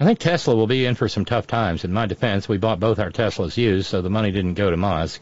I 0.00 0.06
think 0.06 0.20
Tesla 0.20 0.56
will 0.56 0.66
be 0.66 0.86
in 0.86 0.94
for 0.94 1.06
some 1.06 1.26
tough 1.26 1.46
times. 1.46 1.84
In 1.84 1.92
my 1.92 2.06
defense, 2.06 2.48
we 2.48 2.56
bought 2.56 2.80
both 2.80 2.98
our 2.98 3.10
Teslas 3.10 3.58
used, 3.58 3.88
so 3.88 4.00
the 4.00 4.08
money 4.08 4.30
didn't 4.30 4.54
go 4.54 4.70
to 4.70 4.76
Musk. 4.78 5.20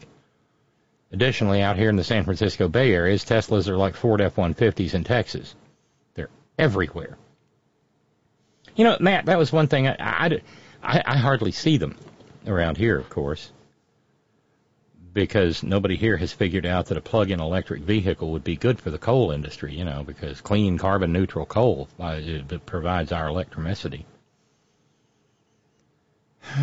Additionally, 1.11 1.61
out 1.61 1.75
here 1.75 1.89
in 1.89 1.97
the 1.97 2.05
San 2.05 2.23
Francisco 2.23 2.69
Bay 2.69 2.93
Areas, 2.93 3.25
Teslas 3.25 3.67
are 3.67 3.75
like 3.75 3.97
Ford 3.97 4.21
F-150s 4.21 4.93
in 4.93 5.03
Texas. 5.03 5.53
They're 6.13 6.29
everywhere. 6.57 7.17
You 8.77 8.85
know, 8.85 8.95
Matt, 9.01 9.25
that 9.25 9.37
was 9.37 9.51
one 9.51 9.67
thing 9.67 9.89
I, 9.89 9.97
I, 9.99 10.41
I, 10.81 11.03
I 11.05 11.17
hardly 11.17 11.51
see 11.51 11.75
them 11.75 11.97
around 12.47 12.77
here, 12.77 12.97
of 12.97 13.09
course, 13.09 13.51
because 15.13 15.63
nobody 15.63 15.95
here 15.95 16.17
has 16.17 16.33
figured 16.33 16.65
out 16.65 16.87
that 16.87 16.97
a 16.97 17.01
plug-in 17.01 17.39
electric 17.39 17.81
vehicle 17.83 18.31
would 18.31 18.43
be 18.43 18.55
good 18.55 18.79
for 18.79 18.89
the 18.89 18.97
coal 18.97 19.31
industry, 19.31 19.73
you 19.73 19.85
know, 19.85 20.03
because 20.03 20.41
clean 20.41 20.77
carbon 20.77 21.13
neutral 21.13 21.45
coal 21.45 21.87
uh, 21.99 22.19
provides 22.65 23.11
our 23.11 23.27
electricity. 23.27 24.05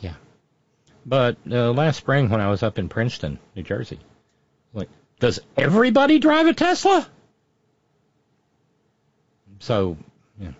yeah. 0.00 0.14
But 1.04 1.36
uh, 1.50 1.72
last 1.72 1.98
spring 1.98 2.30
when 2.30 2.40
I 2.40 2.48
was 2.48 2.62
up 2.62 2.78
in 2.78 2.88
Princeton, 2.88 3.38
New 3.54 3.62
Jersey, 3.62 4.00
like, 4.72 4.88
does 5.20 5.40
everybody 5.56 6.18
drive 6.18 6.46
a 6.46 6.54
Tesla? 6.54 7.06
So, 9.60 9.96
yeah. 10.38 10.52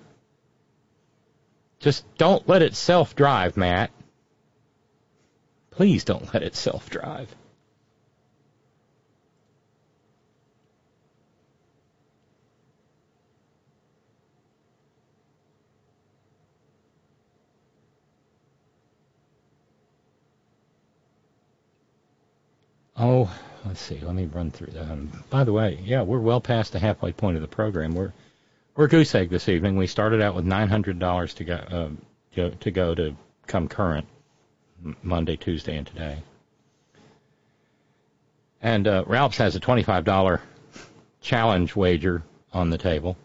just 1.80 2.04
don't 2.16 2.46
let 2.48 2.62
it 2.62 2.74
self-drive, 2.74 3.56
Matt. 3.56 3.90
Please 5.76 6.04
don't 6.04 6.32
let 6.32 6.42
it 6.42 6.54
self 6.54 6.88
drive. 6.88 7.34
Oh, 22.96 23.28
let's 23.66 23.80
see. 23.80 23.98
Let 24.00 24.14
me 24.14 24.26
run 24.26 24.52
through 24.52 24.68
that. 24.68 24.82
Um, 24.82 25.24
by 25.28 25.42
the 25.42 25.52
way, 25.52 25.80
yeah, 25.82 26.02
we're 26.02 26.20
well 26.20 26.40
past 26.40 26.72
the 26.72 26.78
halfway 26.78 27.12
point 27.12 27.36
of 27.36 27.42
the 27.42 27.48
program. 27.48 27.94
We're 27.94 28.12
we're 28.76 28.86
goose 28.86 29.14
egg 29.14 29.30
this 29.30 29.48
evening. 29.48 29.76
We 29.76 29.88
started 29.88 30.20
out 30.22 30.36
with 30.36 30.44
nine 30.44 30.68
hundred 30.68 31.00
dollars 31.00 31.34
to 31.34 31.44
go 31.44 31.54
uh, 31.54 31.88
to 32.36 32.50
to 32.54 32.70
go 32.70 32.94
to 32.94 33.16
come 33.48 33.66
current. 33.66 34.06
Monday, 35.02 35.36
Tuesday, 35.36 35.76
and 35.76 35.86
today. 35.86 36.22
And 38.60 38.88
uh, 38.88 39.04
Ralph's 39.06 39.38
has 39.38 39.56
a 39.56 39.60
$25 39.60 40.40
challenge 41.20 41.76
wager 41.76 42.22
on 42.52 42.70
the 42.70 42.78
table. 42.78 43.16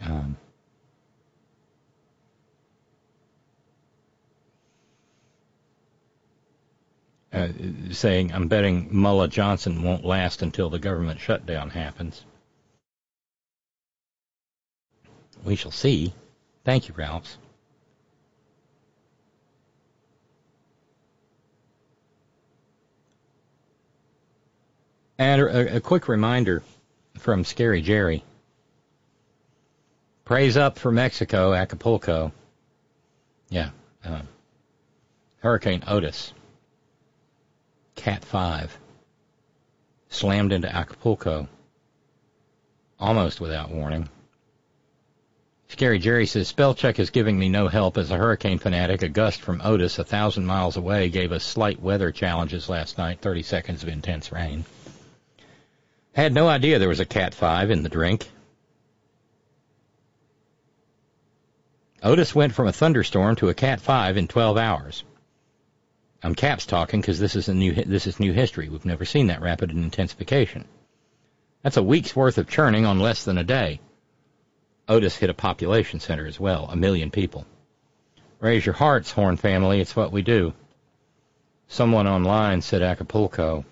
Um, 0.00 0.36
uh, 7.32 7.48
saying, 7.90 8.32
I'm 8.32 8.46
betting 8.46 8.88
Mullah 8.90 9.28
Johnson 9.28 9.82
won't 9.82 10.04
last 10.04 10.42
until 10.42 10.70
the 10.70 10.78
government 10.78 11.18
shutdown 11.18 11.70
happens. 11.70 12.24
We 15.46 15.54
shall 15.54 15.70
see. 15.70 16.12
Thank 16.64 16.88
you, 16.88 16.94
Ralphs. 16.94 17.38
And 25.18 25.40
a, 25.40 25.76
a, 25.76 25.80
quick 25.80 26.08
reminder 26.08 26.64
from 27.16 27.44
Scary 27.44 27.80
Jerry. 27.80 28.24
Praise 30.24 30.56
up 30.56 30.80
for 30.80 30.90
Mexico, 30.90 31.54
Acapulco. 31.54 32.32
Yeah. 33.48 33.70
Uh, 34.04 34.22
Hurricane 35.38 35.84
Otis, 35.86 36.34
Cat 37.94 38.24
5, 38.24 38.76
slammed 40.08 40.52
into 40.52 40.74
Acapulco 40.74 41.48
almost 42.98 43.40
without 43.40 43.70
warning 43.70 44.08
Scary 45.68 45.98
Jerry 45.98 46.26
says, 46.26 46.46
spell 46.48 46.74
check 46.74 46.98
is 46.98 47.10
giving 47.10 47.38
me 47.38 47.48
no 47.48 47.68
help 47.68 47.98
as 47.98 48.10
a 48.10 48.16
hurricane 48.16 48.58
fanatic. 48.58 49.02
A 49.02 49.08
gust 49.08 49.40
from 49.40 49.60
Otis 49.64 49.98
a 49.98 50.04
thousand 50.04 50.46
miles 50.46 50.76
away 50.76 51.08
gave 51.08 51.32
us 51.32 51.44
slight 51.44 51.80
weather 51.80 52.12
challenges 52.12 52.68
last 52.68 52.98
night, 52.98 53.20
30 53.20 53.42
seconds 53.42 53.82
of 53.82 53.88
intense 53.88 54.30
rain. 54.30 54.64
Had 56.14 56.32
no 56.32 56.48
idea 56.48 56.78
there 56.78 56.88
was 56.88 57.00
a 57.00 57.04
Cat 57.04 57.34
5 57.34 57.70
in 57.70 57.82
the 57.82 57.88
drink. 57.88 58.30
Otis 62.02 62.34
went 62.34 62.54
from 62.54 62.68
a 62.68 62.72
thunderstorm 62.72 63.34
to 63.36 63.48
a 63.48 63.54
Cat 63.54 63.80
5 63.80 64.16
in 64.16 64.28
12 64.28 64.56
hours. 64.56 65.04
I'm 66.22 66.34
caps 66.34 66.64
talking 66.64 67.00
because 67.00 67.18
this 67.18 67.36
is 67.36 67.48
new 67.48 67.72
this 67.72 68.06
is 68.06 68.18
new 68.18 68.32
history. 68.32 68.68
We've 68.68 68.84
never 68.84 69.04
seen 69.04 69.26
that 69.26 69.42
rapid 69.42 69.70
intensification. 69.70 70.64
That's 71.62 71.76
a 71.76 71.82
week's 71.82 72.16
worth 72.16 72.38
of 72.38 72.48
churning 72.48 72.86
on 72.86 73.00
less 73.00 73.24
than 73.24 73.38
a 73.38 73.44
day. 73.44 73.80
Otis 74.88 75.16
hit 75.16 75.30
a 75.30 75.34
population 75.34 76.00
center 76.00 76.26
as 76.26 76.38
well, 76.38 76.68
a 76.70 76.76
million 76.76 77.10
people. 77.10 77.44
Raise 78.38 78.64
your 78.64 78.74
hearts, 78.74 79.10
Horn 79.10 79.36
family, 79.36 79.80
it's 79.80 79.96
what 79.96 80.12
we 80.12 80.22
do. 80.22 80.52
Someone 81.68 82.06
online 82.06 82.62
said 82.62 82.82
Acapulco 82.82 83.64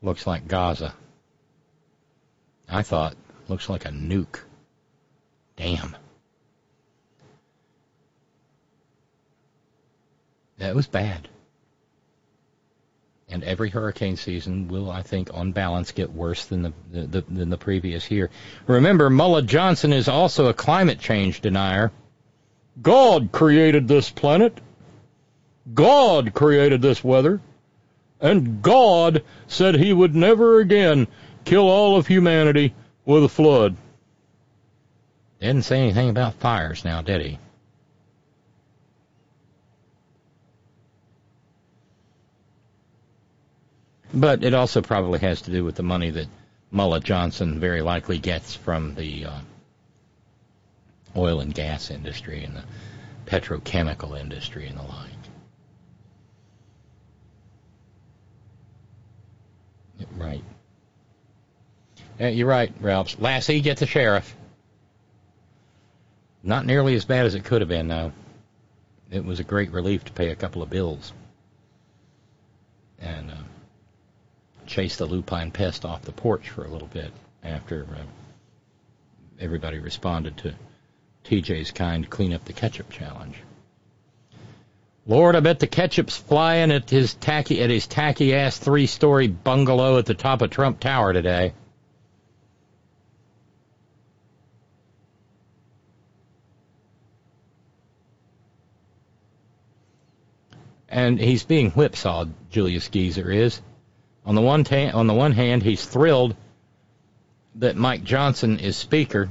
looks 0.00 0.26
like 0.26 0.48
Gaza. 0.48 0.94
I 2.68 2.82
thought, 2.82 3.16
looks 3.48 3.68
like 3.68 3.84
a 3.84 3.90
nuke. 3.90 4.40
Damn. 5.56 5.96
That 10.58 10.74
was 10.74 10.86
bad. 10.86 11.28
And 13.28 13.42
every 13.42 13.70
hurricane 13.70 14.16
season 14.16 14.68
will, 14.68 14.88
I 14.88 15.02
think, 15.02 15.34
on 15.34 15.50
balance, 15.50 15.90
get 15.90 16.12
worse 16.12 16.44
than 16.44 16.62
the, 16.62 16.72
the, 16.92 17.20
than 17.22 17.50
the 17.50 17.56
previous 17.56 18.08
year. 18.10 18.30
Remember, 18.68 19.10
Mullah 19.10 19.42
Johnson 19.42 19.92
is 19.92 20.06
also 20.06 20.46
a 20.46 20.54
climate 20.54 21.00
change 21.00 21.40
denier. 21.40 21.90
God 22.80 23.32
created 23.32 23.88
this 23.88 24.10
planet. 24.10 24.56
God 25.74 26.34
created 26.34 26.80
this 26.80 27.02
weather. 27.02 27.40
And 28.20 28.62
God 28.62 29.24
said 29.48 29.74
he 29.74 29.92
would 29.92 30.14
never 30.14 30.60
again 30.60 31.08
kill 31.44 31.68
all 31.68 31.96
of 31.96 32.06
humanity 32.06 32.74
with 33.04 33.24
a 33.24 33.28
flood. 33.28 33.76
Didn't 35.40 35.64
say 35.64 35.80
anything 35.80 36.10
about 36.10 36.34
fires 36.34 36.84
now, 36.84 37.02
did 37.02 37.22
he? 37.22 37.38
But 44.14 44.44
it 44.44 44.54
also 44.54 44.82
probably 44.82 45.18
has 45.20 45.42
to 45.42 45.50
do 45.50 45.64
with 45.64 45.74
the 45.74 45.82
money 45.82 46.10
that 46.10 46.28
Mullah 46.70 47.00
Johnson 47.00 47.60
very 47.60 47.82
likely 47.82 48.18
gets 48.18 48.54
from 48.54 48.94
the 48.94 49.26
uh, 49.26 49.40
oil 51.16 51.40
and 51.40 51.54
gas 51.54 51.90
industry 51.90 52.44
and 52.44 52.56
the 52.56 52.64
petrochemical 53.26 54.18
industry 54.18 54.66
and 54.66 54.78
the 54.78 54.82
like. 54.82 55.10
Right. 60.16 60.44
Yeah, 62.18 62.28
you're 62.28 62.48
right, 62.48 62.72
Ralph. 62.80 63.20
Lassie, 63.20 63.60
get 63.60 63.78
the 63.78 63.86
sheriff. 63.86 64.34
Not 66.42 66.64
nearly 66.64 66.94
as 66.94 67.04
bad 67.04 67.26
as 67.26 67.34
it 67.34 67.44
could 67.44 67.60
have 67.60 67.68
been, 67.68 67.88
though. 67.88 68.12
It 69.10 69.24
was 69.24 69.40
a 69.40 69.44
great 69.44 69.72
relief 69.72 70.04
to 70.04 70.12
pay 70.12 70.30
a 70.30 70.36
couple 70.36 70.62
of 70.62 70.70
bills. 70.70 71.12
And 72.98 73.30
uh, 73.30 73.34
chase 74.66 74.96
the 74.96 75.06
lupine 75.06 75.50
pest 75.50 75.84
off 75.84 76.02
the 76.02 76.12
porch 76.12 76.50
for 76.50 76.64
a 76.64 76.68
little 76.68 76.88
bit 76.88 77.12
after 77.42 77.84
uh, 77.84 78.02
everybody 79.40 79.78
responded 79.78 80.36
to 80.38 80.54
TJ's 81.24 81.70
kind 81.70 82.08
clean 82.08 82.32
up 82.32 82.44
the 82.44 82.52
ketchup 82.52 82.90
challenge. 82.90 83.36
Lord, 85.06 85.36
I 85.36 85.40
bet 85.40 85.60
the 85.60 85.68
ketchup's 85.68 86.16
flying 86.16 86.72
at 86.72 86.90
his 86.90 87.14
tacky 87.14 87.62
at 87.62 87.70
his 87.70 87.86
tacky 87.86 88.34
ass 88.34 88.58
three 88.58 88.86
story 88.86 89.28
bungalow 89.28 89.98
at 89.98 90.06
the 90.06 90.14
top 90.14 90.42
of 90.42 90.50
Trump 90.50 90.80
Tower 90.80 91.12
today. 91.12 91.52
And 100.88 101.20
he's 101.20 101.44
being 101.44 101.70
whipsawed, 101.72 102.32
Julius 102.50 102.88
Geezer 102.88 103.30
is. 103.30 103.60
On 104.26 104.34
the 104.34 104.42
one 104.42 104.64
ta- 104.64 104.90
on 104.92 105.06
the 105.06 105.14
one 105.14 105.32
hand, 105.32 105.62
he's 105.62 105.84
thrilled 105.86 106.34
that 107.54 107.76
Mike 107.76 108.02
Johnson 108.02 108.58
is 108.58 108.76
speaker, 108.76 109.30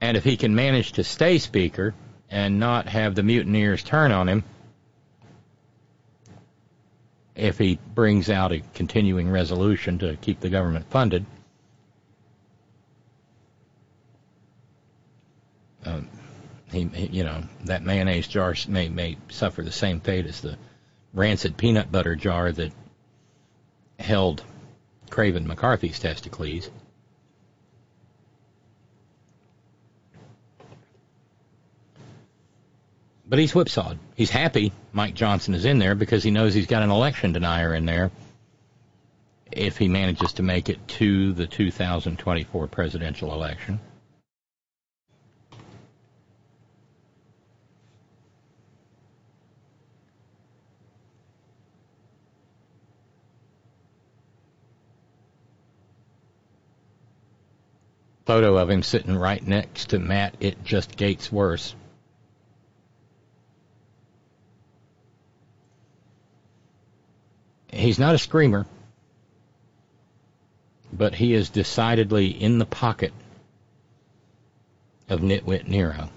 and 0.00 0.16
if 0.16 0.24
he 0.24 0.38
can 0.38 0.54
manage 0.54 0.92
to 0.92 1.04
stay 1.04 1.38
speaker 1.38 1.94
and 2.30 2.58
not 2.58 2.88
have 2.88 3.14
the 3.14 3.22
mutineers 3.22 3.82
turn 3.82 4.12
on 4.12 4.28
him, 4.28 4.44
if 7.34 7.58
he 7.58 7.78
brings 7.94 8.30
out 8.30 8.50
a 8.50 8.62
continuing 8.72 9.28
resolution 9.28 9.98
to 9.98 10.16
keep 10.16 10.40
the 10.40 10.48
government 10.48 10.88
funded, 10.88 11.26
um, 15.84 16.08
he, 16.72 16.88
you 17.12 17.24
know, 17.24 17.42
that 17.66 17.82
mayonnaise 17.82 18.26
jar 18.26 18.54
may 18.68 18.88
may 18.88 19.18
suffer 19.28 19.62
the 19.62 19.70
same 19.70 20.00
fate 20.00 20.26
as 20.26 20.40
the 20.40 20.56
rancid 21.12 21.58
peanut 21.58 21.92
butter 21.92 22.16
jar 22.16 22.50
that 22.50 22.72
held 23.98 24.42
Craven 25.10 25.46
McCarthy's 25.46 25.98
testicles. 25.98 26.70
But 33.26 33.38
he's 33.38 33.52
whipsawed. 33.52 33.98
He's 34.16 34.30
happy 34.30 34.72
Mike 34.92 35.14
Johnson 35.14 35.54
is 35.54 35.64
in 35.64 35.78
there 35.78 35.94
because 35.94 36.22
he 36.22 36.30
knows 36.30 36.54
he's 36.54 36.66
got 36.66 36.82
an 36.82 36.90
election 36.90 37.32
denier 37.32 37.74
in 37.74 37.86
there 37.86 38.10
if 39.50 39.78
he 39.78 39.88
manages 39.88 40.34
to 40.34 40.42
make 40.42 40.68
it 40.68 40.86
to 40.88 41.32
the 41.32 41.46
2024 41.46 42.66
presidential 42.66 43.32
election. 43.32 43.80
Photo 58.24 58.56
of 58.56 58.70
him 58.70 58.82
sitting 58.82 59.16
right 59.16 59.46
next 59.46 59.90
to 59.90 59.98
Matt. 59.98 60.34
It 60.40 60.64
just 60.64 60.96
gates 60.96 61.30
worse. 61.30 61.74
He's 67.72 67.98
not 67.98 68.14
a 68.14 68.18
screamer, 68.18 68.66
but 70.92 71.14
he 71.14 71.34
is 71.34 71.50
decidedly 71.50 72.28
in 72.28 72.58
the 72.58 72.66
pocket 72.66 73.12
of 75.08 75.20
Nitwit 75.20 75.66
Nero. 75.66 76.08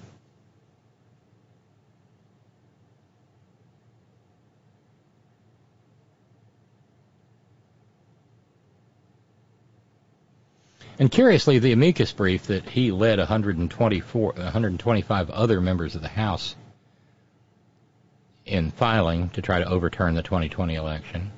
And 11.00 11.12
curiously, 11.12 11.60
the 11.60 11.74
amicus 11.74 12.12
brief 12.12 12.48
that 12.48 12.70
he 12.70 12.92
led 12.92 13.20
124, 13.20 14.34
125 14.34 15.30
other 15.30 15.62
members 15.62 15.96
of 15.96 16.02
the 16.02 16.08
House 16.08 16.56
in 18.46 18.72
filing 18.72 19.30
to 19.30 19.42
try 19.42 19.60
to 19.60 19.70
overturn 19.70 20.16
the 20.16 20.24
2020 20.24 20.74
election. 20.74 21.32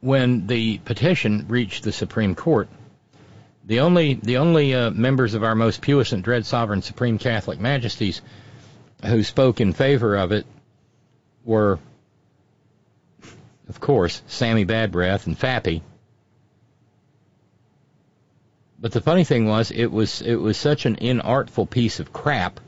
When 0.00 0.46
the 0.46 0.78
petition 0.78 1.46
reached 1.48 1.84
the 1.84 1.92
Supreme 1.92 2.34
Court, 2.34 2.68
the 3.66 3.80
only 3.80 4.14
the 4.14 4.38
only 4.38 4.74
uh, 4.74 4.90
members 4.90 5.34
of 5.34 5.44
our 5.44 5.54
most 5.54 5.82
puissant, 5.82 6.24
dread 6.24 6.46
sovereign, 6.46 6.80
supreme 6.82 7.18
Catholic 7.18 7.60
majesties 7.60 8.22
who 9.04 9.22
spoke 9.22 9.60
in 9.60 9.74
favor 9.74 10.16
of 10.16 10.32
it 10.32 10.46
were 11.44 11.78
of 13.70 13.78
course, 13.78 14.20
Sammy 14.26 14.64
Bad 14.64 14.90
Breath 14.90 15.28
and 15.28 15.38
Fappy. 15.38 15.80
But 18.80 18.90
the 18.90 19.00
funny 19.00 19.22
thing 19.22 19.46
was, 19.46 19.70
it 19.70 19.92
was 19.92 20.22
it 20.22 20.34
was 20.34 20.56
such 20.56 20.86
an 20.86 20.96
inartful 20.96 21.70
piece 21.70 22.00
of 22.00 22.12
crap. 22.12 22.58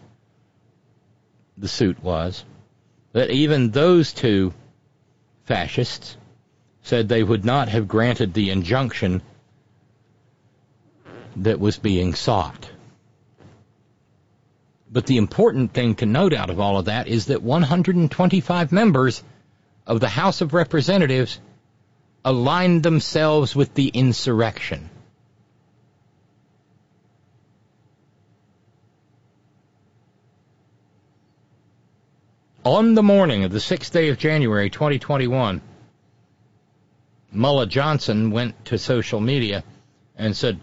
The 1.58 1.66
suit 1.66 2.00
was 2.04 2.44
that 3.14 3.30
even 3.30 3.72
those 3.72 4.12
two 4.12 4.54
fascists 5.44 6.16
said 6.82 7.08
they 7.08 7.24
would 7.24 7.44
not 7.44 7.68
have 7.68 7.88
granted 7.88 8.32
the 8.32 8.50
injunction 8.50 9.22
that 11.34 11.58
was 11.58 11.78
being 11.78 12.14
sought. 12.14 12.70
But 14.88 15.06
the 15.06 15.16
important 15.16 15.72
thing 15.72 15.96
to 15.96 16.06
note 16.06 16.32
out 16.32 16.50
of 16.50 16.60
all 16.60 16.78
of 16.78 16.84
that 16.84 17.08
is 17.08 17.26
that 17.26 17.42
125 17.42 18.70
members 18.70 19.24
of 19.86 20.00
the 20.00 20.09
House 20.09 20.40
of 20.40 20.54
Representatives 20.54 21.40
aligned 22.24 22.82
themselves 22.82 23.56
with 23.56 23.74
the 23.74 23.88
insurrection. 23.88 24.90
On 32.64 32.94
the 32.94 33.02
morning 33.02 33.42
of 33.42 33.50
the 33.50 33.59
6th 33.59 33.90
day 33.90 34.09
of 34.09 34.18
January 34.18 34.70
2021, 34.70 35.60
Mullah 37.32 37.66
Johnson 37.66 38.30
went 38.30 38.64
to 38.66 38.78
social 38.78 39.20
media 39.20 39.64
and 40.16 40.36
said, 40.36 40.60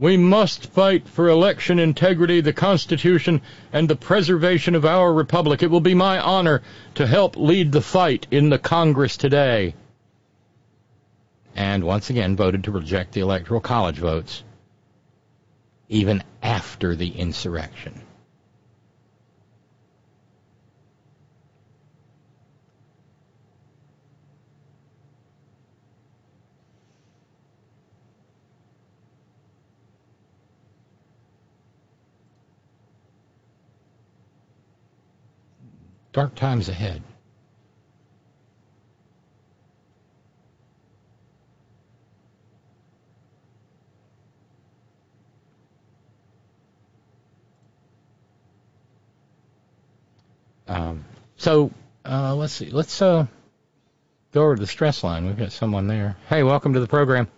We 0.00 0.16
must 0.16 0.64
fight 0.64 1.06
for 1.06 1.28
election 1.28 1.78
integrity, 1.78 2.40
the 2.40 2.54
Constitution, 2.54 3.42
and 3.70 3.86
the 3.86 3.96
preservation 3.96 4.74
of 4.74 4.86
our 4.86 5.12
republic. 5.12 5.62
It 5.62 5.70
will 5.70 5.82
be 5.82 5.92
my 5.92 6.18
honor 6.18 6.62
to 6.94 7.06
help 7.06 7.36
lead 7.36 7.70
the 7.70 7.82
fight 7.82 8.26
in 8.30 8.48
the 8.48 8.58
Congress 8.58 9.18
today. 9.18 9.74
And 11.54 11.84
once 11.84 12.08
again 12.08 12.34
voted 12.34 12.64
to 12.64 12.70
reject 12.70 13.12
the 13.12 13.20
Electoral 13.20 13.60
College 13.60 13.98
votes, 13.98 14.42
even 15.90 16.22
after 16.42 16.96
the 16.96 17.10
insurrection. 17.10 18.00
Dark 36.12 36.34
times 36.34 36.68
ahead. 36.68 37.02
Um, 50.70 51.04
so 51.36 51.72
uh, 52.04 52.34
let's 52.36 52.52
see. 52.52 52.70
Let's 52.70 53.02
uh, 53.02 53.26
go 54.32 54.42
over 54.42 54.54
to 54.54 54.60
the 54.60 54.66
stress 54.68 55.02
line. 55.02 55.26
We've 55.26 55.36
got 55.36 55.50
someone 55.50 55.88
there. 55.88 56.16
Hey, 56.28 56.44
welcome 56.44 56.74
to 56.74 56.80
the 56.80 56.86
program. 56.86 57.28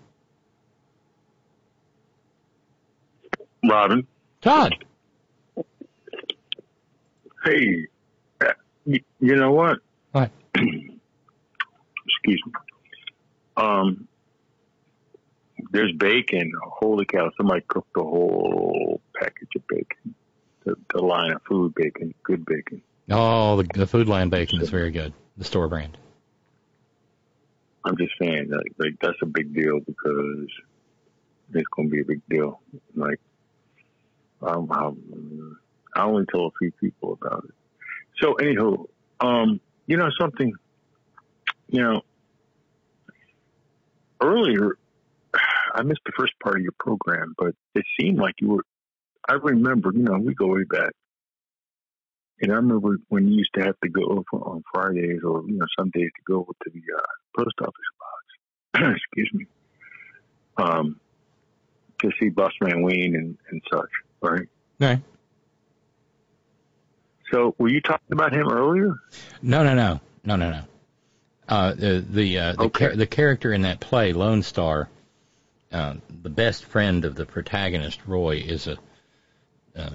Robin. 3.65 4.07
Todd. 4.43 4.85
Hey, 7.45 7.87
you 8.85 9.01
know 9.21 9.53
what? 9.53 9.79
What? 10.13 10.31
Excuse 10.55 12.43
me. 12.47 12.53
Um, 13.57 14.09
there's 15.71 15.93
bacon. 15.93 16.53
Holy 16.63 17.05
cow! 17.05 17.31
Somebody 17.37 17.63
cooked 17.67 17.97
a 17.97 18.03
whole 18.03 19.01
package 19.15 19.51
of 19.57 19.67
bacon. 19.69 20.15
The, 20.65 20.77
the 20.93 21.03
line 21.03 21.33
of 21.33 21.43
food 21.49 21.75
bacon, 21.75 22.15
good 22.23 22.45
bacon. 22.45 22.83
Oh, 23.11 23.57
the, 23.57 23.69
the 23.75 23.87
Food 23.87 24.09
Line 24.09 24.29
bacon 24.29 24.61
is 24.61 24.71
very 24.71 24.91
good. 24.91 25.13
The 25.37 25.45
store 25.45 25.69
brand. 25.69 25.99
I'm 27.85 27.97
just 27.97 28.13
saying, 28.21 28.49
like, 28.51 28.73
like 28.79 28.95
that's 29.01 29.19
a 29.23 29.27
big 29.27 29.55
deal 29.55 29.81
because 29.81 30.49
it's 31.53 31.67
going 31.77 31.89
to 31.89 31.93
be 31.93 32.01
a 32.01 32.05
big 32.05 32.23
deal. 32.31 32.61
Like, 32.95 33.19
um, 34.41 34.71
um, 34.71 35.59
I 35.95 36.05
only 36.05 36.27
told 36.33 36.53
a 36.53 36.59
few 36.59 36.71
people 36.73 37.19
about 37.21 37.45
it. 37.45 37.55
So, 38.23 38.35
anywho, 38.35 38.87
um, 39.21 39.61
you 39.87 39.97
know 39.97 40.09
something, 40.21 40.53
you 41.69 41.81
know, 41.81 42.03
earlier 44.21 44.79
I 45.75 45.83
missed 45.83 46.03
the 46.07 46.13
first 46.17 46.33
part 46.43 46.57
of 46.57 46.63
your 46.63 46.75
program, 46.79 47.35
but 47.37 47.55
it 47.75 47.85
seemed 48.01 48.19
like 48.19 48.35
you 48.41 48.51
were. 48.51 48.65
I 49.29 49.35
remember, 49.35 49.91
you 49.95 50.03
know, 50.03 50.19
we 50.19 50.35
go 50.35 50.49
way 50.49 50.65
back, 50.65 50.93
and 52.41 52.53
I 52.53 52.57
remember 52.57 52.97
when 53.09 53.29
you 53.29 53.37
used 53.37 53.55
to 53.55 53.63
have 53.65 53.79
to 53.83 53.89
go 53.89 54.25
on 54.33 54.63
Fridays 54.73 55.21
or 55.25 55.43
you 55.47 55.59
know 55.59 55.67
some 55.79 55.91
days 55.91 56.11
to 56.17 56.23
go 56.27 56.45
to 56.45 56.71
the 56.71 56.81
uh, 56.97 57.03
post 57.37 57.55
office 57.61 57.73
box. 57.99 58.95
Excuse 58.97 59.31
me. 59.33 59.47
Um, 60.59 61.01
to 62.01 62.11
see 62.21 62.29
Busman 62.29 62.83
Wayne 62.83 63.15
and, 63.15 63.39
and 63.51 63.63
such, 63.73 63.91
right? 64.21 64.49
Right. 64.81 65.01
So, 67.33 67.55
were 67.59 67.69
you 67.69 67.81
talking 67.81 68.13
about 68.13 68.33
him 68.33 68.49
earlier? 68.51 68.95
No, 69.41 69.65
no, 69.65 69.75
no, 69.75 70.01
no, 70.25 70.37
no, 70.37 70.51
no. 70.51 70.63
Uh, 71.49 71.75
the 71.75 72.05
the 72.09 72.39
uh, 72.39 72.53
the, 72.53 72.69
char- 72.69 72.97
the 72.97 73.07
character 73.07 73.53
in 73.53 73.63
that 73.63 73.81
play, 73.81 74.13
Lone 74.13 74.43
Star, 74.43 74.89
uh, 75.73 75.95
the 76.23 76.31
best 76.31 76.65
friend 76.65 77.05
of 77.05 77.15
the 77.15 77.27
protagonist, 77.27 78.01
Roy, 78.07 78.37
is 78.37 78.67
a 78.69 78.77
uh, 79.77 79.91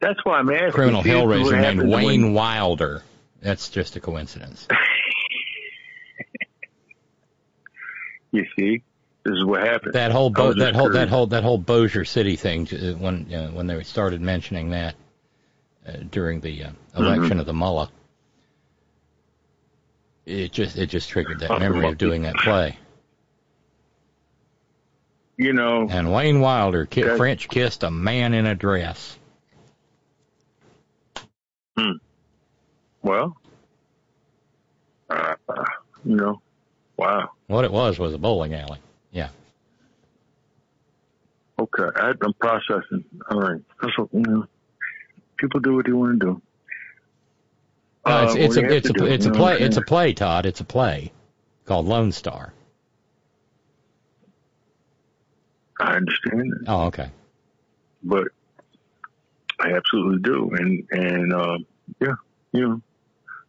That's 0.00 0.18
why 0.24 0.38
I'm 0.38 0.50
asking. 0.50 0.72
criminal 0.72 1.02
hellraiser 1.02 1.52
named 1.52 1.64
happens 1.64 1.94
when- 1.94 2.04
Wayne 2.04 2.32
Wilder. 2.34 3.02
That's 3.42 3.68
just 3.70 3.96
a 3.96 4.00
coincidence. 4.00 4.66
You 8.32 8.44
see, 8.56 8.82
this 9.24 9.32
is 9.32 9.44
what 9.44 9.62
happened. 9.66 9.94
That 9.94 10.12
whole 10.12 10.30
Bo- 10.30 10.54
that 10.54 10.76
whole 10.76 10.90
that 10.90 11.08
whole 11.08 11.26
that 11.26 11.42
whole 11.42 11.58
Bossier 11.58 12.04
City 12.04 12.36
thing 12.36 12.68
uh, 12.72 12.92
when 12.92 13.34
uh, 13.34 13.48
when 13.48 13.66
they 13.66 13.82
started 13.82 14.20
mentioning 14.20 14.70
that 14.70 14.94
during 16.10 16.40
the 16.40 16.64
uh, 16.64 16.70
election 16.96 17.38
Mhm. 17.38 17.40
of 17.40 17.46
the 17.46 17.52
mullah, 17.52 17.90
it 20.26 20.52
just 20.52 20.76
it 20.76 20.86
just 20.86 21.08
triggered 21.08 21.40
that 21.40 21.58
memory 21.58 21.86
of 21.88 21.98
doing 21.98 22.22
that 22.22 22.34
play. 22.36 22.78
You 25.36 25.52
know, 25.54 25.86
And 25.88 26.12
Wayne 26.12 26.40
Wilder 26.40 26.86
That- 26.90 27.16
French 27.16 27.48
kissed 27.48 27.82
a 27.82 27.90
man 27.90 28.34
in 28.34 28.46
a 28.46 28.54
dress. 28.54 29.16
Hmm. 31.78 31.92
Well, 33.02 33.36
uh, 35.08 35.34
you 36.04 36.16
know, 36.16 36.42
wow. 36.98 37.30
What 37.46 37.64
it 37.64 37.72
was 37.72 37.98
was 37.98 38.12
a 38.12 38.18
bowling 38.18 38.52
alley. 38.54 38.78
Yeah. 39.12 39.30
Okay, 41.58 41.84
I, 41.96 42.12
I'm 42.22 42.34
processing. 42.34 43.04
All 43.30 43.40
right, 43.40 43.60
that's 43.80 43.96
what, 43.98 44.08
you 44.12 44.20
know, 44.20 44.46
people 45.40 45.60
do 45.60 45.74
what 45.76 45.86
they 45.86 45.92
want 45.92 46.20
to 46.20 46.26
do. 46.26 46.42
No, 48.06 48.16
Uh, 48.18 48.22
it's 48.24 48.34
it's 48.34 48.56
a 48.56 48.74
it's 48.76 48.90
a 48.90 48.92
do, 48.92 49.06
it's 49.06 49.26
a 49.26 49.30
play 49.30 49.60
it's 49.60 49.76
a 49.76 49.82
play 49.82 50.12
Todd 50.12 50.46
it's 50.46 50.60
a 50.60 50.64
play 50.64 51.12
called 51.66 51.86
Lone 51.86 52.12
Star. 52.12 52.52
I 55.80 55.94
understand 55.94 56.52
that, 56.52 56.64
Oh 56.68 56.86
okay. 56.86 57.10
but 58.02 58.28
I 59.60 59.72
absolutely 59.72 60.20
do, 60.22 60.50
and 60.58 60.86
and 60.90 61.32
um, 61.32 61.66
yeah, 62.00 62.14
you 62.52 62.60
know, 62.68 62.82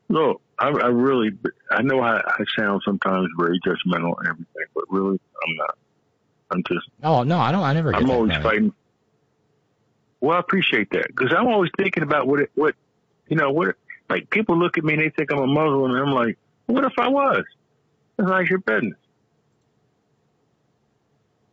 look, 0.09 0.41
I, 0.59 0.67
I 0.67 0.87
really, 0.87 1.31
I 1.71 1.81
know 1.81 1.99
I, 1.99 2.19
I 2.19 2.43
sound 2.57 2.81
sometimes 2.85 3.27
very 3.37 3.59
judgmental 3.65 4.17
and 4.19 4.27
everything, 4.27 4.65
but 4.75 4.85
really, 4.89 5.19
I'm 5.47 5.55
not. 5.55 5.77
I'm 6.51 6.63
just 6.67 6.85
Oh 7.01 7.23
no 7.23 7.39
I 7.39 7.53
don't 7.53 7.63
I 7.63 7.71
never 7.71 7.93
get 7.93 8.01
I'm 8.01 8.11
always 8.11 8.35
fighting. 8.43 8.73
Well, 10.21 10.37
I 10.37 10.39
appreciate 10.39 10.91
that 10.91 11.07
because 11.07 11.33
I'm 11.35 11.47
always 11.47 11.71
thinking 11.77 12.03
about 12.03 12.27
what 12.27 12.41
it, 12.41 12.51
what, 12.53 12.75
you 13.27 13.35
know, 13.35 13.51
what, 13.51 13.75
like 14.09 14.29
people 14.29 14.57
look 14.57 14.77
at 14.77 14.83
me 14.83 14.93
and 14.93 15.01
they 15.01 15.09
think 15.09 15.31
I'm 15.31 15.39
a 15.39 15.47
Muslim 15.47 15.91
and 15.91 15.99
I'm 15.99 16.13
like, 16.13 16.37
what 16.67 16.83
if 16.85 16.93
I 16.99 17.07
was? 17.07 17.43
It's 18.19 18.29
like 18.29 18.49
your 18.49 18.59
business. 18.59 18.97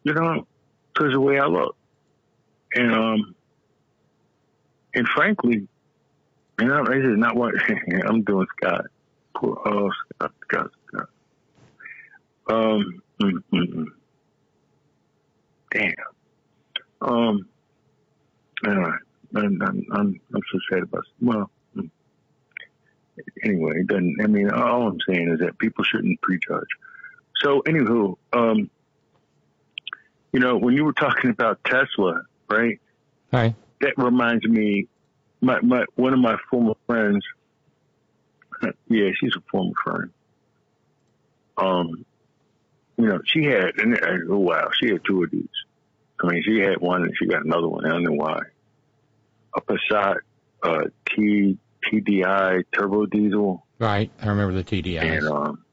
You 0.05 0.13
know, 0.13 0.47
because 0.93 1.13
the 1.13 1.21
way 1.21 1.39
I 1.39 1.47
look. 1.47 1.77
And, 2.75 2.95
um, 2.95 3.35
and 4.95 5.09
frankly, 5.09 5.67
and 6.59 6.73
I, 6.73 6.83
this 6.83 7.05
is 7.05 7.19
not 7.19 7.37
what 7.37 7.55
I'm 8.07 8.23
doing, 8.23 8.47
Scott. 8.57 8.87
Poor, 9.35 9.61
oh, 9.65 9.91
Scott, 10.15 10.33
Scott, 10.45 10.71
Scott. 10.89 11.09
Um, 12.51 13.03
mm, 13.21 13.43
mm, 13.53 13.75
mm. 13.75 13.85
damn. 15.71 15.95
Um, 17.01 17.49
right. 18.65 19.01
I'm, 19.35 19.63
I'm, 19.63 19.87
I'm, 19.93 20.21
I'm 20.35 20.43
so 20.53 20.59
sad 20.71 20.83
about 20.83 21.05
Well, 21.21 21.51
mm. 21.77 21.91
anyway, 23.45 23.73
it 23.81 23.87
doesn't, 23.87 24.17
I 24.23 24.27
mean, 24.27 24.51
all 24.51 24.89
I'm 24.89 24.99
saying 25.09 25.31
is 25.33 25.41
that 25.41 25.59
people 25.59 25.85
shouldn't 25.85 26.21
prejudge. 26.23 26.69
So, 27.43 27.63
anywho, 27.67 28.17
um, 28.33 28.71
you 30.33 30.41
know, 30.41 30.57
when 30.57 30.75
you 30.75 30.85
were 30.85 30.93
talking 30.93 31.31
about 31.31 31.63
Tesla, 31.65 32.23
right? 32.51 32.81
Right. 33.33 33.55
That 33.81 33.95
reminds 33.97 34.45
me, 34.45 34.89
my, 35.41 35.61
my, 35.61 35.85
one 35.95 36.13
of 36.13 36.19
my 36.19 36.37
former 36.51 36.75
friends, 36.87 37.25
yeah, 38.89 39.11
she's 39.21 39.37
a 39.37 39.43
former 39.51 39.75
friend. 39.85 40.11
Um, 41.57 42.05
you 42.97 43.07
know, 43.07 43.21
she 43.25 43.45
had, 43.45 43.79
and 43.79 43.99
oh 44.29 44.39
wow, 44.39 44.71
she 44.75 44.91
had 44.91 45.05
two 45.05 45.23
of 45.23 45.31
these. 45.31 45.49
I 46.23 46.27
mean, 46.27 46.43
she 46.45 46.59
had 46.59 46.81
one 46.81 47.03
and 47.03 47.13
she 47.19 47.27
got 47.27 47.45
another 47.45 47.69
one. 47.69 47.87
I 47.87 47.91
don't 47.91 48.03
know 48.03 48.13
why. 48.13 48.41
A 49.57 49.61
Passat 49.61 50.17
uh, 50.63 50.85
T 51.09 51.59
TDI 51.93 52.65
turbo 52.73 53.07
diesel, 53.07 53.65
Right. 53.79 54.11
I 54.21 54.27
remember 54.27 54.61
the 54.61 54.65
TDI. 54.65 55.01
and 55.01 55.27
um, 55.29 55.65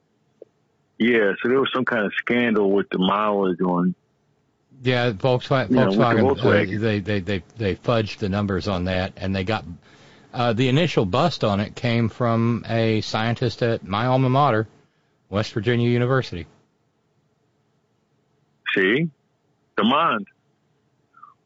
Yeah, 0.99 1.31
so 1.41 1.49
there 1.49 1.59
was 1.59 1.71
some 1.73 1.85
kind 1.85 2.05
of 2.05 2.13
scandal 2.17 2.71
with 2.71 2.87
the 2.89 2.99
mileage 2.99 3.61
on. 3.61 3.95
Yeah, 4.83 5.11
Volkswagen. 5.11 5.69
You 5.71 5.75
know, 5.77 5.87
with 5.87 5.97
the 5.97 6.03
Volkswagen, 6.03 6.37
Volkswagen. 6.37 6.77
Uh, 6.77 6.81
they, 6.81 6.99
they 6.99 7.19
they 7.19 7.43
they 7.57 7.75
fudged 7.75 8.17
the 8.17 8.29
numbers 8.29 8.67
on 8.67 8.85
that, 8.85 9.13
and 9.17 9.35
they 9.35 9.43
got 9.43 9.65
uh, 10.33 10.53
the 10.53 10.69
initial 10.69 11.05
bust 11.05 11.43
on 11.43 11.59
it 11.59 11.75
came 11.75 12.09
from 12.09 12.63
a 12.69 13.01
scientist 13.01 13.63
at 13.63 13.83
my 13.83 14.05
alma 14.05 14.29
mater, 14.29 14.67
West 15.29 15.53
Virginia 15.53 15.89
University. 15.89 16.45
See, 18.75 19.09
the 19.77 19.83
mind. 19.83 20.27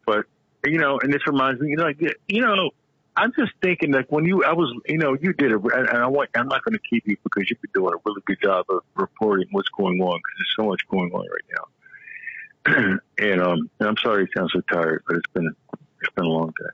But 0.10 0.26
you 0.69 0.80
know, 0.80 0.99
and 0.99 1.14
this 1.14 1.26
reminds 1.27 1.61
me, 1.61 1.69
you 1.69 1.76
know, 1.77 1.84
like 1.84 2.02
you 2.27 2.41
know, 2.41 2.72
I'm 3.15 3.34
just 3.38 3.52
thinking 3.61 3.91
like 3.91 4.11
when 4.11 4.26
you, 4.26 4.44
I 4.44 4.53
was, 4.53 4.73
you 4.88 4.98
know, 4.98 5.15
you 5.19 5.34
did 5.34 5.52
it, 5.52 5.60
and 5.61 5.90
I 5.90 6.07
want, 6.07 6.30
I'm 6.36 6.48
not 6.48 6.64
going 6.64 6.73
to 6.73 6.81
keep 6.90 7.07
you 7.07 7.18
because 7.23 7.49
you've 7.49 7.61
been 7.61 7.72
doing 7.73 7.94
a 7.94 7.98
really 8.06 8.22
good 8.26 8.40
job 8.41 8.65
of 8.69 8.81
reporting 8.95 9.48
what's 9.52 9.69
going 9.69 9.99
on 10.02 10.18
because 10.18 10.36
there's 10.38 10.56
so 10.56 10.64
much 10.69 10.81
going 10.90 11.11
on 11.11 11.26
right 11.38 11.49
now. 11.57 12.98
and 13.19 13.41
um, 13.41 13.69
and 13.80 13.90
I'm 13.90 13.98
sorry, 13.98 14.23
it 14.23 14.30
sounds 14.36 14.53
so 14.53 14.61
tired, 14.61 15.03
but 15.07 15.18
it's 15.18 15.31
been, 15.34 15.53
it's 16.02 16.14
been 16.14 16.26
a 16.26 16.30
long 16.30 16.48
day. 16.48 16.69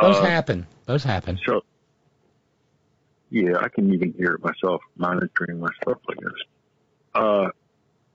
Those 0.00 0.16
Uh, 0.16 0.24
happen. 0.24 0.66
Those 0.86 1.04
happen. 1.04 1.38
So, 1.46 1.62
yeah, 3.30 3.58
I 3.58 3.68
can 3.68 3.92
even 3.94 4.12
hear 4.14 4.32
it 4.32 4.42
myself, 4.42 4.82
monitoring 4.96 5.60
myself 5.60 5.98
like 6.08 6.18
this. 6.18 6.32
Uh, 7.14 7.48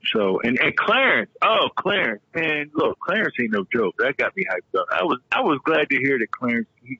so, 0.05 0.39
and, 0.41 0.59
and 0.59 0.75
Clarence, 0.75 1.31
oh, 1.41 1.69
Clarence, 1.75 2.21
man, 2.33 2.71
look, 2.73 2.99
Clarence 2.99 3.33
ain't 3.41 3.51
no 3.51 3.65
joke. 3.73 3.95
That 3.99 4.15
got 4.17 4.35
me 4.35 4.45
hyped 4.45 4.79
up. 4.79 4.87
I 4.91 5.03
was, 5.03 5.19
I 5.31 5.41
was 5.41 5.59
glad 5.65 5.89
to 5.89 5.97
hear 5.97 6.17
that 6.19 6.31
Clarence, 6.31 6.67
he, 6.83 6.99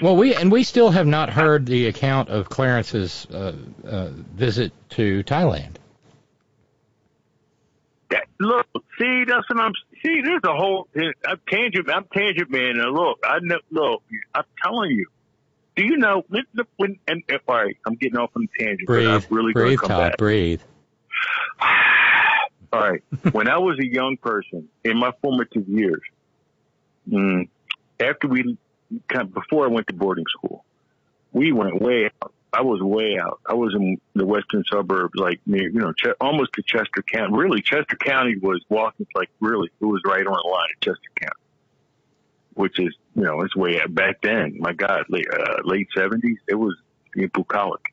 Well, 0.00 0.16
we 0.16 0.34
and 0.34 0.52
we 0.52 0.62
still 0.62 0.90
have 0.90 1.06
not 1.06 1.30
heard 1.30 1.66
the 1.66 1.86
account 1.86 2.28
of 2.28 2.48
Clarence's 2.48 3.26
uh, 3.26 3.56
uh, 3.86 4.10
visit 4.10 4.72
to 4.90 5.24
Thailand. 5.24 5.76
that, 8.10 8.24
look, 8.38 8.66
see, 8.98 9.24
that's 9.26 9.48
what 9.48 9.60
I'm, 9.60 9.72
see, 10.04 10.20
there's 10.22 10.42
a 10.44 10.54
whole, 10.54 10.88
I'm 10.94 11.40
tangent, 11.48 11.90
I'm 11.92 12.04
tangent 12.12 12.50
man. 12.50 12.78
And 12.78 12.92
look, 12.92 13.18
I 13.24 13.38
know, 13.40 13.58
look, 13.70 14.02
I'm 14.34 14.44
telling 14.62 14.90
you, 14.92 15.06
do 15.76 15.84
you 15.84 15.96
know, 15.96 16.22
when, 16.28 16.44
when 16.76 16.98
and, 17.06 17.22
and, 17.28 17.40
all 17.48 17.56
right, 17.56 17.76
I'm 17.86 17.94
getting 17.96 18.18
off 18.18 18.30
on 18.36 18.44
a 18.44 18.62
tangent, 18.62 18.86
Breathe, 18.86 19.08
but 19.08 19.14
I'm 19.14 19.36
really 19.36 19.52
breathe, 19.52 19.80
Todd, 19.80 20.12
back. 20.12 20.16
breathe. 20.16 20.60
All 22.72 22.80
right. 22.80 23.02
when 23.32 23.48
I 23.48 23.58
was 23.58 23.78
a 23.78 23.86
young 23.86 24.16
person 24.16 24.68
in 24.84 24.98
my 24.98 25.12
formative 25.22 25.68
years, 25.68 26.02
mm, 27.08 27.48
after 28.00 28.28
we, 28.28 28.56
before 29.08 29.64
I 29.64 29.68
went 29.68 29.86
to 29.88 29.94
boarding 29.94 30.26
school, 30.30 30.64
we 31.32 31.52
went 31.52 31.80
way 31.80 32.10
out. 32.22 32.32
I 32.52 32.62
was 32.62 32.80
way 32.80 33.18
out. 33.18 33.40
I 33.46 33.54
was 33.54 33.74
in 33.74 34.00
the 34.14 34.24
western 34.24 34.64
suburbs, 34.70 35.14
like 35.16 35.40
near, 35.44 35.68
you 35.68 35.80
know, 35.80 35.92
Ch- 35.92 36.16
almost 36.20 36.52
to 36.54 36.62
Chester 36.62 37.02
County. 37.02 37.36
Really, 37.36 37.60
Chester 37.60 37.96
County 37.96 38.36
was 38.38 38.62
walking 38.70 39.06
like 39.14 39.28
really, 39.40 39.68
it 39.80 39.84
was 39.84 40.00
right 40.06 40.26
on 40.26 40.32
the 40.32 40.48
line 40.48 40.68
of 40.74 40.80
Chester 40.80 41.10
County, 41.20 41.42
which 42.54 42.78
is, 42.78 42.94
you 43.14 43.22
know, 43.22 43.42
it's 43.42 43.54
way 43.54 43.80
out 43.80 43.94
back 43.94 44.22
then. 44.22 44.56
My 44.58 44.72
God, 44.72 45.04
late, 45.10 45.26
uh, 45.30 45.56
late 45.64 45.88
seventies, 45.94 46.38
it 46.48 46.54
was 46.54 46.74
in 47.14 47.28
bucolic. 47.28 47.92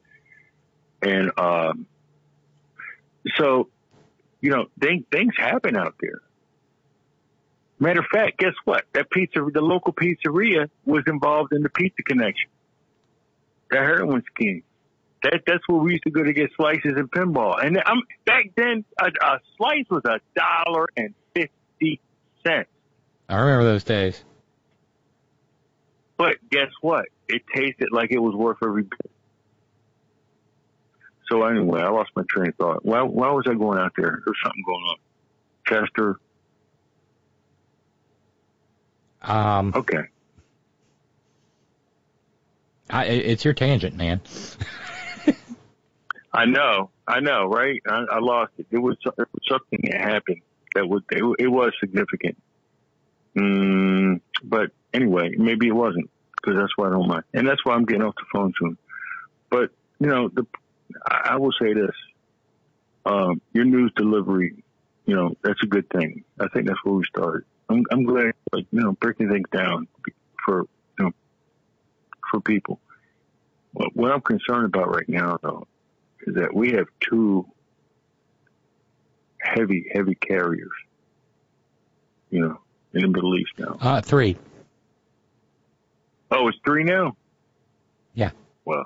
And, 1.02 1.32
um, 1.38 1.86
so, 3.38 3.70
you 4.42 4.52
know, 4.52 4.66
things, 4.80 5.06
things 5.12 5.34
happen 5.38 5.76
out 5.78 5.96
there. 6.02 6.22
Matter 7.80 8.00
of 8.00 8.06
fact, 8.12 8.38
guess 8.38 8.54
what? 8.66 8.86
That 8.94 9.10
pizza, 9.10 9.40
the 9.54 9.62
local 9.62 9.94
pizzeria 9.94 10.70
was 10.86 11.04
involved 11.08 11.54
in 11.54 11.64
the 11.64 11.70
pizza 11.70 12.02
connection. 12.04 12.50
The 13.70 13.78
heroin 13.78 14.24
scheme. 14.34 14.64
That, 15.24 15.42
that's 15.48 15.64
where 15.68 15.80
we 15.80 15.94
used 15.94 16.04
to 16.04 16.12
go 16.12 16.24
to 16.24 16.34
get 16.34 16.52
slices 16.56 16.94
and 16.96 17.10
pinball. 17.10 17.56
And 17.66 17.82
I'm, 17.86 18.04
back 18.26 18.52
then, 18.56 18.84
a, 19.02 19.06
a 19.06 19.40
slice 19.58 19.86
was 19.90 20.04
a 20.06 20.20
dollar 20.36 20.88
and 20.98 21.14
fifty 21.34 22.02
cents. 22.46 22.70
I 23.30 23.36
remember 23.38 23.64
those 23.64 23.86
days. 23.86 24.24
But 26.18 26.38
guess 26.52 26.70
what? 26.82 27.06
It 27.28 27.42
tasted 27.56 27.90
like 27.92 28.12
it 28.12 28.20
was 28.20 28.36
worth 28.36 28.58
every 28.64 28.84
bit. 28.84 29.12
So 31.34 31.44
anyway, 31.46 31.82
I 31.82 31.90
lost 31.90 32.12
my 32.16 32.22
train 32.30 32.50
of 32.50 32.56
thought. 32.58 32.86
Why, 32.86 33.02
why 33.02 33.32
was 33.32 33.46
I 33.50 33.56
going 33.56 33.80
out 33.80 33.94
there? 33.98 34.22
There's 34.24 34.38
something 34.44 34.64
going 34.64 34.84
on. 34.84 34.98
Chester. 35.66 36.20
Um, 39.24 39.74
Okay. 39.76 40.04
I, 42.88 43.06
it's 43.06 43.44
your 43.44 43.56
tangent, 43.56 43.96
man. 43.96 44.22
I 46.34 46.46
know, 46.46 46.92
I 47.08 47.20
know, 47.20 47.48
right? 47.48 47.82
I, 47.90 48.06
I 48.12 48.20
lost 48.20 48.52
it. 48.60 48.68
It 48.70 48.78
was, 48.78 48.96
it 49.04 49.18
was 49.18 49.28
something 49.50 49.80
that 49.90 50.02
happened 50.02 50.42
that 50.76 50.88
was 50.88 51.02
it, 51.10 51.24
it 51.40 51.48
was 51.48 51.72
significant. 51.80 52.38
Mm, 53.36 54.22
but 54.44 54.70
anyway, 54.94 55.32
maybe 55.36 55.68
it 55.68 55.76
wasn't 55.76 56.12
because 56.36 56.60
that's 56.60 56.74
why 56.76 56.90
I 56.90 56.92
don't 56.92 57.08
mind, 57.08 57.24
and 57.34 57.48
that's 57.48 57.66
why 57.66 57.74
I'm 57.74 57.86
getting 57.86 58.04
off 58.04 58.14
the 58.18 58.26
phone 58.32 58.54
soon. 58.60 58.78
But 59.50 59.72
you 60.00 60.08
know, 60.08 60.28
the 60.28 60.46
I, 61.06 61.32
I 61.32 61.36
will 61.38 61.54
say 61.60 61.74
this: 61.74 61.96
um, 63.06 63.42
your 63.54 63.66
news 63.66 63.92
delivery, 63.96 64.64
you 65.06 65.16
know, 65.16 65.36
that's 65.44 65.62
a 65.64 65.68
good 65.68 65.90
thing. 65.90 66.24
I 66.40 66.48
think 66.50 66.68
that's 66.68 66.80
where 66.84 66.96
we 66.96 67.04
started. 67.06 67.44
I'm, 67.70 67.84
I'm 67.92 68.04
glad, 68.04 68.34
like 68.52 68.66
you 68.72 68.82
know, 68.82 68.94
breaking 68.94 69.30
things 69.30 69.48
down 69.52 69.88
for 70.46 70.66
you 71.00 71.06
know 71.06 71.12
for 72.32 72.42
people. 72.42 72.80
What, 73.74 73.96
what 73.96 74.12
I'm 74.12 74.22
concerned 74.22 74.66
about 74.66 74.94
right 74.94 75.10
now, 75.10 75.38
though, 75.42 75.68
is 76.26 76.36
that 76.36 76.54
we 76.54 76.72
have 76.74 76.88
two 77.00 77.48
heavy, 79.40 79.86
heavy 79.94 80.16
carriers, 80.16 80.72
you 82.30 82.42
know, 82.42 82.60
in 82.94 83.02
the 83.02 83.08
Middle 83.08 83.36
East 83.38 83.52
now. 83.58 83.78
Uh, 83.82 84.02
three. 84.02 84.38
Oh, 86.32 86.48
it's 86.48 86.58
three 86.66 86.84
now? 86.84 87.16
Yeah. 88.16 88.32
Well, 88.66 88.86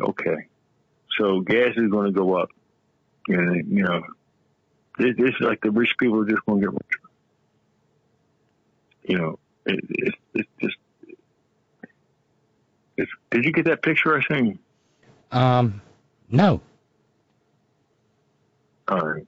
okay. 0.00 0.46
So 1.18 1.40
gas 1.40 1.72
is 1.76 1.90
going 1.90 2.06
to 2.06 2.12
go 2.12 2.34
up. 2.36 2.50
And, 3.28 3.66
you 3.70 3.82
know, 3.82 4.02
this, 4.98 5.16
this 5.16 5.30
is 5.30 5.40
like 5.40 5.60
the 5.60 5.70
rich 5.70 5.94
people 5.98 6.22
are 6.22 6.26
just 6.26 6.44
going 6.46 6.60
to 6.60 6.66
get 6.66 6.72
richer. 6.72 7.00
You 9.02 9.18
know, 9.18 9.38
it, 9.66 9.84
it's, 9.88 10.16
it's 10.34 10.48
just, 10.60 10.76
it's, 12.96 13.10
did 13.30 13.44
you 13.44 13.52
get 13.52 13.66
that 13.66 13.82
picture 13.82 14.16
I 14.16 14.22
sent 14.22 14.46
you? 14.46 14.58
Um, 15.32 15.82
no. 16.30 16.60
All 18.88 19.00
right. 19.00 19.26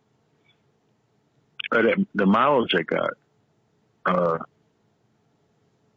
Uh, 1.71 1.83
that, 1.83 2.07
the 2.15 2.27
mileage 2.27 2.75
I 2.75 2.83
got, 2.83 3.11
uh, 4.07 4.39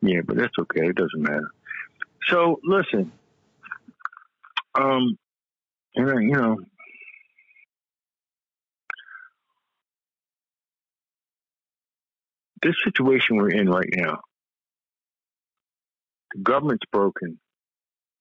yeah, 0.01 0.21
but 0.25 0.35
that's 0.35 0.57
okay. 0.57 0.87
It 0.87 0.95
doesn't 0.95 1.21
matter. 1.21 1.51
So 2.27 2.59
listen, 2.63 3.11
um, 4.75 5.17
and 5.95 6.07
then, 6.07 6.21
you 6.21 6.35
know, 6.35 6.57
this 12.61 12.75
situation 12.83 13.37
we're 13.37 13.49
in 13.49 13.69
right 13.69 13.89
now, 13.95 14.19
the 16.33 16.41
government's 16.41 16.85
broken. 16.91 17.39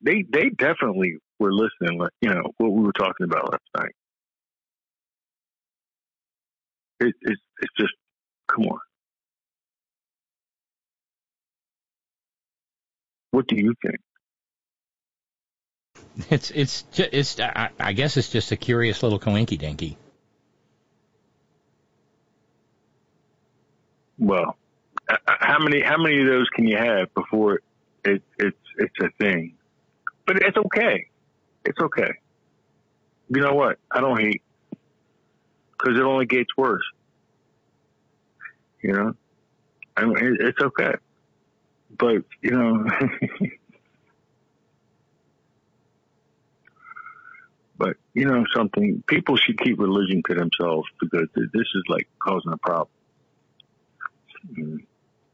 They 0.03 0.25
they 0.29 0.49
definitely 0.51 1.17
were 1.39 1.53
listening, 1.53 1.99
like 1.99 2.13
you 2.23 2.31
know 2.31 2.43
what 2.57 2.73
we 2.73 2.83
were 2.83 2.93
talking 2.93 3.25
about 3.25 3.53
last 3.53 3.63
night. 3.77 3.93
It, 7.01 7.15
it's 7.23 7.41
it's 7.61 7.73
just 7.79 7.93
come 8.51 8.65
on. 8.67 8.79
What 13.33 13.47
do 13.47 13.57
you 13.57 13.75
think? 13.85 13.97
It's 16.31 16.51
it's 16.51 16.83
ju- 16.93 17.09
it's 17.13 17.39
I, 17.41 17.71
I 17.79 17.93
guess 17.93 18.17
it's 18.17 18.31
just 18.31 18.53
a 18.53 18.57
curious 18.57 19.03
little 19.03 19.21
coinky 19.21 19.59
dinky. 19.59 19.97
Well, 24.19 24.57
how 25.27 25.59
many 25.59 25.83
how 25.83 25.97
many 25.99 26.21
of 26.21 26.27
those 26.27 26.49
can 26.51 26.67
you 26.67 26.77
have 26.77 27.13
before 27.15 27.61
it 28.05 28.23
it's 28.39 28.57
it's 28.79 28.95
a 29.01 29.11
thing? 29.19 29.55
But 30.27 30.43
it's 30.43 30.57
okay. 30.57 31.09
It's 31.65 31.79
okay. 31.81 32.13
You 33.29 33.41
know 33.43 33.55
what? 33.55 33.79
I 33.91 34.01
don't 34.01 34.21
hate 34.21 34.43
because 35.73 35.99
it 35.99 36.03
only 36.03 36.27
gets 36.27 36.57
worse. 36.57 36.85
You 38.83 38.93
know, 38.93 39.15
I 39.97 40.05
mean, 40.05 40.39
it's 40.41 40.61
okay. 40.61 40.95
But 41.99 42.25
you 42.43 42.51
know, 42.53 42.87
but 47.79 47.97
you 48.15 48.27
know 48.27 48.45
something. 48.55 49.03
People 49.07 49.37
should 49.37 49.59
keep 49.59 49.79
religion 49.79 50.23
to 50.29 50.35
themselves 50.35 50.89
because 51.01 51.29
this 51.35 51.67
is 51.75 51.83
like 51.89 52.09
causing 52.23 52.53
a 52.53 52.59
problem. 52.59 52.89
Mm. 54.53 54.79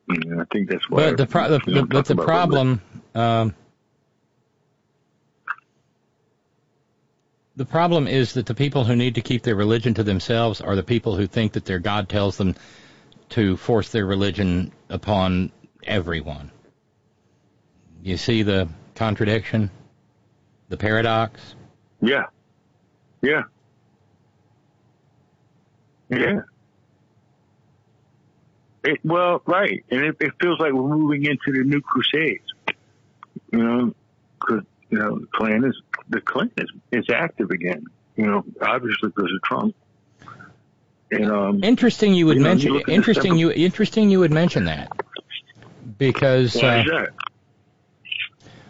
And 0.08 0.40
I 0.40 0.44
think 0.52 0.70
that's 0.70 0.88
why. 0.88 1.10
But 1.10 1.16
the 1.16 1.26
pro- 1.26 1.48
the, 1.48 1.58
the, 1.66 1.82
but 1.84 2.04
the 2.06 2.16
problem, 2.16 2.80
um, 3.14 3.54
The 7.56 7.64
problem 7.64 8.06
is 8.06 8.34
that 8.34 8.44
the 8.44 8.54
people 8.54 8.84
who 8.84 8.94
need 8.94 9.14
to 9.14 9.22
keep 9.22 9.42
their 9.42 9.56
religion 9.56 9.94
to 9.94 10.02
themselves 10.02 10.60
are 10.60 10.76
the 10.76 10.82
people 10.82 11.16
who 11.16 11.26
think 11.26 11.52
that 11.52 11.64
their 11.64 11.78
God 11.78 12.06
tells 12.06 12.36
them 12.36 12.54
to 13.30 13.56
force 13.56 13.88
their 13.88 14.04
religion 14.04 14.72
upon 14.90 15.50
everyone. 15.82 16.50
You 18.02 18.18
see 18.18 18.42
the 18.42 18.68
contradiction? 18.94 19.70
The 20.68 20.76
paradox? 20.76 21.40
Yeah. 22.02 22.24
Yeah. 23.26 23.42
Yeah. 26.08 26.40
It, 28.84 29.00
well, 29.02 29.42
right, 29.46 29.84
and 29.90 30.04
it, 30.04 30.16
it 30.20 30.32
feels 30.40 30.60
like 30.60 30.72
we're 30.72 30.96
moving 30.96 31.24
into 31.24 31.50
the 31.50 31.64
new 31.64 31.80
crusades. 31.80 32.44
You 33.50 33.58
know, 33.58 33.94
because 34.38 34.64
you 34.90 34.98
know 34.98 35.18
the 35.18 35.26
Klan 35.26 35.64
is 35.64 35.82
the 36.08 36.20
Klan 36.20 36.52
is, 36.56 36.70
is 36.92 37.06
active 37.12 37.50
again. 37.50 37.84
You 38.14 38.26
know, 38.26 38.44
obviously 38.62 39.08
because 39.08 39.32
of 39.34 39.42
Trump. 39.42 39.74
And 41.10 41.30
um, 41.32 41.64
Interesting 41.64 42.14
you 42.14 42.26
would 42.26 42.36
you 42.36 42.44
know, 42.44 42.50
mention 42.50 42.74
you 42.74 42.80
at 42.80 42.86
the 42.86 42.92
interesting 42.92 43.36
you 43.36 43.50
interesting 43.50 44.08
you 44.10 44.20
would 44.20 44.32
mention 44.32 44.66
that. 44.66 44.92
Because 45.98 46.54
Why 46.54 46.78
uh, 46.78 46.80
is 46.82 46.86
that? 46.86 47.08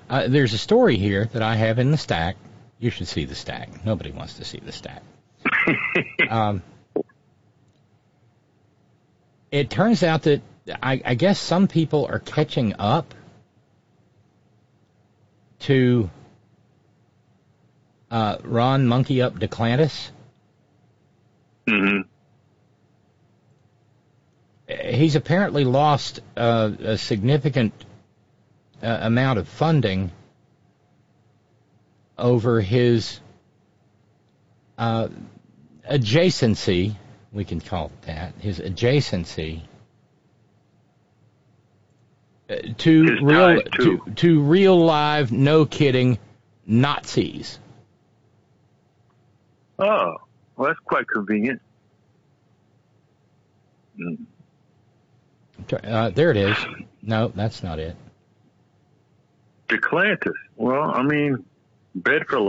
Uh, 0.08 0.28
there's 0.28 0.54
a 0.54 0.58
story 0.58 0.96
here 0.96 1.26
that 1.26 1.42
I 1.42 1.56
have 1.56 1.78
in 1.78 1.90
the 1.90 1.98
stack. 1.98 2.36
You 2.78 2.90
should 2.90 3.08
see 3.08 3.24
the 3.24 3.34
stack. 3.34 3.84
Nobody 3.84 4.10
wants 4.10 4.34
to 4.34 4.44
see 4.44 4.58
the 4.58 4.72
stack. 4.72 5.02
um, 6.30 6.62
it 9.50 9.70
turns 9.70 10.02
out 10.02 10.22
that 10.22 10.42
I, 10.82 11.00
I 11.04 11.14
guess 11.14 11.38
some 11.38 11.68
people 11.68 12.06
are 12.06 12.18
catching 12.18 12.74
up 12.78 13.14
to 15.60 16.10
uh, 18.10 18.36
Ron 18.42 18.86
Monkey 18.86 19.22
Up 19.22 19.34
DeClantis. 19.38 20.10
Mm-hmm. 21.66 22.02
He's 24.94 25.16
apparently 25.16 25.64
lost 25.64 26.20
uh, 26.36 26.70
a 26.80 26.98
significant 26.98 27.72
uh, 28.82 28.98
amount 29.00 29.38
of 29.38 29.48
funding 29.48 30.10
over 32.18 32.60
his 32.60 33.20
uh, 34.78 35.09
adjacency, 35.90 36.94
we 37.32 37.44
can 37.44 37.60
call 37.60 37.86
it 37.86 38.02
that, 38.02 38.34
his 38.38 38.59
adjacency 38.59 39.62
uh, 42.48 42.56
to 42.78 43.02
His 43.05 43.20
real 43.20 43.60
to, 43.62 44.02
to 44.16 44.40
real 44.40 44.78
live, 44.78 45.32
no 45.32 45.66
kidding 45.66 46.18
Nazis. 46.64 47.59
Oh, 49.78 50.16
well, 50.56 50.68
that's 50.68 50.78
quite 50.80 51.09
convenient. 51.09 51.60
Mm. 53.98 54.26
Uh, 55.82 56.10
there 56.10 56.30
it 56.30 56.36
is. 56.36 56.56
No, 57.02 57.32
that's 57.34 57.62
not 57.62 57.78
it. 57.78 57.97
DeClantis. 59.68 60.32
Well, 60.55 60.82
I 60.82 61.02
mean, 61.02 61.44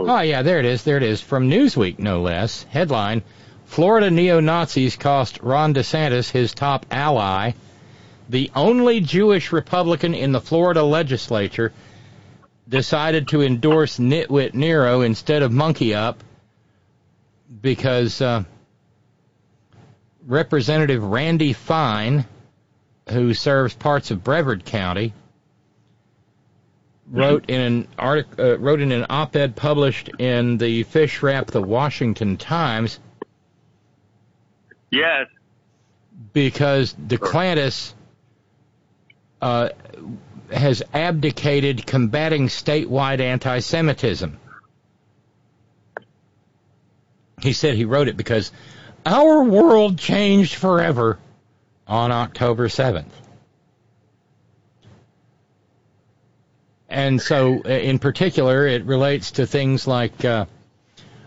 Oh 0.08 0.20
yeah, 0.20 0.42
there 0.42 0.58
it 0.58 0.64
is. 0.64 0.84
There 0.84 0.96
it 0.96 1.02
is. 1.02 1.20
From 1.20 1.50
Newsweek, 1.50 1.98
no 1.98 2.20
less. 2.20 2.64
Headline: 2.64 3.22
Florida 3.64 4.10
neo-Nazis 4.10 4.96
cost 4.96 5.40
Ron 5.42 5.74
DeSantis 5.74 6.30
his 6.30 6.54
top 6.54 6.86
ally. 6.90 7.52
The 8.28 8.50
only 8.54 9.00
Jewish 9.00 9.52
Republican 9.52 10.14
in 10.14 10.32
the 10.32 10.40
Florida 10.40 10.82
legislature 10.82 11.72
decided 12.68 13.28
to 13.28 13.42
endorse 13.42 13.98
Nitwit 13.98 14.52
Nero 14.52 15.00
instead 15.00 15.42
of 15.42 15.50
Monkey 15.50 15.94
Up 15.94 16.22
because 17.62 18.20
uh, 18.20 18.44
Representative 20.26 21.02
Randy 21.02 21.54
Fine, 21.54 22.26
who 23.10 23.32
serves 23.32 23.74
parts 23.74 24.10
of 24.10 24.22
Brevard 24.22 24.66
County, 24.66 25.14
wrote 27.10 27.48
in 27.48 27.60
an 27.60 27.88
artic- 27.98 28.38
uh, 28.38 28.58
wrote 28.58 28.80
in 28.80 28.92
an 28.92 29.06
op-ed 29.08 29.56
published 29.56 30.10
in 30.18 30.58
the 30.58 30.82
Fish 30.84 31.22
Wrap, 31.22 31.46
the 31.48 31.62
Washington 31.62 32.36
Times, 32.36 32.98
Yes. 34.90 35.26
because 36.32 36.94
DeClantis 36.94 37.92
uh, 39.40 39.70
has 40.52 40.82
abdicated 40.92 41.86
combating 41.86 42.48
statewide 42.48 43.20
anti-Semitism. 43.20 44.38
He 47.40 47.52
said 47.52 47.74
he 47.76 47.84
wrote 47.84 48.08
it 48.08 48.16
because 48.16 48.50
our 49.06 49.44
world 49.44 49.98
changed 49.98 50.56
forever 50.56 51.18
on 51.86 52.10
October 52.10 52.68
7th. 52.68 53.12
And 56.88 57.20
so, 57.20 57.62
uh, 57.64 57.68
in 57.68 57.98
particular, 57.98 58.66
it 58.66 58.84
relates 58.84 59.32
to 59.32 59.46
things 59.46 59.86
like 59.86 60.24
uh, 60.24 60.46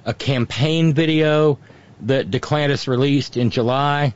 a 0.05 0.13
campaign 0.13 0.93
video 0.93 1.59
that 2.01 2.31
DeClantis 2.31 2.87
released 2.87 3.37
in 3.37 3.51
July 3.51 4.15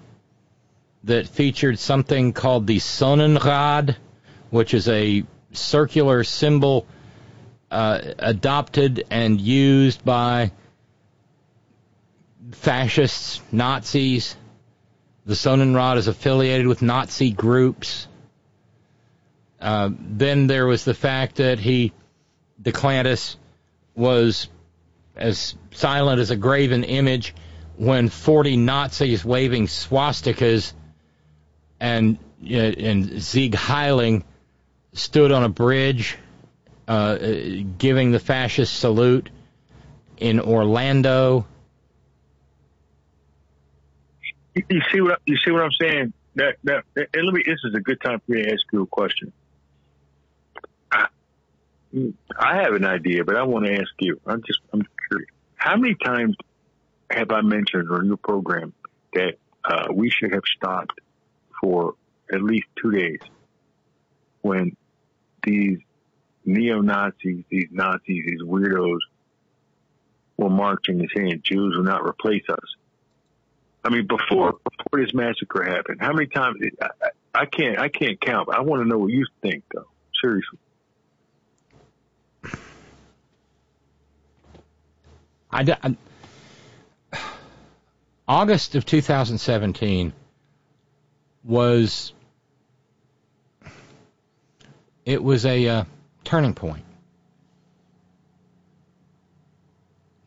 that 1.04 1.28
featured 1.28 1.78
something 1.78 2.34
called 2.34 2.66
the 2.66 2.78
Sonnenrad, 2.78 3.96
which 4.50 4.74
is 4.74 4.88
a 4.88 5.24
circular 5.52 6.24
symbol 6.24 6.88
uh, 7.70 8.00
adopted 8.18 9.06
and 9.12 9.40
used 9.40 10.04
by 10.04 10.52
fascists, 12.52 13.42
Nazis. 13.52 14.36
The 15.26 15.36
Sonnenrad 15.36 15.98
is 15.98 16.08
affiliated 16.08 16.66
with 16.66 16.82
Nazi 16.82 17.32
groups. 17.32 18.08
Uh, 19.66 19.90
then 20.00 20.46
there 20.46 20.68
was 20.68 20.86
the 20.86 20.94
fact 20.94 21.38
that 21.38 21.58
he, 21.58 21.92
DeClantis, 22.62 23.36
was 23.96 24.48
as 25.16 25.56
silent 25.72 26.20
as 26.20 26.30
a 26.30 26.36
graven 26.36 26.84
image 26.84 27.34
when 27.76 28.10
40 28.10 28.58
Nazis 28.58 29.26
waving 29.26 29.66
swastikas 29.66 30.72
and 31.80 32.20
uh, 32.44 32.54
and 32.54 33.24
Sieg 33.24 33.54
Heiling 33.54 34.24
stood 34.94 35.32
on 35.32 35.44
a 35.44 35.50
bridge 35.50 36.16
uh, 36.88 37.18
giving 37.80 38.12
the 38.12 38.20
fascist 38.20 38.80
salute 38.80 39.32
in 40.18 40.40
Orlando. 40.40 41.48
You, 44.54 44.82
see 44.92 45.02
what 45.02 45.22
you 45.26 45.38
see 45.44 45.50
what 45.50 45.64
I'm 45.64 45.72
saying? 45.82 46.14
That 46.36 46.58
that 46.66 46.84
and 46.96 47.26
let 47.26 47.34
me. 47.34 47.42
This 47.44 47.62
is 47.64 47.74
a 47.74 47.82
good 47.82 48.00
time 48.00 48.22
for 48.24 48.34
me 48.34 48.44
to 48.44 48.52
ask 48.52 48.62
you 48.72 48.84
a 48.84 48.86
question. 48.86 49.34
I, 52.38 52.62
have 52.64 52.74
an 52.74 52.86
idea, 52.86 53.24
but 53.24 53.36
I 53.36 53.44
want 53.44 53.66
to 53.66 53.74
ask 53.74 53.92
you. 54.00 54.20
I'm 54.26 54.42
just 54.46 54.60
I'm 54.74 54.82
curious. 55.08 55.30
How 55.56 55.78
many 55.78 55.96
times 55.96 56.36
have 57.10 57.32
I 57.32 57.42
mentioned 57.42 57.90
on 57.92 58.06
your 58.08 58.18
program 58.18 58.74
that 59.14 59.36
uh, 59.64 59.88
we 59.94 60.10
should 60.10 60.34
have 60.34 60.44
stopped 60.58 61.00
for 61.62 61.96
at 62.32 62.42
least 62.42 62.68
two 62.82 62.92
days 62.92 63.20
when 64.42 64.76
these 65.44 65.80
neo 66.44 66.82
Nazis, 66.82 67.44
these 67.50 67.70
Nazis, 67.72 68.26
these 68.26 68.42
weirdos 68.42 69.00
were 70.38 70.50
marching 70.50 71.00
and 71.00 71.10
saying 71.16 71.42
Jews 71.44 71.76
will 71.78 71.84
not 71.84 72.06
replace 72.06 72.44
us. 72.50 72.76
I 73.84 73.90
mean, 73.90 74.08
before 74.08 74.54
before 74.54 75.06
this 75.06 75.14
massacre 75.14 75.64
happened, 75.64 76.02
how 76.02 76.12
many 76.12 76.28
times? 76.28 76.58
I, 76.82 76.86
I, 76.86 77.10
I 77.42 77.46
can't 77.46 77.80
I 77.80 77.90
can't 77.90 78.20
count. 78.20 78.50
I 78.52 78.62
want 78.62 78.82
to 78.82 78.88
know 78.88 78.98
what 78.98 79.12
you 79.12 79.26
think, 79.42 79.64
though. 79.74 79.88
Seriously. 80.22 80.60
I, 85.52 85.64
d- 85.64 85.74
I- 85.82 85.98
August 88.28 88.76
of 88.76 88.86
2017 88.86 90.14
was 91.44 92.12
it 95.06 95.24
was 95.24 95.46
a 95.46 95.68
uh, 95.68 95.84
turning 96.24 96.54
point. 96.54 96.84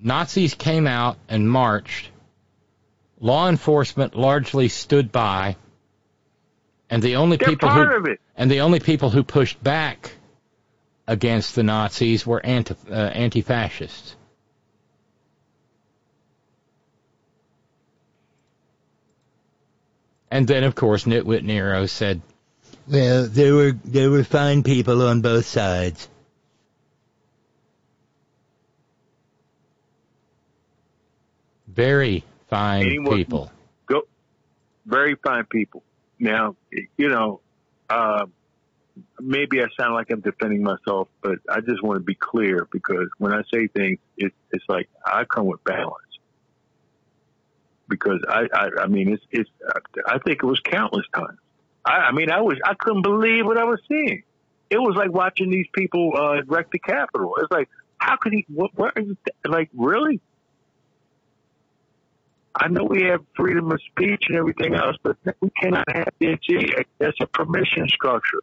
Nazis 0.00 0.54
came 0.54 0.86
out 0.86 1.18
and 1.28 1.50
marched. 1.50 2.10
Law 3.20 3.48
enforcement 3.48 4.14
largely 4.14 4.68
stood 4.68 5.10
by, 5.10 5.56
and 6.88 7.02
the 7.02 7.16
only 7.16 7.36
They're 7.36 7.48
people 7.48 7.68
who 7.68 8.16
and 8.36 8.48
the 8.48 8.60
only 8.60 8.78
people 8.78 9.10
who 9.10 9.24
pushed 9.24 9.60
back 9.62 10.12
against 11.08 11.54
the 11.54 11.62
Nazis 11.62 12.26
were 12.26 12.44
anti, 12.44 12.76
uh, 12.88 12.94
anti-fascists. 12.94 14.14
And 20.30 20.46
then, 20.46 20.62
of 20.64 20.74
course, 20.74 21.04
Nitwit 21.04 21.42
Nero 21.42 21.86
said, 21.86 22.20
Well, 22.86 23.26
there 23.26 23.54
were 23.54 23.72
there 23.84 24.10
were 24.10 24.22
fine 24.22 24.62
people 24.62 25.00
on 25.02 25.22
both 25.22 25.46
sides. 25.46 26.06
Very 31.66 32.24
fine 32.48 32.82
Anyone- 32.82 33.16
people. 33.16 33.52
Go, 33.86 34.02
very 34.84 35.14
fine 35.14 35.46
people. 35.46 35.82
Now, 36.18 36.56
you 36.98 37.08
know, 37.08 37.40
uh, 37.88 38.26
maybe 39.20 39.60
I 39.62 39.66
sound 39.78 39.94
like 39.94 40.10
I'm 40.10 40.20
defending 40.20 40.62
myself, 40.62 41.08
but 41.22 41.38
I 41.48 41.60
just 41.60 41.82
want 41.82 41.96
to 41.96 42.04
be 42.04 42.14
clear 42.14 42.66
because 42.70 43.08
when 43.18 43.32
I 43.32 43.42
say 43.52 43.68
things, 43.68 43.98
it, 44.16 44.32
it's 44.50 44.64
like 44.68 44.88
I 45.04 45.24
come 45.24 45.46
with 45.46 45.62
balance. 45.64 45.94
Because 47.88 48.20
I, 48.28 48.46
I, 48.52 48.68
I 48.82 48.86
mean, 48.86 49.12
it's, 49.12 49.22
it's, 49.30 49.50
I 50.06 50.18
think 50.18 50.42
it 50.42 50.46
was 50.46 50.60
countless 50.60 51.06
times. 51.14 51.38
I, 51.84 51.92
I 51.92 52.12
mean, 52.12 52.30
I 52.30 52.40
was, 52.42 52.58
I 52.64 52.74
couldn't 52.74 53.02
believe 53.02 53.46
what 53.46 53.56
I 53.56 53.64
was 53.64 53.80
seeing. 53.88 54.22
It 54.70 54.78
was 54.78 54.94
like 54.96 55.10
watching 55.10 55.50
these 55.50 55.66
people 55.74 56.12
uh, 56.14 56.42
wreck 56.46 56.70
the 56.70 56.78
Capitol. 56.78 57.34
It's 57.38 57.50
like, 57.50 57.70
how 57.96 58.16
could 58.16 58.32
he? 58.32 58.44
What? 58.48 58.70
What 58.76 58.92
is? 58.96 59.16
Like, 59.46 59.70
really? 59.74 60.20
I 62.54 62.68
know 62.68 62.84
we 62.84 63.04
have 63.04 63.24
freedom 63.36 63.70
of 63.70 63.80
speech 63.90 64.24
and 64.28 64.36
everything 64.36 64.74
else, 64.74 64.96
but 65.02 65.16
we 65.40 65.50
cannot 65.60 65.84
have 65.90 66.08
this. 66.20 66.38
That's 66.98 67.16
a 67.22 67.26
permission 67.26 67.88
structure. 67.88 68.40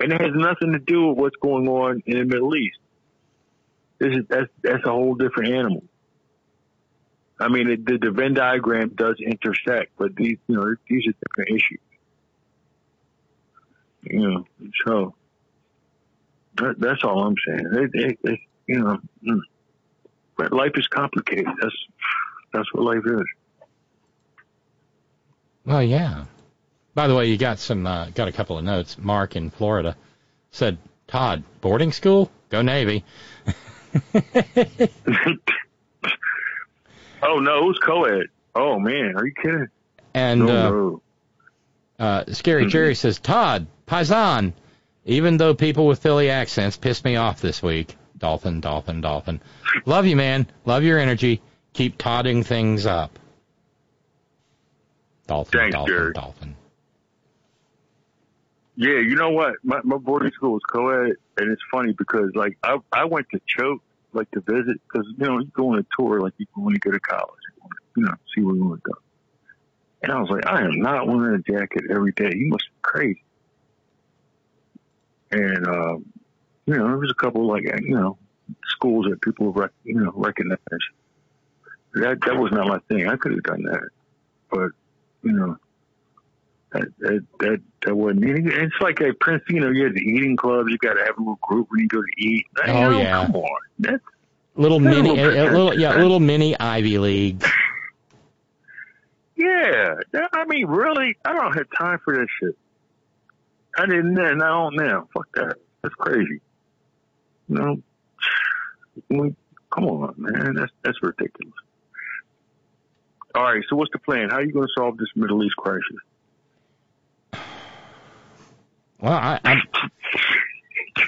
And 0.00 0.12
it 0.12 0.20
has 0.20 0.30
nothing 0.34 0.72
to 0.72 0.78
do 0.78 1.08
with 1.08 1.18
what's 1.18 1.36
going 1.36 1.68
on 1.68 2.02
in 2.06 2.18
the 2.18 2.24
Middle 2.24 2.54
East. 2.56 2.78
This 3.98 4.16
is 4.16 4.24
that's 4.28 4.48
that's 4.62 4.84
a 4.84 4.90
whole 4.90 5.14
different 5.14 5.54
animal. 5.54 5.84
I 7.40 7.48
mean, 7.48 7.68
it, 7.68 7.86
the, 7.86 7.98
the 7.98 8.10
Venn 8.10 8.34
diagram 8.34 8.90
does 8.94 9.16
intersect, 9.20 9.92
but 9.98 10.14
these 10.14 10.38
you 10.46 10.56
know 10.56 10.74
these 10.88 11.06
are 11.06 11.14
different 11.26 11.50
issues. 11.50 11.80
You 14.02 14.20
know, 14.20 14.44
so 14.86 15.14
that, 16.56 16.78
that's 16.78 17.02
all 17.02 17.24
I'm 17.24 17.34
saying. 17.46 17.90
It, 17.94 18.18
it, 18.22 18.40
you 18.66 18.78
know, 18.78 18.98
mm. 19.26 20.50
life 20.52 20.72
is 20.76 20.86
complicated. 20.88 21.46
That's 21.60 21.76
that's 22.52 22.72
what 22.72 22.84
life 22.84 23.04
is. 23.04 23.26
Well, 25.64 25.82
yeah. 25.82 26.24
By 26.98 27.06
the 27.06 27.14
way, 27.14 27.26
you 27.26 27.38
got 27.38 27.60
some 27.60 27.86
uh, 27.86 28.06
got 28.06 28.26
a 28.26 28.32
couple 28.32 28.58
of 28.58 28.64
notes. 28.64 28.98
Mark 28.98 29.36
in 29.36 29.50
Florida 29.50 29.96
said, 30.50 30.78
"Todd, 31.06 31.44
boarding 31.60 31.92
school, 31.92 32.28
go 32.48 32.60
Navy." 32.60 33.04
oh 37.22 37.38
no, 37.38 37.62
who's 37.62 37.78
co-ed? 37.78 38.26
Oh 38.56 38.80
man, 38.80 39.14
are 39.14 39.24
you 39.24 39.32
kidding? 39.32 39.68
And 40.12 40.40
no, 40.40 40.48
uh, 40.48 40.70
no. 40.70 41.02
Uh, 42.00 42.24
Scary 42.32 42.66
Jerry 42.66 42.96
says, 42.96 43.20
Todd, 43.20 43.68
Paisan, 43.86 44.52
even 45.04 45.36
though 45.36 45.54
people 45.54 45.86
with 45.86 46.00
Philly 46.00 46.30
accents 46.30 46.76
piss 46.76 47.04
me 47.04 47.14
off 47.14 47.40
this 47.40 47.62
week. 47.62 47.94
Dolphin, 48.16 48.60
dolphin, 48.60 49.02
dolphin. 49.02 49.40
Love 49.86 50.06
you, 50.06 50.16
man. 50.16 50.48
Love 50.64 50.82
your 50.82 50.98
energy. 50.98 51.42
Keep 51.74 51.96
todding 51.96 52.42
things 52.42 52.86
up. 52.86 53.20
Dolphin, 55.28 55.60
Thanks, 55.60 55.74
dolphin, 55.76 55.94
Jerry. 55.94 56.12
dolphin. 56.12 56.56
Yeah, 58.80 59.00
you 59.00 59.16
know 59.16 59.30
what? 59.30 59.54
My, 59.64 59.80
my 59.82 59.96
boarding 59.96 60.30
school 60.30 60.52
was 60.52 60.62
co-ed, 60.72 61.16
and 61.36 61.50
it's 61.50 61.62
funny 61.68 61.94
because 61.94 62.30
like 62.36 62.56
I 62.62 62.76
I 62.92 63.06
went 63.06 63.26
to 63.32 63.40
Choate 63.44 63.80
like 64.12 64.30
to 64.30 64.40
visit 64.40 64.80
because 64.86 65.04
you 65.18 65.26
know 65.26 65.40
you 65.40 65.50
go 65.52 65.72
on 65.72 65.80
a 65.80 65.86
tour 65.98 66.20
like 66.20 66.34
you 66.38 66.46
when 66.54 66.74
you 66.74 66.78
go 66.78 66.92
to 66.92 67.00
college, 67.00 67.40
you 67.56 67.60
wanna, 67.60 67.74
you 67.96 68.02
know, 68.04 68.14
see 68.32 68.40
where 68.40 68.54
you 68.54 68.64
want 68.64 68.84
to 68.84 68.92
go. 68.92 68.98
And 70.04 70.12
I 70.12 70.20
was 70.20 70.30
like, 70.30 70.46
I 70.46 70.62
am 70.62 70.80
not 70.80 71.08
wearing 71.08 71.42
a 71.44 71.52
jacket 71.52 71.86
every 71.90 72.12
day. 72.12 72.30
You 72.32 72.50
must 72.50 72.66
be 72.66 72.78
crazy. 72.82 73.24
And 75.32 75.66
um, 75.66 76.06
you 76.66 76.74
know, 76.74 76.86
there 76.86 76.98
was 76.98 77.10
a 77.10 77.20
couple 77.20 77.48
like 77.48 77.64
you 77.64 77.96
know 77.96 78.16
schools 78.68 79.06
that 79.10 79.20
people 79.22 79.52
rec- 79.52 79.72
you 79.82 79.98
know 79.98 80.12
recognize. 80.14 80.58
That 81.94 82.20
that 82.26 82.36
was 82.36 82.52
not 82.52 82.68
my 82.68 82.78
thing. 82.88 83.08
I 83.08 83.16
could 83.16 83.32
have 83.32 83.42
done 83.42 83.64
that, 83.64 83.88
but 84.52 84.70
you 85.24 85.32
know. 85.32 85.56
That, 86.72 86.84
that 86.98 87.26
that 87.40 87.60
that 87.86 87.94
wasn't. 87.94 88.24
It's 88.24 88.74
like 88.80 89.00
a 89.00 89.12
Prince. 89.20 89.42
You 89.48 89.60
know, 89.60 89.70
you 89.70 89.84
have 89.84 89.94
the 89.94 90.02
eating 90.02 90.36
clubs. 90.36 90.70
You 90.70 90.76
got 90.78 90.94
to 90.94 91.00
have 91.04 91.16
a 91.16 91.20
little 91.20 91.38
group 91.42 91.68
when 91.70 91.80
you 91.80 91.88
go 91.88 92.02
to 92.02 92.08
eat. 92.18 92.44
You 92.66 92.72
Oh, 92.72 92.90
know, 92.90 92.98
yeah. 92.98 93.26
Come 93.26 93.36
on, 93.36 93.60
that's 93.78 94.02
Little 94.54 94.80
Little 94.80 95.02
mini, 95.02 95.20
a, 95.20 95.44
a 95.44 95.52
little, 95.52 95.78
yeah, 95.78 95.94
little 95.96 96.20
mini 96.20 96.58
Ivy 96.58 96.98
League. 96.98 97.44
yeah. 99.36 99.94
I 100.32 100.44
mean, 100.46 100.66
really, 100.66 101.16
I 101.24 101.32
don't 101.32 101.56
have 101.56 101.66
time 101.78 102.00
for 102.04 102.16
that 102.16 102.26
shit. 102.40 102.58
I 103.78 103.86
didn't 103.86 104.14
then. 104.14 104.42
I 104.42 104.48
don't 104.48 104.76
now. 104.76 105.08
Fuck 105.14 105.28
that. 105.34 105.56
That's 105.82 105.94
crazy. 105.94 106.40
You 107.48 107.54
know, 107.54 107.76
we, 109.08 109.34
come 109.70 109.84
on, 109.84 110.14
man. 110.18 110.54
That's 110.54 110.72
that's 110.82 110.98
ridiculous. 111.02 111.54
All 113.34 113.44
right. 113.44 113.62
So 113.70 113.76
what's 113.76 113.92
the 113.92 114.00
plan? 114.00 114.30
How 114.30 114.36
are 114.36 114.44
you 114.44 114.52
going 114.52 114.66
to 114.66 114.72
solve 114.76 114.96
this 114.98 115.08
Middle 115.14 115.42
East 115.44 115.56
crisis? 115.56 115.82
Well, 119.00 119.12
I, 119.12 119.40
I'm, 119.44 119.62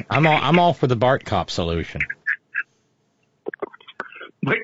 I'm 0.08 0.26
all, 0.26 0.38
I'm 0.40 0.58
all 0.58 0.72
for 0.72 0.86
the 0.86 0.96
Bart 0.96 1.24
Cop 1.24 1.50
solution. 1.50 2.00
Wait, 4.44 4.58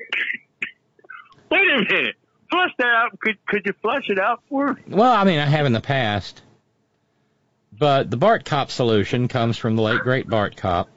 wait 1.51 1.67
a 1.69 1.77
minute. 1.93 2.15
Flush 2.49 2.71
that 2.77 2.87
out. 2.87 3.19
Could 3.19 3.37
could 3.45 3.65
you 3.65 3.73
flush 3.81 4.05
it 4.07 4.19
out 4.19 4.41
for 4.49 4.73
me? 4.73 4.81
Well, 4.87 5.11
I 5.11 5.25
mean, 5.25 5.39
I 5.39 5.45
have 5.45 5.65
in 5.65 5.73
the 5.73 5.81
past, 5.81 6.41
but 7.77 8.09
the 8.09 8.17
Bart 8.17 8.45
Cop 8.45 8.71
solution 8.71 9.27
comes 9.27 9.57
from 9.57 9.75
the 9.75 9.81
late 9.81 9.99
great 9.99 10.29
Bart 10.29 10.55
Cop, 10.55 10.89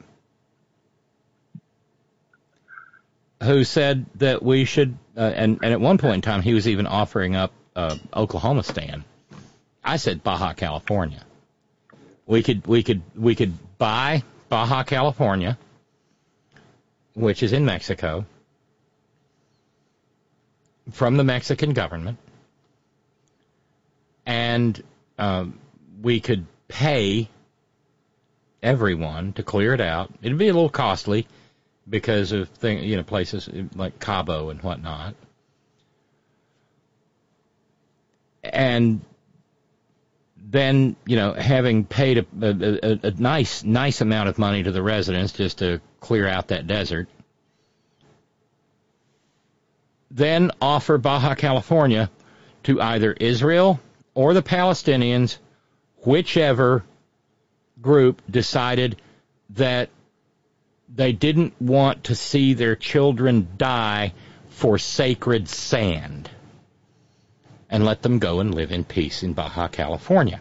who 3.43 3.65
said 3.65 4.07
that 4.16 4.43
we 4.44 4.65
should, 4.65 4.97
uh, 5.16 5.32
and 5.35 5.59
and 5.62 5.73
at 5.73 5.81
one 5.81 5.98
point 5.98 6.15
in 6.15 6.20
time 6.23 6.43
he 6.43 6.55
was 6.55 6.69
even 6.69 6.86
offering 6.86 7.35
up 7.35 7.52
uh, 7.74 7.97
Oklahoma 8.15 8.62
stand. 8.62 9.02
I 9.82 9.97
said 9.97 10.23
Baja 10.23 10.52
California. 10.52 11.24
We 12.31 12.44
could 12.44 12.65
we 12.65 12.85
could 12.85 13.02
we 13.16 13.35
could 13.35 13.55
buy 13.77 14.23
Baja 14.48 14.85
California, 14.85 15.59
which 17.15 17.43
is 17.43 17.52
in 17.52 17.65
Mexico, 17.65 18.24
from 20.93 21.16
the 21.16 21.24
Mexican 21.24 21.73
government, 21.73 22.19
and 24.24 24.81
um, 25.19 25.59
we 26.01 26.20
could 26.20 26.47
pay 26.69 27.28
everyone 28.62 29.32
to 29.32 29.43
clear 29.43 29.74
it 29.74 29.81
out. 29.81 30.12
It'd 30.23 30.39
be 30.39 30.47
a 30.47 30.52
little 30.55 30.69
costly 30.69 31.27
because 31.89 32.31
of 32.31 32.48
thing, 32.51 32.85
you 32.85 32.94
know 32.94 33.02
places 33.02 33.48
like 33.74 33.98
Cabo 33.98 34.51
and 34.51 34.62
whatnot, 34.62 35.16
and 38.44 39.01
then 40.43 40.97
you 41.07 41.17
know 41.17 41.33
having 41.33 41.85
paid 41.85 42.19
a, 42.19 42.27
a, 42.41 42.93
a, 42.93 43.01
a 43.09 43.11
nice 43.12 43.62
nice 43.62 44.01
amount 44.01 44.29
of 44.29 44.39
money 44.39 44.62
to 44.62 44.73
the 44.73 44.83
residents 44.83 45.33
just 45.33 45.59
to 45.59 45.81
clear 46.01 46.27
out 46.27 46.49
that 46.49 46.67
desert 46.67 47.09
then 50.11 50.51
offer 50.61 50.99
Baja 50.99 51.35
California 51.35 52.11
to 52.65 52.81
either 52.81 53.12
Israel 53.12 53.81
or 54.15 54.35
the 54.35 54.43
Palestinians, 54.43 55.39
whichever 56.05 56.85
group 57.81 58.21
decided 58.29 59.01
that 59.51 59.89
they 60.93 61.12
didn't 61.12 61.55
want 61.61 62.05
to 62.05 62.15
see 62.15 62.55
their 62.55 62.75
children 62.75 63.49
die 63.57 64.12
for 64.49 64.79
sacred 64.79 65.49
sand 65.49 66.29
and 67.71 67.85
let 67.85 68.03
them 68.03 68.19
go 68.19 68.41
and 68.41 68.55
live 68.55 68.73
in 68.73 68.85
peace 68.85 69.23
in 69.23 69.33
Baja 69.33 69.69
California. 69.69 70.41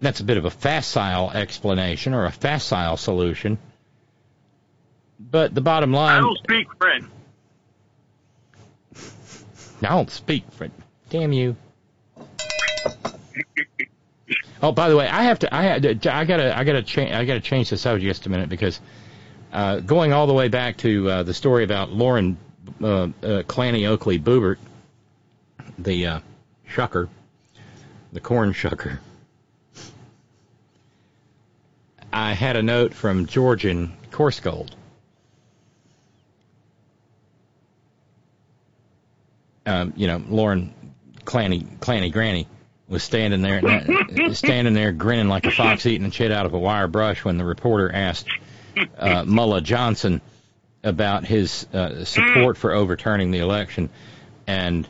That's 0.00 0.20
a 0.20 0.24
bit 0.24 0.36
of 0.36 0.44
a 0.44 0.50
facile 0.50 1.30
explanation 1.30 2.14
or 2.14 2.26
a 2.26 2.30
facile 2.30 2.96
solution. 2.96 3.58
But 5.18 5.54
the 5.54 5.60
bottom 5.60 5.92
line 5.92 6.18
I 6.18 6.20
don't 6.20 6.38
speak 6.38 6.68
French. 6.78 7.04
I 9.82 9.88
don't 9.88 10.10
speak 10.10 10.44
French. 10.52 10.74
Damn 11.10 11.32
you. 11.32 11.56
Oh, 14.60 14.72
by 14.72 14.88
the 14.88 14.96
way, 14.96 15.06
I 15.06 15.22
have 15.22 15.38
to. 15.40 15.54
I 15.54 15.62
had. 15.62 16.02
To, 16.02 16.14
I 16.14 16.24
gotta. 16.24 16.58
I 16.58 16.64
gotta 16.64 16.82
change. 16.82 17.12
I 17.12 17.24
gotta 17.24 17.40
change 17.40 17.70
the 17.70 17.76
subject 17.76 18.08
just 18.08 18.26
a 18.26 18.28
minute 18.28 18.48
because 18.48 18.80
uh, 19.52 19.78
going 19.78 20.12
all 20.12 20.26
the 20.26 20.32
way 20.34 20.48
back 20.48 20.78
to 20.78 21.08
uh, 21.08 21.22
the 21.22 21.32
story 21.32 21.62
about 21.62 21.92
Lauren 21.92 22.36
uh, 22.82 22.86
uh, 22.86 23.08
Clanny 23.42 23.86
Oakley 23.88 24.18
Boobert, 24.18 24.58
the 25.78 26.06
uh, 26.06 26.20
shucker, 26.68 27.08
the 28.12 28.20
corn 28.20 28.52
shucker. 28.52 28.98
I 32.12 32.32
had 32.32 32.56
a 32.56 32.62
note 32.62 32.94
from 32.94 33.26
Georgian 33.26 33.92
Coarsegold. 34.10 34.70
Um, 39.66 39.92
you 39.96 40.06
know, 40.06 40.22
Lauren 40.28 40.74
Clanny, 41.24 41.78
Clanny 41.78 42.10
Granny, 42.10 42.48
was 42.88 43.02
standing 43.02 43.42
there, 43.42 43.60
standing 44.34 44.72
there 44.72 44.92
grinning 44.92 45.28
like 45.28 45.44
a 45.44 45.50
fox 45.50 45.84
eating 45.84 46.06
a 46.06 46.10
shit 46.10 46.32
out 46.32 46.46
of 46.46 46.54
a 46.54 46.58
wire 46.58 46.88
brush 46.88 47.22
when 47.24 47.36
the 47.36 47.44
reporter 47.44 47.94
asked 47.94 48.26
uh, 48.96 49.60
Johnson 49.60 50.20
about 50.82 51.24
his 51.24 51.66
uh, 51.72 52.04
support 52.04 52.56
for 52.56 52.72
overturning 52.72 53.30
the 53.30 53.38
election, 53.38 53.90
and 54.46 54.86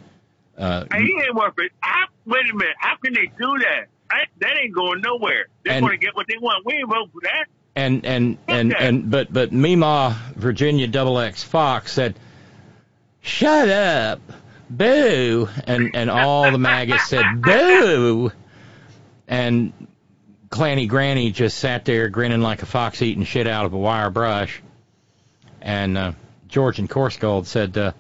uh, 0.56 0.84
he 0.96 1.20
ain't 1.24 1.34
worth 1.34 1.54
it. 1.58 1.72
How, 1.80 2.06
wait 2.26 2.50
a 2.50 2.54
minute. 2.54 2.76
How 2.78 2.96
can 2.96 3.14
they 3.14 3.26
do 3.26 3.58
that? 3.58 3.86
I, 4.10 4.24
that 4.40 4.56
ain't 4.62 4.74
going 4.74 5.00
nowhere. 5.02 5.46
They're 5.64 5.80
going 5.80 5.92
to 5.92 5.98
get 5.98 6.14
what 6.16 6.26
they 6.28 6.36
want. 6.40 6.64
We 6.64 6.74
ain't 6.74 6.88
vote 6.88 7.10
for 7.12 7.20
that. 7.22 7.46
and 7.76 8.04
and 8.06 8.38
and 8.48 8.74
and 8.74 9.10
but 9.10 9.32
but 9.32 9.52
Mima 9.52 10.18
Virginia 10.34 10.86
Double 10.86 11.18
X 11.18 11.42
Fox 11.44 11.92
said, 11.92 12.14
"Shut 13.20 13.68
up, 13.68 14.20
boo," 14.70 15.48
and 15.66 15.94
and 15.94 16.10
all 16.10 16.50
the 16.50 16.58
maggots 16.58 17.08
said 17.08 17.24
boo, 17.42 18.32
and 19.26 19.72
Clanny 20.48 20.88
Granny 20.88 21.30
just 21.30 21.58
sat 21.58 21.84
there 21.84 22.08
grinning 22.08 22.40
like 22.40 22.62
a 22.62 22.66
fox 22.66 23.02
eating 23.02 23.24
shit 23.24 23.46
out 23.46 23.66
of 23.66 23.74
a 23.74 23.78
wire 23.78 24.10
brush, 24.10 24.62
and 25.60 25.98
uh, 25.98 26.12
George 26.48 26.78
and 26.78 26.88
Coarsegold 26.88 27.46
said, 27.46 27.76
uh, 27.76 27.92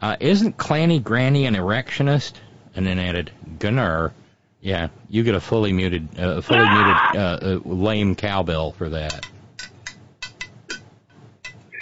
uh, 0.00 0.16
"Isn't 0.20 0.56
Clanny 0.56 1.02
Granny 1.02 1.46
an 1.46 1.54
erectionist?" 1.54 2.40
And 2.74 2.86
then 2.86 2.98
added, 2.98 3.30
"Gunner." 3.58 4.12
Yeah, 4.60 4.88
you 5.08 5.22
get 5.22 5.34
a 5.34 5.40
fully 5.40 5.72
muted, 5.72 6.18
uh, 6.18 6.40
fully 6.40 6.60
muted, 6.68 6.96
uh, 7.14 7.18
uh, 7.18 7.60
lame 7.64 8.14
cowbell 8.14 8.72
for 8.72 8.88
that. 8.90 9.26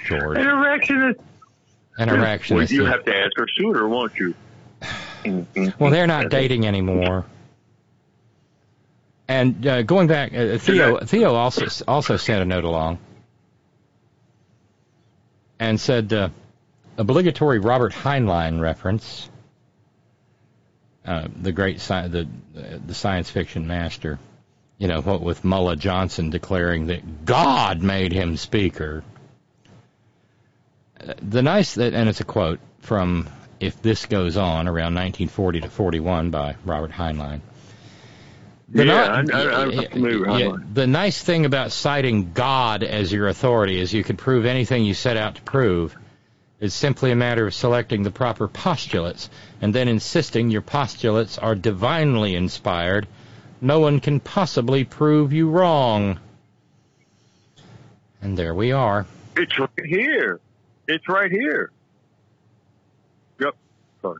George. 0.06 0.38
An 0.38 0.46
erection 0.46 1.02
is. 1.10 1.16
An 1.96 2.08
erection 2.08 2.56
Well, 2.56 2.66
you 2.66 2.84
have 2.86 3.04
to 3.04 3.16
ask 3.16 3.32
her 3.36 3.46
sooner, 3.56 3.88
won't 3.88 4.12
you? 4.16 4.34
Well, 5.78 5.90
they're 5.90 6.06
not 6.06 6.28
dating 6.28 6.66
anymore. 6.66 7.24
And 9.26 9.66
uh, 9.66 9.80
going 9.80 10.06
back, 10.06 10.34
uh, 10.34 10.58
Theo 10.58 10.98
Theo 10.98 11.34
also 11.34 11.64
also 11.88 12.18
sent 12.18 12.42
a 12.42 12.44
note 12.44 12.64
along 12.64 12.98
and 15.58 15.80
said 15.80 16.12
uh, 16.12 16.28
obligatory 16.96 17.58
Robert 17.58 17.92
Heinlein 17.92 18.60
reference, 18.60 19.28
uh, 21.06 21.28
the 21.40 21.52
great 21.52 21.76
sci- 21.76 22.08
the 22.08 22.28
the 22.54 22.94
science 22.94 23.30
fiction 23.30 23.66
master. 23.66 24.18
You 24.78 24.88
know 24.88 25.00
what 25.00 25.22
with 25.22 25.44
Mullah 25.44 25.76
Johnson 25.76 26.30
declaring 26.30 26.86
that 26.88 27.24
God 27.24 27.82
made 27.82 28.12
him 28.12 28.36
speaker. 28.36 29.04
Uh, 31.00 31.14
The 31.22 31.42
nice 31.42 31.74
that, 31.74 31.94
and 31.94 32.08
it's 32.08 32.20
a 32.20 32.24
quote 32.24 32.60
from 32.80 33.28
"If 33.60 33.80
This 33.82 34.06
Goes 34.06 34.36
On" 34.36 34.66
around 34.66 34.94
1940 34.94 35.60
to 35.62 35.68
41 35.70 36.30
by 36.30 36.56
Robert 36.64 36.90
Heinlein. 36.90 37.40
The 38.68 38.86
Yeah, 38.86 39.22
ni- 39.22 39.32
I- 39.32 39.42
I- 39.42 39.62
I'm 39.62 39.88
familiar 39.90 40.18
with 40.20 40.40
yeah, 40.40 40.56
The 40.72 40.86
nice 40.86 41.22
thing 41.22 41.44
about 41.44 41.70
citing 41.72 42.32
God 42.32 42.82
as 42.82 43.12
your 43.12 43.28
authority 43.28 43.78
is 43.78 43.92
you 43.92 44.02
can 44.04 44.16
prove 44.16 44.46
anything 44.46 44.84
you 44.84 44.94
set 44.94 45.16
out 45.16 45.36
to 45.36 45.42
prove. 45.42 45.96
It's 46.60 46.74
simply 46.74 47.10
a 47.10 47.16
matter 47.16 47.46
of 47.46 47.52
selecting 47.54 48.04
the 48.04 48.10
proper 48.10 48.48
postulates 48.48 49.28
and 49.60 49.74
then 49.74 49.86
insisting 49.88 50.50
your 50.50 50.62
postulates 50.62 51.36
are 51.36 51.54
divinely 51.54 52.34
inspired. 52.34 53.06
No 53.60 53.80
one 53.80 54.00
can 54.00 54.18
possibly 54.20 54.84
prove 54.84 55.32
you 55.32 55.50
wrong. 55.50 56.18
And 58.22 58.36
there 58.38 58.54
we 58.54 58.72
are. 58.72 59.06
It's 59.36 59.58
right 59.58 59.68
here. 59.84 60.40
It's 60.88 61.06
right 61.08 61.30
here. 61.30 61.70
Yep. 63.40 63.54
Sorry. 64.00 64.18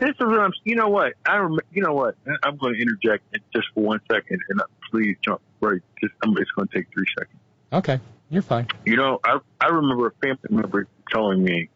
This, 0.00 0.10
is 0.10 0.14
what 0.18 0.40
I'm. 0.40 0.52
You 0.64 0.74
know 0.74 0.88
what? 0.88 1.12
I 1.24 1.36
rem, 1.36 1.58
You 1.70 1.82
know 1.82 1.92
what? 1.92 2.16
I'm 2.42 2.56
going 2.56 2.74
to 2.74 2.80
interject 2.80 3.24
just 3.54 3.68
for 3.74 3.84
one 3.84 4.00
second, 4.10 4.40
and 4.48 4.60
uh, 4.60 4.64
please 4.90 5.16
jump 5.24 5.40
right. 5.60 5.80
Just, 6.02 6.14
I'm, 6.24 6.36
it's 6.36 6.50
going 6.50 6.66
to 6.68 6.74
take 6.74 6.86
three 6.92 7.06
seconds. 7.16 7.38
Okay, 7.72 8.00
you're 8.28 8.42
fine. 8.42 8.66
You 8.84 8.96
know, 8.96 9.20
I 9.24 9.38
I 9.60 9.66
remember 9.68 10.08
a 10.08 10.12
family 10.20 10.38
member 10.50 10.88
telling 11.12 11.44
me, 11.44 11.68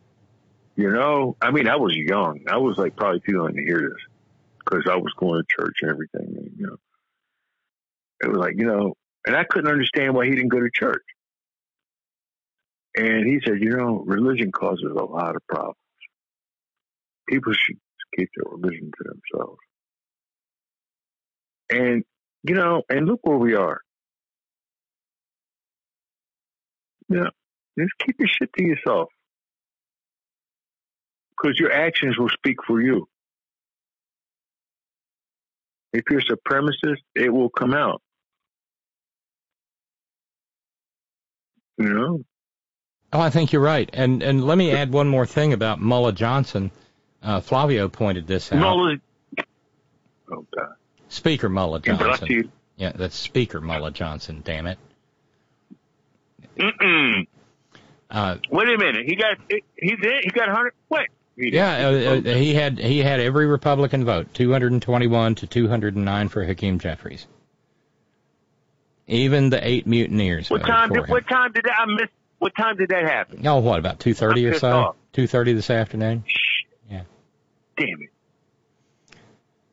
you 0.74 0.90
know, 0.90 1.36
I 1.40 1.52
mean, 1.52 1.68
I 1.68 1.76
was 1.76 1.94
young. 1.94 2.40
I 2.48 2.56
was 2.56 2.76
like 2.76 2.96
probably 2.96 3.20
too 3.20 3.36
young 3.36 3.54
to 3.54 3.62
hear 3.62 3.80
this 3.80 4.02
because 4.64 4.84
I 4.90 4.96
was 4.96 5.12
going 5.16 5.40
to 5.40 5.46
church 5.56 5.76
and 5.82 5.90
everything. 5.90 6.36
And, 6.38 6.50
you 6.58 6.66
know, 6.66 6.76
it 8.20 8.28
was 8.30 8.38
like 8.38 8.54
you 8.56 8.66
know, 8.66 8.94
and 9.26 9.36
I 9.36 9.44
couldn't 9.44 9.70
understand 9.70 10.14
why 10.14 10.24
he 10.24 10.32
didn't 10.32 10.48
go 10.48 10.60
to 10.60 10.70
church. 10.74 11.04
And 12.96 13.28
he 13.28 13.40
said, 13.46 13.60
you 13.60 13.76
know, 13.76 14.02
religion 14.04 14.50
causes 14.50 14.90
a 14.90 15.04
lot 15.04 15.36
of 15.36 15.46
problems. 15.46 15.76
People 17.28 17.52
should 17.54 17.78
keep 18.16 18.28
their 18.36 18.50
religion 18.52 18.90
to 18.96 19.04
themselves. 19.04 19.58
And 21.70 22.04
you 22.42 22.54
know, 22.54 22.82
and 22.88 23.06
look 23.06 23.20
where 23.22 23.38
we 23.38 23.54
are. 23.54 23.80
Yeah, 27.08 27.30
just 27.78 27.92
keep 28.04 28.16
your 28.18 28.28
shit 28.28 28.50
to 28.56 28.64
yourself. 28.64 29.08
Because 31.30 31.58
your 31.58 31.72
actions 31.72 32.18
will 32.18 32.28
speak 32.28 32.56
for 32.66 32.80
you. 32.80 33.08
If 35.92 36.04
you're 36.08 36.20
a 36.20 36.24
supremacist, 36.24 37.00
it 37.14 37.32
will 37.32 37.50
come 37.50 37.74
out. 37.74 38.00
You 41.78 41.92
know? 41.92 42.18
Oh, 43.12 43.20
I 43.20 43.30
think 43.30 43.52
you're 43.52 43.62
right. 43.62 43.90
And 43.92 44.22
and 44.22 44.44
let 44.44 44.56
me 44.56 44.72
add 44.72 44.92
one 44.92 45.08
more 45.08 45.26
thing 45.26 45.52
about 45.52 45.80
Mullah 45.80 46.12
Johnson. 46.12 46.70
Uh, 47.22 47.40
Flavio 47.40 47.88
pointed 47.88 48.26
this 48.26 48.52
out. 48.52 48.58
Mullah. 48.58 48.96
Oh, 50.30 50.46
God. 50.54 50.74
Speaker 51.08 51.48
Mullah 51.48 51.80
Johnson. 51.80 52.50
Yeah, 52.76 52.92
that's 52.94 53.14
Speaker 53.14 53.60
Mullah 53.60 53.92
Johnson. 53.92 54.42
Damn 54.44 54.66
it. 54.66 54.78
Mm-mm. 56.58 57.26
Uh, 58.10 58.36
Wait 58.50 58.68
a 58.68 58.78
minute. 58.78 59.06
He 59.06 59.16
got, 59.16 59.38
he, 59.48 59.62
he's 59.76 59.98
in, 60.02 60.20
he 60.22 60.30
got 60.30 60.48
100. 60.48 60.72
What? 60.88 61.06
He 61.36 61.50
yeah, 61.50 61.88
uh, 61.88 61.90
uh, 61.90 62.34
he 62.34 62.52
had 62.52 62.78
he 62.78 62.98
had 62.98 63.18
every 63.18 63.46
Republican 63.46 64.04
vote, 64.04 64.34
221 64.34 65.36
to 65.36 65.46
209 65.46 66.28
for 66.28 66.44
Hakeem 66.44 66.78
Jeffries. 66.78 67.26
Even 69.06 69.48
the 69.48 69.66
eight 69.66 69.86
mutineers. 69.86 70.50
What 70.50 70.62
time 70.62 70.90
did, 70.90 71.04
him. 71.04 71.10
what 71.10 71.26
time 71.26 71.52
did 71.52 71.64
that, 71.64 71.80
I 71.80 71.86
miss, 71.86 72.10
what 72.38 72.54
time 72.54 72.76
did 72.76 72.90
that 72.90 73.04
happen? 73.04 73.46
Oh, 73.46 73.60
what 73.60 73.78
about 73.78 73.98
2:30 73.98 74.50
or 74.50 74.58
so? 74.58 74.94
2:30 75.14 75.54
this 75.54 75.70
afternoon. 75.70 76.24
Damn 77.86 78.02
it. 78.02 78.08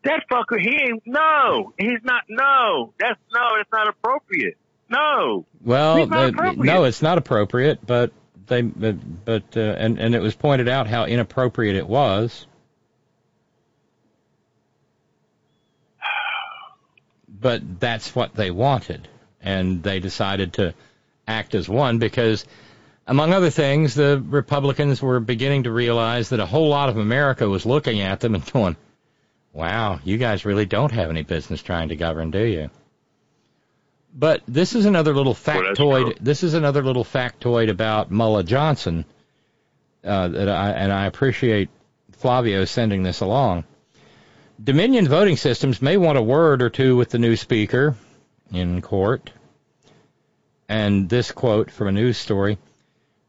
That 0.04 0.24
fucker, 0.32 0.60
he 0.60 0.70
ain't, 0.82 1.04
no, 1.06 1.74
he's 1.78 2.00
not, 2.04 2.24
no, 2.30 2.94
that's, 3.00 3.20
no, 3.34 3.42
that's 3.58 3.70
not 3.72 3.90
appropriate. 3.90 4.58
No. 4.90 5.46
Well, 5.64 5.98
He's 5.98 6.08
not 6.08 6.30
appropriate. 6.30 6.66
no, 6.66 6.84
it's 6.86 7.02
not 7.02 7.18
appropriate, 7.18 7.86
but 7.86 8.12
they, 8.48 8.62
but, 8.64 9.26
but 9.26 9.44
uh, 9.56 9.60
and 9.60 10.00
and 10.00 10.16
it 10.16 10.22
was 10.22 10.34
pointed 10.36 10.68
out 10.68 10.88
how 10.88 11.06
inappropriate 11.06 11.76
it 11.76 11.88
was. 11.88 12.48
But 17.42 17.80
that's 17.80 18.16
what 18.16 18.34
they 18.36 18.52
wanted, 18.52 19.08
and 19.42 19.84
they 19.84 20.00
decided 20.00 20.54
to 20.54 20.74
act 21.28 21.54
as 21.56 21.70
one 21.70 22.00
because, 22.00 22.46
among 23.10 23.34
other 23.34 23.50
things, 23.50 23.96
the 23.96 24.24
Republicans 24.24 25.02
were 25.02 25.20
beginning 25.20 25.64
to 25.64 25.72
realize 25.72 26.30
that 26.30 26.40
a 26.40 26.46
whole 26.46 26.70
lot 26.70 26.90
of 26.90 26.98
America 26.98 27.50
was 27.50 27.66
looking 27.66 28.02
at 28.02 28.20
them 28.20 28.36
and 28.36 28.52
going, 28.54 28.78
"Wow, 29.52 30.00
you 30.04 30.18
guys 30.18 30.46
really 30.46 30.68
don't 30.68 30.92
have 30.92 31.10
any 31.10 31.24
business 31.24 31.64
trying 31.64 31.90
to 31.90 31.96
govern, 31.96 32.30
do 32.30 32.44
you?" 32.44 32.70
But 34.14 34.44
this 34.48 34.76
is 34.76 34.86
another 34.86 35.14
little 35.16 35.34
factoid. 35.34 35.76
true. 35.76 36.14
this 36.22 36.44
is 36.44 36.54
another 36.54 36.84
little 36.84 37.04
factoid 37.04 37.70
about 37.70 38.12
Mullah 38.12 38.44
Johnson 38.44 39.06
uh, 40.04 40.28
that 40.28 40.48
I 40.48 40.70
and 40.72 40.94
I 40.94 41.08
appreciate 41.08 41.70
Flavio 42.12 42.66
sending 42.66 43.02
this 43.02 43.22
along. 43.22 43.64
Dominion 44.64 45.08
voting 45.08 45.38
systems 45.38 45.82
may 45.82 45.98
want 45.98 46.18
a 46.18 46.22
word 46.22 46.62
or 46.62 46.70
two 46.70 46.96
with 46.96 47.10
the 47.10 47.18
new 47.18 47.36
speaker 47.36 47.96
in 48.54 48.82
court. 48.82 49.32
And 50.68 51.10
this 51.10 51.32
quote 51.32 51.72
from 51.72 51.88
a 51.88 51.92
news 51.92 52.18
story. 52.18 52.60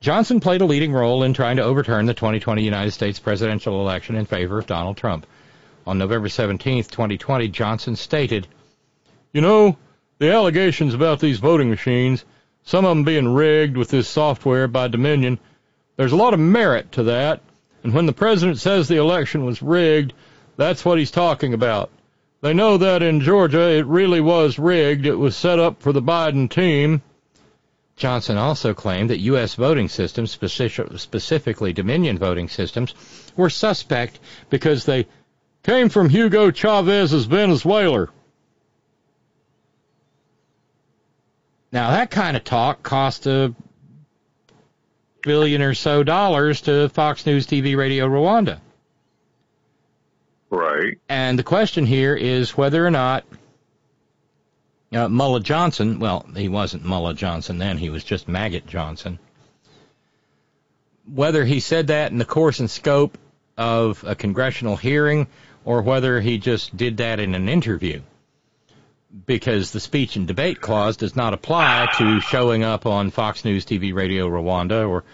Johnson 0.00 0.40
played 0.40 0.62
a 0.62 0.64
leading 0.64 0.94
role 0.94 1.24
in 1.24 1.34
trying 1.34 1.56
to 1.56 1.62
overturn 1.62 2.06
the 2.06 2.14
2020 2.14 2.64
United 2.64 2.92
States 2.92 3.18
presidential 3.18 3.82
election 3.82 4.16
in 4.16 4.24
favor 4.24 4.58
of 4.58 4.66
Donald 4.66 4.96
Trump. 4.96 5.26
On 5.86 5.98
November 5.98 6.30
17, 6.30 6.84
2020, 6.84 7.48
Johnson 7.48 7.96
stated, 7.96 8.46
You 9.34 9.42
know, 9.42 9.76
the 10.18 10.32
allegations 10.32 10.94
about 10.94 11.20
these 11.20 11.38
voting 11.38 11.68
machines, 11.68 12.24
some 12.62 12.86
of 12.86 12.96
them 12.96 13.04
being 13.04 13.28
rigged 13.28 13.76
with 13.76 13.90
this 13.90 14.08
software 14.08 14.66
by 14.68 14.88
Dominion, 14.88 15.38
there's 15.96 16.12
a 16.12 16.16
lot 16.16 16.32
of 16.32 16.40
merit 16.40 16.92
to 16.92 17.02
that. 17.02 17.42
And 17.82 17.92
when 17.92 18.06
the 18.06 18.14
president 18.14 18.56
says 18.56 18.88
the 18.88 18.96
election 18.96 19.44
was 19.44 19.60
rigged, 19.60 20.14
that's 20.56 20.82
what 20.82 20.96
he's 20.96 21.10
talking 21.10 21.52
about. 21.52 21.90
They 22.40 22.54
know 22.54 22.78
that 22.78 23.02
in 23.02 23.20
Georgia 23.20 23.68
it 23.68 23.84
really 23.84 24.22
was 24.22 24.58
rigged. 24.58 25.04
It 25.04 25.16
was 25.16 25.36
set 25.36 25.58
up 25.58 25.82
for 25.82 25.92
the 25.92 26.00
Biden 26.00 26.48
team. 26.48 27.02
Johnson 28.00 28.38
also 28.38 28.74
claimed 28.74 29.10
that 29.10 29.20
U.S. 29.20 29.54
voting 29.54 29.88
systems, 29.88 30.30
specific, 30.30 30.98
specifically 30.98 31.72
Dominion 31.72 32.18
voting 32.18 32.48
systems, 32.48 32.94
were 33.36 33.50
suspect 33.50 34.18
because 34.48 34.84
they 34.84 35.06
came 35.62 35.90
from 35.90 36.08
Hugo 36.08 36.50
Chavez's 36.50 37.26
Venezuela. 37.26 38.08
Now 41.70 41.90
that 41.90 42.10
kind 42.10 42.36
of 42.36 42.42
talk 42.42 42.82
cost 42.82 43.26
a 43.26 43.54
billion 45.22 45.62
or 45.62 45.74
so 45.74 46.02
dollars 46.02 46.62
to 46.62 46.88
Fox 46.88 47.26
News 47.26 47.46
TV 47.46 47.76
Radio 47.76 48.08
Rwanda. 48.08 48.60
Right. 50.48 50.98
And 51.08 51.38
the 51.38 51.44
question 51.44 51.86
here 51.86 52.16
is 52.16 52.56
whether 52.56 52.84
or 52.84 52.90
not 52.90 53.24
uh, 54.92 55.08
Mullah 55.08 55.40
Johnson, 55.40 55.98
well, 55.98 56.26
he 56.36 56.48
wasn't 56.48 56.84
Mullah 56.84 57.14
Johnson 57.14 57.58
then, 57.58 57.78
he 57.78 57.90
was 57.90 58.04
just 58.04 58.28
Maggot 58.28 58.66
Johnson, 58.66 59.18
whether 61.12 61.44
he 61.44 61.60
said 61.60 61.88
that 61.88 62.12
in 62.12 62.18
the 62.18 62.24
course 62.24 62.60
and 62.60 62.70
scope 62.70 63.18
of 63.56 64.04
a 64.06 64.14
congressional 64.14 64.76
hearing 64.76 65.26
or 65.64 65.82
whether 65.82 66.20
he 66.20 66.38
just 66.38 66.76
did 66.76 66.98
that 66.98 67.20
in 67.20 67.34
an 67.34 67.48
interview. 67.48 68.00
Because 69.26 69.72
the 69.72 69.80
speech 69.80 70.14
and 70.14 70.26
debate 70.26 70.60
clause 70.60 70.96
does 70.96 71.16
not 71.16 71.34
apply 71.34 71.88
to 71.98 72.20
showing 72.20 72.62
up 72.62 72.86
on 72.86 73.10
Fox 73.10 73.44
News 73.44 73.66
TV 73.66 73.92
Radio 73.92 74.28
Rwanda 74.28 74.88
or 74.88 75.04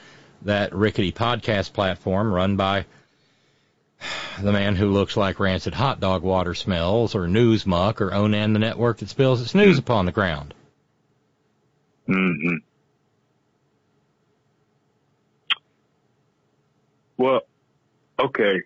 that 0.43 0.75
rickety 0.75 1.13
podcast 1.13 1.73
platform 1.73 2.33
run 2.33 2.57
by 2.57 2.85
the 4.41 4.53
man 4.53 4.77
who 4.77 4.91
looks 4.91 5.17
like 5.17 5.41
rancid 5.41 5.75
hot 5.75 6.01
dog 6.01 6.23
water 6.23 6.55
smells 6.55 7.15
or 7.15 7.27
news 7.27 7.67
muck 7.67 8.01
or 8.01 8.13
Onan 8.13 8.53
the 8.53 8.59
network 8.59 8.99
that 8.99 9.09
spills 9.09 9.41
its 9.41 9.55
news 9.55 9.79
upon 9.79 10.07
the 10.07 10.13
ground. 10.13 10.53
Mm-hmm. 12.09 12.57
Well, 17.17 17.41
okay. 18.21 18.63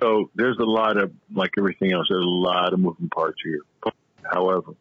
So 0.00 0.30
there's 0.34 0.58
a 0.58 0.64
lot 0.64 0.96
of, 0.96 1.12
like 1.34 1.50
everything 1.58 1.92
else, 1.92 2.06
there's 2.08 2.24
a 2.24 2.28
lot 2.28 2.72
of 2.72 2.80
moving 2.80 3.08
parts 3.08 3.40
here. 3.42 3.60
However, 4.30 4.72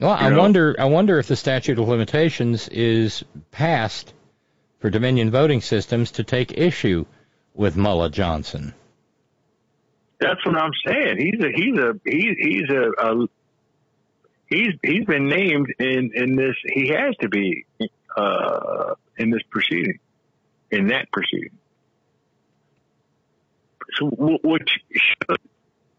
Well, 0.00 0.10
I 0.10 0.28
know- 0.30 0.38
wonder. 0.38 0.76
I 0.78 0.84
wonder 0.84 1.18
if 1.18 1.26
the 1.28 1.36
statute 1.36 1.78
of 1.78 1.88
limitations 1.88 2.68
is 2.68 3.24
passed 3.50 4.12
for 4.80 4.90
Dominion 4.90 5.30
voting 5.30 5.60
systems 5.60 6.12
to 6.12 6.24
take 6.24 6.56
issue 6.56 7.04
with 7.58 7.76
Mullah 7.76 8.08
Johnson. 8.10 8.72
that's 10.20 10.44
what 10.46 10.56
I'm 10.56 10.70
saying. 10.86 11.16
He's 11.18 11.44
a, 11.44 11.50
he's 11.54 11.78
a, 11.78 12.00
he, 12.04 12.34
he's 12.38 12.70
a, 12.70 12.90
a, 12.98 13.26
he's, 14.46 14.74
he's 14.82 15.04
been 15.04 15.28
named 15.28 15.74
in, 15.78 16.12
in 16.14 16.36
this, 16.36 16.54
he 16.72 16.88
has 16.88 17.14
to 17.20 17.28
be, 17.28 17.66
uh, 18.16 18.94
in 19.18 19.30
this 19.30 19.42
proceeding, 19.50 19.98
in 20.70 20.86
that 20.88 21.10
proceeding. 21.12 21.58
So, 23.94 24.06
which 24.44 24.70
should, 24.92 25.38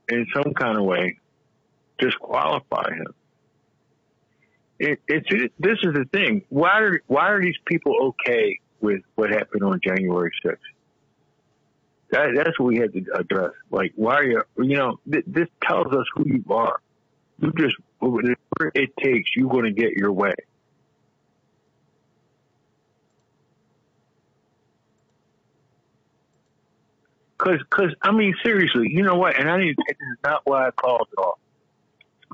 in 0.10 0.27
some 0.34 0.53
kind 0.53 0.77
of 0.77 0.86
way, 0.86 1.19
disqualify 1.98 2.94
him. 2.94 3.14
It, 4.80 4.99
it's 5.07 5.27
it, 5.30 5.52
this 5.60 5.77
is 5.84 5.94
the 5.94 6.06
thing. 6.14 6.44
Why 6.48 6.80
are 6.80 7.02
why 7.07 7.31
are 7.31 7.41
these 7.41 7.57
people 7.65 8.14
okay 8.22 8.60
with 8.80 9.02
what 9.15 9.30
happened 9.30 9.64
on 9.64 9.81
January 9.84 10.31
sixth? 10.41 10.64
That, 12.11 12.31
that's 12.36 12.60
what 12.60 12.68
we 12.68 12.77
had 12.77 12.94
to 12.94 13.06
address. 13.14 13.52
Like, 13.69 13.94
why 13.95 14.15
are 14.15 14.23
you? 14.23 14.41
You 14.57 14.77
know, 14.77 14.99
th- 15.11 15.26
this 15.27 15.48
tells 15.64 15.94
us 15.94 16.06
who 16.15 16.26
you 16.26 16.44
are. 16.49 16.80
You 17.40 17.52
just 17.57 17.76
whatever 17.99 18.36
it 18.73 18.91
takes, 19.02 19.30
you're 19.36 19.49
going 19.49 19.65
to 19.65 19.72
get 19.72 19.91
your 19.94 20.11
way. 20.11 20.34
Cause, 27.38 27.60
cause, 27.69 27.94
I 28.02 28.11
mean, 28.11 28.36
seriously, 28.44 28.90
you 28.91 29.02
know 29.02 29.15
what? 29.15 29.40
And 29.40 29.49
I 29.49 29.57
didn't, 29.57 29.77
this 29.77 29.95
is 29.95 30.18
not 30.26 30.41
why 30.44 30.68
I 30.68 30.72
called 30.72 31.07
it 31.11 31.19
off. 31.19 31.40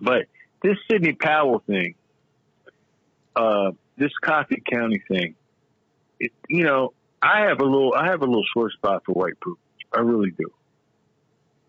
But 0.01 0.25
this 0.63 0.77
Sidney 0.89 1.13
Powell 1.13 1.61
thing, 1.67 1.93
uh, 3.35 3.71
this 3.97 4.11
Coffee 4.19 4.63
County 4.67 5.03
thing, 5.07 5.35
it, 6.19 6.31
you 6.49 6.63
know, 6.63 6.93
I 7.21 7.41
have 7.41 7.61
a 7.61 7.65
little, 7.65 7.93
I 7.93 8.07
have 8.07 8.23
a 8.23 8.25
little 8.25 8.45
sore 8.51 8.71
spot 8.71 9.03
for 9.05 9.11
white 9.11 9.39
privilege. 9.39 9.59
I 9.95 9.99
really 10.01 10.31
do. 10.31 10.51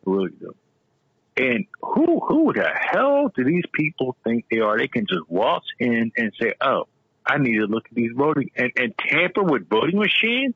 I 0.07 0.11
really 0.11 0.31
do. 0.39 0.55
And 1.37 1.67
who, 1.83 2.21
who 2.21 2.53
the 2.55 2.67
hell 2.67 3.31
do 3.37 3.45
these 3.45 3.65
people 3.73 4.17
think 4.25 4.47
they 4.51 4.61
are? 4.61 4.79
They 4.79 4.89
can 4.89 5.07
just 5.07 5.29
waltz 5.29 5.67
in 5.79 6.13
and 6.17 6.33
say, 6.41 6.55
oh, 6.61 6.89
I 7.27 7.39
need 7.39 7.59
to 7.59 7.67
look 7.67 7.85
at 7.87 7.95
these 7.95 8.13
voting 8.17 8.51
and, 8.57 8.73
and 8.77 8.95
tamper 8.97 9.43
with 9.43 9.69
voting 9.69 9.99
machines. 9.99 10.55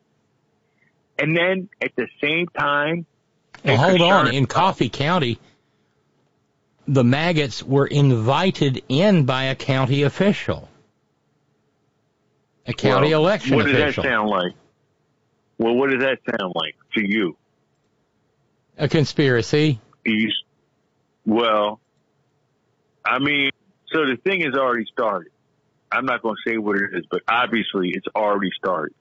And 1.19 1.37
then 1.37 1.69
at 1.83 1.93
the 1.97 2.07
same 2.23 2.47
time, 2.47 3.05
Well, 3.63 3.77
hold 3.77 4.01
on. 4.01 4.33
In 4.33 4.47
Coffee 4.47 4.89
County, 4.89 5.39
the 6.89 7.05
maggots 7.05 7.63
were 7.63 7.87
invited 7.87 8.83
in 8.89 9.27
by 9.27 9.45
a 9.45 9.55
county 9.55 10.03
official, 10.03 10.69
a 12.67 12.73
county 12.73 13.11
Well, 13.11 13.21
election 13.21 13.57
what 13.57 13.67
official, 13.67 13.87
does 13.87 13.95
that 13.97 14.03
sound 14.03 14.31
like? 14.31 14.55
Well, 15.59 15.75
what 15.75 15.91
does 15.91 16.01
that 16.01 16.21
sound 16.25 16.55
like 16.55 16.75
to 16.95 17.07
you? 17.07 17.37
A 18.81 18.89
conspiracy. 18.89 19.79
He's, 20.05 20.33
well, 21.27 21.81
I 23.05 23.19
mean, 23.19 23.51
so 23.93 24.07
the 24.07 24.17
thing 24.17 24.41
has 24.41 24.55
already 24.55 24.87
started. 24.91 25.31
I'm 25.93 26.07
not 26.07 26.23
going 26.23 26.37
to 26.45 26.51
say 26.51 26.57
what 26.57 26.77
it 26.77 26.95
is, 26.95 27.05
but 27.11 27.23
obviously 27.29 27.91
it's 27.91 28.07
already 28.17 28.51
started. 28.57 28.95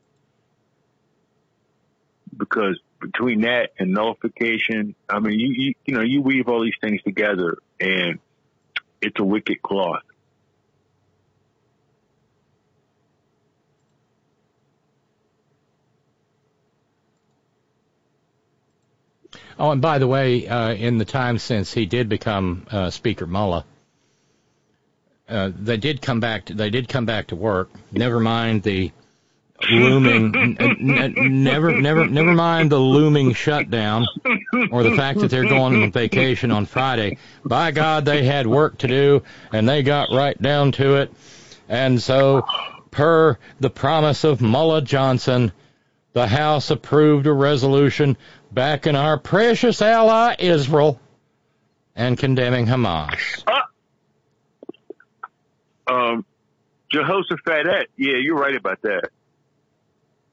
Because 2.35 2.79
between 2.99 3.41
that 3.41 3.71
and 3.79 3.93
nullification, 3.93 4.95
I 5.07 5.19
mean, 5.19 5.39
you, 5.39 5.53
you, 5.53 5.73
you 5.85 5.95
know, 5.95 6.03
you 6.03 6.21
weave 6.21 6.49
all 6.49 6.63
these 6.63 6.73
things 6.81 7.01
together 7.03 7.57
and 7.79 8.19
it's 9.01 9.19
a 9.19 9.23
wicked 9.23 9.61
cloth. 9.61 10.03
Oh, 19.59 19.71
and 19.71 19.81
by 19.81 19.99
the 19.99 20.07
way, 20.07 20.47
uh, 20.47 20.71
in 20.73 20.97
the 20.97 21.05
time 21.05 21.37
since 21.37 21.73
he 21.73 21.85
did 21.85 22.07
become 22.07 22.65
uh, 22.71 22.89
Speaker 22.89 23.27
Mullah, 23.27 23.65
uh, 25.27 25.51
they 25.53 25.75
did 25.77 26.01
come 26.01 26.21
back. 26.21 26.45
To, 26.45 26.53
they 26.53 26.69
did 26.69 26.87
come 26.87 27.05
back 27.05 27.27
to 27.27 27.35
work. 27.35 27.69
Never 27.91 28.21
mind 28.21 28.63
the 28.63 28.91
looming. 29.69 30.33
n- 30.35 30.57
n- 30.81 31.43
never, 31.43 31.79
never, 31.79 32.07
never 32.07 32.33
mind 32.33 32.71
the 32.71 32.79
looming 32.79 33.33
shutdown 33.33 34.07
or 34.71 34.83
the 34.83 34.95
fact 34.95 35.19
that 35.19 35.29
they're 35.29 35.43
going 35.43 35.83
on 35.83 35.91
vacation 35.91 36.51
on 36.51 36.65
Friday. 36.65 37.17
By 37.43 37.71
God, 37.71 38.05
they 38.05 38.23
had 38.23 38.47
work 38.47 38.77
to 38.79 38.87
do, 38.87 39.23
and 39.51 39.67
they 39.67 39.83
got 39.83 40.09
right 40.13 40.41
down 40.41 40.71
to 40.73 40.95
it. 40.95 41.13
And 41.67 42.01
so, 42.01 42.45
per 42.89 43.37
the 43.59 43.69
promise 43.69 44.23
of 44.23 44.39
Mullah 44.41 44.81
Johnson, 44.83 45.51
the 46.13 46.27
House 46.27 46.71
approved 46.71 47.27
a 47.27 47.33
resolution 47.33 48.17
backing 48.51 48.95
our 48.95 49.17
precious 49.17 49.81
ally 49.81 50.35
Israel 50.39 50.99
and 51.95 52.17
condemning 52.17 52.65
Hamas. 52.65 53.43
Um, 55.87 56.25
Jehoshaphat, 56.91 57.89
yeah, 57.97 58.13
you're 58.21 58.37
right 58.37 58.55
about 58.55 58.81
that. 58.83 59.09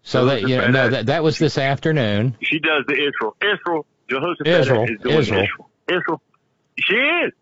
So 0.03 0.27
that 0.27 0.43
you 0.43 0.57
know, 0.57 0.69
no, 0.69 0.89
that 0.91 1.07
that 1.07 1.25
was 1.25 1.39
this 1.39 1.59
afternoon. 1.59 2.37
She 2.41 2.61
does 2.61 2.85
the 2.87 2.95
Israel. 2.95 3.37
Israel. 3.43 3.87
Jehoshaphat 4.09 4.47
Israel. 4.47 4.85
is 4.85 5.01
doing 5.03 5.19
Israel. 5.19 5.43
Israel. 5.43 5.71
Israel. 5.89 6.23
She 6.79 6.95
is. 6.95 7.33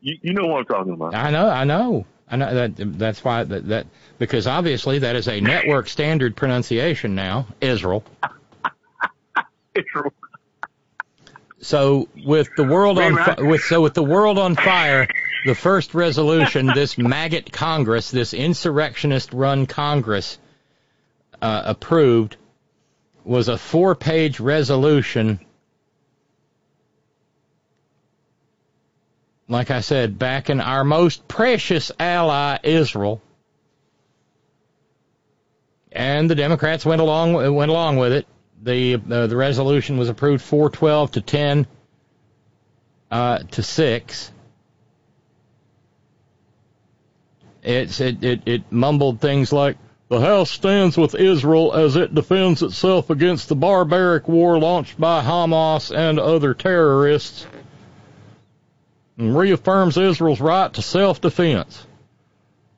You, 0.00 0.18
you 0.22 0.32
know 0.32 0.46
what 0.46 0.60
I'm 0.60 0.64
talking 0.66 0.92
about. 0.92 1.14
I 1.14 1.30
know, 1.30 1.48
I 1.48 1.64
know, 1.64 2.06
I 2.28 2.36
know 2.36 2.54
that 2.54 2.98
that's 2.98 3.24
why 3.24 3.44
that, 3.44 3.68
that 3.68 3.86
because 4.18 4.46
obviously 4.46 5.00
that 5.00 5.16
is 5.16 5.28
a 5.28 5.40
network 5.40 5.88
standard 5.88 6.36
pronunciation 6.36 7.14
now. 7.14 7.46
Israel. 7.60 8.04
Israel. 9.74 10.12
So 11.62 12.08
with 12.24 12.48
the 12.56 12.64
world 12.64 12.98
on 12.98 13.16
fi- 13.16 13.42
with 13.42 13.62
so 13.62 13.82
with 13.82 13.94
the 13.94 14.02
world 14.02 14.38
on 14.38 14.56
fire, 14.56 15.06
the 15.44 15.54
first 15.54 15.94
resolution 15.94 16.66
this 16.66 16.96
maggot 16.96 17.52
Congress, 17.52 18.10
this 18.10 18.32
insurrectionist 18.32 19.32
run 19.34 19.66
Congress 19.66 20.38
uh, 21.42 21.62
approved 21.66 22.36
was 23.24 23.48
a 23.48 23.58
four-page 23.58 24.40
resolution. 24.40 25.40
Like 29.48 29.70
I 29.70 29.80
said, 29.80 30.18
backing 30.18 30.60
our 30.60 30.84
most 30.84 31.28
precious 31.28 31.92
ally 31.98 32.58
Israel, 32.62 33.20
and 35.92 36.30
the 36.30 36.34
Democrats 36.34 36.86
went 36.86 37.02
along 37.02 37.54
went 37.54 37.70
along 37.70 37.98
with 37.98 38.12
it. 38.12 38.26
The 38.62 38.94
uh, 38.94 39.26
the 39.26 39.36
resolution 39.36 39.96
was 39.96 40.08
approved 40.08 40.42
412 40.42 41.12
to 41.12 41.20
10 41.22 41.66
uh, 43.10 43.38
to 43.38 43.62
6. 43.62 44.32
It's 47.62 48.00
it, 48.00 48.22
it 48.22 48.42
it 48.46 48.72
mumbled 48.72 49.20
things 49.20 49.52
like 49.52 49.76
The 50.08 50.20
House 50.20 50.50
stands 50.50 50.96
with 50.96 51.14
Israel 51.14 51.72
as 51.74 51.96
it 51.96 52.14
defends 52.14 52.62
itself 52.62 53.08
against 53.08 53.48
the 53.48 53.56
barbaric 53.56 54.28
war 54.28 54.58
launched 54.58 55.00
by 55.00 55.22
Hamas 55.22 55.94
and 55.94 56.18
other 56.18 56.52
terrorists 56.52 57.46
and 59.16 59.36
reaffirms 59.36 59.96
Israel's 59.96 60.40
right 60.40 60.72
to 60.74 60.82
self-defense 60.82 61.86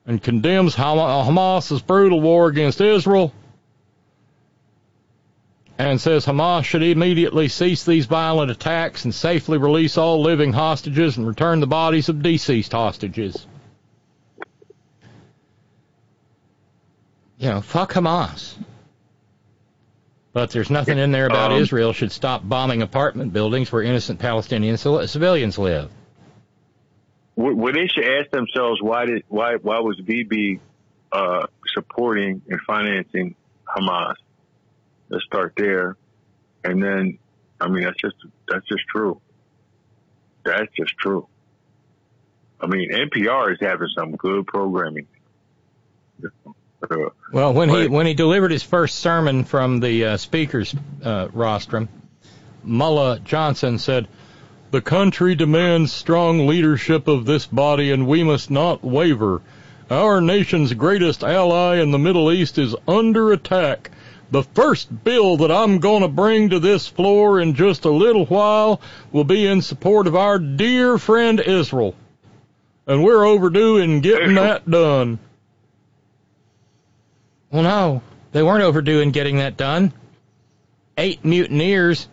and 0.06 0.22
condemns 0.22 0.74
Hamas's 0.74 1.82
brutal 1.82 2.20
war 2.20 2.48
against 2.48 2.80
Israel 2.80 3.32
and 5.78 6.00
says 6.00 6.26
Hamas 6.26 6.64
should 6.64 6.82
immediately 6.82 7.48
cease 7.48 7.84
these 7.84 8.06
violent 8.06 8.50
attacks 8.50 9.04
and 9.04 9.14
safely 9.14 9.58
release 9.58 9.98
all 9.98 10.22
living 10.22 10.52
hostages 10.52 11.16
and 11.16 11.26
return 11.26 11.60
the 11.60 11.66
bodies 11.66 12.08
of 12.08 12.22
deceased 12.22 12.72
hostages. 12.72 13.46
You 17.38 17.48
know, 17.48 17.60
fuck 17.60 17.92
Hamas. 17.92 18.54
But 20.32 20.50
there's 20.50 20.70
nothing 20.70 20.98
in 20.98 21.10
there 21.10 21.26
about 21.26 21.52
Um, 21.52 21.58
Israel 21.58 21.92
should 21.92 22.12
stop 22.12 22.48
bombing 22.48 22.80
apartment 22.80 23.32
buildings 23.32 23.70
where 23.70 23.82
innocent 23.82 24.18
Palestinian 24.18 24.76
civilians 24.76 25.58
live. 25.58 25.90
Well, 27.34 27.72
they 27.72 27.86
should 27.86 28.04
ask 28.04 28.30
themselves 28.30 28.80
why 28.80 29.06
did 29.06 29.24
why 29.28 29.56
why 29.56 29.80
was 29.80 30.00
BB 30.00 30.60
uh, 31.10 31.46
supporting 31.74 32.42
and 32.48 32.60
financing 32.66 33.34
Hamas? 33.66 34.14
Let's 35.12 35.26
start 35.26 35.52
there, 35.58 35.98
and 36.64 36.82
then 36.82 37.18
I 37.60 37.68
mean 37.68 37.84
that's 37.84 38.00
just 38.00 38.16
that's 38.48 38.66
just 38.66 38.84
true. 38.88 39.20
That's 40.42 40.72
just 40.74 40.96
true. 40.96 41.28
I 42.58 42.66
mean 42.66 42.90
NPR 42.90 43.52
is 43.52 43.58
having 43.60 43.88
some 43.96 44.16
good 44.16 44.46
programming. 44.46 45.06
Well, 47.32 47.54
when 47.54 47.68
he 47.68 47.86
when 47.86 48.06
he 48.06 48.14
delivered 48.14 48.50
his 48.50 48.64
first 48.64 48.98
sermon 48.98 49.44
from 49.44 49.78
the 49.78 50.04
uh, 50.04 50.16
speaker's 50.16 50.74
uh, 51.04 51.28
rostrum, 51.32 51.88
Mullah 52.64 53.20
Johnson 53.20 53.78
said, 53.78 54.08
"The 54.72 54.80
country 54.80 55.36
demands 55.36 55.92
strong 55.92 56.48
leadership 56.48 57.06
of 57.06 57.24
this 57.24 57.46
body, 57.46 57.92
and 57.92 58.08
we 58.08 58.24
must 58.24 58.50
not 58.50 58.82
waver. 58.82 59.42
Our 59.90 60.20
nation's 60.20 60.72
greatest 60.72 61.22
ally 61.22 61.76
in 61.76 61.92
the 61.92 62.00
Middle 62.00 62.32
East 62.32 62.58
is 62.58 62.74
under 62.88 63.30
attack. 63.30 63.92
The 64.32 64.42
first 64.42 65.04
bill 65.04 65.36
that 65.36 65.52
I'm 65.52 65.78
going 65.78 66.00
to 66.00 66.08
bring 66.08 66.48
to 66.50 66.58
this 66.58 66.88
floor 66.88 67.38
in 67.38 67.54
just 67.54 67.84
a 67.84 67.90
little 67.90 68.24
while 68.24 68.80
will 69.12 69.24
be 69.24 69.46
in 69.46 69.60
support 69.60 70.06
of 70.06 70.16
our 70.16 70.38
dear 70.38 70.96
friend 70.96 71.38
Israel, 71.38 71.94
and 72.86 73.04
we're 73.04 73.26
overdue 73.26 73.76
in 73.76 74.00
getting 74.00 74.36
that 74.36 74.68
done." 74.68 75.18
Well, 77.50 77.62
no, 77.62 78.02
they 78.32 78.42
weren't 78.42 78.64
overdue 78.64 79.00
in 79.00 79.10
getting 79.10 79.36
that 79.36 79.58
done. 79.58 79.92
Eight 80.96 81.22
mutineers 81.26 82.08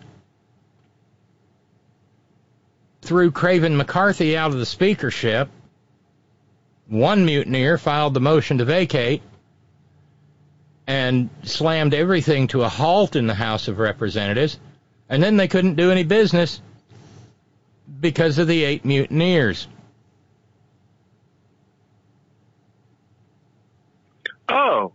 threw 3.02 3.32
Craven 3.32 3.78
McCarthy 3.78 4.36
out 4.36 4.52
of 4.52 4.58
the 4.60 4.66
speakership. 4.66 5.48
One 6.88 7.24
mutineer 7.24 7.78
filed 7.78 8.14
the 8.14 8.20
motion 8.20 8.58
to 8.58 8.66
vacate 8.66 9.22
and 10.90 11.30
slammed 11.44 11.94
everything 11.94 12.48
to 12.48 12.64
a 12.64 12.68
halt 12.68 13.16
in 13.16 13.28
the 13.28 13.36
House 13.36 13.68
of 13.68 13.78
Representatives, 13.78 14.60
and 15.08 15.22
then 15.22 15.38
they 15.38 15.48
couldn't 15.48 15.76
do 15.76 15.92
any 15.92 16.04
business 16.04 16.60
because 18.00 18.40
of 18.40 18.48
the 18.48 18.64
eight 18.64 18.84
mutineers. 18.84 19.68
Oh, 24.50 24.94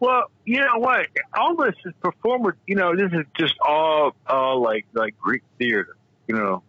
well, 0.00 0.32
you 0.44 0.58
know 0.58 0.78
what? 0.78 1.06
All 1.32 1.54
this 1.54 1.76
is 1.84 1.92
performer. 2.02 2.56
You 2.66 2.74
know, 2.74 2.96
this 2.96 3.12
is 3.12 3.24
just 3.38 3.54
all, 3.60 4.16
all 4.26 4.60
like 4.60 4.86
like 4.94 5.16
Greek 5.16 5.44
theater. 5.58 5.94
You 6.26 6.34
know, 6.34 6.64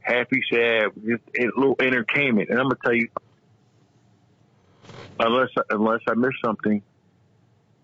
happy, 0.00 0.42
sad, 0.50 0.86
just 1.06 1.22
a 1.38 1.44
little 1.56 1.76
entertainment. 1.78 2.50
And 2.50 2.58
I'm 2.58 2.64
gonna 2.64 2.78
tell 2.82 2.94
you, 2.94 3.10
unless 5.20 5.50
unless 5.70 6.00
I 6.08 6.14
miss 6.14 6.32
something, 6.44 6.82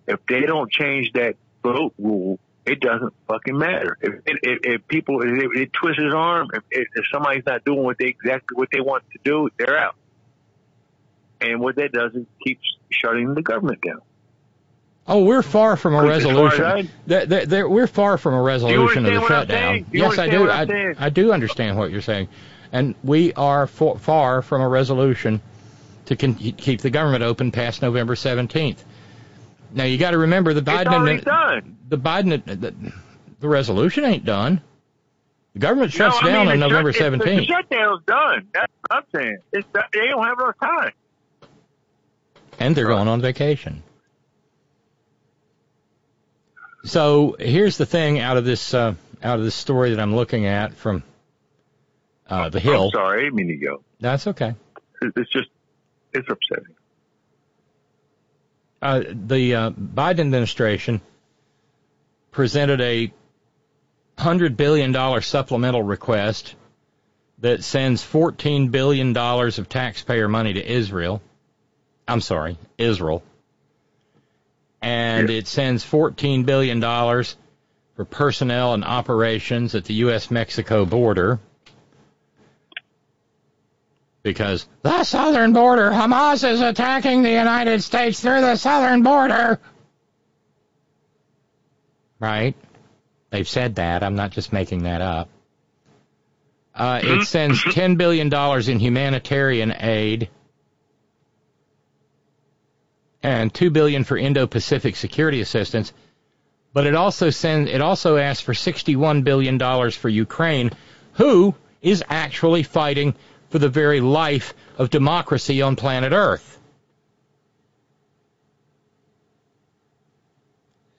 if 0.09 0.19
they 0.27 0.41
don't 0.41 0.71
change 0.73 1.13
that 1.13 1.37
vote 1.63 1.93
rule, 1.99 2.41
it 2.67 2.81
doesn't 2.81 3.15
fucking 3.29 3.57
matter. 3.57 3.97
If 4.01 4.15
if, 4.27 4.59
if, 4.65 4.89
people 4.89 5.21
if 5.23 5.51
it, 5.55 5.73
twists 5.73 6.03
his 6.03 6.13
arm, 6.15 6.49
if, 6.53 6.63
if 6.95 7.05
somebody's 7.13 7.45
not 7.47 7.65
doing 7.65 7.83
what 7.83 7.99
they 7.99 8.07
exactly 8.07 8.57
what 8.57 8.69
they 8.73 8.81
want 8.81 9.05
to 9.13 9.19
do, 9.23 9.49
they're 9.59 9.79
out. 9.79 9.95
And 11.41 11.61
what 11.61 11.77
that 11.77 11.93
does 11.93 12.15
is 12.15 12.27
keeps 12.45 12.63
shutting 12.91 13.35
the 13.35 13.43
government 13.43 13.81
down. 13.83 14.01
Oh, 15.07 15.25
we're 15.25 15.43
far 15.43 15.77
from 15.77 15.95
a 15.95 15.99
As 15.99 16.03
far 16.03 16.11
as 16.13 16.25
resolution. 16.59 16.91
There- 17.07 17.27
there- 17.47 17.69
we're 17.69 17.87
far 17.87 18.19
from 18.19 18.35
a 18.35 18.43
resolution 18.43 19.07
of 19.07 19.13
the 19.13 19.19
understand 19.19 19.23
what 19.23 19.33
I'm 19.33 19.47
shutdown. 19.49 19.87
Yes, 19.93 20.19
I 20.19 20.29
do. 20.29 20.51
I? 20.51 21.07
I 21.07 21.09
do 21.11 21.33
understand 21.33 21.79
what 21.79 21.91
you're 21.91 22.03
saying, 22.03 22.29
and 22.73 22.95
we 23.03 23.33
are 23.35 23.67
for, 23.67 23.99
far 23.99 24.43
from 24.43 24.61
a 24.61 24.69
resolution 24.69 25.41
to 26.07 26.17
con- 26.17 26.35
keep 26.35 26.81
the 26.83 26.91
government 26.91 27.23
open 27.23 27.53
past 27.53 27.81
November 27.81 28.15
17th. 28.15 28.85
Now 29.73 29.85
you 29.85 29.99
got 29.99 30.13
to 30.13 30.19
remember 30.19 30.55
the 30.55 30.63
Biden 30.63 31.23
the 31.89 31.99
Biden 31.99 32.45
the, 32.45 32.93
the 33.41 33.49
resolution 33.49 34.05
ain't 34.05 34.25
done. 34.25 34.61
The 35.55 35.61
government 35.61 35.93
No, 35.99 36.11
shuts 36.11 36.21
down 36.21 36.47
mean, 36.47 36.49
on 36.49 36.61
the 36.61 36.69
November 36.69 36.93
17th. 36.93 37.25
The 37.25 37.47
shutdown's 37.47 38.03
done. 38.07 38.49
That's 38.55 38.73
what 38.89 38.97
I'm 38.97 39.05
saying. 39.15 39.39
It's, 39.53 39.69
they 39.93 40.07
don't 40.09 40.25
have 40.25 40.39
enough 40.39 40.59
time. 40.61 40.93
and 42.59 42.77
they're 42.77 42.87
going 42.87 43.09
on 43.09 43.21
vacation. 43.21 43.83
So 46.85 47.37
here's 47.39 47.77
the 47.77 47.87
thing 47.87 48.19
out 48.21 48.37
of 48.37 48.45
this 48.45 48.73
uh, 48.73 48.95
out 49.23 49.39
of 49.39 49.45
this 49.45 49.55
story 49.55 49.91
that 49.91 50.01
I'm 50.01 50.15
looking 50.15 50.47
at 50.47 50.75
from 50.75 51.03
uh, 52.29 52.49
the 52.51 52.61
Hill. 52.61 52.85
I'm 52.85 52.91
sorry, 52.91 53.21
I 53.21 53.23
didn't 53.25 53.35
mean 53.35 53.49
to 53.49 53.57
go. 53.57 53.83
That's 54.01 54.27
okay. 54.29 54.55
It's 55.03 55.31
just, 55.33 55.49
it's 56.13 56.29
upsetting. 56.31 56.75
Uh, 58.81 59.03
the 59.09 59.55
uh, 59.55 59.71
Biden 59.71 60.21
administration 60.21 61.01
presented 62.31 62.81
a 62.81 63.13
hundred 64.17 64.57
billion 64.57 64.93
dollar 64.93 65.21
supplemental 65.21 65.83
request 65.83 66.55
that 67.39 67.65
sends 67.65 68.03
fourteen 68.03 68.69
billion 68.69 69.13
dollars 69.13 69.59
of 69.59 69.69
taxpayer 69.69 70.29
money 70.29 70.53
to 70.53 70.65
Israel. 70.65 71.21
I'm 72.07 72.21
sorry, 72.21 72.57
Israel. 72.79 73.23
And 74.81 75.29
it 75.29 75.49
sends 75.49 75.83
fourteen 75.83 76.45
billion 76.45 76.79
dollars 76.79 77.37
for 77.97 78.05
personnel 78.05 78.75
and 78.75 78.85
operations 78.85 79.75
at 79.75 79.85
the 79.85 79.95
U.S. 79.95 80.31
Mexico 80.31 80.85
border. 80.85 81.41
Because 84.29 84.69
the 84.83 85.05
southern 85.05 85.55
border, 85.55 85.91
Hamas 85.91 86.47
is 86.47 86.61
attacking 86.61 87.23
the 87.23 87.31
United 87.31 87.83
States 87.83 88.21
through 88.21 88.43
the 88.43 88.57
southern 88.57 89.03
border. 89.03 89.59
Right? 92.21 92.55
They've 93.31 93.49
said 93.49 93.77
that. 93.77 94.03
I'm 94.03 94.17
not 94.17 94.33
just 94.33 94.53
making 94.53 94.83
that 94.83 95.01
up. 95.01 95.31
Uh, 96.75 97.01
it 97.03 97.27
sends 97.27 97.59
$10 97.65 97.97
billion 97.97 98.31
in 98.71 98.79
humanitarian 98.79 99.75
aid 99.81 100.29
and 103.23 103.55
2 103.55 103.71
billion 103.71 104.05
for 104.05 104.19
Indo-Pacific 104.19 104.95
security 104.95 105.41
assistance. 105.41 105.95
But 106.75 106.87
it 106.87 106.95
also 106.95 107.31
sends, 107.31 107.71
it 107.71 107.81
also 107.81 108.19
asks 108.19 108.43
for 108.43 108.53
$61 108.53 109.25
billion 109.25 109.59
for 109.91 110.11
Ukraine, 110.11 110.71
who 111.15 111.55
is 111.81 112.05
actually 112.11 112.63
fighting 112.63 113.15
for 113.51 113.59
the 113.59 113.69
very 113.69 114.01
life 114.01 114.55
of 114.77 114.91
democracy 114.91 115.63
on 115.63 115.77
planet 115.77 116.13
Earth. 116.13 116.59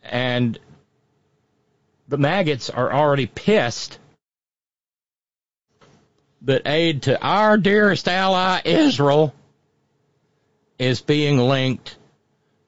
And 0.03 0.57
the 2.07 2.17
maggots 2.17 2.69
are 2.69 2.91
already 2.91 3.27
pissed 3.27 3.99
that 6.41 6.67
aid 6.67 7.03
to 7.03 7.21
our 7.21 7.57
dearest 7.57 8.07
ally, 8.07 8.61
Israel, 8.65 9.35
is 10.79 11.01
being 11.01 11.37
linked 11.37 11.97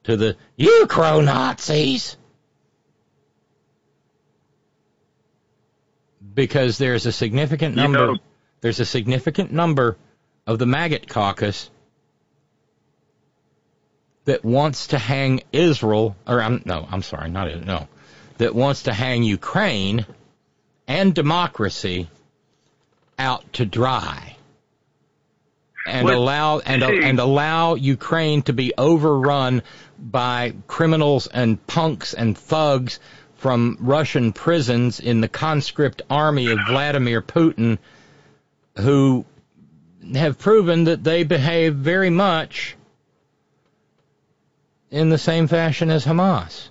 to 0.04 0.16
the 0.16 0.36
Ukro 0.58 1.24
Nazis. 1.24 2.16
Because 6.34 6.78
there's 6.78 7.06
a 7.06 7.12
significant 7.12 7.76
You 7.76 7.82
number 7.82 8.06
know- 8.06 8.18
there's 8.62 8.80
a 8.80 8.86
significant 8.86 9.52
number 9.52 9.98
of 10.46 10.58
the 10.58 10.66
maggot 10.66 11.08
caucus 11.08 11.68
that 14.24 14.44
wants 14.44 14.88
to 14.88 14.98
hang 14.98 15.42
Israel, 15.52 16.16
or 16.26 16.40
I'm, 16.40 16.62
no, 16.64 16.86
I'm 16.90 17.02
sorry, 17.02 17.28
not 17.28 17.64
no, 17.66 17.88
that 18.38 18.54
wants 18.54 18.84
to 18.84 18.92
hang 18.92 19.24
Ukraine 19.24 20.06
and 20.88 21.14
democracy 21.14 22.08
out 23.18 23.52
to 23.54 23.66
dry. 23.66 24.36
and 25.84 26.06
But- 26.06 26.14
allow 26.14 26.60
and 26.60 26.84
and 26.84 27.18
allow 27.18 27.74
Ukraine 27.74 28.42
to 28.42 28.52
be 28.52 28.72
overrun 28.78 29.62
by 29.98 30.54
criminals 30.68 31.26
and 31.26 31.64
punks 31.66 32.14
and 32.14 32.38
thugs 32.38 33.00
from 33.38 33.76
Russian 33.80 34.32
prisons 34.32 35.00
in 35.00 35.20
the 35.20 35.26
conscript 35.28 36.02
army 36.08 36.52
of 36.52 36.60
Vladimir 36.68 37.20
Putin 37.20 37.78
who 38.76 39.24
have 40.14 40.38
proven 40.38 40.84
that 40.84 41.04
they 41.04 41.24
behave 41.24 41.74
very 41.74 42.10
much 42.10 42.76
in 44.90 45.08
the 45.08 45.18
same 45.18 45.46
fashion 45.46 45.90
as 45.90 46.04
Hamas. 46.04 46.68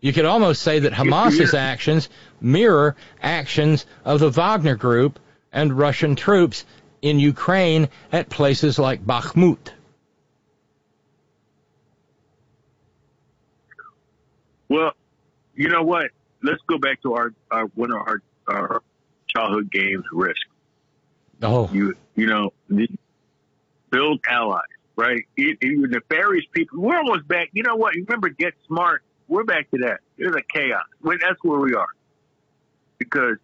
You 0.00 0.12
could 0.12 0.24
almost 0.26 0.60
say 0.62 0.80
that 0.80 0.92
Hamas's 0.92 1.54
actions 1.54 2.08
mirror 2.40 2.94
actions 3.22 3.86
of 4.04 4.20
the 4.20 4.30
Wagner 4.30 4.76
Group 4.76 5.18
and 5.52 5.72
Russian 5.72 6.14
troops 6.14 6.64
in 7.00 7.18
Ukraine 7.18 7.88
at 8.12 8.28
places 8.28 8.78
like 8.78 9.04
Bakhmut. 9.04 9.70
Well, 14.68 14.92
you 15.54 15.68
know 15.68 15.82
what? 15.82 16.10
Let's 16.42 16.60
go 16.66 16.78
back 16.78 17.00
to 17.02 17.14
our, 17.14 17.32
our 17.50 17.66
one 17.74 17.92
of 17.92 17.98
our, 17.98 18.22
our 18.48 18.82
childhood 19.28 19.70
games, 19.70 20.04
Risk. 20.12 20.40
Oh, 21.42 21.68
You 21.72 21.94
you 22.14 22.26
know, 22.26 22.52
build 23.90 24.20
allies, 24.28 24.62
right? 24.96 25.22
E- 25.38 25.56
Even 25.62 25.90
nefarious 25.90 26.44
people. 26.52 26.80
We're 26.80 26.96
almost 26.98 27.26
back. 27.28 27.50
You 27.52 27.62
know 27.62 27.76
what? 27.76 27.94
You 27.94 28.04
remember 28.08 28.28
Get 28.30 28.54
Smart? 28.66 29.02
We're 29.28 29.44
back 29.44 29.70
to 29.70 29.78
that. 29.78 30.00
There's 30.18 30.34
a 30.34 30.42
chaos. 30.52 30.84
Well, 31.02 31.16
that's 31.20 31.42
where 31.42 31.58
we 31.58 31.74
are 31.74 31.86
because 32.98 33.36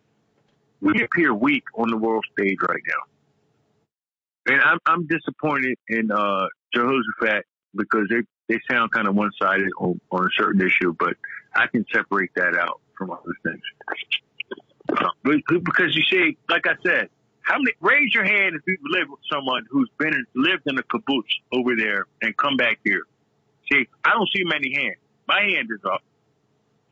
we 0.81 1.03
appear 1.03 1.35
weak 1.35 1.65
on 1.75 1.91
the 1.91 1.97
world 1.97 2.25
stage 2.33 2.59
right 2.69 2.83
now, 2.87 4.53
and 4.55 4.63
I'm 4.63 4.79
I'm 4.87 5.07
disappointed 5.07 5.77
in 5.89 6.11
uh, 6.11 6.47
Jehoshaphat 6.75 7.45
because 7.75 8.07
they 8.11 8.23
they 8.49 8.61
sound 8.71 8.91
kind 8.93 9.09
of 9.09 9.15
one 9.15 9.31
sided 9.41 9.69
on, 9.79 10.01
on 10.11 10.25
a 10.25 10.29
certain 10.37 10.61
issue, 10.61 10.95
but 10.99 11.15
I 11.55 11.67
can 11.67 11.85
separate 11.93 12.31
that 12.37 12.57
out 12.57 12.81
from 12.97 13.11
other 13.11 13.33
things. 13.45 13.63
Uh, 14.91 15.09
because 15.25 15.97
you 15.97 16.03
see, 16.11 16.37
like 16.49 16.67
I 16.67 16.75
said, 16.85 17.09
how 17.43 17.57
many? 17.59 17.73
Raise 17.81 18.13
your 18.15 18.25
hand 18.25 18.55
if 18.55 18.63
you've 18.67 18.81
lived 18.85 19.11
with 19.11 19.21
someone 19.33 19.65
who's 19.71 19.91
been 19.99 20.15
lived 20.35 20.63
in 20.67 20.79
a 20.79 20.83
kibbutz 20.83 21.33
over 21.53 21.77
there 21.77 22.07
and 22.23 22.37
come 22.37 22.57
back 22.57 22.79
here. 22.85 23.03
See, 23.71 23.87
I 24.05 24.11
don't 24.11 24.29
see 24.35 24.45
many 24.45 24.75
hands. 24.75 24.99
My 25.27 25.41
hand 25.41 25.69
is 25.71 25.81
up, 25.85 26.03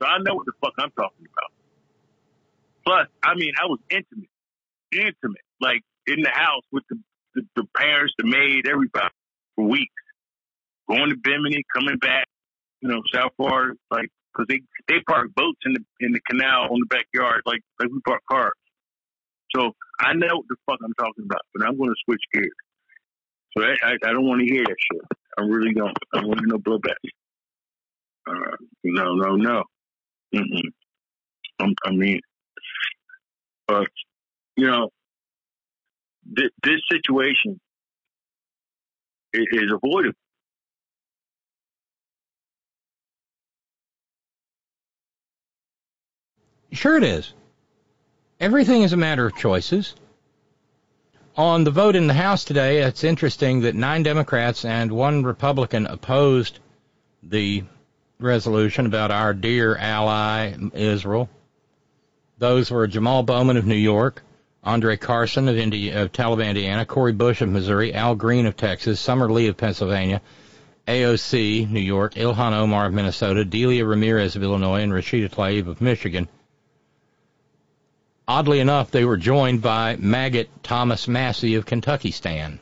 so 0.01 0.07
I 0.07 0.18
know 0.18 0.35
what 0.35 0.47
the 0.47 0.52
fuck 0.60 0.75
I'm 0.78 0.91
talking 0.93 1.27
about. 1.27 1.52
Plus, 2.86 3.09
I 3.23 3.35
mean, 3.35 3.52
I 3.60 3.67
was 3.67 3.81
intimate, 3.91 4.31
intimate, 4.93 5.44
like 5.60 5.83
in 6.07 6.23
the 6.23 6.31
house 6.31 6.62
with 6.73 6.85
the 6.89 6.99
the, 7.35 7.43
the 7.57 7.65
parents, 7.77 8.15
the 8.18 8.27
maid, 8.27 8.67
everybody 8.67 9.15
for 9.55 9.67
weeks, 9.67 10.02
going 10.89 11.10
to 11.10 11.17
Bimini, 11.17 11.62
coming 11.75 11.99
back, 11.99 12.27
you 12.81 12.89
know, 12.89 13.02
South 13.12 13.33
Florida, 13.36 13.75
like 13.91 14.09
because 14.33 14.47
they 14.49 14.60
they 14.89 15.01
park 15.07 15.35
boats 15.35 15.60
in 15.67 15.75
the 15.75 15.85
in 16.01 16.12
the 16.12 16.20
canal 16.20 16.68
on 16.70 16.81
the 16.81 16.86
backyard, 16.86 17.43
like 17.44 17.60
like 17.81 17.91
we 17.91 18.01
park 18.07 18.23
cars. 18.31 18.52
So 19.55 19.73
I 20.01 20.12
know 20.15 20.36
what 20.36 20.44
the 20.49 20.57
fuck 20.67 20.78
I'm 20.85 20.94
talking 20.94 21.25
about, 21.25 21.41
but 21.55 21.67
I'm 21.67 21.77
going 21.77 21.91
to 21.91 21.97
switch 22.05 22.23
gears. 22.33 22.51
So 23.57 23.65
I, 23.65 23.75
I, 23.83 23.93
I 24.05 24.12
don't 24.12 24.27
want 24.27 24.41
to 24.41 24.47
hear 24.47 24.65
that 24.65 24.77
shit. 24.93 25.02
I 25.39 25.43
really 25.43 25.73
don't. 25.73 25.97
I 26.15 26.25
want 26.25 26.41
to 26.41 26.47
no 26.47 26.59
blowback. 26.59 26.97
Uh, 28.27 28.57
no, 28.85 29.15
no, 29.15 29.36
no. 29.36 29.62
Mm-mm. 30.35 30.70
I'm, 31.60 31.75
I 31.85 31.91
mean, 31.91 32.20
but 33.67 33.89
you 34.57 34.67
know, 34.67 34.91
this, 36.25 36.51
this 36.62 36.81
situation 36.91 37.59
is, 39.33 39.47
is 39.52 39.73
avoidable. 39.73 40.18
Sure 46.73 46.97
it 46.97 47.05
is. 47.05 47.33
Everything 48.41 48.83
is 48.83 48.92
a 48.92 48.97
matter 48.97 49.26
of 49.26 49.34
choices. 49.34 49.97
On 51.36 51.65
the 51.65 51.73
vote 51.73 51.97
in 51.97 52.07
the 52.07 52.15
House 52.15 52.44
today, 52.44 52.83
it's 52.83 53.02
interesting 53.02 53.62
that 53.62 53.75
nine 53.75 54.05
Democrats 54.05 54.65
and 54.65 54.92
one 54.92 55.25
Republican 55.25 55.86
opposed 55.86 56.60
the 57.20 57.65
resolution 58.20 58.86
about 58.86 59.10
our 59.10 59.34
dear 59.34 59.75
ally, 59.76 60.55
Israel. 60.73 61.28
Those 62.39 62.70
were 62.70 62.86
Jamal 62.86 63.25
Bowman 63.25 63.57
of 63.57 63.67
New 63.67 63.75
York, 63.75 64.23
Andre 64.62 64.97
Carson 64.97 65.49
of, 65.49 65.57
Indi- 65.57 65.91
of 65.91 66.12
Taliban, 66.12 66.50
Indiana, 66.50 66.86
Cori 66.86 67.12
Bush 67.12 67.41
of 67.41 67.49
Missouri, 67.49 67.92
Al 67.92 68.15
Green 68.15 68.47
of 68.47 68.57
Texas, 68.57 69.00
Summer 69.00 69.28
Lee 69.28 69.49
of 69.49 69.57
Pennsylvania, 69.57 70.23
AOC, 70.86 71.68
New 71.68 71.81
York, 71.81 72.15
Ilhan 72.15 72.52
Omar 72.52 72.86
of 72.86 72.94
Minnesota, 72.94 73.44
Delia 73.44 73.84
Ramirez 73.84 74.36
of 74.36 74.44
Illinois, 74.44 74.83
and 74.83 74.92
Rashida 74.92 75.28
Tlaib 75.28 75.67
of 75.67 75.81
Michigan. 75.81 76.28
Oddly 78.29 78.61
enough, 78.61 78.91
they 78.91 79.07
were 79.07 79.17
joined 79.17 79.63
by 79.63 79.97
maggot 79.97 80.51
Thomas 80.63 81.09
Massie 81.09 81.55
of 81.55 81.65
Kentucky 81.65 82.11
Stan. 82.11 82.61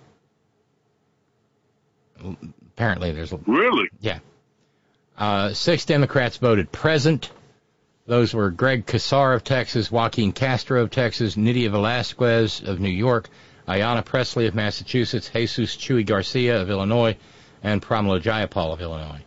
Apparently, 2.76 3.10
there's 3.10 3.32
a 3.32 3.38
Really? 3.46 3.88
yeah. 4.00 4.20
Uh, 5.18 5.52
six 5.52 5.84
Democrats 5.84 6.36
voted 6.36 6.70
present. 6.70 7.32
Those 8.06 8.32
were 8.32 8.50
Greg 8.50 8.86
Casar 8.86 9.34
of 9.34 9.42
Texas, 9.42 9.90
Joaquin 9.90 10.30
Castro 10.30 10.82
of 10.82 10.90
Texas, 10.90 11.36
Nydia 11.36 11.70
Velázquez 11.70 12.66
of 12.66 12.78
New 12.78 12.88
York, 12.88 13.28
Ayanna 13.66 14.04
Pressley 14.04 14.46
of 14.46 14.54
Massachusetts, 14.54 15.28
Jesus 15.32 15.76
Chuy 15.76 16.06
Garcia 16.06 16.60
of 16.62 16.70
Illinois, 16.70 17.16
and 17.64 17.82
Pramila 17.82 18.20
Jayapal 18.22 18.72
of 18.72 18.80
Illinois. 18.80 19.24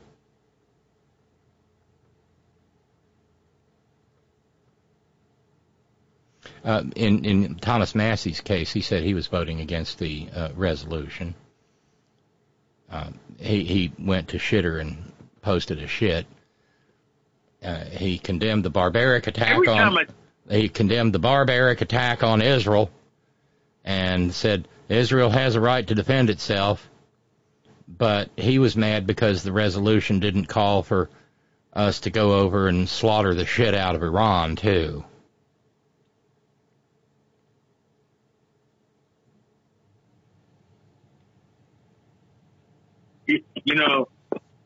Uh, 6.64 6.84
in 6.96 7.26
in 7.26 7.56
Thomas 7.56 7.96
Massie's 7.96 8.42
case, 8.42 8.72
he 8.72 8.82
said 8.82 9.04
he 9.04 9.14
was 9.14 9.28
voting 9.28 9.62
against 9.62 10.00
the 10.00 10.28
uh, 10.34 10.50
resolution. 10.56 11.36
Uh, 12.92 13.12
he 13.38 13.64
he 13.64 13.94
went 13.98 14.30
to 14.30 14.38
shitter 14.38 14.80
and 14.80 15.12
posted 15.42 15.80
a 15.80 15.88
shit. 15.88 16.26
Uh, 17.64 17.86
he 17.86 18.18
condemned 18.18 18.64
the 18.64 18.70
barbaric 18.70 19.28
attack 19.28 19.58
on. 19.68 19.98
I 19.98 20.06
he 20.50 20.70
condemned 20.70 21.14
the 21.14 21.20
barbaric 21.20 21.82
attack 21.82 22.24
on 22.24 22.42
Israel, 22.42 22.90
and 23.84 24.34
said 24.34 24.68
Israel 24.88 25.30
has 25.30 25.56
a 25.56 25.62
right 25.62 25.86
to 25.86 25.96
defend 25.96 26.30
itself. 26.30 26.90
But 27.88 28.30
he 28.36 28.60
was 28.60 28.76
mad 28.76 29.08
because 29.08 29.44
the 29.44 29.52
resolution 29.52 30.20
didn't 30.20 30.46
call 30.46 30.84
for 30.84 31.10
us 31.74 32.02
to 32.02 32.10
go 32.10 32.34
over 32.34 32.68
and 32.68 32.88
slaughter 32.88 33.34
the 33.34 33.46
shit 33.46 33.74
out 33.74 33.96
of 33.96 34.04
Iran 34.04 34.56
too. 34.56 35.04
You, 43.30 43.76
know, 43.76 44.08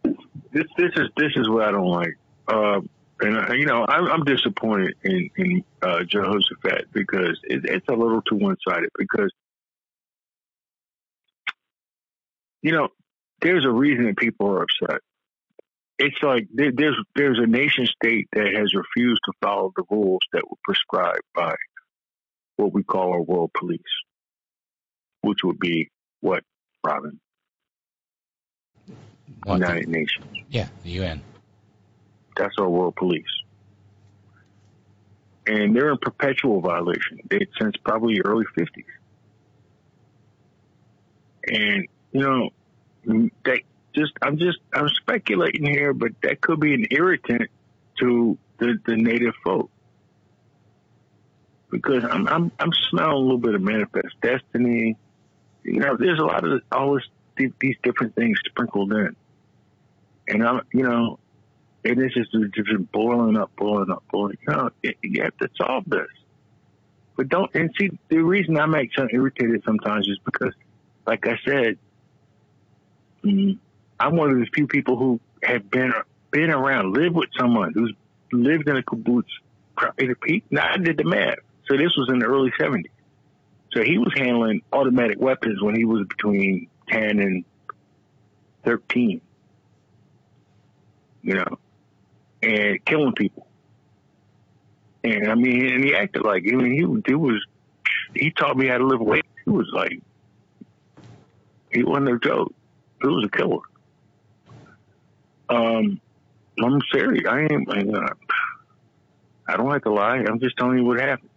this 0.03 0.65
this 0.77 0.91
is 0.95 1.09
this 1.17 1.31
is 1.35 1.49
what 1.49 1.63
I 1.63 1.71
don't 1.71 1.87
like. 1.87 2.17
Uh, 2.47 2.81
and 3.21 3.37
uh, 3.37 3.53
you 3.53 3.65
know, 3.65 3.85
I'm, 3.87 4.05
I'm 4.07 4.23
disappointed 4.23 4.95
in 5.03 5.29
in 5.37 5.63
uh, 5.81 6.03
Jehoshaphat 6.03 6.91
because 6.93 7.39
it, 7.43 7.61
it's 7.65 7.87
a 7.89 7.93
little 7.93 8.21
too 8.21 8.35
one 8.35 8.55
sided. 8.67 8.89
Because 8.97 9.31
you 12.61 12.71
know, 12.71 12.89
there's 13.41 13.65
a 13.65 13.71
reason 13.71 14.05
that 14.05 14.17
people 14.17 14.47
are 14.47 14.63
upset. 14.63 15.01
It's 15.99 16.17
like 16.21 16.47
there, 16.53 16.71
there's 16.73 16.97
there's 17.15 17.39
a 17.39 17.47
nation 17.47 17.85
state 17.85 18.27
that 18.33 18.53
has 18.55 18.73
refused 18.73 19.21
to 19.25 19.33
follow 19.41 19.71
the 19.75 19.83
rules 19.89 20.21
that 20.31 20.43
were 20.49 20.57
prescribed 20.63 21.23
by 21.35 21.53
what 22.57 22.73
we 22.73 22.83
call 22.83 23.13
our 23.13 23.21
world 23.21 23.51
police, 23.57 23.81
which 25.21 25.39
would 25.43 25.59
be 25.59 25.89
what, 26.21 26.43
Robin? 26.85 27.19
What, 29.43 29.59
the- 29.59 29.65
United 29.65 29.89
Nations. 29.89 30.25
yeah, 30.49 30.67
the 30.83 30.91
UN. 30.91 31.21
That's 32.35 32.55
our 32.57 32.69
world 32.69 32.95
police. 32.95 33.25
And 35.45 35.75
they're 35.75 35.89
in 35.91 35.97
perpetual 35.97 36.61
violation 36.61 37.19
they, 37.29 37.39
since 37.59 37.75
probably 37.77 38.15
the 38.15 38.25
early 38.25 38.45
50s. 38.57 38.85
And, 41.45 41.87
you 42.11 42.21
know, 42.21 42.49
that 43.43 43.59
just, 43.93 44.13
I'm 44.21 44.37
just, 44.37 44.59
I'm 44.73 44.87
speculating 44.89 45.65
here, 45.65 45.93
but 45.93 46.13
that 46.23 46.39
could 46.41 46.59
be 46.59 46.73
an 46.73 46.87
irritant 46.91 47.49
to 47.99 48.37
the, 48.57 48.79
the 48.85 48.95
native 48.95 49.33
folk. 49.43 49.69
Because 51.69 52.03
I'm, 52.05 52.27
I'm, 52.27 52.51
I'm 52.59 52.71
smelling 52.89 53.13
a 53.13 53.17
little 53.17 53.37
bit 53.37 53.55
of 53.55 53.61
manifest 53.61 54.15
destiny. 54.21 54.97
You 55.63 55.79
know, 55.79 55.97
there's 55.97 56.19
a 56.19 56.23
lot 56.23 56.45
of 56.45 56.61
all 56.71 56.95
this, 56.95 57.51
these 57.59 57.75
different 57.83 58.15
things 58.15 58.37
sprinkled 58.45 58.93
in. 58.93 59.15
And 60.27 60.43
I'm, 60.43 60.61
you 60.73 60.83
know, 60.83 61.19
and 61.83 61.99
it's 61.99 62.13
just, 62.13 62.29
it's 62.33 62.55
just 62.55 62.91
boiling 62.91 63.37
up, 63.37 63.51
boiling 63.55 63.91
up, 63.91 64.03
boiling. 64.11 64.37
You 64.47 64.53
know, 64.53 64.69
you 65.01 65.23
have 65.23 65.37
to 65.37 65.49
solve 65.57 65.83
this. 65.87 66.07
But 67.15 67.29
don't, 67.29 67.53
and 67.53 67.71
see, 67.77 67.91
the 68.09 68.17
reason 68.17 68.57
I 68.57 68.65
make 68.65 68.89
so 68.95 69.07
irritated 69.11 69.63
sometimes 69.65 70.07
is 70.07 70.17
because 70.25 70.53
like 71.05 71.27
I 71.27 71.37
said, 71.45 71.77
I'm 73.23 73.59
one 73.99 74.31
of 74.31 74.37
those 74.37 74.47
few 74.53 74.67
people 74.67 74.97
who 74.97 75.19
have 75.43 75.69
been 75.69 75.93
been 76.31 76.49
around, 76.49 76.93
lived 76.93 77.15
with 77.15 77.29
someone 77.37 77.73
who's 77.73 77.93
lived 78.31 78.67
in 78.67 78.77
a 78.77 78.81
kibbutz. 78.81 79.23
Now 80.49 80.69
I 80.71 80.77
did 80.77 80.97
the 80.97 81.03
math, 81.03 81.39
so 81.67 81.77
this 81.77 81.95
was 81.95 82.09
in 82.09 82.19
the 82.19 82.25
early 82.25 82.51
'70s. 82.59 82.89
So 83.73 83.83
he 83.83 83.97
was 83.97 84.13
handling 84.15 84.61
automatic 84.71 85.19
weapons 85.19 85.61
when 85.61 85.75
he 85.75 85.83
was 85.83 86.05
between 86.07 86.67
10 86.89 87.19
and 87.19 87.43
13. 88.65 89.19
You 91.23 91.35
know, 91.35 91.59
and 92.41 92.83
killing 92.85 93.13
people. 93.13 93.47
And 95.03 95.29
I 95.29 95.35
mean, 95.35 95.73
and 95.73 95.83
he 95.83 95.95
acted 95.95 96.23
like, 96.23 96.43
I 96.47 96.55
mean, 96.55 96.71
he, 96.71 97.11
he 97.11 97.15
was, 97.15 97.43
he 98.15 98.31
taught 98.31 98.57
me 98.57 98.67
how 98.67 98.77
to 98.77 98.85
live 98.85 99.01
weight. 99.01 99.25
He 99.43 99.51
was 99.51 99.69
like, 99.73 100.01
he 101.71 101.83
wasn't 101.83 102.09
a 102.09 102.19
joke. 102.19 102.53
He 103.01 103.07
was 103.07 103.25
a 103.25 103.37
killer. 103.37 103.59
Um, 105.49 105.99
I'm 106.61 106.79
serious. 106.93 107.25
I 107.27 107.41
ain't, 107.41 107.69
I, 107.69 108.11
I 109.47 109.57
don't 109.57 109.67
like 109.67 109.83
to 109.83 109.91
lie. 109.91 110.17
I'm 110.17 110.39
just 110.39 110.57
telling 110.57 110.77
you 110.77 110.85
what 110.85 110.99
happened. 110.99 111.29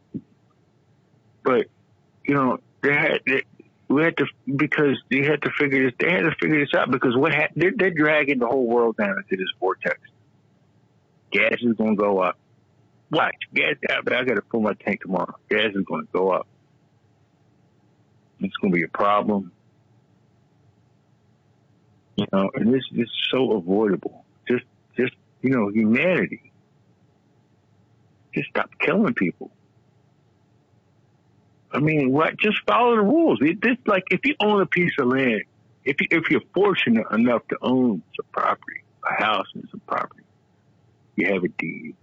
But, 1.42 1.66
you 2.24 2.34
know, 2.34 2.58
they 2.82 2.92
had, 2.92 3.20
they, 3.26 3.42
we 3.88 4.02
had 4.02 4.16
to, 4.16 4.26
because 4.56 5.00
they 5.10 5.24
had 5.24 5.42
to 5.42 5.50
figure 5.58 5.84
this, 5.84 5.94
they 5.98 6.10
had 6.10 6.24
to 6.24 6.34
figure 6.40 6.60
this 6.60 6.74
out 6.74 6.90
because 6.90 7.16
what 7.16 7.32
ha- 7.32 7.48
they're, 7.54 7.72
they're 7.76 7.90
dragging 7.90 8.38
the 8.38 8.46
whole 8.46 8.66
world 8.66 8.96
down 8.96 9.10
into 9.10 9.36
this 9.36 9.52
vortex. 9.60 9.98
Gas 11.30 11.58
is 11.60 11.74
going 11.74 11.96
to 11.96 12.02
go 12.02 12.18
up. 12.18 12.38
Watch, 13.10 13.36
gas 13.54 13.76
out, 13.90 14.04
but 14.04 14.14
I 14.14 14.24
got 14.24 14.34
to 14.34 14.42
fill 14.50 14.60
my 14.60 14.74
tank 14.74 15.02
tomorrow. 15.02 15.36
Gas 15.48 15.70
is 15.74 15.84
going 15.84 16.06
to 16.06 16.12
go 16.12 16.30
up. 16.30 16.48
It's 18.40 18.56
going 18.56 18.72
to 18.72 18.76
be 18.76 18.82
a 18.84 18.88
problem. 18.88 19.52
You 22.16 22.26
know, 22.32 22.50
and 22.54 22.72
this 22.72 22.82
is 22.94 23.08
so 23.30 23.52
avoidable. 23.52 24.24
Just, 24.48 24.64
just, 24.96 25.14
you 25.42 25.50
know, 25.50 25.68
humanity. 25.68 26.52
Just 28.34 28.50
stop 28.50 28.70
killing 28.80 29.14
people. 29.14 29.50
I 31.72 31.78
mean, 31.80 32.12
what? 32.12 32.38
Just 32.38 32.58
follow 32.66 32.96
the 32.96 33.02
rules. 33.02 33.38
It, 33.42 33.60
this, 33.60 33.76
like, 33.86 34.04
if 34.10 34.20
you 34.24 34.34
own 34.40 34.62
a 34.62 34.66
piece 34.66 34.92
of 34.98 35.08
land, 35.08 35.42
if 35.84 36.00
you, 36.00 36.06
if 36.10 36.30
you're 36.30 36.42
fortunate 36.54 37.06
enough 37.12 37.46
to 37.48 37.58
own 37.60 38.02
some 38.16 38.26
property, 38.32 38.82
a 39.04 39.22
house 39.22 39.46
and 39.54 39.66
some 39.70 39.80
property, 39.86 40.22
you 41.16 41.32
have 41.32 41.44
a 41.44 41.48
deed, 41.48 41.94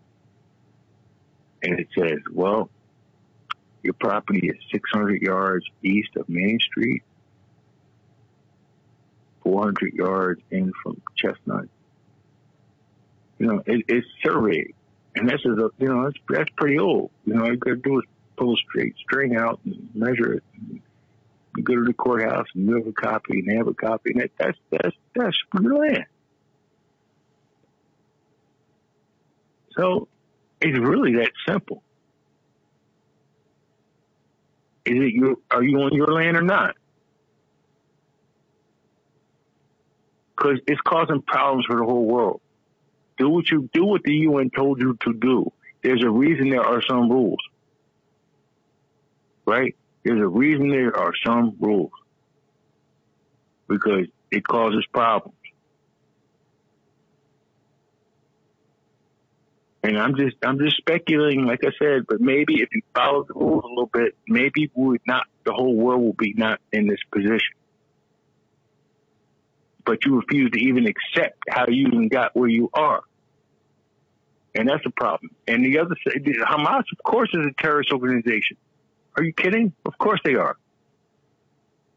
and 1.61 1.80
it 1.80 1.88
says, 1.98 2.19
well, 2.32 2.69
your 3.83 3.93
property 3.93 4.48
is 4.48 4.56
600 4.72 5.22
yards 5.22 5.66
east 5.83 6.16
of 6.16 6.27
Main 6.30 6.59
Street, 6.59 7.03
400 9.43 9.93
yards 9.93 10.42
in 10.51 10.72
from 10.82 11.01
Chestnut. 11.17 11.67
You 13.40 13.48
know, 13.48 13.64
it, 13.66 13.85
it's 13.90 14.08
surveyed, 14.24 14.74
and 15.16 15.27
that's 15.27 15.43
a, 15.45 15.50
you 15.50 15.72
know 15.80 16.06
that's 16.06 16.17
that's 16.30 16.50
pretty 16.56 16.80
old. 16.80 17.11
You 17.25 17.33
know, 17.33 17.42
all 17.43 17.51
you 17.51 17.58
got 17.58 17.72
to 17.72 17.75
do 17.75 18.00
is 18.00 18.06
pull 18.36 18.53
a 18.53 18.58
straight 18.58 18.95
string 18.98 19.36
out 19.36 19.60
and 19.66 19.90
measure 19.94 20.34
it. 20.34 20.44
And 21.56 21.66
go 21.66 21.76
to 21.76 21.84
the 21.84 21.94
courthouse 21.94 22.48
and 22.56 22.68
you 22.68 22.76
have 22.76 22.88
a 22.88 22.92
copy 22.92 23.40
and 23.40 23.58
have 23.58 23.68
a 23.68 23.74
copy, 23.74 24.12
and 24.12 24.22
that, 24.22 24.32
that's 24.38 24.58
that's 24.72 24.95
that's 25.14 25.38
land. 25.53 26.06
So 29.78 30.08
it's 30.62 30.78
really 30.78 31.16
that 31.18 31.32
simple. 31.48 31.84
Is 34.86 34.95
it 34.95 35.14
your, 35.14 35.36
are 35.50 35.64
you 35.64 35.78
on 35.80 35.94
your 35.94 36.08
land 36.08 36.38
or 36.38 36.42
not? 36.42 36.76
Cause 40.36 40.60
it's 40.68 40.82
causing 40.82 41.22
problems 41.22 41.66
for 41.66 41.78
the 41.78 41.86
whole 41.86 42.06
world. 42.06 42.42
Do 43.18 43.30
what 43.30 43.50
you, 43.50 43.70
do 43.74 43.86
what 43.86 44.03
the 44.03 44.14
UN 44.14 44.50
told 44.50 44.82
you 44.82 44.98
to 45.06 45.14
do. 45.14 45.52
There's 45.84 46.03
a 46.03 46.10
reason 46.10 46.50
there 46.50 46.66
are 46.66 46.82
some 46.82 47.10
rules. 47.10 47.40
Right? 49.45 49.75
There's 50.03 50.22
a 50.22 50.27
reason 50.27 50.69
there 50.69 50.95
are 50.97 51.13
some 51.25 51.55
rules. 51.59 51.91
Because 53.67 54.07
it 54.31 54.45
causes 54.45 54.85
problems. 54.91 55.38
And 59.83 59.97
I'm 59.99 60.15
just, 60.15 60.38
I'm 60.41 60.59
just 60.59 60.77
speculating, 60.77 61.45
like 61.45 61.59
I 61.65 61.72
said, 61.77 62.05
but 62.07 62.22
maybe 62.22 62.61
if 62.61 62.69
you 62.73 62.81
follow 62.95 63.25
the 63.25 63.33
rules 63.33 63.65
a 63.65 63.67
little 63.67 63.89
bit, 63.93 64.15
maybe 64.27 64.72
we 64.73 64.88
would 64.88 65.01
not, 65.05 65.25
the 65.45 65.51
whole 65.51 65.75
world 65.75 66.01
will 66.01 66.13
be 66.13 66.33
not 66.33 66.61
in 66.72 66.88
this 66.88 66.99
position. 67.11 67.55
But 69.85 70.05
you 70.05 70.15
refuse 70.15 70.51
to 70.51 70.59
even 70.59 70.88
accept 70.88 71.38
how 71.49 71.65
you 71.67 71.88
even 71.88 72.07
got 72.07 72.33
where 72.33 72.47
you 72.47 72.69
are. 72.73 73.01
And 74.55 74.69
that's 74.69 74.85
a 74.85 74.91
problem. 74.91 75.31
And 75.47 75.65
the 75.65 75.80
other 75.80 75.95
Hamas, 76.05 76.83
of 76.91 77.03
course, 77.03 77.30
is 77.33 77.45
a 77.45 77.61
terrorist 77.61 77.91
organization. 77.91 78.55
Are 79.16 79.24
you 79.24 79.33
kidding? 79.33 79.74
Of 79.85 79.98
course 79.98 80.19
they 80.24 80.35
are. 80.35 80.58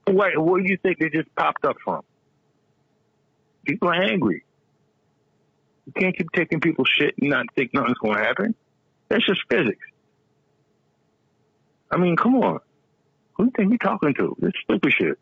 Why, 0.07 0.33
where 0.37 0.63
do 0.63 0.69
you 0.69 0.79
think 0.83 0.99
they 0.99 1.09
just 1.09 1.35
popped 1.35 1.65
up 1.65 1.77
from? 1.83 2.03
People 3.65 3.89
are 3.89 4.03
angry. 4.03 4.45
You 5.87 5.93
can't 5.93 6.17
keep 6.17 6.31
taking 6.33 6.61
people's 6.61 6.89
shit 6.89 7.15
and 7.21 7.31
not 7.31 7.47
think 7.55 7.73
nothing's 7.75 7.99
going 7.99 8.17
to 8.17 8.23
happen. 8.25 8.55
That's 9.09 9.25
just 9.25 9.41
physics. 9.51 9.87
I 11.91 11.97
mean, 11.97 12.17
come 12.17 12.37
on. 12.37 12.59
Who 13.35 13.45
do 13.45 13.47
you 13.47 13.53
think 13.57 13.71
you're 13.71 13.93
talking 13.93 14.15
to? 14.15 14.37
This 14.39 14.53
stupid 14.63 14.93
shit. 14.93 15.19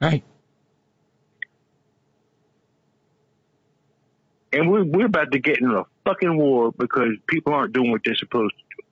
Right. 0.00 0.24
And 4.52 4.70
we're, 4.70 4.84
we're 4.84 5.06
about 5.06 5.32
to 5.32 5.38
get 5.38 5.60
in 5.60 5.70
a 5.70 5.84
fucking 6.04 6.36
war 6.36 6.72
because 6.72 7.10
people 7.26 7.52
aren't 7.54 7.72
doing 7.72 7.90
what 7.90 8.02
they're 8.04 8.14
supposed 8.16 8.54
to 8.54 8.62
do. 8.76 8.88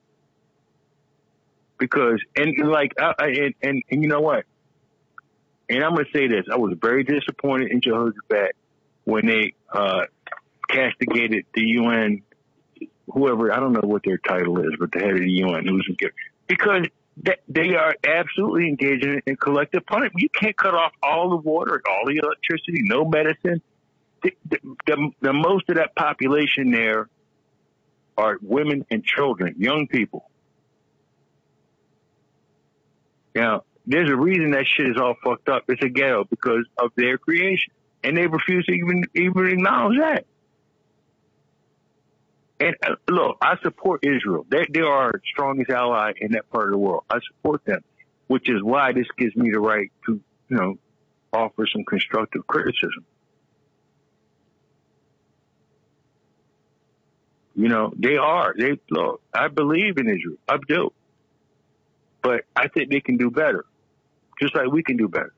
Because, 1.77 2.19
and 2.35 2.69
like, 2.69 2.93
I, 2.99 3.13
I, 3.19 3.27
and, 3.27 3.53
and, 3.61 3.83
and 3.89 4.03
you 4.03 4.09
know 4.09 4.21
what? 4.21 4.45
And 5.69 5.83
I'm 5.83 5.95
to 5.95 6.05
say 6.13 6.27
this. 6.27 6.45
I 6.51 6.57
was 6.57 6.75
very 6.81 7.03
disappointed 7.03 7.71
in 7.71 7.81
Jehoshaphat 7.81 8.55
when 9.05 9.25
they, 9.27 9.53
uh, 9.71 10.05
castigated 10.69 11.45
the 11.53 11.61
UN, 11.61 12.21
whoever, 13.11 13.51
I 13.51 13.59
don't 13.59 13.73
know 13.73 13.81
what 13.83 14.03
their 14.03 14.17
title 14.17 14.59
is, 14.59 14.73
but 14.79 14.91
the 14.91 14.99
head 14.99 15.11
of 15.11 15.19
the 15.19 15.31
UN, 15.31 15.65
who's 15.65 15.89
because 16.47 16.85
they 17.47 17.75
are 17.75 17.93
absolutely 18.07 18.67
engaging 18.67 19.21
in 19.25 19.35
collective 19.35 19.85
punishment. 19.85 20.21
You 20.21 20.29
can't 20.29 20.55
cut 20.55 20.73
off 20.73 20.93
all 21.03 21.29
the 21.31 21.37
water, 21.37 21.81
all 21.87 22.05
the 22.05 22.19
electricity, 22.23 22.81
no 22.83 23.03
medicine. 23.03 23.61
The, 24.23 24.31
the, 24.85 25.11
the, 25.21 25.33
most 25.33 25.69
of 25.69 25.75
that 25.75 25.95
population 25.95 26.71
there 26.71 27.09
are 28.17 28.37
women 28.41 28.85
and 28.91 29.03
children, 29.03 29.55
young 29.57 29.87
people. 29.87 30.29
Now, 33.33 33.63
there's 33.85 34.09
a 34.09 34.15
reason 34.15 34.51
that 34.51 34.65
shit 34.67 34.89
is 34.89 34.97
all 34.97 35.15
fucked 35.23 35.49
up. 35.49 35.63
It's 35.67 35.83
a 35.83 35.89
ghetto 35.89 36.25
because 36.25 36.65
of 36.77 36.91
their 36.95 37.17
creation. 37.17 37.73
And 38.03 38.17
they 38.17 38.27
refuse 38.27 38.65
to 38.65 38.71
even, 38.73 39.03
even 39.15 39.47
acknowledge 39.47 39.97
that. 39.99 40.25
And 42.59 42.75
uh, 42.83 42.95
look, 43.09 43.37
I 43.41 43.55
support 43.63 44.05
Israel. 44.05 44.45
They, 44.49 44.65
they 44.69 44.81
are 44.81 45.05
our 45.05 45.21
strongest 45.31 45.69
ally 45.69 46.11
in 46.19 46.33
that 46.33 46.49
part 46.49 46.65
of 46.65 46.71
the 46.71 46.77
world. 46.77 47.03
I 47.09 47.19
support 47.27 47.63
them, 47.65 47.83
which 48.27 48.49
is 48.49 48.61
why 48.61 48.91
this 48.91 49.07
gives 49.17 49.35
me 49.35 49.49
the 49.51 49.59
right 49.59 49.89
to, 50.07 50.19
you 50.49 50.57
know, 50.57 50.77
offer 51.31 51.65
some 51.71 51.85
constructive 51.85 52.45
criticism. 52.47 53.05
You 57.59 57.67
know, 57.67 57.91
they 57.97 58.15
are. 58.15 58.55
They 58.57 58.79
look. 58.89 59.21
I 59.33 59.49
believe 59.49 59.97
in 59.97 60.07
Israel. 60.07 60.37
I 60.47 60.55
do. 60.65 60.93
But 62.23 62.45
I 62.55 62.69
think 62.69 62.89
they 62.89 63.01
can 63.01 63.17
do 63.17 63.29
better, 63.29 63.65
just 64.41 64.55
like 64.55 64.67
we 64.71 64.81
can 64.81 64.95
do 64.95 65.09
better. 65.09 65.33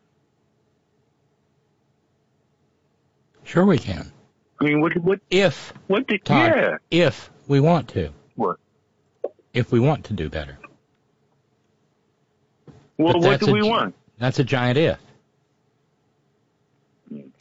Sure, 3.43 3.65
we 3.65 3.79
can. 3.79 4.11
I 4.59 4.65
mean, 4.65 4.81
what? 4.81 4.95
What? 4.97 5.19
If 5.31 5.73
what? 5.87 6.05
Did, 6.07 6.23
Todd, 6.23 6.53
yeah. 6.55 6.77
If 6.91 7.31
we 7.47 7.59
want 7.59 7.89
to. 7.89 8.11
What? 8.35 8.57
If 9.55 9.71
we 9.71 9.79
want 9.79 10.05
to 10.05 10.13
do 10.13 10.29
better. 10.29 10.59
Well, 12.99 13.13
But 13.13 13.21
what 13.23 13.39
do 13.39 13.51
we 13.51 13.61
gi- 13.61 13.69
want? 13.69 13.95
That's 14.19 14.37
a 14.37 14.43
giant 14.43 14.77
if. 14.77 14.99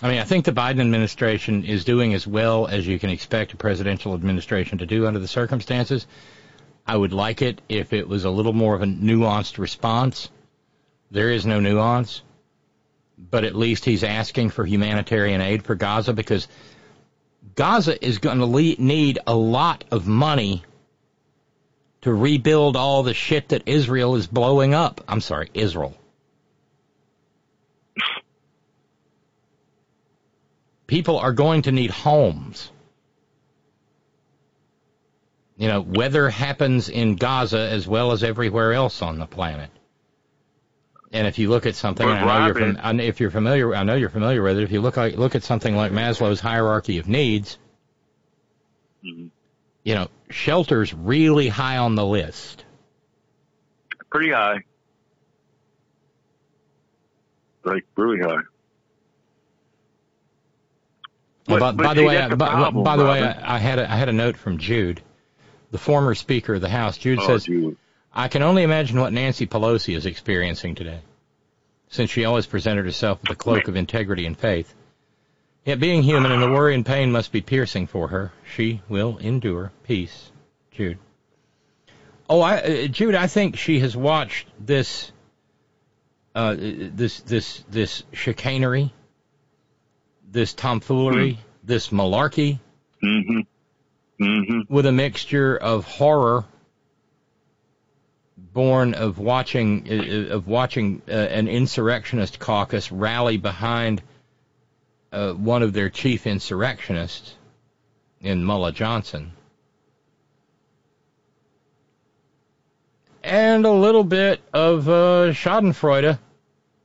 I 0.02 0.08
mean, 0.08 0.18
I 0.18 0.24
think 0.24 0.46
the 0.46 0.52
Biden 0.52 0.80
administration 0.80 1.64
is 1.64 1.84
doing 1.84 2.14
as 2.14 2.26
well 2.26 2.66
as 2.66 2.86
you 2.86 2.98
can 2.98 3.10
expect 3.10 3.52
a 3.52 3.56
presidential 3.56 4.14
administration 4.14 4.78
to 4.78 4.86
do 4.86 5.06
under 5.06 5.18
the 5.18 5.28
circumstances. 5.28 6.06
I 6.86 6.96
would 6.96 7.12
like 7.12 7.42
it 7.42 7.60
if 7.68 7.92
it 7.92 8.08
was 8.08 8.24
a 8.24 8.30
little 8.30 8.54
more 8.54 8.74
of 8.74 8.80
a 8.80 8.86
nuanced 8.86 9.58
response. 9.58 10.30
There 11.10 11.30
is 11.30 11.44
no 11.44 11.60
nuance, 11.60 12.22
but 13.18 13.44
at 13.44 13.54
least 13.54 13.84
he's 13.84 14.02
asking 14.02 14.50
for 14.50 14.64
humanitarian 14.64 15.42
aid 15.42 15.64
for 15.64 15.74
Gaza 15.74 16.14
because 16.14 16.48
Gaza 17.54 18.02
is 18.02 18.18
going 18.18 18.38
to 18.38 18.46
le- 18.46 18.76
need 18.78 19.18
a 19.26 19.34
lot 19.34 19.84
of 19.90 20.06
money 20.06 20.64
to 22.02 22.14
rebuild 22.14 22.74
all 22.74 23.02
the 23.02 23.12
shit 23.12 23.50
that 23.50 23.64
Israel 23.66 24.16
is 24.16 24.26
blowing 24.26 24.72
up. 24.72 25.02
I'm 25.06 25.20
sorry, 25.20 25.50
Israel. 25.52 25.94
People 30.90 31.20
are 31.20 31.32
going 31.32 31.62
to 31.62 31.70
need 31.70 31.92
homes. 31.92 32.68
You 35.56 35.68
know, 35.68 35.82
weather 35.82 36.28
happens 36.28 36.88
in 36.88 37.14
Gaza 37.14 37.60
as 37.60 37.86
well 37.86 38.10
as 38.10 38.24
everywhere 38.24 38.72
else 38.72 39.00
on 39.00 39.20
the 39.20 39.26
planet. 39.26 39.70
And 41.12 41.28
if 41.28 41.38
you 41.38 41.48
look 41.48 41.64
at 41.66 41.76
something, 41.76 42.08
and 42.08 42.18
I 42.18 42.38
know 42.40 42.46
you're 42.46 42.54
fam- 42.56 42.78
I 42.82 42.90
know 42.90 43.04
if 43.04 43.20
you're 43.20 43.30
familiar, 43.30 43.72
I 43.72 43.84
know 43.84 43.94
you're 43.94 44.08
familiar 44.10 44.42
with 44.42 44.58
it. 44.58 44.64
If 44.64 44.72
you 44.72 44.80
look 44.80 44.96
like, 44.96 45.16
look 45.16 45.36
at 45.36 45.44
something 45.44 45.76
like 45.76 45.92
Maslow's 45.92 46.40
hierarchy 46.40 46.98
of 46.98 47.06
needs, 47.06 47.56
Mm-hmm. 49.04 49.28
you 49.84 49.94
know, 49.94 50.08
shelter's 50.28 50.92
really 50.92 51.46
high 51.48 51.76
on 51.78 51.94
the 51.94 52.04
list. 52.04 52.64
Pretty 54.10 54.32
high. 54.32 54.64
Like 57.64 57.84
really 57.96 58.18
high. 58.18 58.42
But- 61.46 61.60
by, 61.60 61.72
but 61.72 61.82
by 61.82 61.94
the 61.94 62.04
way, 62.04 62.18
I, 62.18 62.28
the 62.28 62.36
by, 62.36 62.48
problem, 62.48 62.84
by 62.84 62.96
the 62.96 63.04
way, 63.04 63.22
I 63.22 63.58
had 63.58 63.78
a, 63.78 63.90
I 63.90 63.96
had 63.96 64.08
a 64.08 64.12
note 64.12 64.36
from 64.36 64.58
Jude, 64.58 65.02
the 65.70 65.78
former 65.78 66.14
Speaker 66.14 66.54
of 66.54 66.60
the 66.60 66.68
House. 66.68 66.98
Jude 66.98 67.18
Oh, 67.20 67.26
says, 67.26 67.44
Jude. 67.44 67.76
"I 68.14 68.28
can 68.28 68.42
only 68.42 68.62
imagine 68.62 69.00
what 69.00 69.12
Nancy 69.12 69.46
Pelosi 69.46 69.96
is 69.96 70.06
experiencing 70.06 70.74
today, 70.74 71.00
since 71.88 72.10
she 72.10 72.24
always 72.24 72.46
presented 72.46 72.84
herself 72.84 73.20
with 73.22 73.30
a 73.30 73.36
cloak 73.36 73.68
of 73.68 73.76
integrity 73.76 74.26
and 74.26 74.38
faith. 74.38 74.74
Yet 75.64 75.78
being 75.80 76.02
human 76.02 76.32
and 76.32 76.42
the 76.42 76.50
worry 76.50 76.74
and 76.74 76.86
pain 76.86 77.12
must 77.12 77.32
be 77.32 77.40
piercing 77.42 77.86
for 77.86 78.08
her. 78.08 78.32
She 78.54 78.80
will 78.88 79.18
endure. 79.18 79.72
Peace, 79.84 80.30
Jude." 80.70 80.98
Oh, 82.28 82.40
I, 82.40 82.58
uh, 82.58 82.86
Jude, 82.86 83.16
I 83.16 83.26
think 83.26 83.56
she 83.56 83.80
has 83.80 83.96
watched 83.96 84.46
this, 84.58 85.10
uh, 86.34 86.54
this, 86.56 87.20
this, 87.22 87.64
this 87.68 88.04
chicanery, 88.12 88.92
this 90.30 90.54
tomfoolery, 90.54 91.38
this 91.64 91.88
malarkey, 91.88 92.58
Mm-hmm. 93.02 93.40
Mm-hmm. 94.22 94.74
with 94.74 94.84
a 94.84 94.92
mixture 94.92 95.56
of 95.56 95.86
horror 95.86 96.44
born 98.36 98.92
of 98.92 99.18
watching 99.18 99.86
uh, 99.90 100.34
of 100.34 100.46
watching 100.46 101.00
uh, 101.08 101.12
an 101.12 101.48
insurrectionist 101.48 102.38
caucus 102.38 102.92
rally 102.92 103.38
behind 103.38 104.02
uh, 105.12 105.32
one 105.32 105.62
of 105.62 105.72
their 105.72 105.88
chief 105.88 106.26
insurrectionists 106.26 107.34
in 108.20 108.44
Mullah 108.44 108.72
Johnson. 108.72 109.32
And 113.22 113.64
a 113.66 113.72
little 113.72 114.04
bit 114.04 114.40
of 114.52 114.88
uh, 114.88 115.32
Schadenfreude, 115.32 116.18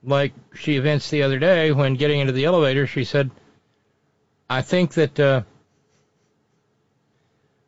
like 0.06 0.34
she 0.54 0.76
evinced 0.78 1.12
the 1.12 1.24
other 1.24 1.40
day 1.40 1.72
when 1.72 1.96
getting 1.96 2.20
into 2.20 2.34
the 2.34 2.46
elevator, 2.46 2.88
she 2.88 3.04
said, 3.04 3.32
I 4.50 4.62
think 4.62 4.94
that 4.94 5.20
uh, 5.20 5.42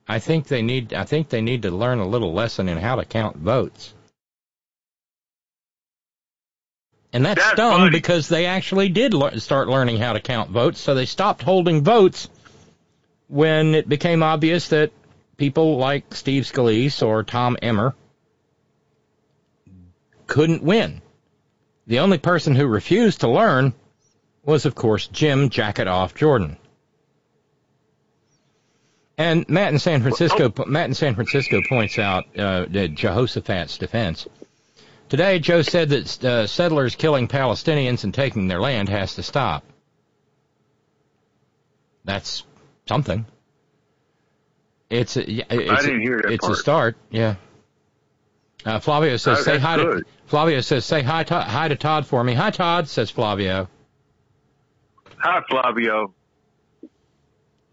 I 0.07 0.19
think 0.19 0.47
they 0.47 0.61
need 0.61 0.93
I 0.93 1.03
think 1.03 1.29
they 1.29 1.41
need 1.41 1.63
to 1.63 1.71
learn 1.71 1.99
a 1.99 2.07
little 2.07 2.33
lesson 2.33 2.69
in 2.69 2.77
how 2.77 2.95
to 2.95 3.05
count 3.05 3.37
votes. 3.37 3.93
And 7.13 7.25
that 7.25 7.37
That's 7.37 7.51
stung 7.53 7.79
funny. 7.79 7.89
because 7.89 8.27
they 8.27 8.45
actually 8.45 8.89
did 8.89 9.13
lear- 9.13 9.39
start 9.39 9.67
learning 9.69 9.97
how 9.97 10.13
to 10.13 10.19
count 10.19 10.51
votes, 10.51 10.79
so 10.79 10.93
they 10.93 11.05
stopped 11.05 11.41
holding 11.41 11.81
votes 11.83 12.29
when 13.27 13.73
it 13.75 13.89
became 13.89 14.21
obvious 14.21 14.67
that 14.69 14.91
people 15.37 15.77
like 15.77 16.13
Steve 16.13 16.43
Scalise 16.43 17.01
or 17.05 17.23
Tom 17.23 17.57
Emmer 17.61 17.95
couldn't 20.27 20.61
win. 20.61 21.01
The 21.87 21.99
only 21.99 22.17
person 22.17 22.53
who 22.53 22.67
refused 22.67 23.21
to 23.21 23.29
learn 23.29 23.73
was, 24.43 24.65
of 24.65 24.75
course, 24.75 25.07
Jim 25.07 25.49
Jacket 25.49 25.87
Off 25.87 26.13
Jordan. 26.13 26.57
And 29.17 29.49
Matt 29.49 29.73
in 29.73 29.79
San 29.79 30.01
Francisco, 30.01 30.53
Matt 30.67 30.89
in 30.89 30.93
San 30.93 31.15
Francisco 31.15 31.61
points 31.67 31.97
out 31.97 32.25
uh, 32.37 32.65
Jehoshaphat's 32.65 33.77
defense. 33.77 34.27
Today, 35.09 35.39
Joe 35.39 35.61
said 35.61 35.89
that 35.89 36.23
uh, 36.23 36.47
settlers 36.47 36.95
killing 36.95 37.27
Palestinians 37.27 38.03
and 38.03 38.13
taking 38.13 38.47
their 38.47 38.59
land 38.59 38.89
has 38.89 39.15
to 39.15 39.23
stop. 39.23 39.63
That's 42.03 42.43
something. 42.87 43.25
It's 44.89 45.17
a, 45.17 45.21
it's 45.29 45.85
didn't 45.85 46.01
a, 46.01 46.03
hear 46.03 46.21
that 46.23 46.31
It's 46.31 46.47
a 46.47 46.55
start. 46.55 46.97
Yeah. 47.09 47.35
Uh, 48.67 48.79
Flavio 48.81 49.15
says, 49.15 49.39
Oh, 49.39 49.43
"Say 49.43 49.59
hi 49.59 49.77
to 49.77 49.83
good. 49.83 50.05
Flavio 50.25 50.59
says, 50.59 50.83
"Say 50.83 51.01
hi, 51.01 51.23
to, 51.23 51.39
hi 51.39 51.69
to 51.69 51.77
Todd 51.77 52.05
for 52.05 52.21
me." 52.21 52.33
Hi, 52.33 52.49
Todd. 52.49 52.89
Says 52.89 53.09
Flavio. 53.09 53.69
Hi, 55.19 55.41
Flavio. 55.49 56.13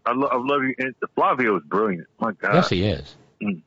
I, 0.05 0.13
lo- 0.13 0.29
I 0.31 0.37
love 0.37 0.63
you. 0.63 0.73
And 0.77 0.95
Flavio 1.15 1.57
is 1.57 1.63
brilliant. 1.65 2.07
My 2.17 2.31
God. 2.31 2.53
Yes, 2.53 2.69
he 2.69 2.85
is. 2.85 3.13
Mm. 3.43 3.61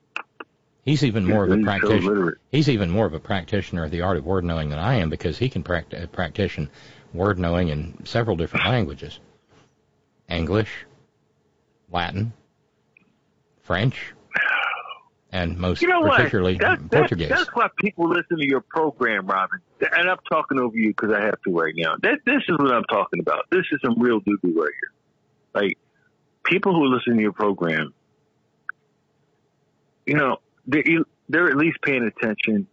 He's 0.86 1.04
even 1.04 1.26
more 1.26 1.44
of 1.44 1.50
a 1.50 1.56
so 1.56 1.62
practitioner. 1.64 2.00
literate. 2.00 2.38
He's 2.50 2.70
even 2.70 2.88
more 2.88 3.04
of 3.04 3.12
a 3.12 3.20
practitioner 3.20 3.84
of 3.84 3.90
the 3.90 4.00
art 4.00 4.16
of 4.16 4.24
word 4.24 4.44
knowing 4.44 4.70
than 4.70 4.78
I 4.78 4.94
am 4.94 5.10
because 5.10 5.36
he 5.36 5.50
can 5.50 5.62
pract- 5.62 6.02
uh, 6.02 6.06
practition 6.06 6.70
word 7.12 7.38
knowing 7.38 7.68
in 7.68 8.06
several 8.06 8.36
different 8.36 8.64
languages: 8.64 9.20
English, 10.30 10.70
Latin, 11.90 12.32
French, 13.60 14.14
and 15.30 15.58
most 15.58 15.82
You 15.82 15.88
know 15.88 16.02
particularly 16.02 16.56
That's, 16.56 16.80
that's, 16.82 16.90
Portuguese. 16.90 17.28
that's 17.28 17.50
why 17.54 17.68
people 17.78 18.08
listen 18.08 18.38
to 18.38 18.46
your 18.46 18.62
program, 18.62 19.26
Robyn. 19.26 19.60
And 19.80 20.10
I'm 20.10 20.18
talking 20.30 20.58
over 20.58 20.76
you 20.76 20.88
because 20.88 21.12
I 21.12 21.22
have 21.22 21.40
to 21.42 21.52
right 21.52 21.74
now. 21.76 21.96
That, 22.02 22.20
this 22.24 22.42
is 22.48 22.58
what 22.58 22.72
I'm 22.72 22.84
talking 22.84 23.20
about. 23.20 23.44
This 23.50 23.64
is 23.70 23.78
some 23.84 24.00
real 24.00 24.20
doo 24.20 24.38
doo 24.42 24.60
right 24.60 24.72
here. 24.80 25.62
Like 25.62 25.78
people 26.44 26.74
who 26.74 26.86
listen 26.86 27.16
to 27.16 27.22
your 27.22 27.32
program, 27.32 27.92
you 30.06 30.14
know, 30.14 30.38
they, 30.66 30.82
they're 31.28 31.48
at 31.48 31.56
least 31.56 31.78
paying 31.82 32.04
attention. 32.04 32.66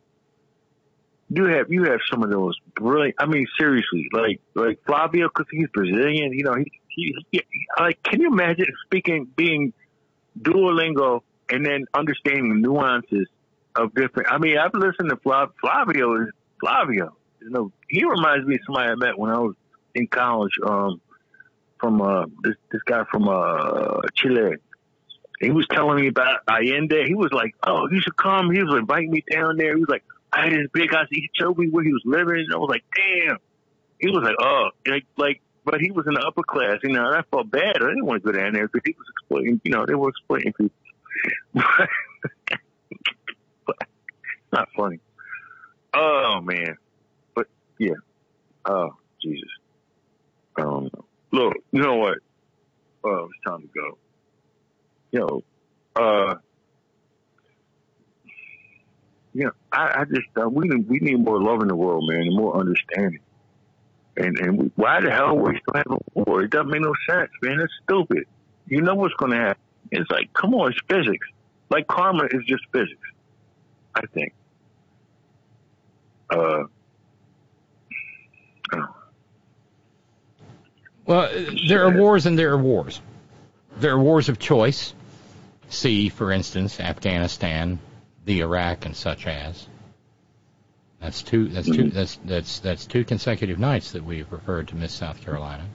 You 1.30 1.46
have 1.46 1.72
you 1.72 1.86
have 1.86 2.00
some 2.10 2.24
of 2.24 2.30
those 2.30 2.58
brilliant. 2.76 3.16
I 3.20 3.26
mean, 3.26 3.48
seriously, 3.60 4.08
like 4.14 4.40
like 4.54 4.80
Flavio, 4.86 5.28
because 5.28 5.48
he's 5.52 5.68
Brazilian. 5.74 6.34
You 6.34 6.44
know, 6.44 6.54
he, 6.54 6.72
he, 6.88 7.16
he 7.32 7.42
like. 7.80 8.02
Can 8.04 8.22
you 8.22 8.32
imagine 8.32 8.68
speaking 8.86 9.28
being 9.36 9.74
Duolingo 10.40 11.24
and 11.50 11.66
then 11.66 11.86
understanding 11.94 12.50
the 12.50 12.56
nuances 12.56 13.28
of 13.76 13.94
different. 13.94 14.32
I 14.32 14.38
mean, 14.38 14.58
I've 14.58 14.74
listened 14.74 15.10
to 15.10 15.18
Flav, 15.18 15.52
Flavio. 15.62 16.24
Is 16.24 16.30
Flavio? 16.60 17.16
You 17.42 17.50
know, 17.50 17.72
he 17.90 18.04
reminds 18.04 18.48
me 18.48 18.56
of 18.56 18.62
somebody 18.66 18.92
I 18.92 18.96
met 18.96 19.18
when 19.18 19.32
I 19.32 19.40
was 19.40 19.56
in 19.94 20.08
college. 20.08 20.54
Um, 20.66 21.02
from 21.80 22.02
uh, 22.02 22.26
this 22.44 22.56
this 22.72 22.82
guy 22.84 23.04
from 23.12 23.28
uh 23.28 24.02
Chile. 24.16 24.58
He 25.40 25.52
was 25.52 25.68
telling 25.68 26.02
me 26.02 26.08
about 26.08 26.40
Allende. 26.48 27.06
He 27.06 27.14
was 27.14 27.32
like, 27.32 27.54
"Oh, 27.66 27.88
you 27.92 28.02
should 28.02 28.16
come." 28.16 28.52
He 28.52 28.64
was 28.64 28.76
inviting 28.80 29.12
me 29.12 29.24
down 29.30 29.58
there. 29.58 29.76
He 29.76 29.82
was 29.82 29.90
like, 29.90 30.04
"I 30.32 30.46
had 30.46 30.54
this 30.54 30.68
big 30.74 30.92
house." 30.92 31.08
He 31.12 31.30
showed 31.34 31.58
me 31.58 31.68
where 31.70 31.84
he 31.84 31.92
was 31.92 32.02
living. 32.06 32.48
I 32.54 32.58
was 32.58 32.70
like, 32.70 32.86
"Damn." 32.96 33.38
He 34.00 34.10
was 34.10 34.24
like, 34.24 34.36
"Oh, 34.40 34.70
like 34.88 35.06
like." 35.18 35.42
But 35.66 35.82
he 35.82 35.90
was 35.90 36.06
in 36.06 36.14
the 36.14 36.22
upper 36.22 36.44
class, 36.44 36.78
you 36.84 36.92
know, 36.92 37.08
and 37.08 37.16
I 37.16 37.24
felt 37.32 37.50
bad. 37.50 37.78
I 37.78 37.88
didn't 37.88 38.06
want 38.06 38.24
to 38.24 38.32
go 38.32 38.38
down 38.38 38.54
there 38.54 38.68
because 38.68 38.84
he 38.86 38.96
was 38.96 39.08
exploiting, 39.10 39.60
you 39.64 39.72
know, 39.72 39.84
they 39.88 39.96
were 39.96 40.10
exploiting 40.10 40.54
people. 40.54 40.70
not 44.52 44.70
funny. 44.76 45.00
Oh 45.94 46.42
man, 46.42 46.78
but 47.36 47.48
yeah. 47.80 47.94
Oh 48.66 48.96
Jesus. 49.22 49.50
I 50.58 50.62
don't 50.62 50.94
know. 50.94 51.06
look, 51.32 51.54
you 51.72 51.82
know 51.82 51.96
what? 51.96 52.18
Oh, 53.04 53.30
it's 53.30 53.44
time 53.46 53.62
to 53.62 53.68
go. 53.68 53.98
Yo, 55.12 55.44
uh, 55.96 56.36
know, 59.44 59.52
I, 59.72 60.02
I 60.02 60.06
just 60.06 60.28
uh, 60.42 60.50
we 60.50 60.68
need 60.68 60.88
we 60.90 61.00
need 61.00 61.24
more 61.24 61.42
love 61.42 61.62
in 61.62 61.68
the 61.68 61.76
world, 61.76 62.06
man, 62.08 62.22
and 62.22 62.36
more 62.36 62.58
understanding. 62.58 63.20
And 64.18 64.38
and 64.40 64.58
we, 64.58 64.72
why 64.76 65.02
the 65.02 65.12
hell 65.12 65.26
are 65.26 65.36
we 65.36 65.60
still 65.60 65.76
having 65.76 65.94
a 65.94 66.00
war? 66.14 66.44
It 66.44 66.52
doesn't 66.52 66.70
make 66.70 66.82
no 66.82 66.94
sense, 67.10 67.30
man. 67.42 67.60
It's 67.60 67.74
stupid. 67.84 68.26
You 68.68 68.82
know 68.82 68.96
what's 68.96 69.14
going 69.16 69.32
to 69.32 69.38
happen. 69.38 69.62
It's 69.92 70.10
like, 70.10 70.34
come 70.34 70.54
on, 70.54 70.72
it's 70.72 70.80
physics. 70.88 71.28
Like 71.70 71.88
karma 71.88 72.26
is 72.26 72.44
just 72.46 72.64
physics. 72.72 73.08
I 73.96 74.02
think. 74.14 74.34
Uh. 76.30 76.64
oh. 78.74 78.96
Well, 81.06 81.30
there 81.68 81.86
are 81.86 81.96
wars 81.96 82.26
and 82.26 82.38
there 82.38 82.52
are 82.52 82.58
wars. 82.58 83.00
There 83.78 83.92
are 83.92 84.00
wars 84.00 84.30
of 84.30 84.40
choice. 84.40 84.94
See, 85.70 86.10
for 86.10 86.32
instance, 86.32 86.80
Afghanistan, 86.80 87.80
the 88.26 88.42
Iraq, 88.42 88.86
and 88.86 88.96
such 88.96 89.28
as. 89.28 89.68
That's 91.00 91.22
two. 91.22 91.48
That's 91.50 91.70
two. 91.70 91.90
That's 91.92 92.20
that's 92.26 92.60
that's 92.60 92.86
two 92.86 93.04
consecutive 93.04 93.60
nights 93.60 93.92
that 93.92 94.04
we've 94.04 94.32
referred 94.32 94.70
to 94.70 94.76
Miss 94.76 94.94
South 94.94 95.22
Carolina. 95.22 95.66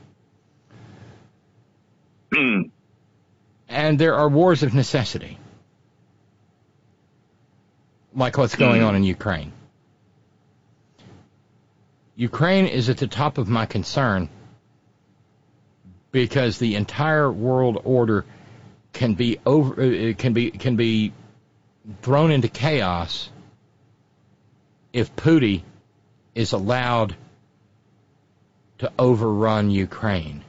And 3.71 3.99
there 3.99 4.17
are 4.17 4.29
wars 4.29 4.63
of 4.63 4.75
necessity. 4.75 5.39
like 8.13 8.37
what's 8.37 8.57
going 8.57 8.83
on 8.83 8.97
in 8.97 9.05
Ukraine. 9.05 9.53
Ukraine 12.17 12.67
is 12.67 12.89
at 12.89 12.99
the 12.99 13.07
top 13.07 13.39
of 13.39 13.49
my 13.49 13.67
concern 13.67 14.29
because 16.11 16.59
the 16.59 16.75
entire 16.75 17.31
world 17.31 17.81
order 17.85 18.27
can 18.93 19.15
be 19.15 19.39
over 19.47 19.81
uh, 19.81 20.13
can 20.15 20.33
be 20.33 20.51
can 20.51 20.75
be 20.75 21.13
thrown 22.03 22.33
into 22.33 22.49
chaos 22.49 23.31
if 24.93 25.15
Putin 25.15 25.63
is 26.35 26.53
allowed 26.53 27.15
to 28.79 28.93
overrun 28.99 29.71
Ukraine. 29.71 30.43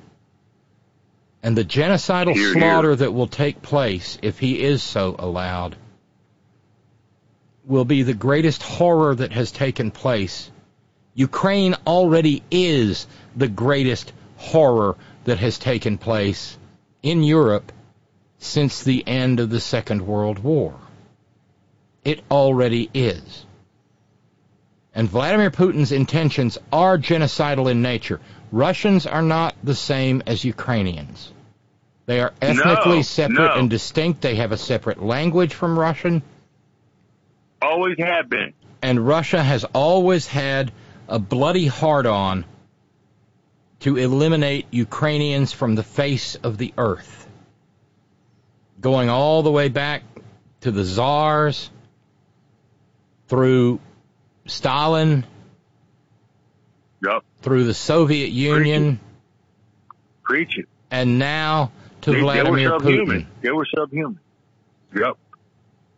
And 1.44 1.58
the 1.58 1.66
genocidal 1.66 2.34
hear. 2.34 2.54
slaughter 2.54 2.96
that 2.96 3.14
will 3.14 3.28
take 3.28 3.62
place 3.62 4.18
if 4.22 4.40
he 4.40 4.62
is 4.62 4.84
so 4.84 5.16
allowed 5.18 5.76
will 7.66 7.86
be 7.86 8.04
the 8.04 8.14
greatest 8.14 8.64
horror 8.64 9.16
that 9.16 9.32
has 9.32 9.52
taken 9.52 9.92
place. 9.92 10.52
Ukraine 11.14 11.76
already 11.86 12.44
is 12.52 13.08
the 13.36 13.48
greatest 13.48 14.14
horror 14.38 14.96
that 15.26 15.40
has 15.40 15.58
taken 15.58 15.98
place 15.98 16.58
in 17.04 17.24
Europe 17.24 17.72
since 18.40 18.84
the 18.84 19.08
end 19.08 19.40
of 19.40 19.50
the 19.50 19.60
Second 19.60 20.06
World 20.06 20.40
War. 20.40 20.74
It 22.04 22.22
already 22.32 22.90
is. 22.94 23.46
And 24.94 25.08
Vladimir 25.08 25.52
Putin's 25.52 25.92
intentions 25.92 26.58
are 26.74 26.98
genocidal 26.98 27.70
in 27.70 27.82
nature. 27.82 28.20
Russians 28.52 29.08
are 29.08 29.22
not 29.22 29.56
the 29.64 29.76
same 29.76 30.24
as 30.26 30.44
Ukrainians. 30.44 31.32
They 32.06 32.20
are 32.20 32.34
ethnically 32.42 32.98
No, 32.98 33.02
separate 33.02 33.54
no. 33.54 33.54
and 33.54 33.70
distinct. 33.70 34.22
They 34.22 34.36
have 34.36 34.52
a 34.52 34.58
separate 34.58 35.02
language 35.02 35.54
from 35.54 35.80
Russian. 35.80 36.22
Always 37.62 37.98
have 38.00 38.30
been. 38.30 38.54
And 38.82 39.08
Russia 39.08 39.42
has 39.42 39.64
always 39.64 40.28
had 40.28 40.72
a 41.08 41.20
bloody 41.20 41.68
hard 41.68 42.06
on 42.06 42.46
to 43.82 43.98
eliminate 43.98 44.68
Ukrainians 44.72 45.54
from 45.54 45.76
the 45.76 45.84
face 45.84 46.36
of 46.36 46.58
the 46.58 46.74
earth. 46.78 47.28
Going 48.80 49.10
all 49.10 49.44
the 49.44 49.52
way 49.52 49.70
back 49.70 50.04
to 50.62 50.72
the 50.72 50.84
czars, 50.84 51.70
through 53.28 53.80
Stalin, 54.46 55.26
Yup. 57.02 57.24
Through 57.42 57.66
the 57.66 57.74
Soviet 57.74 58.30
Union, 58.30 59.00
Preach 60.24 60.58
it. 60.58 60.68
and 60.90 61.20
now 61.20 61.72
to 62.02 62.12
they, 62.12 62.18
they 62.18 62.22
Vladimir 62.22 62.72
were 62.72 62.80
subhuman. 62.80 63.22
Putin. 63.22 63.26
They 63.42 63.52
were 63.52 63.68
subhuman. 63.76 64.20
Yep. 64.96 65.18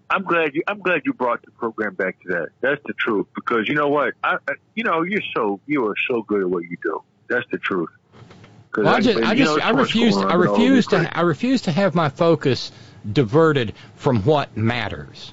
I'm 0.09 0.23
glad 0.23 0.53
you. 0.53 0.63
I'm 0.67 0.79
glad 0.79 1.01
you 1.05 1.13
brought 1.13 1.41
the 1.43 1.51
program 1.51 1.95
back 1.95 2.21
to 2.21 2.29
that. 2.29 2.49
That's 2.61 2.81
the 2.85 2.93
truth. 2.93 3.27
Because 3.33 3.67
you 3.67 3.73
know 3.73 3.87
what? 3.89 4.13
I, 4.23 4.37
I 4.47 4.53
you 4.75 4.83
know, 4.83 5.01
you're 5.01 5.21
so 5.35 5.59
you 5.65 5.87
are 5.87 5.95
so 6.07 6.21
good 6.21 6.41
at 6.41 6.49
what 6.49 6.63
you 6.63 6.77
do. 6.83 7.01
That's 7.27 7.45
the 7.51 7.57
truth. 7.57 7.89
Well, 8.75 8.87
I 8.87 9.01
just, 9.01 9.19
I 9.19 9.33
know, 9.33 9.35
just, 9.35 9.61
I 9.61 9.69
refuse, 9.69 10.17
I 10.17 10.33
refuse 10.33 10.87
to, 10.87 11.17
I 11.17 11.21
refuse 11.21 11.61
to 11.63 11.71
have 11.71 11.93
my 11.93 12.09
focus 12.09 12.71
diverted 13.11 13.73
from 13.95 14.23
what 14.23 14.57
matters. 14.57 15.31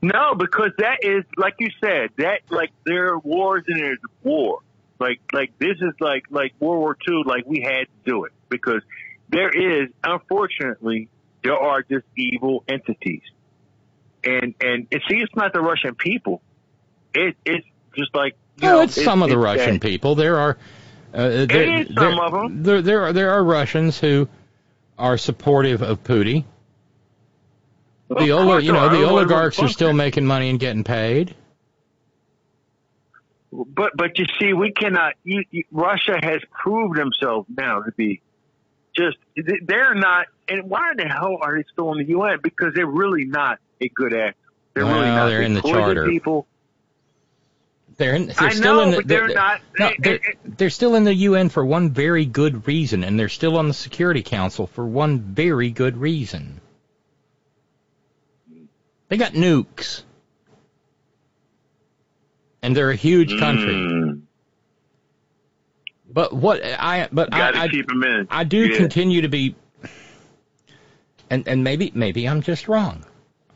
No, 0.00 0.34
because 0.34 0.70
that 0.78 0.98
is 1.02 1.24
like 1.36 1.54
you 1.58 1.70
said. 1.82 2.10
That 2.18 2.40
like 2.50 2.70
there 2.84 3.12
are 3.14 3.18
wars 3.18 3.64
and 3.66 3.78
there's 3.78 3.98
war. 4.22 4.60
Like 5.04 5.20
like 5.34 5.58
this 5.58 5.76
is 5.82 5.92
like 6.00 6.24
like 6.30 6.54
World 6.60 6.78
War 6.80 6.96
Two. 7.06 7.22
Like 7.26 7.44
we 7.46 7.60
had 7.60 7.86
to 7.88 8.10
do 8.10 8.24
it 8.24 8.32
because 8.48 8.80
there 9.28 9.50
is 9.50 9.90
unfortunately 10.02 11.10
there 11.42 11.58
are 11.58 11.82
just 11.82 12.06
evil 12.16 12.64
entities, 12.66 13.20
and 14.24 14.54
and, 14.62 14.86
and 14.90 15.02
see 15.06 15.16
it's 15.18 15.36
not 15.36 15.52
the 15.52 15.60
Russian 15.60 15.94
people. 15.94 16.40
It 17.12 17.36
it's 17.44 17.66
just 17.94 18.14
like 18.14 18.34
you 18.62 18.68
Oh, 18.68 18.72
know, 18.72 18.80
it's 18.80 19.02
some 19.02 19.22
of 19.22 19.28
the 19.28 19.36
Russian 19.36 19.74
that- 19.74 19.82
people. 19.82 20.14
There 20.14 20.38
are, 20.38 20.56
uh, 21.12 21.44
there, 21.44 21.80
is 21.80 21.86
some 21.88 21.94
there, 21.96 22.24
of 22.24 22.34
'em. 22.34 22.62
There, 22.62 22.80
there 22.80 23.00
are 23.02 23.12
there 23.12 23.30
are 23.32 23.44
Russians 23.44 24.00
who 24.00 24.26
are 24.98 25.18
supportive 25.18 25.82
of 25.82 26.02
Putin. 26.02 26.44
The 28.08 28.30
oli- 28.32 28.46
course 28.46 28.64
you 28.64 28.72
know, 28.72 28.88
the 28.88 29.04
oligarchs 29.06 29.58
are 29.58 29.68
still 29.68 29.92
making 29.92 30.24
money 30.24 30.48
and 30.48 30.58
getting 30.58 30.84
paid. 30.84 31.34
But 33.56 33.92
but 33.96 34.18
you 34.18 34.26
see, 34.40 34.52
we 34.52 34.72
cannot. 34.72 35.14
You, 35.22 35.44
you, 35.52 35.62
Russia 35.70 36.18
has 36.20 36.40
proved 36.50 36.98
themselves 36.98 37.46
now 37.56 37.82
to 37.82 37.92
be 37.92 38.20
just 38.96 39.16
they- 39.36 39.60
they're 39.64 39.94
not. 39.94 40.26
And 40.48 40.68
why 40.68 40.90
in 40.90 40.96
the 40.96 41.08
hell 41.08 41.38
are 41.40 41.56
they 41.56 41.64
still 41.72 41.92
in 41.92 41.98
the 41.98 42.08
UN? 42.10 42.38
Because 42.42 42.74
they're 42.74 42.84
really 42.86 43.24
not 43.26 43.58
a 43.80 43.88
good 43.88 44.12
actor. 44.12 44.36
They're 44.74 44.84
really 44.84 45.06
not. 45.06 45.28
they're 45.28 45.38
They 45.40 45.44
in 45.46 45.54
the 45.54 45.62
charter. 45.62 46.08
People. 46.08 46.46
They're 47.96 48.16
in, 48.16 48.26
they're 48.26 48.50
still 48.50 48.74
know, 48.74 48.80
in 48.82 48.90
the, 48.90 48.96
but 48.96 49.06
they're 49.06 49.28
not- 49.28 49.60
No, 49.78 49.88
they- 49.90 49.96
they're, 50.18 50.20
they're 50.44 50.70
still 50.70 50.96
in 50.96 51.04
the 51.04 51.14
UN 51.14 51.48
for 51.48 51.64
one 51.64 51.90
very 51.90 52.26
good 52.26 52.66
reason, 52.66 53.04
and 53.04 53.16
they're 53.16 53.28
still 53.28 53.56
on 53.56 53.68
the 53.68 53.74
Security 53.74 54.24
Council 54.24 54.66
for 54.66 54.84
one 54.84 55.20
very 55.20 55.70
good 55.70 55.96
reason. 55.96 56.60
They 59.08 59.16
got 59.16 59.32
nukes, 59.34 60.02
and 62.64 62.74
they're 62.74 62.90
a 62.90 62.96
huge 62.96 63.38
country. 63.38 63.74
Mm. 63.74 64.22
But 66.10 66.32
what 66.32 66.64
I 66.64 67.08
but 67.12 67.32
I, 67.34 67.64
I 67.64 67.68
keep 67.68 67.90
'em 67.90 68.02
in. 68.02 68.26
I 68.30 68.44
do 68.44 68.58
Yeah. 68.58 68.76
continue 68.78 69.20
to 69.22 69.28
be, 69.28 69.54
and 71.28 71.46
and 71.46 71.62
maybe 71.62 71.92
maybe 71.94 72.26
I'm 72.26 72.40
just 72.40 72.66
wrong. 72.66 73.04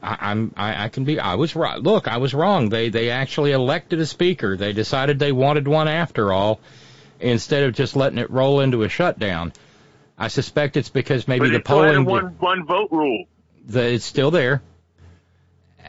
I, 0.02 0.16
I'm 0.20 0.52
I, 0.56 0.84
I 0.84 0.88
can 0.90 1.04
be 1.04 1.18
I 1.18 1.36
was 1.36 1.56
right. 1.56 1.80
Look, 1.82 2.06
I 2.06 2.18
was 2.18 2.34
wrong. 2.34 2.68
They 2.68 2.90
they 2.90 3.08
actually 3.10 3.52
elected 3.52 3.98
a 4.00 4.06
speaker. 4.06 4.56
They 4.58 4.74
decided 4.74 5.18
they 5.18 5.32
wanted 5.32 5.66
one 5.66 5.88
after 5.88 6.32
all, 6.32 6.60
instead 7.18 7.62
of 7.64 7.74
just 7.74 7.96
letting 7.96 8.18
it 8.18 8.30
roll 8.30 8.60
into 8.60 8.82
a 8.82 8.88
shutdown. 8.90 9.54
I 10.18 10.28
suspect 10.28 10.76
it's 10.76 10.90
because 10.90 11.26
maybe 11.28 11.46
but 11.48 11.52
the 11.52 11.58
they 11.58 11.62
still 11.64 11.82
had 11.82 11.94
a 11.94 12.04
polling 12.04 12.04
one 12.04 12.24
one 12.40 12.66
vote 12.66 12.88
rule. 12.90 13.24
the, 13.66 13.94
it's 13.94 14.04
still 14.04 14.30
there. 14.30 14.60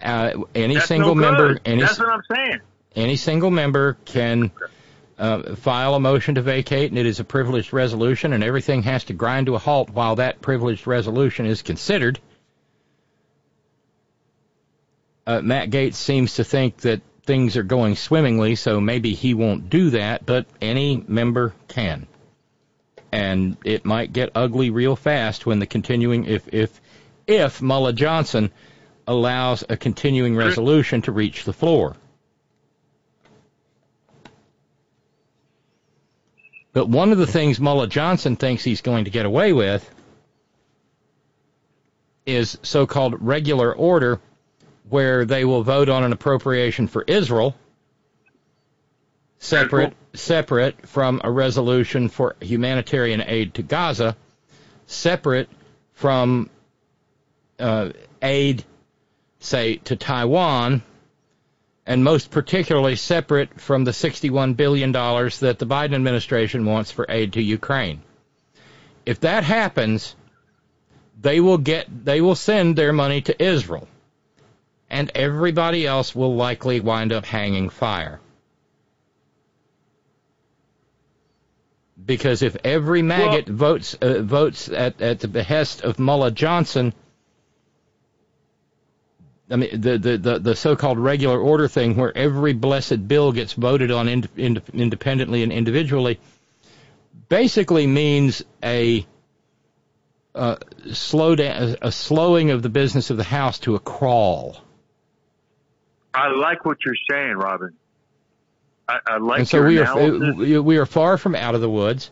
Uh, 0.01 0.43
any 0.55 0.75
That's 0.75 0.87
single 0.87 1.15
no 1.15 1.21
member, 1.21 1.59
any 1.65 1.81
That's 1.81 1.99
what 1.99 2.09
I'm 2.09 2.21
saying. 2.33 2.59
Any 2.95 3.15
single 3.15 3.51
member 3.51 3.97
can 4.05 4.51
uh, 5.17 5.55
file 5.55 5.95
a 5.95 5.99
motion 5.99 6.35
to 6.35 6.41
vacate, 6.41 6.91
and 6.91 6.97
it 6.97 7.05
is 7.05 7.19
a 7.19 7.23
privileged 7.23 7.73
resolution, 7.73 8.33
and 8.33 8.43
everything 8.43 8.83
has 8.83 9.03
to 9.05 9.13
grind 9.13 9.45
to 9.47 9.55
a 9.55 9.59
halt 9.59 9.89
while 9.89 10.15
that 10.15 10.41
privileged 10.41 10.87
resolution 10.87 11.45
is 11.45 11.61
considered. 11.61 12.19
Uh, 15.27 15.41
Matt 15.41 15.69
Gaetz 15.69 15.95
seems 15.95 16.35
to 16.35 16.43
think 16.43 16.77
that 16.77 17.01
things 17.23 17.57
are 17.57 17.63
going 17.63 17.95
swimmingly, 17.95 18.55
so 18.55 18.81
maybe 18.81 19.13
he 19.13 19.35
won't 19.35 19.69
do 19.69 19.91
that, 19.91 20.25
but 20.25 20.47
any 20.61 21.03
member 21.07 21.53
can. 21.67 22.07
And 23.11 23.57
it 23.63 23.85
might 23.85 24.13
get 24.13 24.31
ugly 24.33 24.71
real 24.71 24.95
fast 24.95 25.45
when 25.45 25.59
the 25.59 25.67
continuing, 25.67 26.25
if, 26.25 26.47
if, 26.51 26.81
if 27.27 27.61
Mullah 27.61 27.93
Johnson 27.93 28.51
allows 29.05 29.63
a 29.69 29.77
continuing 29.77 30.35
resolution 30.35 31.03
to 31.03 31.11
reach 31.11 31.43
the 31.43 31.53
floor. 31.53 31.95
But 36.73 36.87
one 36.87 37.11
of 37.11 37.17
the 37.17 37.27
things 37.27 37.59
Mullah 37.59 37.87
Johnson 37.87 38.35
thinks 38.35 38.63
he's 38.63 38.81
going 38.81 39.05
to 39.05 39.11
get 39.11 39.25
away 39.25 39.53
with 39.53 39.89
is 42.25 42.57
so-called 42.61 43.15
regular 43.19 43.73
order, 43.73 44.19
where 44.87 45.25
they 45.25 45.45
will 45.45 45.63
vote 45.63 45.89
on 45.89 46.03
an 46.03 46.13
appropriation 46.13 46.87
for 46.87 47.03
Israel, 47.07 47.55
separate 49.39 49.95
separate 50.13 50.87
from 50.87 51.21
a 51.23 51.31
resolution 51.31 52.09
for 52.09 52.35
humanitarian 52.41 53.21
aid 53.25 53.53
to 53.55 53.63
Gaza, 53.63 54.15
separate 54.85 55.49
from 55.93 56.49
uh, 57.59 57.89
aid, 58.21 58.63
say, 59.39 59.77
to 59.77 59.95
Taiwan, 59.95 60.83
and 61.89 62.03
most 62.03 62.29
particularly 62.29 62.95
separate 62.95 63.59
from 63.59 63.83
the 63.83 63.89
$61 63.89 64.55
billion 64.55 64.91
that 64.91 65.57
the 65.57 65.65
Biden 65.65 65.95
administration 65.95 66.63
wants 66.63 66.91
for 66.91 67.07
aid 67.09 67.33
to 67.33 67.41
Ukraine. 67.41 68.03
If 69.07 69.21
that 69.21 69.43
happens, 69.43 70.15
they 71.19 71.39
will 71.39 71.57
get 71.57 71.87
they 72.05 72.21
will 72.21 72.35
send 72.35 72.75
their 72.75 72.93
money 72.93 73.21
to 73.21 73.43
Israel. 73.43 73.87
And 74.87 75.11
everybody 75.15 75.87
else 75.87 76.13
will 76.13 76.35
likely 76.35 76.79
wind 76.79 77.11
up 77.11 77.25
hanging 77.25 77.69
fire. 77.69 78.19
Because 82.05 82.43
if 82.43 82.55
every 82.63 83.01
maggot 83.01 83.47
votes 83.47 83.95
uh, 83.95 84.21
votes 84.21 84.69
at, 84.69 85.01
at 85.01 85.21
the 85.21 85.27
behest 85.27 85.81
of 85.81 85.97
Mullah 85.97 86.31
Johnson, 86.31 86.93
I 89.49 89.55
mean, 89.55 89.81
the, 89.81 89.97
the, 89.97 90.17
the, 90.17 90.39
the 90.39 90.55
so-called 90.55 90.99
regular 90.99 91.39
order 91.39 91.67
thing 91.67 91.95
where 91.95 92.15
every 92.15 92.53
blessed 92.53 93.07
bill 93.07 93.31
gets 93.31 93.53
voted 93.53 93.91
on 93.91 94.07
ind- 94.07 94.29
ind- 94.37 94.61
independently 94.73 95.41
and 95.41 95.51
individually 95.51 96.19
basically 97.29 97.87
means 97.87 98.43
a 98.63 99.05
uh, 100.35 100.57
slow 100.91 101.35
down, 101.35 101.77
a 101.81 101.91
slowing 101.91 102.51
of 102.51 102.61
the 102.61 102.69
business 102.69 103.09
of 103.09 103.17
the 103.17 103.23
House 103.23 103.59
to 103.59 103.75
a 103.75 103.79
crawl. 103.79 104.57
I 106.13 106.29
like 106.29 106.65
what 106.65 106.77
you're 106.85 106.95
saying, 107.09 107.35
Robyn. 107.35 107.73
I, 108.87 108.99
I 109.05 109.17
like 109.17 109.39
and 109.39 109.47
so 109.47 109.63
we 109.63 109.79
analysis. 109.79 110.51
are 110.51 110.61
we 110.61 110.77
are 110.77 110.85
far 110.85 111.17
from 111.17 111.35
out 111.35 111.55
of 111.55 111.61
the 111.61 111.69
woods, 111.69 112.09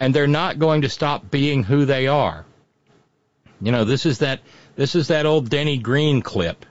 and 0.00 0.14
they're 0.14 0.26
not 0.26 0.58
going 0.58 0.82
to 0.82 0.88
stop 0.88 1.30
being 1.30 1.62
who 1.62 1.84
they 1.84 2.06
are. 2.06 2.44
You 3.60 3.72
know, 3.72 3.84
this 3.84 4.06
is 4.06 4.18
that 4.18 4.40
this 4.76 4.94
is 4.94 5.08
that 5.08 5.26
old 5.26 5.50
Denny 5.50 5.78
Green 5.78 6.22
clip. 6.22 6.64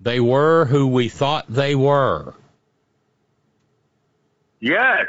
They 0.00 0.18
were 0.18 0.64
who 0.64 0.88
we 0.88 1.08
thought 1.08 1.46
they 1.48 1.74
were. 1.74 2.34
Yes. 4.58 5.06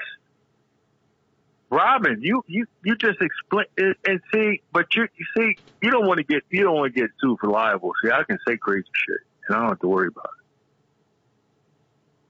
Robyn, 1.72 2.22
you, 2.22 2.43
you, 2.45 2.67
you 2.83 2.95
just 2.95 3.19
explain 3.19 3.65
and, 3.77 3.95
and 4.07 4.22
see, 4.32 4.61
but 4.72 4.93
you, 4.93 5.07
you 5.15 5.25
see, 5.35 5.57
you 5.82 5.90
don't 5.90 6.06
want 6.06 6.19
to 6.19 6.23
get, 6.23 6.43
you 6.51 6.61
don't 6.64 6.75
want 6.75 6.93
to 6.93 7.01
get 7.01 7.09
too 7.19 7.35
for. 7.41 7.91
See, 8.03 8.11
I 8.11 8.23
can 8.23 8.38
say 8.48 8.57
crazy 8.57 8.85
shit 8.93 9.17
and 9.48 9.56
I 9.56 9.59
don't 9.61 9.69
have 9.69 9.80
to 9.80 9.88
worry 9.88 10.07
about 10.07 10.25
it. 10.25 10.45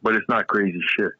But 0.02 0.16
it's 0.16 0.30
not 0.30 0.48
crazy 0.48 0.80
shit. 0.98 1.12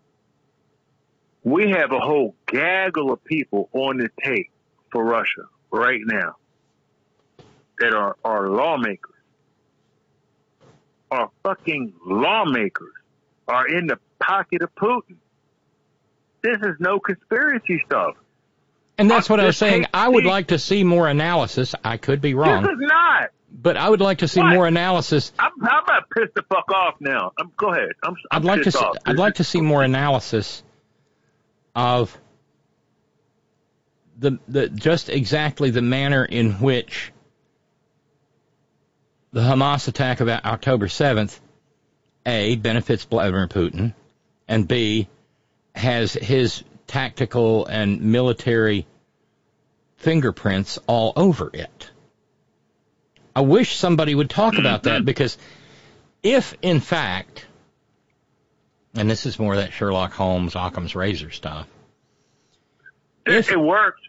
We 1.44 1.72
have 1.72 1.92
a 1.92 2.00
whole 2.00 2.36
gaggle 2.48 3.12
of 3.12 3.22
people 3.26 3.70
on 3.74 3.98
the 3.98 4.10
tape 4.24 4.52
for 4.94 5.04
Russia 5.04 5.50
right 5.72 6.00
now 6.06 6.38
that 7.80 7.94
are, 7.94 8.16
are 8.24 8.50
lawmakers, 8.50 9.12
are 11.12 11.30
fucking 11.44 11.94
lawmakers, 12.06 12.94
are 13.48 13.68
in 13.68 13.88
the 13.88 13.98
pocket 14.20 14.62
of 14.62 14.74
Putin. 14.76 15.16
This 16.42 16.58
is 16.62 16.76
no 16.80 17.00
conspiracy 17.00 17.82
stuff. 17.86 18.16
And 18.98 19.10
that's 19.10 19.30
what 19.30 19.40
I 19.40 19.46
was 19.46 19.58
saying. 19.58 19.88
I 19.94 20.08
would 20.08 20.26
like 20.26 20.48
to 20.48 20.60
see 20.60 20.84
more 20.84 21.08
analysis. 21.08 21.74
I 21.84 21.98
could 21.98 22.22
be 22.22 22.34
wrong, 22.36 22.64
This 22.64 22.72
is 22.74 22.78
not. 22.80 23.30
but 23.52 23.76
I 23.78 23.90
would 23.90 24.02
like 24.02 24.20
to 24.20 24.28
see 24.28 24.42
What? 24.42 24.54
more 24.54 24.68
analysis. 24.68 25.32
I'm, 25.40 25.52
I'm 25.62 25.84
about 25.84 26.04
pissed 26.16 26.36
the 26.36 26.44
fuck 26.44 26.70
off 26.72 26.96
now. 27.00 27.32
I'm, 27.40 27.52
go 27.58 27.72
ahead. 27.72 27.90
I'm, 28.04 28.16
I'm 28.32 28.42
I'd 28.42 28.46
like 28.46 28.64
to 28.64 28.72
see. 28.72 28.86
I'd 29.06 29.18
like 29.18 29.36
to 29.36 29.44
see 29.44 29.62
more 29.62 29.84
analysis 29.84 30.64
of 31.76 32.16
the 34.20 34.38
the 34.48 34.70
just 34.70 35.10
exactly 35.10 35.72
the 35.72 35.82
manner 35.82 36.24
in 36.24 36.52
which 36.60 37.12
the 39.34 39.42
Hamas 39.42 39.88
attack 39.88 40.22
of 40.22 40.30
October 40.30 40.88
7th 40.88 41.40
a 42.26 42.56
benefits 42.56 43.04
Vladimir 43.04 43.48
Putin 43.48 43.94
and 44.48 44.68
b 44.68 45.10
has 45.76 46.14
his 46.14 46.64
tactical 46.86 47.66
and 47.66 48.00
military 48.02 48.86
fingerprints 49.98 50.78
all 50.86 51.14
over 51.16 51.50
it. 51.52 51.90
I 53.36 53.42
wish 53.42 53.76
somebody 53.76 54.14
would 54.14 54.30
talk 54.30 54.58
about 54.58 54.84
that 54.84 55.04
because 55.06 55.38
if 56.22 56.56
in 56.62 56.80
fact 56.80 57.48
and 58.96 59.10
this 59.10 59.26
is 59.26 59.40
more 59.40 59.56
that 59.56 59.74
Sherlock 59.74 60.14
Holmes 60.14 60.56
Occam's 60.56 60.96
razor 60.96 61.32
stuff. 61.32 61.68
If 63.26 63.52
it 63.52 63.60
worked. 63.60 64.02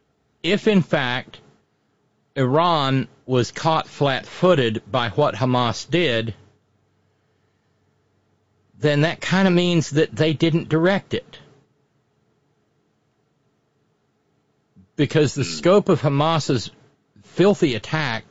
if 0.42 0.68
in 0.68 0.82
fact 0.82 1.40
Iran 2.36 3.08
was 3.26 3.52
caught 3.52 3.86
flat-footed 3.86 4.82
by 4.90 5.10
what 5.10 5.36
Hamas 5.36 5.88
did, 5.88 6.34
then 8.78 9.02
that 9.02 9.20
kind 9.20 9.46
of 9.46 9.54
means 9.54 9.90
that 9.90 10.14
they 10.14 10.32
didn't 10.32 10.68
direct 10.68 11.14
it. 11.14 11.38
Because 14.96 15.34
the 15.34 15.44
scope 15.44 15.88
of 15.88 16.00
Hamas's 16.00 16.70
filthy 17.22 17.74
attack 17.74 18.24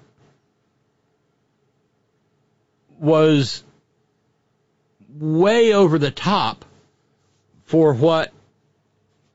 was 2.99 3.63
way 5.09 5.73
over 5.73 5.97
the 5.97 6.11
top 6.11 6.65
for 7.65 7.93
what 7.93 8.31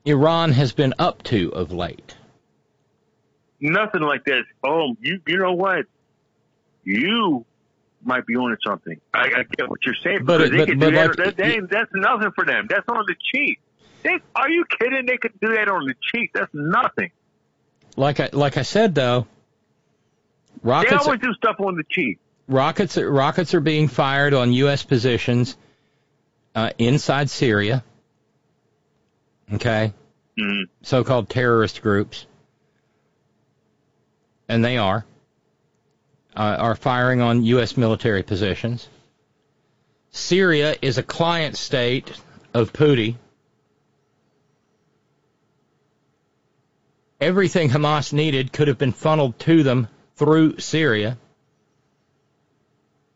Iran 0.05 0.51
has 0.51 0.71
been 0.71 0.93
up 0.97 1.23
to 1.23 1.49
of 1.49 1.71
late. 1.71 2.15
Nothing 3.61 4.01
like 4.01 4.23
that. 4.25 4.43
Oh, 4.63 4.95
you, 5.01 5.19
you 5.27 5.37
know 5.37 5.53
what? 5.53 5.85
You 6.83 7.45
might 8.03 8.25
be 8.25 8.35
on 8.35 8.51
to 8.51 8.57
something. 8.65 8.99
I, 9.13 9.19
I 9.37 9.43
get 9.57 9.69
what 9.69 9.79
you're 9.85 9.95
saying. 10.03 10.25
But 10.25 10.37
because 10.39 10.49
it- 10.49 10.51
they 10.51 10.57
but- 10.57 10.67
could 10.67 10.79
but 10.79 10.89
do 10.89 10.95
that. 10.95 11.19
like- 11.19 11.35
they- 11.35 11.59
that's 11.69 11.91
nothing 11.93 12.31
for 12.35 12.45
them. 12.45 12.67
That's 12.69 12.87
on 12.87 13.03
the 13.07 13.15
cheap. 13.33 13.59
They, 14.03 14.17
are 14.35 14.49
you 14.49 14.63
kidding? 14.79 15.05
They 15.05 15.17
could 15.17 15.37
do 15.41 15.53
that 15.55 15.67
on 15.67 15.85
the 15.85 15.93
cheap. 16.13 16.31
That's 16.33 16.51
nothing. 16.53 17.11
Like 17.97 18.19
I 18.21 18.29
like 18.31 18.55
I 18.55 18.61
said 18.61 18.95
though, 18.95 19.27
rockets. 20.63 20.91
They 20.91 20.97
always 20.97 21.19
do 21.19 21.33
stuff 21.33 21.57
on 21.59 21.75
the 21.75 21.83
cheap. 21.89 22.17
rockets 22.47 22.95
rockets 22.97 23.53
are 23.53 23.59
being 23.59 23.89
fired 23.89 24.33
on 24.33 24.53
U.S. 24.53 24.83
positions 24.83 25.57
uh, 26.55 26.69
inside 26.77 27.29
Syria. 27.29 27.83
Okay, 29.53 29.93
Mm-hmm. 30.39 30.71
so-called 30.83 31.27
terrorist 31.29 31.81
groups, 31.81 32.25
and 34.49 34.65
they 34.65 34.77
are 34.77 35.05
uh, 36.35 36.57
are 36.59 36.75
firing 36.75 37.21
on 37.21 37.43
U.S. 37.43 37.77
military 37.77 38.23
positions. 38.23 38.87
Syria 40.11 40.75
is 40.81 40.97
a 40.97 41.03
client 41.03 41.55
state 41.57 42.11
of 42.53 42.73
Putin. 42.73 43.15
Everything 47.21 47.69
Hamas 47.69 48.13
needed 48.13 48.53
could 48.53 48.69
have 48.69 48.77
been 48.77 48.93
funneled 48.93 49.37
to 49.39 49.63
them 49.63 49.87
through 50.15 50.59
Syria. 50.59 51.17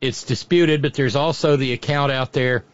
It's 0.01 0.23
disputed, 0.23 0.81
but 0.81 0.93
there's 0.93 1.15
also 1.15 1.55
the 1.55 1.71
account 1.71 2.11
out 2.11 2.33
there 2.33 2.65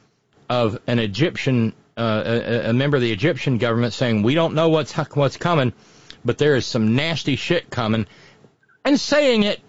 of 0.49 0.79
an 0.87 0.97
Egyptian, 0.97 1.73
uh, 1.95 2.23
a, 2.25 2.69
a 2.71 2.73
member 2.73 2.97
of 2.97 3.03
the 3.03 3.11
Egyptian 3.11 3.59
government 3.59 3.93
saying, 3.93 4.23
"We 4.23 4.33
don't 4.33 4.55
know 4.55 4.69
what's 4.69 4.93
what's 4.93 5.37
coming, 5.37 5.73
but 6.25 6.39
there 6.39 6.55
is 6.55 6.65
some 6.65 6.95
nasty 6.95 7.35
shit 7.35 7.69
coming," 7.69 8.07
and 8.85 8.99
saying 8.99 9.43
it 9.43 9.59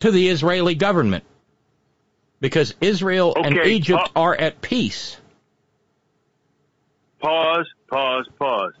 to 0.00 0.10
the 0.10 0.28
Israeli 0.28 0.74
government 0.74 1.24
because 2.40 2.74
Israel 2.80 3.34
and 3.36 3.56
Egypt 3.58 4.10
uh, 4.14 4.20
are 4.20 4.34
at 4.34 4.60
peace. 4.60 5.16
Pause, 7.20 7.66
pause, 7.88 8.28
pause. 8.38 8.72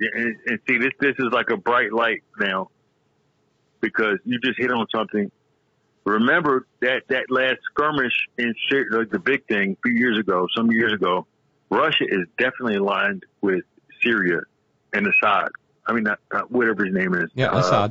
And, 0.00 0.36
and 0.46 0.58
see, 0.68 0.78
this 0.78 0.92
this 1.00 1.14
is 1.18 1.32
like 1.32 1.50
a 1.50 1.56
bright 1.56 1.92
light 1.92 2.22
now 2.38 2.68
because 3.80 4.18
you 4.24 4.38
just 4.40 4.58
hit 4.58 4.70
on 4.70 4.86
something. 4.94 5.30
Remember 6.04 6.66
that 6.80 7.02
that 7.08 7.30
last 7.30 7.58
skirmish 7.72 8.12
in 8.36 8.54
Syria, 8.70 8.98
like 8.98 9.10
the 9.10 9.18
big 9.18 9.46
thing 9.46 9.72
a 9.72 9.88
few 9.88 9.98
years 9.98 10.18
ago, 10.18 10.46
some 10.56 10.70
years 10.70 10.92
ago. 10.92 11.26
Russia 11.70 12.04
is 12.08 12.26
definitely 12.38 12.76
aligned 12.76 13.24
with 13.42 13.62
Syria 14.02 14.40
and 14.94 15.06
Assad. 15.06 15.50
I 15.86 15.92
mean, 15.92 16.04
not, 16.04 16.18
not 16.32 16.50
whatever 16.50 16.84
his 16.84 16.94
name 16.94 17.14
is. 17.14 17.30
Yeah, 17.34 17.50
Uh, 17.50 17.90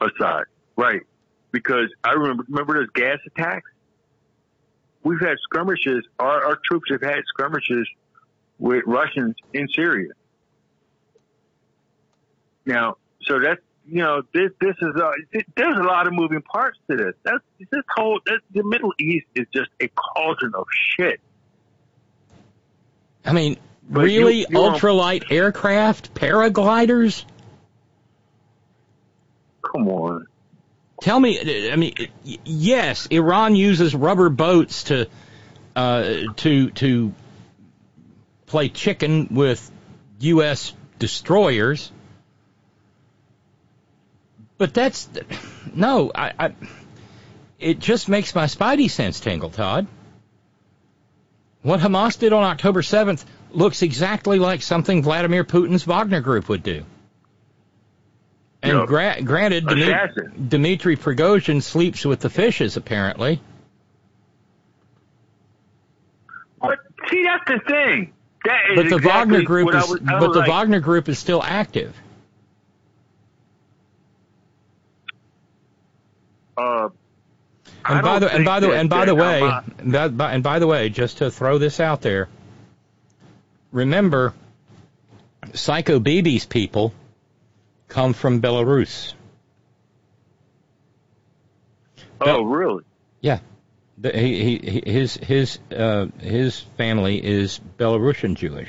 Assad. 0.00 0.44
Right? 0.76 1.02
Because 1.52 1.92
I 2.02 2.12
remember 2.12 2.44
remember 2.48 2.74
those 2.80 2.90
gas 2.94 3.18
attacks. 3.26 3.70
We've 5.02 5.20
had 5.20 5.36
skirmishes. 5.42 6.04
Our, 6.18 6.44
our 6.46 6.58
troops 6.64 6.90
have 6.90 7.02
had 7.02 7.22
skirmishes 7.26 7.86
with 8.58 8.84
Russians 8.86 9.34
in 9.52 9.68
Syria. 9.68 10.12
Now, 12.66 12.96
so 13.22 13.38
that's 13.40 13.60
you 13.86 14.02
know 14.02 14.22
this 14.32 14.50
this 14.60 14.74
is 14.80 14.94
th- 15.32 15.46
there's 15.56 15.76
a 15.78 15.82
lot 15.82 16.06
of 16.06 16.14
moving 16.14 16.40
parts 16.42 16.78
to 16.90 16.96
this. 16.96 17.14
That's 17.22 17.44
this 17.58 17.82
whole 17.94 18.20
that, 18.26 18.40
the 18.52 18.64
Middle 18.64 18.92
East 18.98 19.26
is 19.34 19.46
just 19.54 19.70
a 19.80 19.88
cauldron 19.88 20.54
of 20.54 20.66
shit. 20.72 21.20
I 23.24 23.32
mean, 23.32 23.58
But 23.88 24.04
really, 24.04 24.40
you- 24.40 24.46
ultralight 24.48 25.30
aircraft, 25.30 26.14
paragliders. 26.14 27.24
Tell 31.00 31.18
me, 31.18 31.70
I 31.70 31.76
mean, 31.76 31.94
yes, 32.44 33.06
Iran 33.06 33.56
uses 33.56 33.94
rubber 33.94 34.30
boats 34.30 34.84
to 34.84 35.08
uh, 35.74 36.14
to 36.36 36.70
to 36.70 37.12
play 38.46 38.68
chicken 38.68 39.28
with 39.32 39.70
U.S. 40.20 40.72
destroyers, 40.98 41.90
but 44.56 44.72
that's 44.72 45.08
no. 45.74 46.12
I, 46.14 46.32
I 46.38 46.54
it 47.58 47.80
just 47.80 48.08
makes 48.08 48.34
my 48.34 48.44
spidey 48.44 48.90
sense 48.90 49.20
tingle, 49.20 49.50
Todd. 49.50 49.86
What 51.62 51.80
Hamas 51.80 52.18
did 52.18 52.32
on 52.32 52.44
October 52.44 52.82
7th 52.82 53.24
looks 53.50 53.82
exactly 53.82 54.38
like 54.38 54.60
something 54.62 55.02
Vladimir 55.02 55.44
Putin's 55.44 55.84
Wagner 55.84 56.20
group 56.20 56.48
would 56.48 56.62
do. 56.62 56.84
And 58.64 58.88
gra- 58.88 59.20
granted, 59.22 59.64
Dmi- 59.66 59.82
Assassin. 59.88 60.48
Dmitry 60.48 60.96
Prigozhin 60.96 61.62
sleeps 61.62 62.04
with 62.04 62.20
the 62.20 62.30
fishes, 62.30 62.76
apparently. 62.76 63.40
But 66.60 66.78
see, 67.10 67.24
that's 67.24 67.44
the 67.46 67.60
thing. 67.70 68.12
That 68.44 68.60
is 68.70 68.76
But 68.76 68.88
the 68.88 68.96
exactly 68.96 69.10
Wagner 69.10 69.42
group 69.42 69.68
is, 69.74 69.88
was- 69.88 70.00
but 70.00 70.28
was 70.28 70.34
the 70.36 70.42
Wagner 70.50 70.80
group 70.80 71.08
is 71.08 71.18
still 71.18 71.42
active. 71.42 71.94
uh, 76.56 76.88
And 77.84 78.02
by 78.02 78.18
the 78.18 78.32
and 78.32 78.44
by 78.44 78.60
the 78.60 78.72
and 78.72 78.88
by 78.88 79.04
the 79.04 79.14
way, 79.14 79.40
that, 79.84 80.16
by, 80.16 80.32
and 80.32 80.42
by 80.42 80.58
the 80.58 80.66
way, 80.66 80.88
just 80.88 81.18
to 81.18 81.30
throw 81.30 81.58
this 81.58 81.80
out 81.80 82.00
there, 82.00 82.28
remember, 83.72 84.32
Psycho 85.52 85.98
Bibi's 86.00 86.46
people 86.46 86.94
come 87.88 88.12
from 88.12 88.40
Belarus. 88.40 89.14
Oh, 92.20 92.42
really? 92.42 92.84
Yeah, 93.20 93.40
the, 93.98 94.12
he, 94.12 94.58
he, 94.58 94.82
his 94.90 95.14
his 95.16 95.58
uh, 95.76 96.06
his 96.20 96.60
family 96.76 97.24
is 97.24 97.60
Belarusian 97.78 98.34
Jewish. 98.34 98.68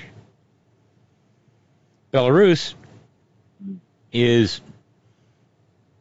Belarus 2.14 2.74
is 4.12 4.62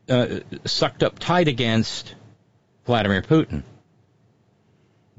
uh, 0.08 0.40
sucked 0.64 1.02
up 1.02 1.18
tight 1.18 1.48
against 1.48 2.14
Vladimir 2.86 3.22
Putin. 3.22 3.62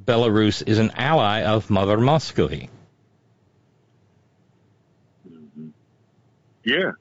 Belarus 0.03 0.65
is 0.65 0.77
an 0.77 0.91
ally 0.95 1.43
of 1.43 1.69
Mother 1.69 1.97
Muscovy. 1.97 2.69
Yeah. 6.63 6.91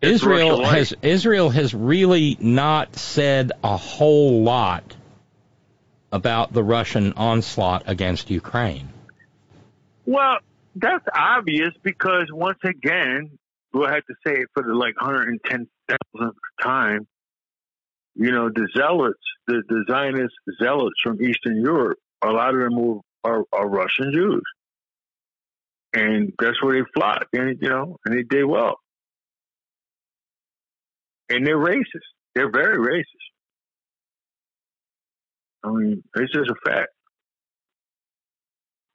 Israel 0.00 0.64
has 0.64 0.94
Israel 1.02 1.50
has 1.50 1.74
really 1.74 2.36
not 2.40 2.96
said 2.96 3.52
a 3.64 3.76
whole 3.76 4.42
lot 4.42 4.96
about 6.12 6.52
the 6.52 6.62
Russian 6.62 7.12
onslaught 7.14 7.84
against 7.86 8.30
Ukraine. 8.30 8.88
Well, 10.06 10.38
that's 10.76 11.04
obvious 11.14 11.70
because 11.82 12.28
once 12.32 12.58
again, 12.64 13.38
we'll 13.72 13.88
have 13.88 14.06
to 14.06 14.14
say 14.26 14.34
it 14.40 14.48
for 14.54 14.62
the 14.62 14.74
like 14.74 14.94
110,000th 15.00 16.32
time. 16.62 17.06
You 18.14 18.32
know, 18.32 18.48
the 18.48 18.68
zealots, 18.76 19.20
the, 19.46 19.62
the 19.68 19.84
Zionist 19.88 20.34
zealots 20.60 20.96
from 21.02 21.22
Eastern 21.22 21.60
Europe, 21.60 21.98
a 22.22 22.30
lot 22.30 22.54
of 22.54 22.60
them 22.60 22.76
were, 22.76 23.00
are, 23.22 23.44
are 23.52 23.68
Russian 23.68 24.12
Jews. 24.12 24.42
And 25.92 26.32
that's 26.38 26.60
where 26.62 26.82
they 26.82 26.90
flock. 26.94 27.26
And, 27.32 27.58
you 27.60 27.68
know, 27.68 27.98
and 28.04 28.16
they 28.16 28.22
did 28.22 28.44
well. 28.44 28.78
And 31.30 31.46
they're 31.46 31.58
racist. 31.58 31.84
They're 32.34 32.50
very 32.50 32.78
racist. 32.78 33.04
I 35.64 35.70
mean, 35.70 36.02
it's 36.14 36.32
just 36.32 36.50
a 36.50 36.54
fact. 36.70 36.88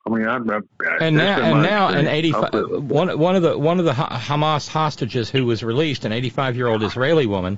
I 0.06 0.10
mean, 0.10 0.28
I'm, 0.28 0.50
I'm 0.50 0.64
And 1.00 1.16
now, 1.16 1.42
and 1.42 1.64
now, 1.64 1.88
an 1.88 2.08
experience. 2.08 2.10
85 2.10 2.52
put 2.52 2.72
it- 2.72 2.82
one 2.82 3.20
one 3.20 3.36
of 3.38 3.42
the 3.42 3.58
one 3.58 3.80
of 3.80 3.86
the 3.86 3.94
Hamas 3.94 4.68
hostages 4.68 5.30
who 5.30 5.45
was 5.45 5.64
released, 5.64 6.03
an 6.03 6.12
85 6.12 6.56
year 6.58 6.68
old 6.68 6.84
Israeli 6.84 7.26
woman. 7.26 7.58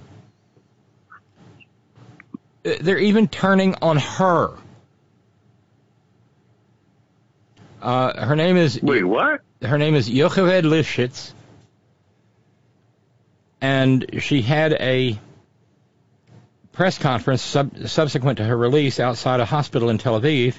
They're 2.64 3.00
even 3.00 3.28
turning 3.28 3.76
on 3.82 3.98
her. 3.98 4.52
Uh, 7.82 8.26
her 8.26 8.36
name 8.36 8.58
is 8.58 8.82
wait 8.82 9.04
what? 9.04 9.42
Her 9.62 9.78
name 9.78 9.96
is 9.96 10.10
Yocheved 10.10 10.64
Lifshitz, 10.64 11.34
and 13.66 14.06
she 14.20 14.44
had 14.44 14.74
a 14.74 15.20
press 16.72 17.00
conference 17.00 17.42
sub- 17.42 17.88
subsequent 17.88 18.38
to 18.38 18.44
her 18.44 18.56
release 18.56 19.00
outside 19.00 19.40
a 19.40 19.46
hospital 19.46 19.90
in 19.90 19.98
Tel 19.98 20.22
Aviv. 20.22 20.56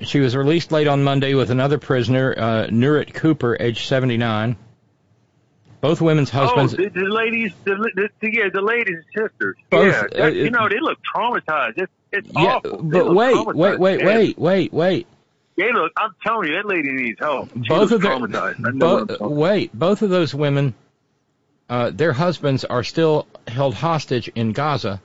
She 0.00 0.18
was 0.18 0.34
released 0.34 0.72
late 0.72 0.88
on 0.88 1.04
Monday 1.04 1.34
with 1.34 1.50
another 1.50 1.78
prisoner, 1.78 2.34
uh, 2.36 2.66
Nurit 2.70 3.14
Cooper, 3.14 3.56
age 3.60 3.86
79. 3.86 4.56
Both 5.80 6.00
women's 6.00 6.30
husbands. 6.30 6.74
Oh, 6.74 6.76
the, 6.76 6.88
the 6.88 7.00
ladies, 7.02 7.52
the, 7.64 8.10
the, 8.20 8.32
yeah, 8.32 8.48
the 8.52 8.62
ladies 8.62 8.96
and 8.96 9.04
sisters. 9.16 9.56
Both, 9.70 9.92
yeah, 10.12 10.24
uh, 10.24 10.28
you 10.28 10.50
know 10.50 10.68
they 10.68 10.80
look 10.80 10.98
traumatized. 11.14 11.74
It's, 11.76 11.92
it's 12.10 12.28
yeah, 12.34 12.56
awful. 12.56 12.82
But 12.82 13.14
wait, 13.14 13.46
wait, 13.54 13.78
wait, 13.78 14.04
wait, 14.04 14.38
wait, 14.38 14.72
wait. 14.72 15.06
They 15.56 15.72
look. 15.72 15.92
I'm 15.96 16.14
telling 16.24 16.48
you, 16.48 16.54
that 16.56 16.66
lady 16.66 16.90
needs 16.92 17.18
help. 17.20 17.50
She 17.54 17.68
both 17.68 17.92
of 17.92 18.00
their 18.00 18.12
traumatized. 18.12 18.66
I 18.66 18.70
know 18.70 18.94
what 18.94 19.10
I'm 19.10 19.16
bo- 19.18 19.28
wait, 19.28 19.72
both 19.78 20.02
of 20.02 20.08
those 20.10 20.34
women, 20.34 20.74
uh, 21.68 21.90
their 21.90 22.12
husbands 22.12 22.64
are 22.64 22.82
still 22.82 23.26
held 23.46 23.74
hostage 23.74 24.28
in 24.34 24.52
Gaza. 24.52 25.00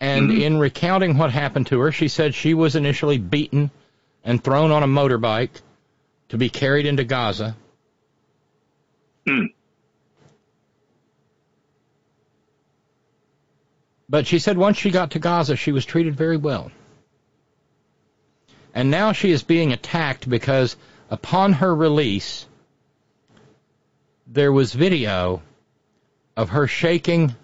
And 0.00 0.30
Mm-hmm. 0.30 0.40
in 0.40 0.58
recounting 0.58 1.18
what 1.18 1.32
happened 1.32 1.66
to 1.68 1.80
her, 1.80 1.90
she 1.92 2.08
said 2.08 2.34
she 2.34 2.54
was 2.54 2.76
initially 2.76 3.18
beaten 3.18 3.70
and 4.24 4.42
thrown 4.42 4.70
on 4.70 4.82
a 4.82 4.86
motorbike 4.86 5.60
to 6.28 6.38
be 6.38 6.48
carried 6.48 6.86
into 6.86 7.04
Gaza. 7.04 7.56
Hmm. 9.26 9.46
But 14.08 14.26
she 14.26 14.38
said 14.38 14.56
once 14.56 14.78
she 14.78 14.90
got 14.90 15.10
to 15.10 15.18
Gaza, 15.18 15.56
she 15.56 15.72
was 15.72 15.84
treated 15.84 16.16
very 16.16 16.36
well. 16.36 16.70
And 18.78 18.92
now 18.92 19.10
she 19.10 19.32
is 19.32 19.42
being 19.42 19.72
attacked 19.72 20.30
because 20.30 20.76
upon 21.10 21.54
her 21.54 21.74
release, 21.74 22.46
there 24.24 24.52
was 24.52 24.72
video 24.72 25.42
of 26.36 26.50
her 26.50 26.68
shaking 26.68 27.34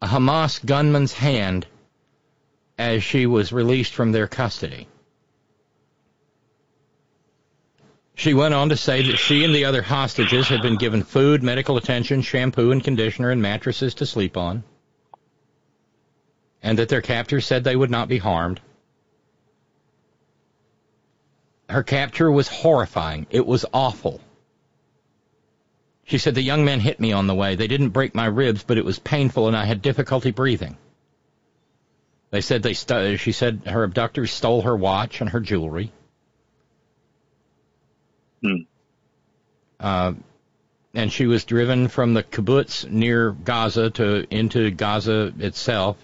a 0.00 0.06
Hamas 0.06 0.64
gunman's 0.64 1.12
hand 1.12 1.66
as 2.78 3.04
she 3.04 3.26
was 3.26 3.52
released 3.52 3.92
from 3.92 4.12
their 4.12 4.26
custody. 4.26 4.88
She 8.14 8.32
went 8.32 8.54
on 8.54 8.70
to 8.70 8.78
say 8.78 9.02
that 9.08 9.18
she 9.18 9.44
and 9.44 9.54
the 9.54 9.66
other 9.66 9.82
hostages 9.82 10.48
had 10.48 10.62
been 10.62 10.78
given 10.78 11.02
food, 11.02 11.42
medical 11.42 11.76
attention, 11.76 12.22
shampoo 12.22 12.70
and 12.70 12.82
conditioner, 12.82 13.28
and 13.28 13.42
mattresses 13.42 13.92
to 13.96 14.06
sleep 14.06 14.38
on, 14.38 14.64
and 16.62 16.78
that 16.78 16.88
their 16.88 17.02
captors 17.02 17.44
said 17.44 17.62
they 17.62 17.76
would 17.76 17.90
not 17.90 18.08
be 18.08 18.16
harmed. 18.16 18.62
Her 21.70 21.84
capture 21.84 22.30
was 22.30 22.48
horrifying. 22.48 23.28
It 23.30 23.46
was 23.46 23.64
awful. 23.72 24.20
She 26.02 26.18
said 26.18 26.34
the 26.34 26.42
young 26.42 26.64
men 26.64 26.80
hit 26.80 26.98
me 26.98 27.12
on 27.12 27.28
the 27.28 27.34
way. 27.34 27.54
They 27.54 27.68
didn't 27.68 27.90
break 27.90 28.12
my 28.12 28.26
ribs, 28.26 28.64
but 28.64 28.76
it 28.76 28.84
was 28.84 28.98
painful 28.98 29.46
and 29.46 29.56
I 29.56 29.64
had 29.64 29.80
difficulty 29.80 30.32
breathing. 30.32 30.76
They 32.30 32.40
said 32.40 32.64
they 32.64 32.74
st- 32.74 33.20
she 33.20 33.30
said 33.30 33.62
her 33.66 33.84
abductors 33.84 34.32
stole 34.32 34.62
her 34.62 34.76
watch 34.76 35.20
and 35.20 35.30
her 35.30 35.38
jewelry. 35.38 35.92
Hmm. 38.42 38.62
Uh, 39.78 40.14
and 40.92 41.12
she 41.12 41.26
was 41.26 41.44
driven 41.44 41.86
from 41.86 42.14
the 42.14 42.24
kibbutz 42.24 42.84
near 42.90 43.30
Gaza 43.30 43.90
to 43.90 44.26
into 44.28 44.72
Gaza 44.72 45.32
itself. 45.38 45.96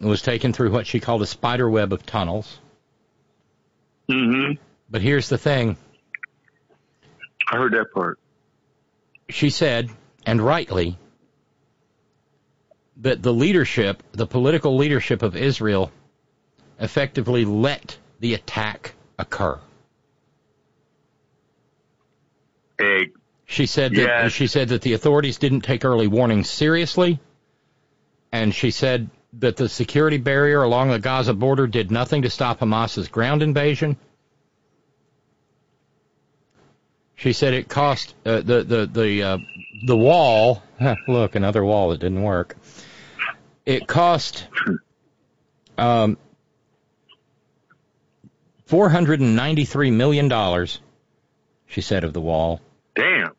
And 0.00 0.08
was 0.08 0.22
taken 0.22 0.52
through 0.52 0.72
what 0.72 0.88
she 0.88 0.98
called 0.98 1.22
a 1.22 1.26
spider 1.26 1.70
web 1.70 1.92
of 1.92 2.04
tunnels. 2.04 2.58
Mm-hmm. 4.10 4.52
But 4.90 5.02
here's 5.02 5.28
the 5.28 5.38
thing. 5.38 5.76
I 7.50 7.56
heard 7.56 7.72
that 7.72 7.92
part. 7.94 8.18
She 9.28 9.50
said, 9.50 9.90
and 10.26 10.40
rightly, 10.40 10.98
that 12.98 13.22
the 13.22 13.32
leadership, 13.32 14.02
the 14.12 14.26
political 14.26 14.76
leadership 14.76 15.22
of 15.22 15.36
Israel, 15.36 15.92
effectively 16.78 17.44
let 17.44 17.96
the 18.18 18.34
attack 18.34 18.94
occur. 19.18 19.58
Egg. 22.80 23.12
She 23.46 23.66
said 23.66 23.92
that 23.92 24.02
Yes. 24.02 24.32
she 24.32 24.46
said 24.46 24.68
that 24.68 24.82
the 24.82 24.92
authorities 24.92 25.38
didn't 25.38 25.62
take 25.62 25.84
early 25.84 26.06
warning 26.06 26.44
seriously, 26.44 27.20
and 28.32 28.54
she 28.54 28.70
said 28.70 29.10
that 29.34 29.56
the 29.56 29.68
security 29.68 30.18
barrier 30.18 30.62
along 30.62 30.90
the 30.90 30.98
Gaza 30.98 31.34
border 31.34 31.66
did 31.66 31.90
nothing 31.90 32.22
to 32.22 32.30
stop 32.30 32.60
Hamas's 32.60 33.08
ground 33.08 33.42
invasion. 33.42 33.96
She 37.14 37.32
said 37.32 37.52
it 37.54 37.68
cost 37.68 38.14
uh, 38.24 38.40
the 38.40 38.62
the 38.64 38.86
the 38.86 39.22
uh, 39.22 39.38
the 39.86 39.96
wall. 39.96 40.62
Look, 41.06 41.34
another 41.34 41.62
wall 41.64 41.90
that 41.90 42.00
didn't 42.00 42.22
work. 42.22 42.56
It 43.66 43.86
cost 43.86 44.46
um, 45.76 46.16
four 48.64 48.88
hundred 48.88 49.20
and 49.20 49.36
ninety 49.36 49.64
three 49.66 49.90
million 49.90 50.28
dollars. 50.28 50.80
She 51.66 51.82
said 51.82 52.04
of 52.04 52.14
the 52.14 52.20
wall, 52.22 52.60
Damn. 52.96 53.32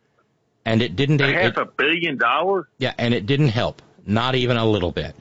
and 0.63 0.81
it 0.83 0.95
didn't. 0.95 1.19
A 1.19 1.27
It, 1.27 1.33
half 1.33 1.57
a 1.57 1.65
billion 1.65 2.17
dollars? 2.17 2.67
yeah, 2.77 2.93
and 2.99 3.13
it 3.15 3.25
didn't 3.25 3.49
help, 3.49 3.81
not 4.05 4.35
even 4.35 4.57
a 4.57 4.65
little 4.65 4.91
bit. 4.91 5.15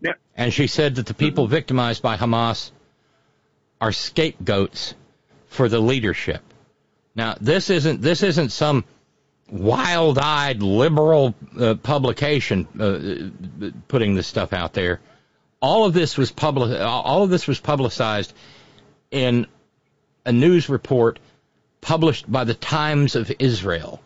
Yeah. 0.00 0.12
And 0.36 0.52
she 0.52 0.66
said 0.66 0.96
that 0.96 1.06
the 1.06 1.14
people 1.14 1.46
victimized 1.46 2.02
by 2.02 2.16
Hamas 2.16 2.70
are 3.80 3.92
scapegoats 3.92 4.94
for 5.48 5.68
the 5.68 5.80
leadership. 5.80 6.42
Now, 7.14 7.34
this 7.40 7.70
isn't 7.70 8.00
this 8.00 8.22
isn't 8.22 8.50
some 8.50 8.84
wild-eyed 9.50 10.62
liberal 10.62 11.34
uh, 11.58 11.74
publication 11.74 12.68
uh, 12.78 13.70
putting 13.88 14.14
this 14.14 14.26
stuff 14.26 14.52
out 14.52 14.72
there. 14.72 15.00
All 15.60 15.84
of 15.84 15.92
this 15.92 16.16
was 16.16 16.30
public. 16.30 16.80
All 16.80 17.24
of 17.24 17.30
this 17.30 17.46
was 17.46 17.58
publicized 17.58 18.32
in 19.10 19.46
a 20.24 20.32
news 20.32 20.68
report 20.68 21.18
published 21.80 22.30
by 22.30 22.44
the 22.44 22.54
Times 22.54 23.16
of 23.16 23.32
Israel. 23.38 24.00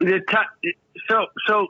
the 0.00 0.20
ti- 0.28 0.74
so 1.08 1.26
so 1.46 1.68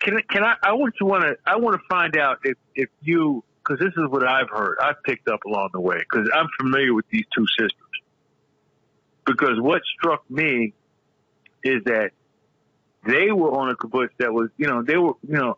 can 0.00 0.20
can 0.30 0.44
I? 0.44 0.56
I 0.62 0.72
want 0.72 0.94
to 0.98 1.04
want 1.04 1.22
to 1.24 1.36
I 1.46 1.56
want 1.56 1.74
to 1.80 1.82
find 1.88 2.16
out 2.16 2.38
if 2.44 2.56
if 2.74 2.88
you 3.02 3.44
because 3.64 3.78
this 3.80 3.92
is 3.96 4.08
what 4.10 4.26
I've 4.26 4.50
heard. 4.50 4.76
I've 4.80 5.02
picked 5.04 5.28
up 5.28 5.44
along 5.46 5.70
the 5.72 5.80
way 5.80 5.98
because 5.98 6.28
I'm 6.34 6.46
familiar 6.60 6.92
with 6.94 7.06
these 7.10 7.24
two 7.34 7.46
systems. 7.58 7.80
Because 9.26 9.58
what 9.58 9.80
struck 9.98 10.28
me 10.30 10.74
is 11.62 11.82
that 11.84 12.10
they 13.06 13.32
were 13.32 13.52
on 13.52 13.70
a 13.70 13.74
kibbutz 13.74 14.10
that 14.18 14.32
was, 14.32 14.50
you 14.58 14.66
know, 14.66 14.82
they 14.82 14.96
were, 14.96 15.14
you 15.26 15.36
know, 15.38 15.56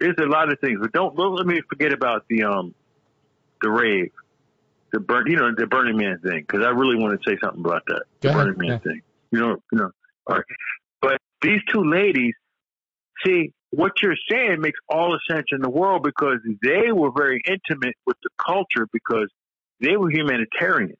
there's 0.00 0.16
a 0.18 0.26
lot 0.26 0.50
of 0.50 0.58
things, 0.60 0.78
but 0.80 0.92
don't, 0.92 1.14
don't 1.16 1.34
let 1.34 1.46
me 1.46 1.60
forget 1.68 1.92
about 1.92 2.24
the 2.28 2.44
um 2.44 2.74
the 3.62 3.70
rave, 3.70 4.12
the 4.92 5.00
burn, 5.00 5.26
you 5.26 5.36
know, 5.36 5.50
the 5.56 5.66
Burning 5.66 5.96
Man 5.96 6.18
thing, 6.20 6.40
because 6.46 6.64
I 6.64 6.70
really 6.70 6.96
want 6.96 7.20
to 7.20 7.30
say 7.30 7.36
something 7.42 7.60
about 7.64 7.82
that, 7.86 8.04
Go 8.20 8.28
the 8.28 8.28
ahead. 8.28 8.44
Burning 8.46 8.58
Man 8.58 8.68
Yeah. 8.68 8.78
thing. 8.78 9.02
You 9.32 9.40
know, 9.40 9.56
you 9.72 9.78
know, 9.78 9.90
all 10.26 10.36
right. 10.36 10.44
But 11.02 11.20
these 11.42 11.60
two 11.72 11.84
ladies, 11.84 12.34
see, 13.24 13.52
what 13.70 13.92
you're 14.02 14.16
saying 14.30 14.60
makes 14.60 14.78
all 14.88 15.10
the 15.10 15.34
sense 15.34 15.46
in 15.52 15.60
the 15.60 15.70
world 15.70 16.02
because 16.02 16.38
they 16.62 16.92
were 16.92 17.10
very 17.14 17.42
intimate 17.46 17.94
with 18.06 18.16
the 18.22 18.30
culture 18.44 18.88
because 18.92 19.28
they 19.80 19.96
were 19.96 20.10
humanitarians. 20.10 20.98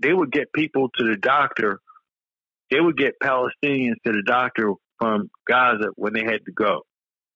They 0.00 0.12
would 0.12 0.30
get 0.30 0.52
people 0.52 0.90
to 0.98 1.04
the 1.04 1.16
doctor. 1.16 1.80
They 2.70 2.80
would 2.80 2.96
get 2.96 3.14
Palestinians 3.22 3.96
to 4.06 4.12
the 4.12 4.22
doctor 4.24 4.74
from 4.98 5.30
Gaza 5.46 5.88
when 5.96 6.12
they 6.12 6.24
had 6.24 6.44
to 6.46 6.52
go. 6.52 6.82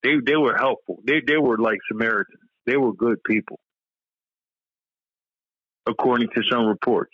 They 0.02 0.16
they 0.24 0.36
were 0.36 0.56
helpful. 0.56 0.98
They 1.04 1.20
they 1.26 1.36
were 1.36 1.58
like 1.58 1.78
Samaritans. 1.90 2.38
They 2.66 2.76
were 2.76 2.92
good 2.92 3.22
people, 3.24 3.58
according 5.86 6.28
to 6.34 6.42
some 6.50 6.66
reports. 6.66 7.12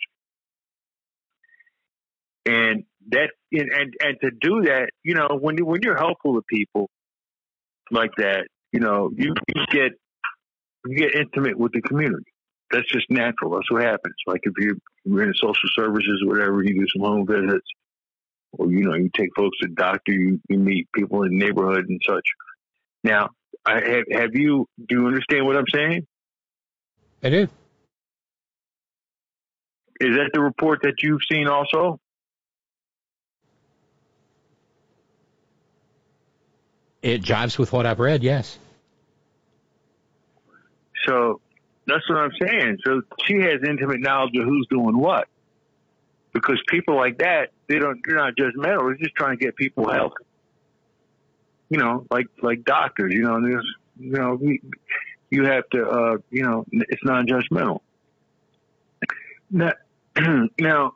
And 2.45 2.83
that 3.09 3.31
and 3.51 3.71
and, 3.71 3.93
and 3.99 4.17
to 4.21 4.29
do 4.29 4.63
that, 4.63 4.89
you 5.03 5.15
know, 5.15 5.29
when 5.39 5.57
you 5.57 5.65
when 5.65 5.81
you're 5.81 5.97
helpful 5.97 6.35
to 6.35 6.41
people 6.47 6.89
like 7.91 8.11
that, 8.17 8.47
you 8.71 8.79
know, 8.79 9.09
you, 9.15 9.33
you 9.47 9.65
get 9.71 9.91
you 10.85 10.97
get 10.97 11.15
intimate 11.15 11.57
with 11.57 11.71
the 11.71 11.81
community. 11.81 12.25
That's 12.71 12.87
just 12.91 13.09
natural. 13.09 13.51
That's 13.51 13.71
what 13.71 13.83
happens. 13.83 14.15
Like 14.27 14.41
if 14.43 14.53
you- 14.59 14.79
you're 15.03 15.23
in 15.23 15.33
social 15.35 15.69
services 15.75 16.23
or 16.25 16.29
whatever, 16.33 16.63
you 16.63 16.73
do 16.73 16.87
some 16.95 17.05
home 17.05 17.27
visits, 17.27 17.67
or 18.53 18.71
you 18.71 18.83
know, 18.85 18.95
you 18.95 19.09
take 19.15 19.29
folks 19.35 19.57
to 19.59 19.67
the 19.67 19.75
doctor, 19.75 20.11
you, 20.11 20.39
you 20.49 20.57
meet 20.57 20.87
people 20.93 21.23
in 21.23 21.37
the 21.37 21.45
neighborhood 21.45 21.85
and 21.87 22.01
such. 22.05 22.23
Now, 23.03 23.29
I 23.65 23.75
have, 23.75 24.03
have 24.11 24.35
you? 24.35 24.67
Do 24.77 24.99
you 24.99 25.07
understand 25.07 25.45
what 25.45 25.57
I'm 25.57 25.67
saying? 25.73 26.07
I 27.23 27.29
do. 27.29 27.47
Is 29.99 30.15
that 30.17 30.31
the 30.33 30.41
report 30.41 30.79
that 30.83 30.95
you've 31.01 31.21
seen 31.31 31.47
also? 31.47 31.99
It 37.05 37.21
jives 37.21 37.59
with 37.59 37.71
what 37.71 37.85
I've 37.85 37.99
read. 37.99 38.23
Yes. 38.23 38.57
So 41.05 41.39
that's 41.85 42.09
what 42.09 42.17
I'm 42.17 42.31
saying. 42.41 42.79
So 42.83 43.03
she 43.27 43.35
has 43.41 43.61
intimate 43.63 43.99
knowledge 43.99 44.35
of 44.35 44.43
who's 44.45 44.65
doing 44.71 44.97
what. 44.97 45.27
Because 46.33 46.59
people 46.67 46.95
like 46.95 47.19
that, 47.19 47.51
they 47.69 47.77
don't, 47.77 48.01
they're 48.03 48.17
not 48.17 48.33
judgmental. 48.35 48.87
They're 48.87 48.95
just 48.95 49.13
trying 49.13 49.37
to 49.37 49.45
get 49.45 49.55
people 49.55 49.87
healthy. 49.87 50.15
You 51.69 51.77
know, 51.77 52.07
like, 52.09 52.25
like 52.41 52.65
doctors, 52.65 53.13
you 53.13 53.21
know, 53.21 53.39
there's, 53.39 53.67
you 53.99 54.09
know, 54.09 54.33
we, 54.41 54.61
you 55.29 55.45
have 55.45 55.69
to, 55.73 55.87
uh, 55.87 56.17
you 56.31 56.41
know, 56.41 56.65
it's 56.71 57.03
non-judgmental. 57.03 57.81
Now, 59.51 59.73
now, 60.59 60.95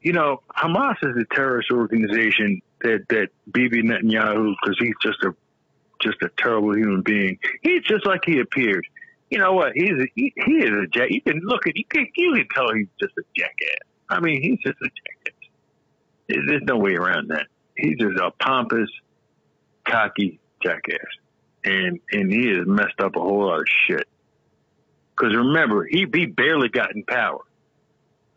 you 0.00 0.14
know, 0.14 0.40
Hamas 0.48 0.96
is 1.02 1.14
a 1.20 1.34
terrorist 1.34 1.70
organization 1.70 2.62
that, 2.86 3.04
that 3.08 3.28
Bibi 3.52 3.82
Netanyahu, 3.82 4.54
because 4.62 4.76
he's 4.78 4.94
just 5.02 5.22
a, 5.24 5.34
just 6.00 6.16
a 6.22 6.30
terrible 6.38 6.76
human 6.76 7.02
being. 7.02 7.38
He's 7.62 7.82
just 7.82 8.06
like 8.06 8.22
he 8.24 8.40
appears. 8.40 8.86
You 9.30 9.38
know 9.38 9.52
what? 9.52 9.72
He's 9.74 9.90
a, 9.90 10.06
he, 10.14 10.32
he 10.36 10.52
is 10.52 10.70
a 10.70 10.86
jack. 10.86 11.08
You 11.10 11.20
can 11.20 11.40
look 11.42 11.66
at 11.66 11.76
you 11.76 11.84
can 11.88 12.06
you 12.16 12.34
can 12.34 12.46
tell 12.54 12.72
he's 12.74 12.86
just 13.00 13.12
a 13.18 13.22
jackass. 13.36 13.88
I 14.08 14.20
mean, 14.20 14.40
he's 14.40 14.58
just 14.58 14.78
a 14.80 14.88
jackass. 14.88 15.50
There's, 16.28 16.44
there's 16.46 16.62
no 16.64 16.76
way 16.76 16.94
around 16.94 17.28
that. 17.30 17.46
He's 17.76 17.98
just 17.98 18.18
a 18.20 18.30
pompous, 18.30 18.88
cocky 19.86 20.38
jackass, 20.62 21.00
and 21.64 21.98
and 22.12 22.32
he 22.32 22.48
has 22.56 22.66
messed 22.66 23.00
up 23.00 23.16
a 23.16 23.20
whole 23.20 23.46
lot 23.46 23.60
of 23.60 23.66
shit. 23.86 24.06
Because 25.16 25.34
remember, 25.34 25.86
he 25.90 26.06
he 26.12 26.26
barely 26.26 26.68
got 26.68 26.94
in 26.94 27.02
power. 27.02 27.40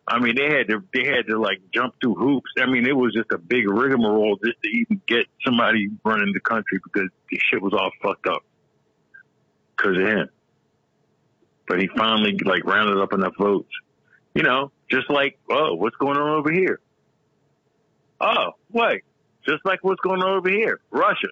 I 0.09 0.19
mean, 0.19 0.35
they 0.35 0.45
had 0.45 0.67
to 0.69 0.83
they 0.91 1.05
had 1.05 1.27
to 1.27 1.39
like 1.39 1.61
jump 1.71 1.93
through 2.01 2.15
hoops. 2.15 2.49
I 2.57 2.65
mean, 2.65 2.87
it 2.87 2.97
was 2.97 3.13
just 3.13 3.31
a 3.31 3.37
big 3.37 3.69
rigmarole 3.69 4.39
just 4.43 4.57
to 4.63 4.69
even 4.69 5.01
get 5.07 5.27
somebody 5.45 5.87
running 6.03 6.33
the 6.33 6.39
country 6.39 6.79
because 6.83 7.09
the 7.29 7.39
shit 7.39 7.61
was 7.61 7.73
all 7.73 7.91
fucked 8.01 8.25
up 8.25 8.43
because 9.77 9.97
of 9.97 10.07
him. 10.07 10.29
But 11.67 11.79
he 11.79 11.87
finally 11.95 12.35
like 12.43 12.65
rounded 12.65 12.97
up 12.99 13.13
enough 13.13 13.33
votes. 13.37 13.69
You 14.33 14.41
know, 14.41 14.71
just 14.89 15.11
like, 15.11 15.37
oh, 15.51 15.75
what's 15.75 15.95
going 15.97 16.17
on 16.17 16.39
over 16.39 16.51
here? 16.51 16.79
Oh, 18.19 18.53
wait, 18.71 19.03
just 19.47 19.63
like 19.63 19.83
what's 19.83 20.01
going 20.01 20.21
on 20.21 20.37
over 20.37 20.49
here, 20.49 20.79
Russia. 20.89 21.27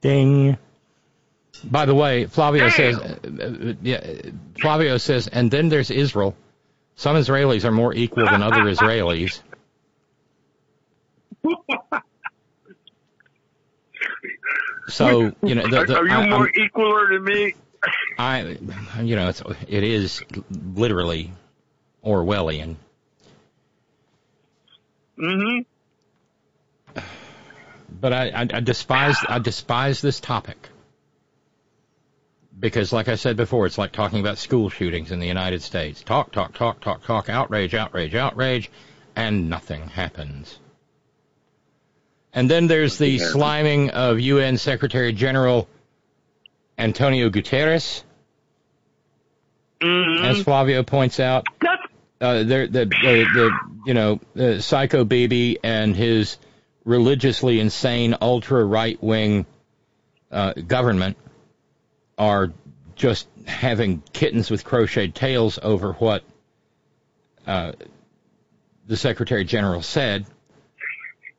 Ding. 0.00 0.58
By 1.70 1.86
the 1.86 1.94
way, 1.94 2.26
Flavio 2.26 2.68
says, 2.68 2.96
uh, 2.98 3.74
yeah, 3.82 4.00
Flavio 4.60 4.98
says, 4.98 5.28
and 5.28 5.50
then 5.50 5.68
there's 5.68 5.90
Israel. 5.90 6.36
Some 6.96 7.16
Israelis 7.16 7.64
are 7.64 7.72
more 7.72 7.92
equal 7.92 8.26
than 8.26 8.42
other 8.42 8.62
Israelis. 8.62 9.40
So 14.88 15.32
you 15.42 15.54
know, 15.54 15.66
the, 15.66 15.84
the, 15.86 15.96
are 15.96 16.06
you 16.06 16.12
I, 16.12 16.28
more 16.28 16.46
I'm- 16.46 16.52
equaler 16.54 17.08
than 17.10 17.24
me? 17.24 17.54
I, 18.18 18.56
you 19.02 19.16
know, 19.16 19.28
it's 19.28 19.42
it 19.68 19.82
is 19.82 20.22
literally 20.50 21.32
Orwellian. 22.04 22.76
Mm-hmm. 25.18 27.00
But 28.00 28.12
I, 28.12 28.28
I, 28.28 28.40
I 28.40 28.60
despise 28.60 29.16
I 29.28 29.38
despise 29.38 30.00
this 30.00 30.20
topic 30.20 30.68
because, 32.64 32.94
like 32.94 33.08
I 33.08 33.16
said 33.16 33.36
before, 33.36 33.66
it's 33.66 33.76
like 33.76 33.92
talking 33.92 34.20
about 34.20 34.38
school 34.38 34.70
shootings 34.70 35.12
in 35.12 35.18
the 35.18 35.26
United 35.26 35.60
States. 35.60 36.02
Talk, 36.02 36.32
talk, 36.32 36.54
talk, 36.54 36.80
talk, 36.80 37.04
talk, 37.04 37.28
outrage, 37.28 37.74
outrage, 37.74 38.14
outrage, 38.14 38.70
and 39.14 39.50
nothing 39.50 39.86
happens. 39.86 40.58
And 42.32 42.50
then 42.50 42.66
there's 42.66 42.96
the 42.96 43.18
sliming 43.18 43.90
of 43.90 44.18
UN 44.18 44.56
Secretary 44.56 45.12
General 45.12 45.68
Antonio 46.78 47.28
Guterres, 47.28 48.02
as 49.82 50.42
Flavio 50.42 50.82
points 50.84 51.20
out. 51.20 51.46
Uh, 52.18 52.44
there, 52.44 52.66
the, 52.66 52.86
the, 52.86 53.26
the, 53.34 53.50
you 53.84 53.92
know, 53.92 54.20
the 54.32 54.62
Psycho 54.62 55.04
Baby 55.04 55.58
and 55.62 55.94
his 55.94 56.38
religiously 56.86 57.60
insane 57.60 58.16
ultra 58.22 58.64
right 58.64 58.96
wing 59.02 59.44
uh, 60.30 60.54
government 60.54 61.18
are 62.18 62.52
just 62.96 63.26
having 63.46 64.02
kittens 64.12 64.50
with 64.50 64.64
crocheted 64.64 65.14
tails 65.14 65.58
over 65.62 65.92
what 65.94 66.22
uh, 67.46 67.72
the 68.86 68.96
Secretary 68.96 69.44
General 69.44 69.82
said. 69.82 70.26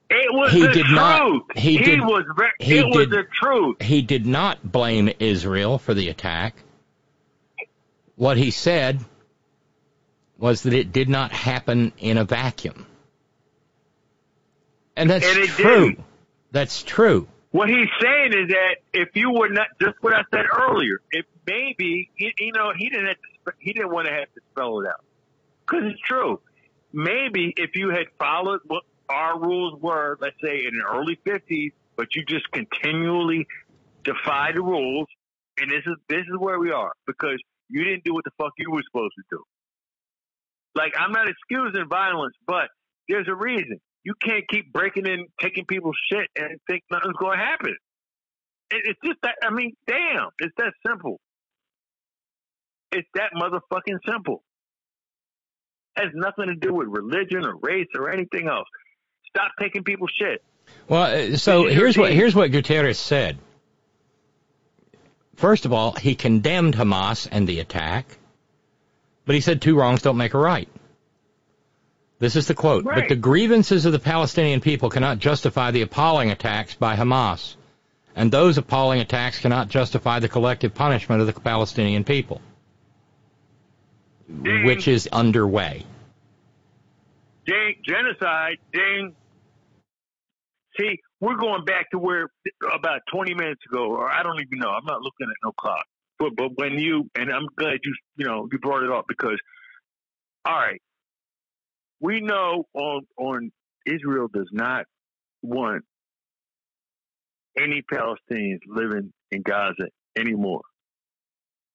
It 0.09 0.27
was 0.33 0.51
He 0.51 0.61
the 0.61 0.67
did 0.67 0.85
truth. 0.85 0.95
not- 0.95 1.57
he 1.57 1.77
did- 1.79 2.01
was. 2.01 2.23
Re- 2.35 2.51
he 2.59 2.77
it 2.77 2.85
was 2.85 3.07
the 3.09 3.23
truth. 3.31 3.81
He 3.81 4.01
did 4.01 4.25
not 4.25 4.71
blame 4.71 5.09
Israel 5.19 5.77
for 5.77 5.93
the 5.93 6.09
attack. 6.09 6.55
What 8.15 8.37
he 8.37 8.51
said 8.51 8.99
was 10.37 10.63
that 10.63 10.73
it 10.73 10.91
did 10.91 11.09
not 11.09 11.31
happen 11.31 11.91
in 11.97 12.17
a 12.17 12.23
vacuum. 12.25 12.85
And 14.95 15.09
that's 15.09 15.25
And 15.25 15.47
true. 15.49 15.85
didn't. 15.89 16.03
That's 16.51 16.83
true. 16.83 17.27
What 17.55 17.69
he's 17.69 17.87
saying 18.01 18.33
is 18.33 18.49
that 18.49 18.75
if 18.91 19.15
you 19.15 19.31
were 19.31 19.47
not 19.47 19.67
just 19.81 19.95
what 20.01 20.13
I 20.13 20.23
said 20.29 20.43
earlier, 20.59 20.99
if 21.11 21.25
maybe 21.47 22.09
you, 22.17 22.51
know 22.51 22.73
he 22.77 22.89
didn't 22.89 23.05
have 23.07 23.15
to, 23.15 23.53
he 23.59 23.71
didn't 23.71 23.93
want 23.93 24.07
to 24.07 24.13
have 24.13 24.27
to 24.33 24.41
spell 24.51 24.81
it 24.81 24.87
out 24.87 25.05
because 25.65 25.85
it's 25.85 26.01
true. 26.01 26.41
Maybe 26.91 27.53
if 27.55 27.69
you 27.75 27.91
had 27.91 28.07
followed 28.19 28.59
what 28.65 28.83
our 29.07 29.39
rules 29.39 29.81
were, 29.81 30.17
let's 30.19 30.35
say 30.43 30.65
in 30.67 30.77
the 30.77 30.83
early 30.97 31.17
fifties, 31.23 31.71
but 31.95 32.07
you 32.13 32.25
just 32.25 32.51
continually 32.51 33.47
defy 34.03 34.51
the 34.53 34.61
rules, 34.61 35.07
and 35.57 35.71
this 35.71 35.83
is 35.87 35.95
this 36.09 36.23
is 36.23 36.37
where 36.37 36.59
we 36.59 36.71
are 36.71 36.91
because 37.07 37.41
you 37.69 37.85
didn't 37.85 38.03
do 38.03 38.13
what 38.13 38.25
the 38.25 38.31
fuck 38.37 38.51
you 38.57 38.69
were 38.69 38.83
supposed 38.85 39.13
to 39.15 39.23
do. 39.31 39.41
Like 40.75 40.91
I'm 40.99 41.13
not 41.13 41.29
excusing 41.29 41.87
violence, 41.87 42.35
but 42.45 42.67
there's 43.07 43.29
a 43.29 43.35
reason. 43.35 43.79
You 44.05 44.13
can't 44.23 44.47
keep 44.47 44.71
breaking 44.71 45.07
in, 45.07 45.25
taking 45.41 45.65
people's 45.65 45.97
shit, 46.11 46.27
and 46.37 46.59
think 46.69 46.83
nothing's 46.91 47.15
going 47.19 47.39
to 47.39 47.43
happen. 47.43 47.75
It, 48.69 48.81
it's 48.85 48.99
just 49.03 49.17
that. 49.23 49.35
I 49.43 49.51
mean, 49.51 49.73
damn, 49.87 50.29
it's 50.39 50.53
that 50.57 50.73
simple. 50.87 51.19
It's 52.91 53.07
that 53.15 53.31
motherfucking 53.35 53.97
simple. 54.07 54.43
It 55.97 56.03
has 56.03 56.11
nothing 56.13 56.47
to 56.47 56.55
do 56.55 56.73
with 56.73 56.87
religion 56.87 57.45
or 57.45 57.55
race 57.55 57.87
or 57.97 58.11
anything 58.11 58.47
else. 58.47 58.67
Stop 59.27 59.51
taking 59.59 59.83
people's 59.83 60.13
shit. 60.17 60.43
Well, 60.87 61.33
uh, 61.33 61.37
so 61.37 61.67
here's 61.67 61.97
what 61.97 62.13
here's 62.13 62.35
what 62.35 62.51
Guterres 62.51 62.97
said. 62.97 63.39
First 65.35 65.65
of 65.65 65.73
all, 65.73 65.93
he 65.93 66.13
condemned 66.15 66.75
Hamas 66.75 67.27
and 67.29 67.47
the 67.47 67.59
attack, 67.59 68.05
but 69.25 69.33
he 69.33 69.41
said 69.41 69.63
two 69.63 69.75
wrongs 69.75 70.03
don't 70.03 70.17
make 70.17 70.35
a 70.35 70.37
right. 70.37 70.69
This 72.19 72.35
is 72.35 72.47
the 72.47 72.53
quote. 72.53 72.85
Right. 72.85 73.01
But 73.01 73.09
the 73.09 73.15
grievances 73.15 73.85
of 73.85 73.91
the 73.91 73.99
Palestinian 73.99 74.61
people 74.61 74.89
cannot 74.89 75.19
justify 75.19 75.71
the 75.71 75.81
appalling 75.81 76.31
attacks 76.31 76.75
by 76.75 76.95
Hamas, 76.95 77.55
and 78.15 78.31
those 78.31 78.57
appalling 78.57 79.01
attacks 79.01 79.39
cannot 79.39 79.69
justify 79.69 80.19
the 80.19 80.29
collective 80.29 80.73
punishment 80.73 81.21
of 81.21 81.27
the 81.27 81.39
Palestinian 81.39 82.03
people, 82.03 82.41
which 84.27 84.87
is 84.87 85.07
underway. 85.11 85.85
Ding, 87.45 87.75
genocide, 87.83 88.57
ding. 88.73 89.13
See, 90.79 90.99
we're 91.19 91.37
going 91.37 91.63
back 91.63 91.91
to 91.91 91.99
where 91.99 92.29
about 92.73 93.01
20 93.11 93.33
minutes 93.33 93.61
ago, 93.69 93.85
or 93.85 94.09
I 94.09 94.23
don't 94.23 94.41
even 94.41 94.59
know. 94.59 94.69
I'm 94.69 94.85
not 94.85 95.01
looking 95.01 95.27
at 95.29 95.35
no 95.43 95.51
clock. 95.51 95.85
But 96.17 96.35
but 96.35 96.57
when 96.57 96.79
you 96.79 97.09
and 97.15 97.31
I'm 97.31 97.47
glad 97.57 97.79
you 97.83 97.95
you 98.15 98.25
know 98.25 98.47
you 98.49 98.57
brought 98.59 98.83
it 98.83 98.91
up 98.91 99.05
because 99.07 99.37
all 100.45 100.53
right, 100.53 100.81
we 102.05 102.21
know 102.21 102.65
on 102.75 103.07
on 103.17 103.51
Israel 103.87 104.27
does 104.31 104.49
not 104.51 104.85
want 105.41 105.83
any 107.57 107.81
Palestinians 107.81 108.59
living 108.67 109.11
in 109.31 109.41
Gaza 109.41 109.87
anymore. 110.15 110.61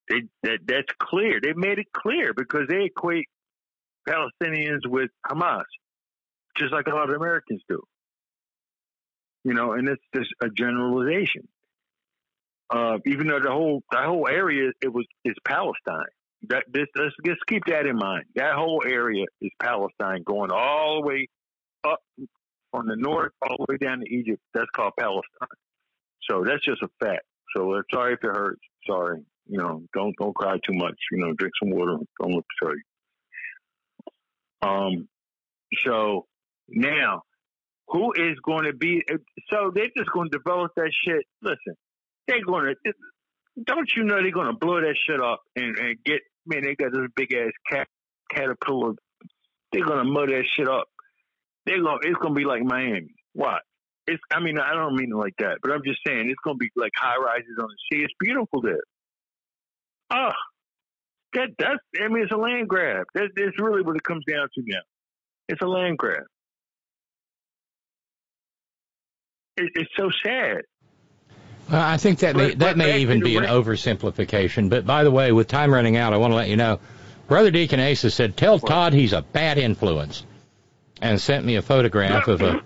They 0.08 0.22
that 0.44 0.58
that's 0.66 0.92
clear. 1.02 1.40
They 1.42 1.52
made 1.54 1.78
it 1.78 1.88
clear 1.92 2.32
because 2.32 2.68
they 2.68 2.84
equate 2.84 3.28
Palestinians 4.08 4.86
with 4.86 5.10
Hamas, 5.26 5.64
just 6.56 6.72
like 6.72 6.86
a 6.86 6.94
lot 6.94 7.10
of 7.10 7.16
Americans 7.16 7.62
do. 7.68 7.82
You 9.42 9.54
know, 9.54 9.72
and 9.72 9.88
it's 9.88 10.02
just 10.14 10.30
a 10.40 10.48
generalization. 10.48 11.48
Uh, 12.72 12.98
even 13.04 13.26
though 13.26 13.40
the 13.40 13.50
whole 13.50 13.82
the 13.90 13.98
whole 13.98 14.28
area 14.30 14.70
it 14.80 14.92
was 14.92 15.06
is 15.24 15.34
Palestine. 15.44 16.14
That 16.48 16.64
this 16.72 16.86
let's 16.96 17.14
just 17.24 17.40
keep 17.46 17.64
that 17.66 17.86
in 17.86 17.96
mind. 17.96 18.24
That 18.34 18.54
whole 18.54 18.82
area 18.86 19.24
is 19.42 19.50
Palestine, 19.60 20.22
going 20.24 20.50
all 20.50 21.02
the 21.02 21.08
way 21.08 21.28
up 21.84 22.00
from 22.70 22.86
the 22.86 22.96
north 22.96 23.32
all 23.42 23.56
the 23.58 23.66
way 23.68 23.76
down 23.76 24.00
to 24.00 24.06
Egypt. 24.10 24.40
That's 24.54 24.70
called 24.74 24.92
Palestine. 24.98 25.48
So 26.30 26.44
that's 26.46 26.64
just 26.64 26.82
a 26.82 26.88
fact. 27.04 27.22
So 27.54 27.82
sorry 27.92 28.14
if 28.14 28.20
it 28.22 28.34
hurts. 28.34 28.60
Sorry. 28.86 29.20
You 29.46 29.58
know, 29.58 29.82
don't 29.92 30.14
don't 30.18 30.34
cry 30.34 30.54
too 30.66 30.74
much. 30.74 30.96
You 31.12 31.18
know, 31.18 31.32
drink 31.34 31.52
some 31.62 31.70
water. 31.72 31.96
Don't 32.20 32.32
look 32.32 32.46
sorry. 32.62 32.82
Um. 34.62 35.08
So 35.84 36.26
now, 36.68 37.22
who 37.88 38.12
is 38.12 38.38
going 38.44 38.64
to 38.64 38.72
be? 38.72 39.02
So 39.50 39.72
they're 39.74 39.90
just 39.96 40.10
going 40.12 40.30
to 40.30 40.38
develop 40.38 40.72
that 40.76 40.92
shit. 41.04 41.24
Listen, 41.42 41.74
they're 42.28 42.44
going 42.44 42.74
to. 42.84 42.92
Don't 43.62 43.90
you 43.96 44.04
know 44.04 44.16
they're 44.22 44.30
to 44.46 44.58
blow 44.58 44.80
that 44.80 44.96
shit 45.06 45.20
up 45.20 45.40
and, 45.56 45.76
and 45.78 45.96
get? 46.04 46.20
Man, 46.46 46.62
they 46.62 46.74
got 46.74 46.92
this 46.92 47.08
big 47.14 47.32
ass 47.34 47.52
cat 47.70 47.88
caterpillar. 48.32 48.92
They're 49.72 49.84
to 49.98 50.04
mow 50.04 50.26
that 50.26 50.44
shit 50.56 50.68
up. 50.68 50.88
They're 51.66 51.82
gonna 51.82 51.98
It's 52.02 52.18
to 52.34 52.38
be 52.38 52.44
like 52.44 52.62
Miami. 52.62 53.14
What? 53.32 53.62
It's. 54.06 54.22
I 54.32 54.40
mean, 54.40 54.58
I 54.58 54.74
don't 54.74 54.96
mean 54.96 55.10
it 55.12 55.16
like 55.16 55.34
that, 55.38 55.58
but 55.62 55.72
I'm 55.72 55.82
just 55.84 56.00
saying 56.06 56.30
it's 56.30 56.40
to 56.56 56.58
be 56.58 56.70
like 56.76 56.92
high 56.96 57.16
rises 57.16 57.56
on 57.60 57.68
the 57.68 57.96
sea. 57.96 58.02
It's 58.02 58.14
beautiful 58.18 58.62
there. 58.62 58.82
Oh, 60.10 60.32
that 61.34 61.50
that's. 61.58 61.78
I 62.02 62.08
mean, 62.08 62.22
it's 62.24 62.32
a 62.32 62.36
land 62.36 62.68
grab. 62.68 63.06
That, 63.14 63.28
that's 63.36 63.58
really 63.58 63.82
what 63.82 63.96
it 63.96 64.02
comes 64.02 64.24
down 64.28 64.48
to 64.54 64.62
now. 64.66 64.80
It's 65.48 65.62
a 65.62 65.66
land 65.66 65.98
grab. 65.98 66.22
It, 69.56 69.70
it's 69.74 69.90
so 69.96 70.10
sad. 70.24 70.62
Well, 71.70 71.80
I 71.80 71.98
think 71.98 72.20
that 72.20 72.34
may, 72.34 72.54
that 72.54 72.76
may 72.76 73.00
even 73.00 73.20
be 73.20 73.36
an 73.36 73.44
oversimplification. 73.44 74.70
But 74.70 74.86
by 74.86 75.04
the 75.04 75.10
way, 75.10 75.30
with 75.30 75.46
time 75.46 75.72
running 75.72 75.96
out, 75.96 76.12
I 76.12 76.16
want 76.16 76.32
to 76.32 76.36
let 76.36 76.48
you 76.48 76.56
know, 76.56 76.80
Brother 77.28 77.52
Deacon 77.52 77.78
Asa 77.78 78.10
said, 78.10 78.36
"Tell 78.36 78.58
Todd 78.58 78.92
he's 78.92 79.12
a 79.12 79.22
bad 79.22 79.56
influence," 79.56 80.24
and 81.00 81.20
sent 81.20 81.44
me 81.44 81.56
a 81.56 81.62
photograph 81.62 82.26
of 82.26 82.42
a 82.42 82.60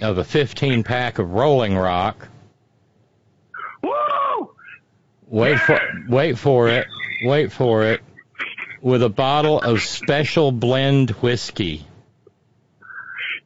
of 0.00 0.18
a 0.18 0.24
15 0.24 0.84
pack 0.84 1.18
of 1.18 1.32
Rolling 1.32 1.76
Rock. 1.76 2.28
Woo! 3.82 4.50
Wait 5.26 5.58
for 5.58 5.80
wait 6.08 6.38
for 6.38 6.68
it, 6.68 6.86
wait 7.24 7.50
for 7.50 7.84
it, 7.84 8.00
with 8.80 9.02
a 9.02 9.08
bottle 9.08 9.60
of 9.60 9.82
Special 9.82 10.52
Blend 10.52 11.10
whiskey. 11.10 11.84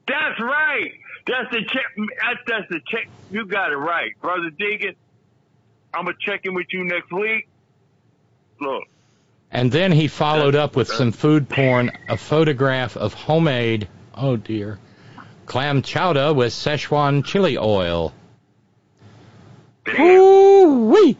That's 0.06 0.38
right. 0.40 0.92
That's 1.26 1.50
the 1.50 1.62
check. 1.62 1.82
That's, 1.96 2.40
that's 2.46 2.68
the 2.68 2.80
check. 2.86 3.08
You 3.30 3.46
got 3.46 3.72
it 3.72 3.76
right, 3.76 4.12
brother 4.20 4.50
Deacon. 4.50 4.94
I'm 5.94 6.04
gonna 6.04 6.16
check 6.20 6.40
in 6.44 6.54
with 6.54 6.66
you 6.70 6.84
next 6.84 7.12
week. 7.12 7.48
Look, 8.60 8.84
And 9.50 9.70
then 9.70 9.92
he 9.92 10.08
followed 10.08 10.54
up 10.54 10.76
with 10.76 10.88
some 10.88 11.12
food 11.12 11.48
porn, 11.48 11.90
a 12.08 12.16
photograph 12.16 12.96
of 12.96 13.14
homemade, 13.14 13.88
oh 14.14 14.36
dear, 14.36 14.78
clam 15.46 15.82
chowder 15.82 16.32
with 16.34 16.52
Szechuan 16.52 17.24
chili 17.24 17.56
oil. 17.58 18.12
Ooh-wee. 19.88 21.16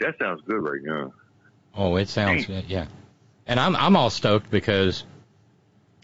that 0.00 0.14
sounds 0.18 0.42
good 0.46 0.62
right 0.62 0.82
now. 0.82 1.12
Oh, 1.74 1.96
it 1.96 2.08
sounds 2.08 2.46
good, 2.46 2.64
yeah. 2.66 2.86
And 3.46 3.60
I'm 3.60 3.76
I'm 3.76 3.96
all 3.96 4.10
stoked 4.10 4.50
because 4.50 5.04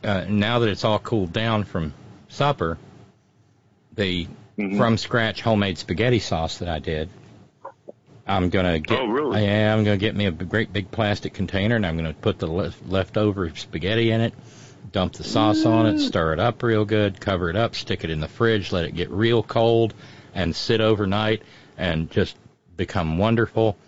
uh, 0.05 0.25
now 0.29 0.61
that 0.61 0.69
it's 0.69 0.85
all 0.85 0.99
cooled 0.99 1.33
down 1.33 1.65
from 1.65 1.95
supper, 2.29 2.79
the 3.95 4.27
Mm-hmm. 4.59 4.77
from 4.77 4.99
scratch 4.99 5.41
homemade 5.41 5.79
spaghetti 5.79 6.19
sauce 6.19 6.59
that 6.59 6.69
I 6.69 6.79
did. 6.79 7.09
I'm 8.27 8.51
gonna 8.51 8.79
get. 8.79 8.99
Oh, 8.99 9.07
really? 9.07 9.47
Yeah, 9.47 9.75
I'm 9.75 9.83
gonna 9.83 9.97
get 9.97 10.15
me 10.15 10.27
a 10.27 10.31
great 10.31 10.73
big 10.73 10.91
plastic 10.91 11.33
container, 11.33 11.77
and 11.77 11.87
I'm 11.87 11.97
gonna 11.97 12.13
put 12.13 12.39
the 12.39 12.47
left, 12.47 12.87
leftover 12.87 13.51
spaghetti 13.57 14.11
in 14.11 14.21
it, 14.21 14.35
dump 14.93 15.15
the 15.15 15.25
sauce 15.25 15.65
on 15.65 15.87
it, 15.87 15.99
stir 16.01 16.35
it 16.35 16.39
up 16.39 16.63
real 16.63 16.85
good, 16.85 17.19
cover 17.19 17.49
it 17.49 17.57
up, 17.57 17.75
stick 17.75 18.05
it 18.05 18.11
in 18.11 18.21
the 18.21 18.29
fridge, 18.29 18.73
let 18.73 18.85
it 18.85 18.95
get 18.95 19.11
real 19.11 19.43
cold, 19.43 19.95
and 20.35 20.55
sit 20.55 20.83
overnight, 20.83 21.43
and 21.79 22.11
just 22.11 22.37
become 22.77 23.17
wonderful. 23.17 23.79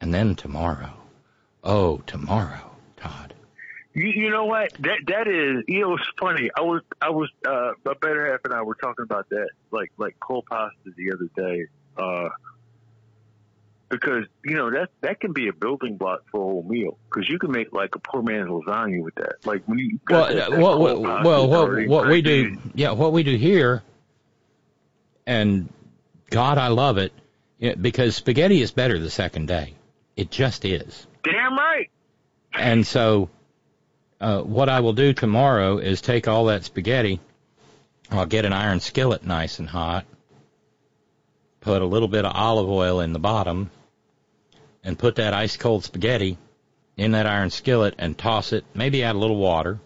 And 0.00 0.14
then 0.14 0.36
tomorrow, 0.36 0.92
oh, 1.64 1.98
tomorrow. 2.06 2.75
You, 3.96 4.08
you 4.08 4.30
know 4.30 4.44
what? 4.44 4.74
That 4.80 4.98
that 5.06 5.26
is. 5.26 5.64
You 5.66 5.80
know, 5.80 5.94
it's 5.94 6.04
funny. 6.20 6.50
I 6.54 6.60
was 6.60 6.82
I 7.00 7.08
was 7.08 7.30
uh, 7.46 7.72
a 7.86 7.94
better 7.94 8.30
half 8.30 8.40
and 8.44 8.52
I 8.52 8.60
were 8.60 8.74
talking 8.74 9.04
about 9.04 9.30
that, 9.30 9.48
like 9.70 9.90
like 9.96 10.20
cold 10.20 10.44
pasta 10.50 10.76
the 10.94 11.12
other 11.14 11.30
day. 11.34 11.66
Uh, 11.96 12.28
because 13.88 14.24
you 14.44 14.54
know 14.54 14.70
that 14.70 14.90
that 15.00 15.18
can 15.18 15.32
be 15.32 15.48
a 15.48 15.52
building 15.54 15.96
block 15.96 16.24
for 16.30 16.42
a 16.42 16.44
whole 16.44 16.62
meal. 16.62 16.98
Because 17.08 17.26
you 17.30 17.38
can 17.38 17.50
make 17.52 17.72
like 17.72 17.94
a 17.94 17.98
poor 17.98 18.20
man's 18.20 18.50
lasagna 18.50 19.02
with 19.02 19.14
that. 19.14 19.46
Like 19.46 19.62
when 19.64 19.78
you 19.78 19.98
Well, 20.10 20.26
that, 20.26 20.50
that 20.50 20.60
what, 20.60 20.78
what, 20.78 21.00
well, 21.00 21.48
what, 21.48 21.88
what 21.88 22.08
we 22.08 22.20
do, 22.20 22.58
yeah, 22.74 22.90
what 22.90 23.14
we 23.14 23.22
do 23.22 23.34
here, 23.34 23.82
and 25.26 25.72
God, 26.28 26.58
I 26.58 26.68
love 26.68 26.98
it, 26.98 27.14
yeah, 27.58 27.76
because 27.76 28.14
spaghetti 28.14 28.60
is 28.60 28.72
better 28.72 28.98
the 28.98 29.10
second 29.10 29.48
day. 29.48 29.72
It 30.16 30.30
just 30.30 30.66
is. 30.66 31.06
Damn 31.22 31.56
right. 31.56 31.90
And 32.52 32.86
so, 32.86 33.30
uh, 34.20 34.40
what 34.42 34.68
I 34.68 34.80
will 34.80 34.92
do 34.92 35.12
tomorrow 35.12 35.78
is 35.78 36.00
take 36.00 36.28
all 36.28 36.46
that 36.46 36.64
spaghetti. 36.64 37.20
I'll 38.10 38.26
get 38.26 38.44
an 38.44 38.52
iron 38.52 38.80
skillet 38.80 39.24
nice 39.24 39.58
and 39.58 39.68
hot. 39.68 40.04
Put 41.60 41.82
a 41.82 41.86
little 41.86 42.08
bit 42.08 42.24
of 42.24 42.32
olive 42.34 42.68
oil 42.68 43.00
in 43.00 43.12
the 43.12 43.18
bottom, 43.18 43.70
and 44.84 44.98
put 44.98 45.16
that 45.16 45.34
ice 45.34 45.56
cold 45.56 45.82
spaghetti 45.84 46.38
in 46.96 47.10
that 47.12 47.26
iron 47.26 47.50
skillet 47.50 47.94
and 47.98 48.16
toss 48.16 48.52
it. 48.52 48.64
Maybe 48.74 49.02
add 49.02 49.16
a 49.16 49.18
little 49.18 49.36
water, 49.36 49.80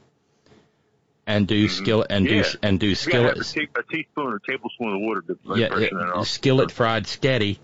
and 1.27 1.49
do 1.49 1.69
skillet 1.69 2.09
and 2.11 2.27
Mm-hmm. 2.27 2.35
yeah. 2.37 2.43
do 2.43 2.59
and 2.63 2.81
do 2.81 2.87
You 2.89 2.95
gotta 2.95 3.23
have 3.37 3.37
skillet 3.37 3.39
a, 3.39 3.53
te- 3.55 3.69
a 3.79 3.83
teaspoon 3.91 4.27
or 4.27 4.39
tablespoon 4.41 4.95
of 4.95 5.01
water 5.01 5.23
to 5.23 5.39
yeah, 5.57 5.69
it 5.79 5.93
off. 5.95 6.29
skillet 6.29 6.71
fried 6.71 7.05
sketty, 7.05 7.59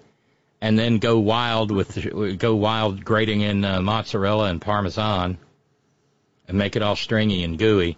and 0.63 0.79
then 0.79 0.97
go 0.99 1.19
wild 1.19 1.71
with 1.71 2.39
go 2.39 2.55
wild 2.57 3.05
grating 3.05 3.43
in 3.43 3.65
uh, 3.67 3.83
mozzarella 3.83 4.49
and 4.49 4.63
parmesan, 4.63 5.37
and 6.49 6.59
make 6.59 6.77
it 6.77 6.83
all 6.83 6.97
stringy 6.97 7.45
and 7.45 7.59
gooey, 7.59 7.97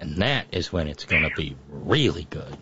and 0.00 0.16
that 0.22 0.46
is 0.52 0.72
when 0.72 0.88
it's 0.88 1.04
going 1.04 1.22
to 1.22 1.30
be 1.36 1.56
really 1.68 2.26
good. 2.30 2.56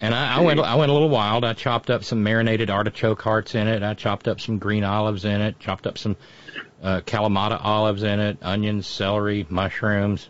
And 0.00 0.14
I, 0.14 0.36
I 0.36 0.40
went 0.40 0.60
I 0.60 0.74
went 0.74 0.90
a 0.90 0.92
little 0.92 1.08
wild. 1.08 1.44
I 1.44 1.54
chopped 1.54 1.88
up 1.88 2.04
some 2.04 2.22
marinated 2.22 2.68
artichoke 2.68 3.22
hearts 3.22 3.54
in 3.54 3.68
it. 3.68 3.82
I 3.82 3.94
chopped 3.94 4.28
up 4.28 4.40
some 4.40 4.58
green 4.58 4.84
olives 4.84 5.24
in 5.24 5.40
it. 5.40 5.58
Chopped 5.60 5.86
up 5.86 5.96
some 5.98 6.16
uh, 6.82 7.00
Kalamata 7.00 7.58
olives 7.62 8.02
in 8.02 8.20
it. 8.20 8.38
Onions, 8.42 8.86
celery, 8.86 9.46
mushrooms. 9.48 10.28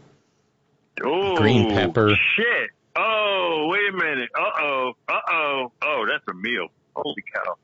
Oh, 1.05 1.35
green 1.37 1.71
pepper. 1.71 2.11
Shit. 2.37 2.71
Oh, 2.97 3.69
wait 3.71 3.93
a 3.93 3.97
minute. 3.97 4.29
Uh 4.39 4.63
oh. 4.63 4.93
Uh 5.09 5.21
oh. 5.31 5.73
Oh, 5.83 6.07
that's 6.09 6.25
a 6.29 6.35
meal. 6.35 6.69
Holy 6.95 7.25
cow. 7.35 7.57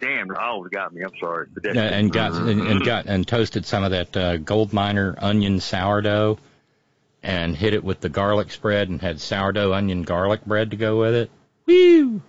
Damn, 0.00 0.34
olives 0.34 0.70
got 0.70 0.94
me. 0.94 1.02
I'm 1.02 1.10
sorry. 1.18 1.48
Uh, 1.64 1.78
and 1.78 2.12
got 2.12 2.32
and, 2.32 2.60
and 2.60 2.84
got 2.84 3.06
and 3.06 3.26
toasted 3.26 3.66
some 3.66 3.82
of 3.82 3.90
that 3.90 4.16
uh, 4.16 4.36
gold 4.36 4.72
miner 4.72 5.16
onion 5.18 5.58
sourdough, 5.58 6.38
and 7.22 7.56
hit 7.56 7.74
it 7.74 7.82
with 7.82 8.00
the 8.00 8.08
garlic 8.08 8.52
spread 8.52 8.88
and 8.88 9.00
had 9.00 9.20
sourdough 9.20 9.72
onion 9.72 10.02
garlic 10.02 10.44
bread 10.44 10.70
to 10.70 10.76
go 10.76 11.00
with 11.00 11.14
it. 11.14 11.30
Woo! 11.66 12.22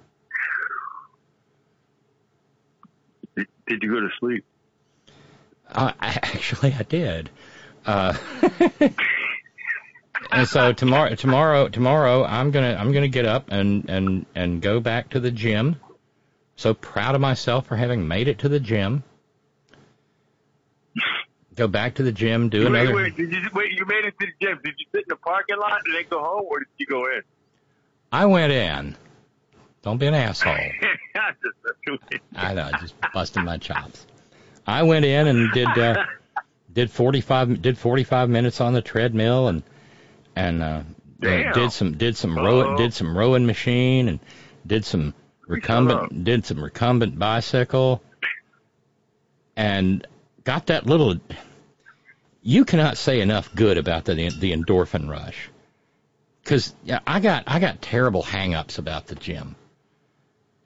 Did, 3.35 3.47
did 3.67 3.83
you 3.83 3.89
go 3.91 3.99
to 3.99 4.09
sleep? 4.19 4.45
Uh, 5.71 5.93
I, 5.99 6.07
actually, 6.23 6.73
I 6.73 6.83
did. 6.83 7.29
Uh, 7.85 8.17
and 10.31 10.47
so 10.47 10.73
tomorrow, 10.73 11.13
tomorrow, 11.13 11.67
tomorrow, 11.69 12.25
I'm 12.25 12.49
gonna 12.49 12.75
I'm 12.79 12.91
gonna 12.91 13.07
get 13.07 13.25
up 13.25 13.51
and 13.51 13.87
and 13.89 14.25
and 14.33 14.59
go 14.61 14.79
back 14.79 15.09
to 15.11 15.19
the 15.19 15.31
gym. 15.31 15.75
So 16.59 16.73
proud 16.73 17.15
of 17.15 17.21
myself 17.21 17.67
for 17.67 17.77
having 17.77 18.05
made 18.05 18.27
it 18.27 18.39
to 18.39 18.49
the 18.49 18.59
gym. 18.59 19.05
Go 21.55 21.69
back 21.69 21.95
to 21.95 22.03
the 22.03 22.11
gym, 22.11 22.49
do 22.49 22.69
wait, 22.69 22.81
another. 22.81 22.95
wait, 22.95 23.15
did 23.15 23.31
you 23.31 23.39
wait? 23.53 23.71
You 23.71 23.85
made 23.85 24.03
it 24.03 24.13
to 24.19 24.27
the 24.27 24.45
gym. 24.45 24.59
Did 24.61 24.73
you 24.77 24.85
sit 24.91 25.03
in 25.03 25.05
the 25.07 25.15
parking 25.15 25.57
lot? 25.57 25.79
and 25.85 25.95
they 25.95 26.03
go 26.03 26.19
home, 26.19 26.43
or 26.49 26.59
did 26.59 26.67
you 26.77 26.85
go 26.85 27.05
in? 27.05 27.21
I 28.11 28.25
went 28.25 28.51
in. 28.51 28.97
Don't 29.83 29.99
be 29.99 30.07
an 30.07 30.13
asshole. 30.13 30.53
I 32.35 32.53
know, 32.53 32.69
just 32.81 32.93
busting 33.13 33.45
my 33.45 33.57
chops. 33.57 34.05
I 34.67 34.83
went 34.83 35.05
in 35.05 35.27
and 35.27 35.53
did 35.53 35.69
uh, 35.69 36.03
did 36.73 36.91
45 36.91 37.61
did 37.61 37.77
45 37.77 38.29
minutes 38.29 38.59
on 38.59 38.73
the 38.73 38.81
treadmill 38.81 39.47
and 39.47 39.63
and 40.35 40.61
uh, 40.61 40.81
did 41.21 41.71
some 41.71 41.93
did 41.93 42.17
some 42.17 42.37
row 42.37 42.75
did 42.75 42.93
some 42.93 43.17
rowing 43.17 43.45
machine 43.45 44.09
and 44.09 44.19
did 44.67 44.83
some 44.83 45.13
recumbent 45.49 46.23
did 46.23 46.45
some 46.45 46.63
recumbent 46.63 47.17
bicycle 47.17 48.01
and 49.55 50.05
got 50.43 50.67
that 50.67 50.85
little 50.85 51.15
you 52.41 52.63
cannot 52.63 52.97
say 52.97 53.19
enough 53.19 53.53
good 53.53 53.77
about 53.77 54.05
the 54.05 54.13
the 54.13 54.53
endorphin 54.53 55.09
rush. 55.09 55.49
Cuz 56.45 56.73
yeah, 56.83 56.99
I 57.05 57.19
got 57.19 57.43
I 57.47 57.59
got 57.59 57.81
terrible 57.81 58.21
hang-ups 58.21 58.77
about 58.77 59.07
the 59.07 59.15
gym. 59.15 59.55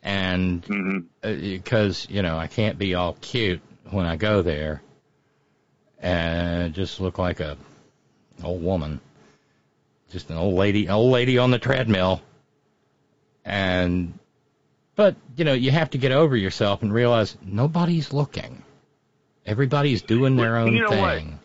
And 0.03 0.61
mm-hmm. 0.63 0.97
uh, 1.23 1.33
because 1.33 2.05
you 2.09 2.21
know 2.21 2.37
I 2.37 2.47
can't 2.47 2.77
be 2.77 2.93
all 2.93 3.13
cute 3.21 3.61
when 3.89 4.05
I 4.05 4.17
go 4.17 4.41
there. 4.41 4.81
And 5.99 6.73
just 6.73 6.99
look 6.99 7.17
like 7.17 7.39
a 7.39 7.57
old 8.43 8.61
woman, 8.61 8.99
just 10.11 10.29
an 10.29 10.35
old 10.35 10.55
lady, 10.55 10.89
old 10.89 11.11
lady 11.11 11.37
on 11.37 11.51
the 11.51 11.59
treadmill, 11.59 12.21
and 13.45 14.19
but 14.95 15.15
you 15.35 15.45
know 15.45 15.53
you 15.53 15.71
have 15.71 15.89
to 15.91 15.97
get 15.97 16.11
over 16.11 16.35
yourself 16.35 16.81
and 16.81 16.93
realize 16.93 17.37
nobody's 17.43 18.13
looking, 18.13 18.63
everybody's 19.45 20.01
doing 20.01 20.35
their 20.35 20.57
own 20.57 20.73
you 20.73 20.81
know 20.81 20.89
what? 20.89 21.17
thing. 21.17 21.39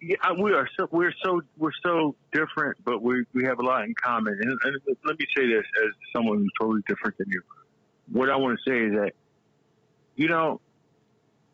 Yeah, 0.00 0.32
we 0.36 0.52
are 0.54 0.68
so 0.76 0.88
we're 0.90 1.14
so 1.22 1.42
we're 1.56 1.70
so 1.84 2.16
different, 2.32 2.78
but 2.84 3.02
we 3.02 3.24
we 3.32 3.44
have 3.44 3.60
a 3.60 3.62
lot 3.62 3.84
in 3.84 3.94
common. 3.94 4.34
And, 4.40 4.58
and 4.64 4.96
let 5.04 5.18
me 5.18 5.26
say 5.36 5.46
this 5.46 5.64
as 5.84 5.92
someone 6.12 6.38
who's 6.38 6.50
totally 6.60 6.82
different 6.88 7.16
than 7.18 7.28
you. 7.30 7.42
What 8.10 8.30
I 8.30 8.36
want 8.36 8.58
to 8.58 8.70
say 8.70 8.78
is 8.86 8.92
that, 8.94 9.12
you 10.16 10.28
know, 10.28 10.60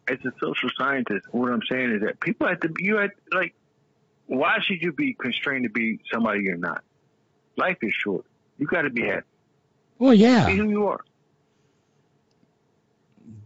as 0.09 0.19
a 0.25 0.33
social 0.43 0.71
scientist, 0.79 1.27
what 1.33 1.53
I'm 1.53 1.63
saying 1.71 1.97
is 1.97 2.03
that 2.03 2.21
people 2.21 2.47
have 2.49 2.61
to 2.61 2.69
be 2.69 2.85
you 2.85 2.97
have 2.97 3.11
like, 3.33 3.55
why 4.27 4.59
should 4.63 4.81
you 4.81 4.93
be 4.93 5.15
constrained 5.15 5.65
to 5.65 5.71
be 5.71 6.01
somebody 6.11 6.45
you're 6.45 6.57
not? 6.57 6.83
Life 7.57 7.79
is 7.83 7.93
short. 7.93 8.25
You 8.57 8.67
got 8.67 8.83
to 8.83 8.91
be 8.91 9.03
happy. 9.03 9.27
Well, 9.99 10.15
yeah, 10.15 10.47
Be 10.47 10.57
who 10.57 10.69
you 10.69 10.87
are. 10.89 11.01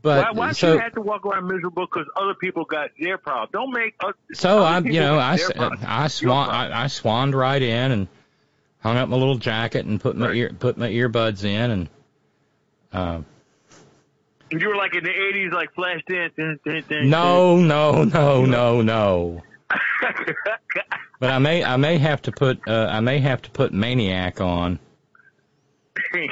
but 0.03 0.35
why 0.35 0.47
why 0.47 0.53
so 0.53 0.69
should 0.69 0.75
you 0.75 0.81
have 0.81 0.95
to 0.95 1.01
walk 1.01 1.27
around 1.27 1.47
miserable 1.47 1.87
because 1.87 2.07
other 2.17 2.35
people 2.35 2.65
got 2.65 2.91
their 2.99 3.19
problem? 3.19 3.49
Don't 3.53 3.73
make 3.73 3.95
us. 4.05 4.15
So 4.35 4.59
other 4.65 4.87
I, 4.89 4.91
you 4.91 5.01
know, 5.01 5.19
I, 5.19 5.35
s- 5.35 5.51
problem. 5.53 5.81
I 5.87 6.09
swan. 6.09 6.49
I, 6.51 6.85
I 6.85 6.87
swanned 6.87 7.35
right 7.35 7.61
in 7.61 7.93
and 7.93 8.09
hung 8.81 8.97
up 8.97 9.09
my 9.09 9.17
little 9.17 9.37
jacket 9.39 9.85
and 9.87 10.01
put 10.01 10.17
my 10.17 10.33
ear, 10.33 10.51
put 10.59 10.79
my 10.79 10.89
earbuds 10.89 11.45
in 11.45 11.71
and, 11.71 11.89
uh, 12.93 13.21
You 14.51 14.69
were 14.69 14.77
like 14.77 14.95
in 14.95 15.05
the 15.05 15.11
'80s, 15.11 15.53
like 15.53 15.75
flash 15.75 16.01
dance. 16.09 16.33
no, 17.05 17.57
no, 17.57 18.05
no, 18.05 18.45
no, 18.47 18.83
no. 18.83 19.43
But 21.21 21.31
I 21.31 21.39
may, 21.41 21.65
I 21.65 21.77
may 21.77 21.99
have 21.99 22.23
to 22.23 22.33
put, 22.33 22.61
uh, 22.69 22.87
I 22.91 23.01
may 23.01 23.19
have 23.19 23.43
to 23.43 23.51
put 23.51 23.73
Maniac 23.73 24.41
on. 24.41 24.79
Man, 26.13 26.29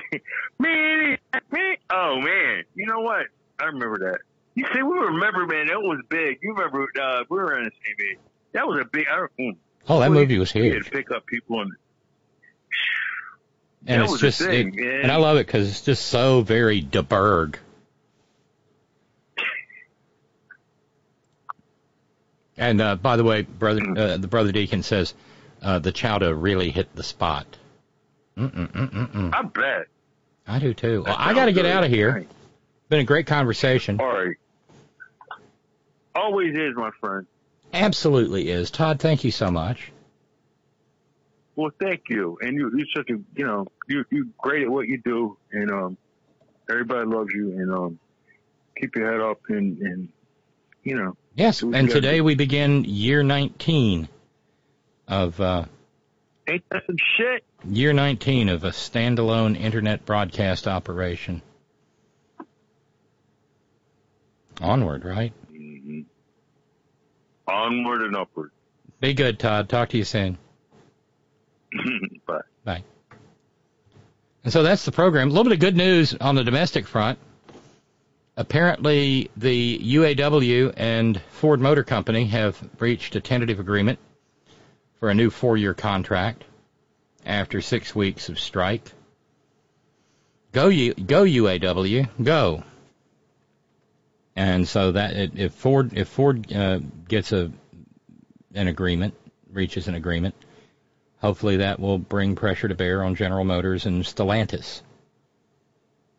man, 1.50 1.76
oh 1.90 2.20
man, 2.20 2.64
you 2.74 2.86
know 2.86 3.00
what? 3.00 3.26
I 3.58 3.64
remember 3.66 3.98
that. 4.10 4.20
You 4.54 4.64
see, 4.72 4.82
we 4.82 4.98
remember, 4.98 5.46
man. 5.46 5.66
That 5.66 5.80
was 5.82 6.00
big. 6.08 6.38
You 6.42 6.54
remember? 6.54 6.86
Uh, 7.00 7.24
we 7.28 7.38
were 7.38 7.56
on 7.58 7.64
the 7.64 7.70
same 7.70 8.10
age. 8.12 8.18
That 8.52 8.66
was 8.66 8.80
a 8.80 8.84
big. 8.84 9.06
I, 9.10 9.26
mm. 9.40 9.56
Oh, 9.88 10.00
that 10.00 10.10
We- 10.10 10.16
movie 10.18 10.38
was 10.38 10.52
We 10.54 10.62
huge. 10.62 10.86
to 10.86 10.90
pick 10.90 11.10
up 11.10 11.26
people 11.26 11.60
and. 11.60 11.72
And 13.88 14.02
that 14.02 14.10
it's 14.10 14.20
just, 14.20 14.40
thing, 14.40 14.74
it, 14.76 15.02
and 15.02 15.12
I 15.12 15.16
love 15.16 15.36
it 15.36 15.46
because 15.46 15.68
it's 15.68 15.82
just 15.82 16.06
so 16.06 16.40
very 16.40 16.82
DeBerg. 16.82 17.56
And 22.56 22.80
uh, 22.80 22.96
by 22.96 23.16
the 23.16 23.24
way, 23.24 23.42
brother, 23.42 23.80
uh, 23.96 24.16
the 24.16 24.26
brother 24.28 24.52
deacon 24.52 24.82
says 24.82 25.14
uh, 25.62 25.78
the 25.78 25.92
chowder 25.92 26.34
really 26.34 26.70
hit 26.70 26.94
the 26.94 27.02
spot. 27.02 27.46
Mm-mm-mm-mm-mm. 28.36 29.34
I 29.34 29.42
bet. 29.42 29.86
I 30.46 30.58
do 30.58 30.74
too. 30.74 31.02
Well, 31.04 31.16
I 31.18 31.34
got 31.34 31.46
to 31.46 31.52
get 31.52 31.66
out 31.66 31.84
of 31.84 31.90
here. 31.90 32.26
Been 32.88 33.00
a 33.00 33.04
great 33.04 33.26
conversation. 33.26 34.00
All 34.00 34.06
right. 34.06 34.36
Always 36.14 36.54
is, 36.54 36.74
my 36.76 36.90
friend. 37.00 37.26
Absolutely 37.72 38.48
is. 38.48 38.70
Todd, 38.70 39.00
thank 39.00 39.24
you 39.24 39.30
so 39.30 39.50
much. 39.50 39.92
Well, 41.56 41.70
thank 41.80 42.02
you. 42.08 42.38
And 42.40 42.54
you, 42.56 42.70
you're 42.76 42.86
such 42.94 43.10
a, 43.10 43.18
you 43.34 43.46
know, 43.46 43.66
you 43.88 44.04
you 44.10 44.28
great 44.38 44.62
at 44.62 44.70
what 44.70 44.86
you 44.86 44.98
do, 44.98 45.36
and 45.50 45.70
um, 45.70 45.96
everybody 46.70 47.06
loves 47.06 47.30
you. 47.34 47.52
And 47.52 47.72
um, 47.72 47.98
keep 48.78 48.94
your 48.94 49.10
head 49.10 49.20
up, 49.20 49.40
and 49.48 49.78
and 49.78 50.08
you 50.84 50.96
know. 50.96 51.16
Yes, 51.34 51.60
do 51.60 51.66
what 51.66 51.72
you 51.72 51.78
and 51.78 51.90
today 51.90 52.18
do. 52.18 52.24
we 52.24 52.34
begin 52.34 52.84
year 52.84 53.22
19 53.22 54.08
of 55.08 55.40
uh, 55.40 55.64
Ain't 56.48 56.64
that 56.70 56.82
some 56.86 56.96
shit? 57.16 57.44
year 57.68 57.92
19 57.92 58.48
of 58.48 58.64
a 58.64 58.70
standalone 58.70 59.58
internet 59.58 60.04
broadcast 60.06 60.68
operation. 60.68 61.42
Onward, 64.60 65.04
right? 65.04 65.32
Mm-hmm. 65.52 66.02
Onward 67.48 68.02
and 68.02 68.16
upward. 68.16 68.50
Be 69.00 69.12
good, 69.14 69.38
Todd. 69.38 69.68
Talk 69.68 69.90
to 69.90 69.98
you 69.98 70.04
soon. 70.04 70.38
Bye. 72.26 72.40
Bye. 72.64 72.84
And 74.44 74.52
so 74.52 74.62
that's 74.62 74.84
the 74.84 74.92
program. 74.92 75.28
A 75.28 75.30
little 75.30 75.44
bit 75.44 75.52
of 75.52 75.58
good 75.58 75.76
news 75.76 76.14
on 76.14 76.36
the 76.36 76.44
domestic 76.44 76.86
front. 76.86 77.18
Apparently, 78.36 79.30
the 79.36 79.78
UAW 79.78 80.72
and 80.76 81.20
Ford 81.30 81.60
Motor 81.60 81.84
Company 81.84 82.26
have 82.26 82.62
reached 82.78 83.16
a 83.16 83.20
tentative 83.20 83.60
agreement 83.60 83.98
for 85.00 85.10
a 85.10 85.14
new 85.14 85.30
four-year 85.30 85.74
contract 85.74 86.44
after 87.24 87.60
six 87.60 87.94
weeks 87.94 88.28
of 88.28 88.38
strike. 88.38 88.92
Go, 90.52 90.68
U, 90.68 90.94
go 90.94 91.24
UAW, 91.24 92.08
go! 92.22 92.62
And 94.34 94.66
so 94.68 94.92
that 94.92 95.38
if 95.38 95.52
Ford 95.52 95.92
if 95.94 96.08
Ford 96.08 96.52
uh, 96.52 96.80
gets 97.08 97.32
a 97.32 97.50
an 98.54 98.68
agreement, 98.68 99.14
reaches 99.50 99.88
an 99.88 99.94
agreement, 99.94 100.34
hopefully 101.20 101.58
that 101.58 101.80
will 101.80 101.98
bring 101.98 102.36
pressure 102.36 102.68
to 102.68 102.74
bear 102.74 103.02
on 103.02 103.14
General 103.14 103.44
Motors 103.44 103.86
and 103.86 104.04
Stellantis. 104.04 104.82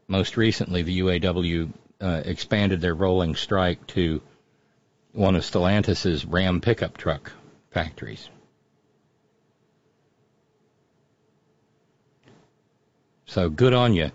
Most 0.08 0.38
recently, 0.38 0.84
the 0.84 1.00
UAW 1.00 1.72
uh, 2.02 2.22
expanded 2.26 2.82
their 2.82 2.96
rolling 2.96 3.36
strike 3.36 3.86
to 3.88 4.22
one 5.14 5.36
of 5.36 5.44
Stellantis's 5.44 6.26
Ram 6.26 6.62
pickup 6.62 6.98
truck 6.98 7.32
factories. 7.72 8.30
So 13.28 13.50
good 13.50 13.74
on 13.74 13.94
you, 13.94 14.10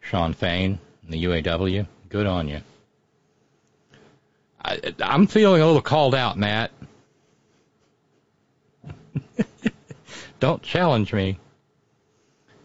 Shawn 0.00 0.34
Fain 0.34 0.80
and 1.04 1.12
the 1.12 1.24
UAW. 1.24 1.86
Good 2.08 2.26
on 2.26 2.48
you. 2.48 2.60
I, 4.64 4.80
I'm 5.00 5.28
feeling 5.28 5.62
a 5.62 5.66
little 5.66 5.80
called 5.80 6.14
out, 6.14 6.36
Matt. 6.36 6.72
Don't 10.40 10.60
challenge 10.62 11.12
me. 11.12 11.38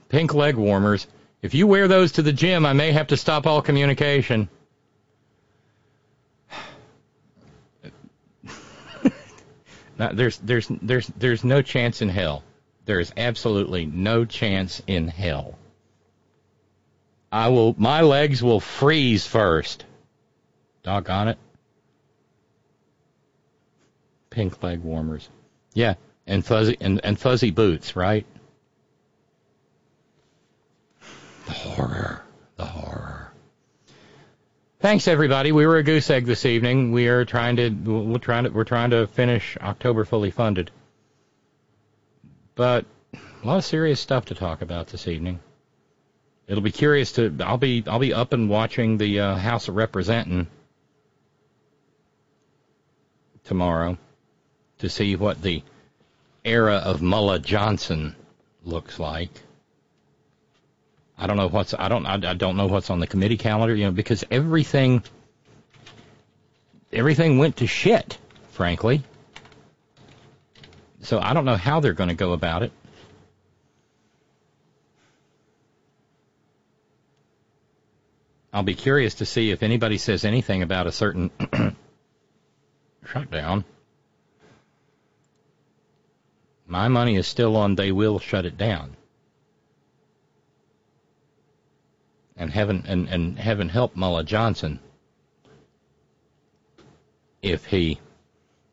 Pink 0.10 0.34
leg 0.34 0.56
warmers. 0.56 1.06
If 1.44 1.54
you 1.54 1.68
wear 1.68 1.88
those 1.88 2.14
to 2.14 2.24
the 2.24 2.34
gym, 2.34 2.66
I 2.66 2.74
may 2.74 2.92
have 2.92 3.08
to 3.08 3.18
stop 3.18 3.46
all 3.46 3.62
communication. 3.62 4.50
There's 9.98 10.38
there's 10.40 10.68
there's 10.82 11.06
there's 11.08 11.44
no 11.44 11.62
chance 11.62 12.02
in 12.02 12.10
hell. 12.10 12.44
There 12.92 13.00
is 13.00 13.14
absolutely 13.16 13.86
no 13.86 14.26
chance 14.26 14.82
in 14.86 15.08
hell 15.08 15.58
I 17.32 17.48
will. 17.48 17.74
My 17.78 18.02
legs 18.02 18.44
will 18.44 18.60
freeze 18.60 19.26
first. 19.26 19.86
Doggone 20.84 21.30
it. 21.30 21.38
Pink 24.30 24.62
leg 24.62 24.82
warmers. 24.82 25.30
Yeah, 25.74 25.94
and 26.28 26.44
fuzzy 26.46 26.76
and, 26.82 27.00
and 27.06 27.18
fuzzy 27.18 27.52
boots, 27.52 27.96
right? 27.96 28.26
The 31.46 31.54
horror. 31.54 32.26
The 32.58 32.66
horror. 32.66 33.32
Thanks 34.82 35.08
everybody. 35.08 35.54
We 35.54 35.66
were 35.66 35.78
a 35.78 35.84
goose 35.84 36.10
egg 36.10 36.26
this 36.26 36.46
evening. 36.46 36.92
We 36.92 37.08
are 37.08 37.24
trying 37.24 37.56
to 37.56 37.70
we're 37.70 38.18
trying 38.18 38.44
to 38.44 38.50
we're 38.50 38.66
trying 38.66 38.90
to 38.90 39.08
finish 39.08 39.58
October 39.62 40.04
fully 40.04 40.32
funded. 40.32 40.72
But 42.62 42.86
a 43.16 43.48
lot 43.48 43.58
of 43.58 43.66
serious 43.66 44.00
stuff 44.00 44.26
to 44.26 44.36
talk 44.36 44.62
about 44.62 44.86
this 44.86 45.08
evening. 45.08 45.40
It'll 46.46 46.62
be 46.62 46.72
curious 46.72 47.14
to 47.14 47.36
I'll 47.40 47.58
be 47.58 47.84
I'll 47.88 47.98
be 47.98 48.14
up 48.14 48.34
and 48.34 48.52
watching 48.52 49.00
the 49.00 49.20
uh, 49.20 49.36
House 49.36 49.68
of 49.68 49.76
Representing 49.76 50.46
tomorrow 53.46 53.98
to 54.78 54.90
see 54.90 55.16
what 55.16 55.42
the 55.42 55.64
era 56.46 56.76
of 56.76 57.02
Mullah 57.02 57.40
Johnson 57.40 58.16
looks 58.64 59.00
like. 59.00 59.32
I 61.18 61.26
don't 61.26 61.38
know 61.38 61.50
what's 61.50 61.74
I 61.74 61.88
don't 61.88 62.06
I, 62.06 62.14
I 62.14 62.36
don't 62.36 62.58
know 62.58 62.68
what's 62.68 62.92
on 62.92 63.00
the 63.00 63.08
committee 63.08 63.38
calendar, 63.38 63.74
you 63.74 63.86
know, 63.86 63.92
because 63.92 64.24
everything 64.30 65.02
everything 66.94 67.40
went 67.40 67.58
to 67.58 67.66
shit, 67.66 68.20
frankly. 68.52 69.02
So 71.02 71.20
I 71.20 71.34
don't 71.34 71.46
know 71.46 71.56
how 71.56 71.80
they're 71.80 71.94
going 71.94 72.10
to 72.10 72.16
go 72.16 72.34
about 72.34 72.64
it. 72.64 72.72
I'll 78.54 78.64
be 78.64 78.76
curious 78.76 79.16
to 79.16 79.26
see 79.26 79.52
if 79.52 79.64
anybody 79.64 79.98
says 79.98 80.26
anything 80.26 80.62
about 80.62 80.86
a 80.86 80.92
certain 80.92 81.32
shutdown. 83.06 83.64
My 86.68 86.88
money 86.88 87.16
is 87.16 87.28
still 87.28 87.56
on 87.56 87.76
they 87.76 87.92
will 87.92 88.20
shut 88.20 88.46
it 88.46 88.58
down. 88.58 88.96
And 92.36 92.52
heaven 92.52 92.84
and, 92.88 93.08
and 93.08 93.40
heaven 93.40 93.70
help 93.70 93.96
Mullah 93.96 94.24
Johnson 94.24 94.80
if 97.42 97.66
he 97.66 98.00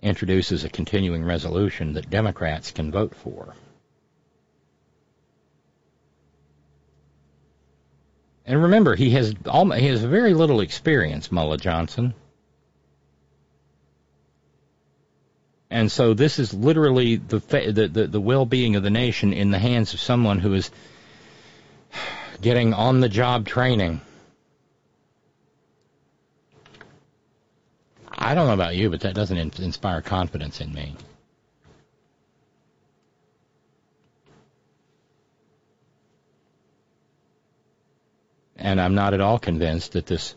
introduces 0.02 0.65
a 0.65 0.68
continuing 0.68 1.25
resolution 1.25 1.94
that 1.94 2.10
Democrats 2.10 2.70
can 2.70 2.91
vote 2.91 3.15
for. 3.15 3.55
And 8.47 8.62
remember, 8.62 8.94
he 8.94 9.10
has 9.10 9.35
he 9.44 9.86
has 9.89 10.02
very 10.02 10.33
little 10.33 10.60
experience, 10.60 11.31
Mullah 11.31 11.59
Johnson. 11.59 12.15
And 15.70 15.93
so 15.93 16.15
this 16.15 16.39
is 16.39 16.55
literally 16.55 17.17
the, 17.17 17.41
the, 17.41 17.89
the, 17.89 18.07
the 18.07 18.20
well-being 18.20 18.77
of 18.77 18.83
the 18.83 18.91
nation 18.91 19.35
in 19.35 19.51
the 19.51 19.59
hands 19.59 19.93
of 19.93 20.01
someone 20.01 20.39
who 20.39 20.55
is 20.55 20.70
getting 22.41 22.73
on-the-job 22.73 23.47
training. 23.47 24.01
I 28.21 28.35
don't 28.35 28.49
know 28.49 28.55
about 28.55 28.75
you, 28.75 28.91
but 28.91 29.01
that 29.01 29.15
doesn't 29.15 29.61
inspire 29.61 30.03
confidence 30.03 30.61
in 30.61 30.75
me. 30.75 30.97
And 38.57 38.81
I'm 38.81 38.97
not 38.97 39.15
at 39.15 39.21
all 39.21 39.39
convinced 39.39 39.93
that 39.93 40.07
this 40.07 40.35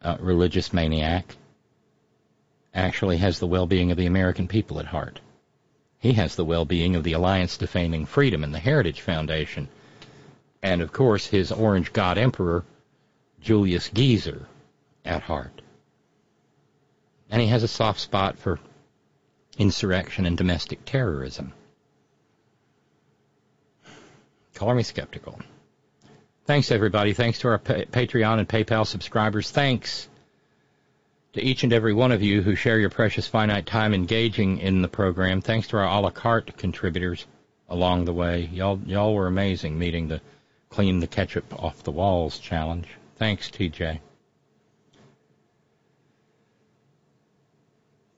uh, 0.00 0.16
religious 0.20 0.72
maniac 0.72 1.36
actually 2.74 3.18
has 3.18 3.38
the 3.38 3.46
well-being 3.46 3.90
of 3.90 3.98
the 3.98 4.06
American 4.06 4.48
people 4.48 4.80
at 4.80 4.86
heart. 4.86 5.20
He 5.98 6.14
has 6.14 6.34
the 6.34 6.44
well-being 6.44 6.96
of 6.96 7.04
the 7.04 7.12
Alliance 7.12 7.58
Defaming 7.58 8.06
Freedom 8.06 8.42
and 8.42 8.54
the 8.54 8.58
Heritage 8.58 9.02
Foundation. 9.02 9.68
And 10.62 10.80
of 10.80 10.92
course, 10.92 11.26
his 11.26 11.52
Orange 11.52 11.92
God 11.92 12.18
Emperor, 12.18 12.64
Julius 13.40 13.90
Geezer, 13.90 14.46
at 15.04 15.22
heart. 15.22 15.61
And 17.32 17.40
he 17.40 17.48
has 17.48 17.64
a 17.64 17.68
soft 17.68 17.98
spot 17.98 18.38
for 18.38 18.60
insurrection 19.58 20.26
and 20.26 20.36
domestic 20.36 20.84
terrorism. 20.84 21.52
Call 24.54 24.74
me 24.74 24.82
skeptical. 24.84 25.40
Thanks, 26.44 26.70
everybody. 26.70 27.14
Thanks 27.14 27.38
to 27.40 27.48
our 27.48 27.58
pa- 27.58 27.86
Patreon 27.90 28.38
and 28.38 28.48
PayPal 28.48 28.86
subscribers. 28.86 29.50
Thanks 29.50 30.08
to 31.32 31.42
each 31.42 31.64
and 31.64 31.72
every 31.72 31.94
one 31.94 32.12
of 32.12 32.22
you 32.22 32.42
who 32.42 32.54
share 32.54 32.78
your 32.78 32.90
precious 32.90 33.26
finite 33.26 33.64
time 33.64 33.94
engaging 33.94 34.58
in 34.58 34.82
the 34.82 34.88
program. 34.88 35.40
Thanks 35.40 35.68
to 35.68 35.78
our 35.78 35.84
a 35.84 36.00
la 36.00 36.10
carte 36.10 36.56
contributors 36.58 37.26
along 37.68 38.04
the 38.04 38.12
way. 38.12 38.50
Y'all, 38.52 38.78
y'all 38.84 39.14
were 39.14 39.26
amazing 39.26 39.78
meeting 39.78 40.08
the 40.08 40.20
clean 40.68 41.00
the 41.00 41.06
ketchup 41.06 41.62
off 41.62 41.82
the 41.82 41.90
walls 41.90 42.38
challenge. 42.38 42.88
Thanks, 43.16 43.50
TJ. 43.50 44.00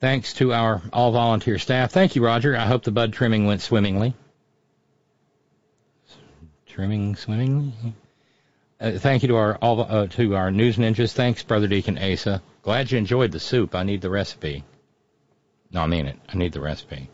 Thanks 0.05 0.33
to 0.33 0.53
our 0.53 0.83
all 0.93 1.11
volunteer 1.13 1.57
staff. 1.57 1.91
Thank 1.91 2.15
you, 2.15 2.23
Roger. 2.23 2.55
I 2.55 2.67
hope 2.67 2.83
the 2.83 2.91
bud 2.91 3.11
trimming 3.11 3.47
went 3.47 3.61
swimmingly. 3.61 4.13
Trimming 6.67 7.15
swimmingly? 7.15 7.73
Uh, 8.79 8.99
thank 8.99 9.23
you 9.23 9.29
to 9.29 9.35
our 9.37 9.55
all 9.55 9.81
uh, 9.81 10.05
to 10.05 10.35
our 10.35 10.51
news 10.51 10.77
ninjas. 10.77 11.11
Thanks, 11.13 11.41
Brother 11.41 11.65
Deacon 11.67 11.97
Asa. 11.97 12.43
Glad 12.61 12.91
you 12.91 12.99
enjoyed 12.99 13.31
the 13.31 13.39
soup. 13.39 13.73
I 13.73 13.81
need 13.81 14.01
the 14.01 14.11
recipe. 14.11 14.63
No, 15.71 15.81
I 15.81 15.87
mean 15.87 16.05
it. 16.05 16.19
I 16.29 16.37
need 16.37 16.53
the 16.53 16.61
recipe. 16.61 17.09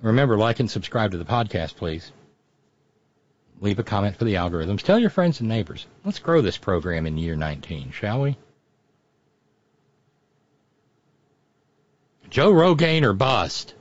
Remember, 0.00 0.38
like 0.38 0.58
and 0.58 0.70
subscribe 0.70 1.10
to 1.10 1.18
the 1.18 1.26
podcast, 1.26 1.76
please. 1.76 2.12
Leave 3.60 3.78
a 3.78 3.82
comment 3.82 4.16
for 4.16 4.24
the 4.24 4.34
algorithms. 4.34 4.82
Tell 4.82 4.98
your 4.98 5.10
friends 5.10 5.40
and 5.40 5.48
neighbors. 5.48 5.86
Let's 6.04 6.18
grow 6.18 6.40
this 6.40 6.56
program 6.56 7.06
in 7.06 7.18
year 7.18 7.36
19, 7.36 7.92
shall 7.92 8.22
we? 8.22 8.36
Joe 12.30 12.52
Rogaine 12.52 13.02
or 13.02 13.12
bust. 13.12 13.74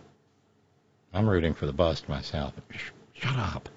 I'm 1.14 1.30
rooting 1.30 1.54
for 1.54 1.66
the 1.66 1.74
bust 1.74 2.10
myself. 2.10 2.54
Shut 3.14 3.36
up. 3.38 3.70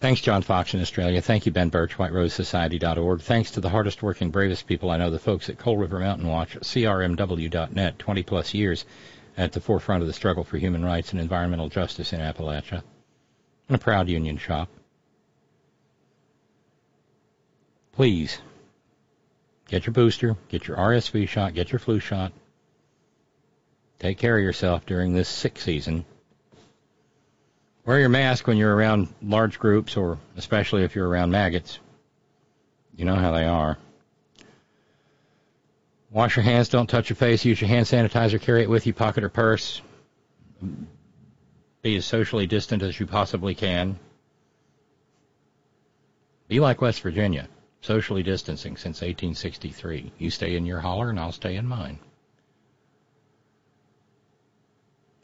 Thanks, 0.00 0.20
John 0.20 0.42
Fox 0.42 0.74
in 0.74 0.82
Australia. 0.82 1.22
Thank 1.22 1.46
you, 1.46 1.52
Ben 1.52 1.70
Birch, 1.70 1.96
WhiteRoseSociety.org. 1.96 3.22
Thanks 3.22 3.52
to 3.52 3.62
the 3.62 3.70
hardest 3.70 4.02
working, 4.02 4.28
bravest 4.30 4.66
people 4.66 4.90
I 4.90 4.98
know, 4.98 5.08
the 5.08 5.18
folks 5.18 5.48
at 5.48 5.56
Coal 5.56 5.78
River 5.78 5.98
Mountain 5.98 6.26
Watch, 6.26 6.58
CRMW.net, 6.60 7.98
20 7.98 8.22
plus 8.22 8.52
years 8.52 8.84
at 9.36 9.52
the 9.52 9.60
forefront 9.60 10.02
of 10.02 10.06
the 10.06 10.12
struggle 10.12 10.44
for 10.44 10.58
human 10.58 10.84
rights 10.84 11.12
and 11.12 11.20
environmental 11.20 11.68
justice 11.68 12.12
in 12.12 12.20
Appalachia, 12.20 12.82
and 13.68 13.74
a 13.74 13.78
proud 13.78 14.08
union 14.08 14.36
shop. 14.36 14.68
Please, 17.92 18.38
get 19.68 19.86
your 19.86 19.92
booster, 19.92 20.36
get 20.48 20.66
your 20.66 20.76
RSV 20.76 21.28
shot, 21.28 21.54
get 21.54 21.72
your 21.72 21.78
flu 21.78 22.00
shot, 22.00 22.32
Take 24.04 24.18
care 24.18 24.36
of 24.36 24.42
yourself 24.42 24.84
during 24.86 25.14
this 25.14 25.28
sick 25.28 25.58
season. 25.58 26.04
Wear 27.86 28.00
your 28.00 28.08
mask 28.08 28.46
when 28.46 28.56
you're 28.56 28.74
around 28.74 29.08
large 29.22 29.58
groups, 29.58 29.96
or 29.96 30.18
especially 30.36 30.84
if 30.84 30.94
you're 30.94 31.08
around 31.08 31.30
maggots. 31.30 31.78
You 32.94 33.04
know 33.04 33.14
how 33.14 33.32
they 33.32 33.44
are. 33.44 33.78
Wash 36.14 36.36
your 36.36 36.44
hands, 36.44 36.68
don't 36.68 36.86
touch 36.86 37.10
your 37.10 37.16
face, 37.16 37.44
use 37.44 37.60
your 37.60 37.66
hand 37.66 37.86
sanitizer, 37.86 38.40
carry 38.40 38.62
it 38.62 38.70
with 38.70 38.86
you, 38.86 38.94
pocket 38.94 39.24
or 39.24 39.28
purse. 39.28 39.82
Be 41.82 41.96
as 41.96 42.04
socially 42.04 42.46
distant 42.46 42.84
as 42.84 43.00
you 43.00 43.04
possibly 43.04 43.56
can. 43.56 43.98
Be 46.46 46.60
like 46.60 46.80
West 46.80 47.00
Virginia, 47.00 47.48
socially 47.80 48.22
distancing 48.22 48.76
since 48.76 49.00
1863. 49.00 50.12
You 50.16 50.30
stay 50.30 50.54
in 50.54 50.66
your 50.66 50.78
holler 50.78 51.10
and 51.10 51.18
I'll 51.18 51.32
stay 51.32 51.56
in 51.56 51.66
mine. 51.66 51.98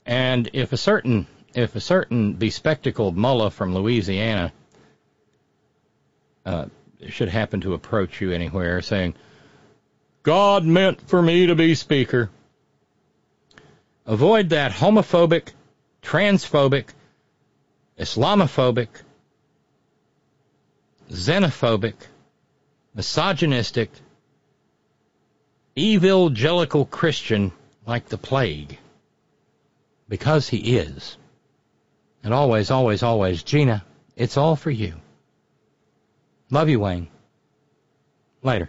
And 0.05 0.51
if 0.53 0.73
a 0.73 0.77
certain 0.77 1.29
if 1.55 1.77
a 1.77 1.81
certain 1.81 2.33
bespectacled 2.33 3.17
mullah 3.17 3.53
from 3.53 3.77
Louisiana 3.77 4.53
uh, 6.45 6.67
should 7.11 7.29
happen 7.29 7.61
to 7.61 7.75
approach 7.75 8.21
you 8.21 8.33
anywhere 8.33 8.83
saying, 8.83 9.15
God 10.23 10.65
meant 10.65 11.09
for 11.09 11.23
me 11.23 11.47
to 11.47 11.55
be 11.55 11.75
speaker, 11.75 12.31
avoid 14.07 14.51
that 14.51 14.73
homophobic, 14.73 15.53
transphobic, 16.03 16.87
Islamophobic, 17.99 18.89
xenophobic, 21.11 21.95
misogynistic, 22.95 23.91
evangelical 25.79 26.85
Christian 26.85 27.53
like 27.87 28.09
the 28.09 28.19
plague. 28.19 28.79
because 30.11 30.49
he 30.49 30.77
is. 30.77 31.17
And 32.23 32.35
always, 32.35 32.71
always, 32.71 33.03
always, 33.03 33.43
Gina, 33.45 33.85
it's 34.17 34.37
all 34.37 34.57
for 34.57 34.71
you. 34.71 34.95
Love 36.51 36.69
you, 36.69 36.81
Wayne. 36.81 37.09
Later. 38.43 38.69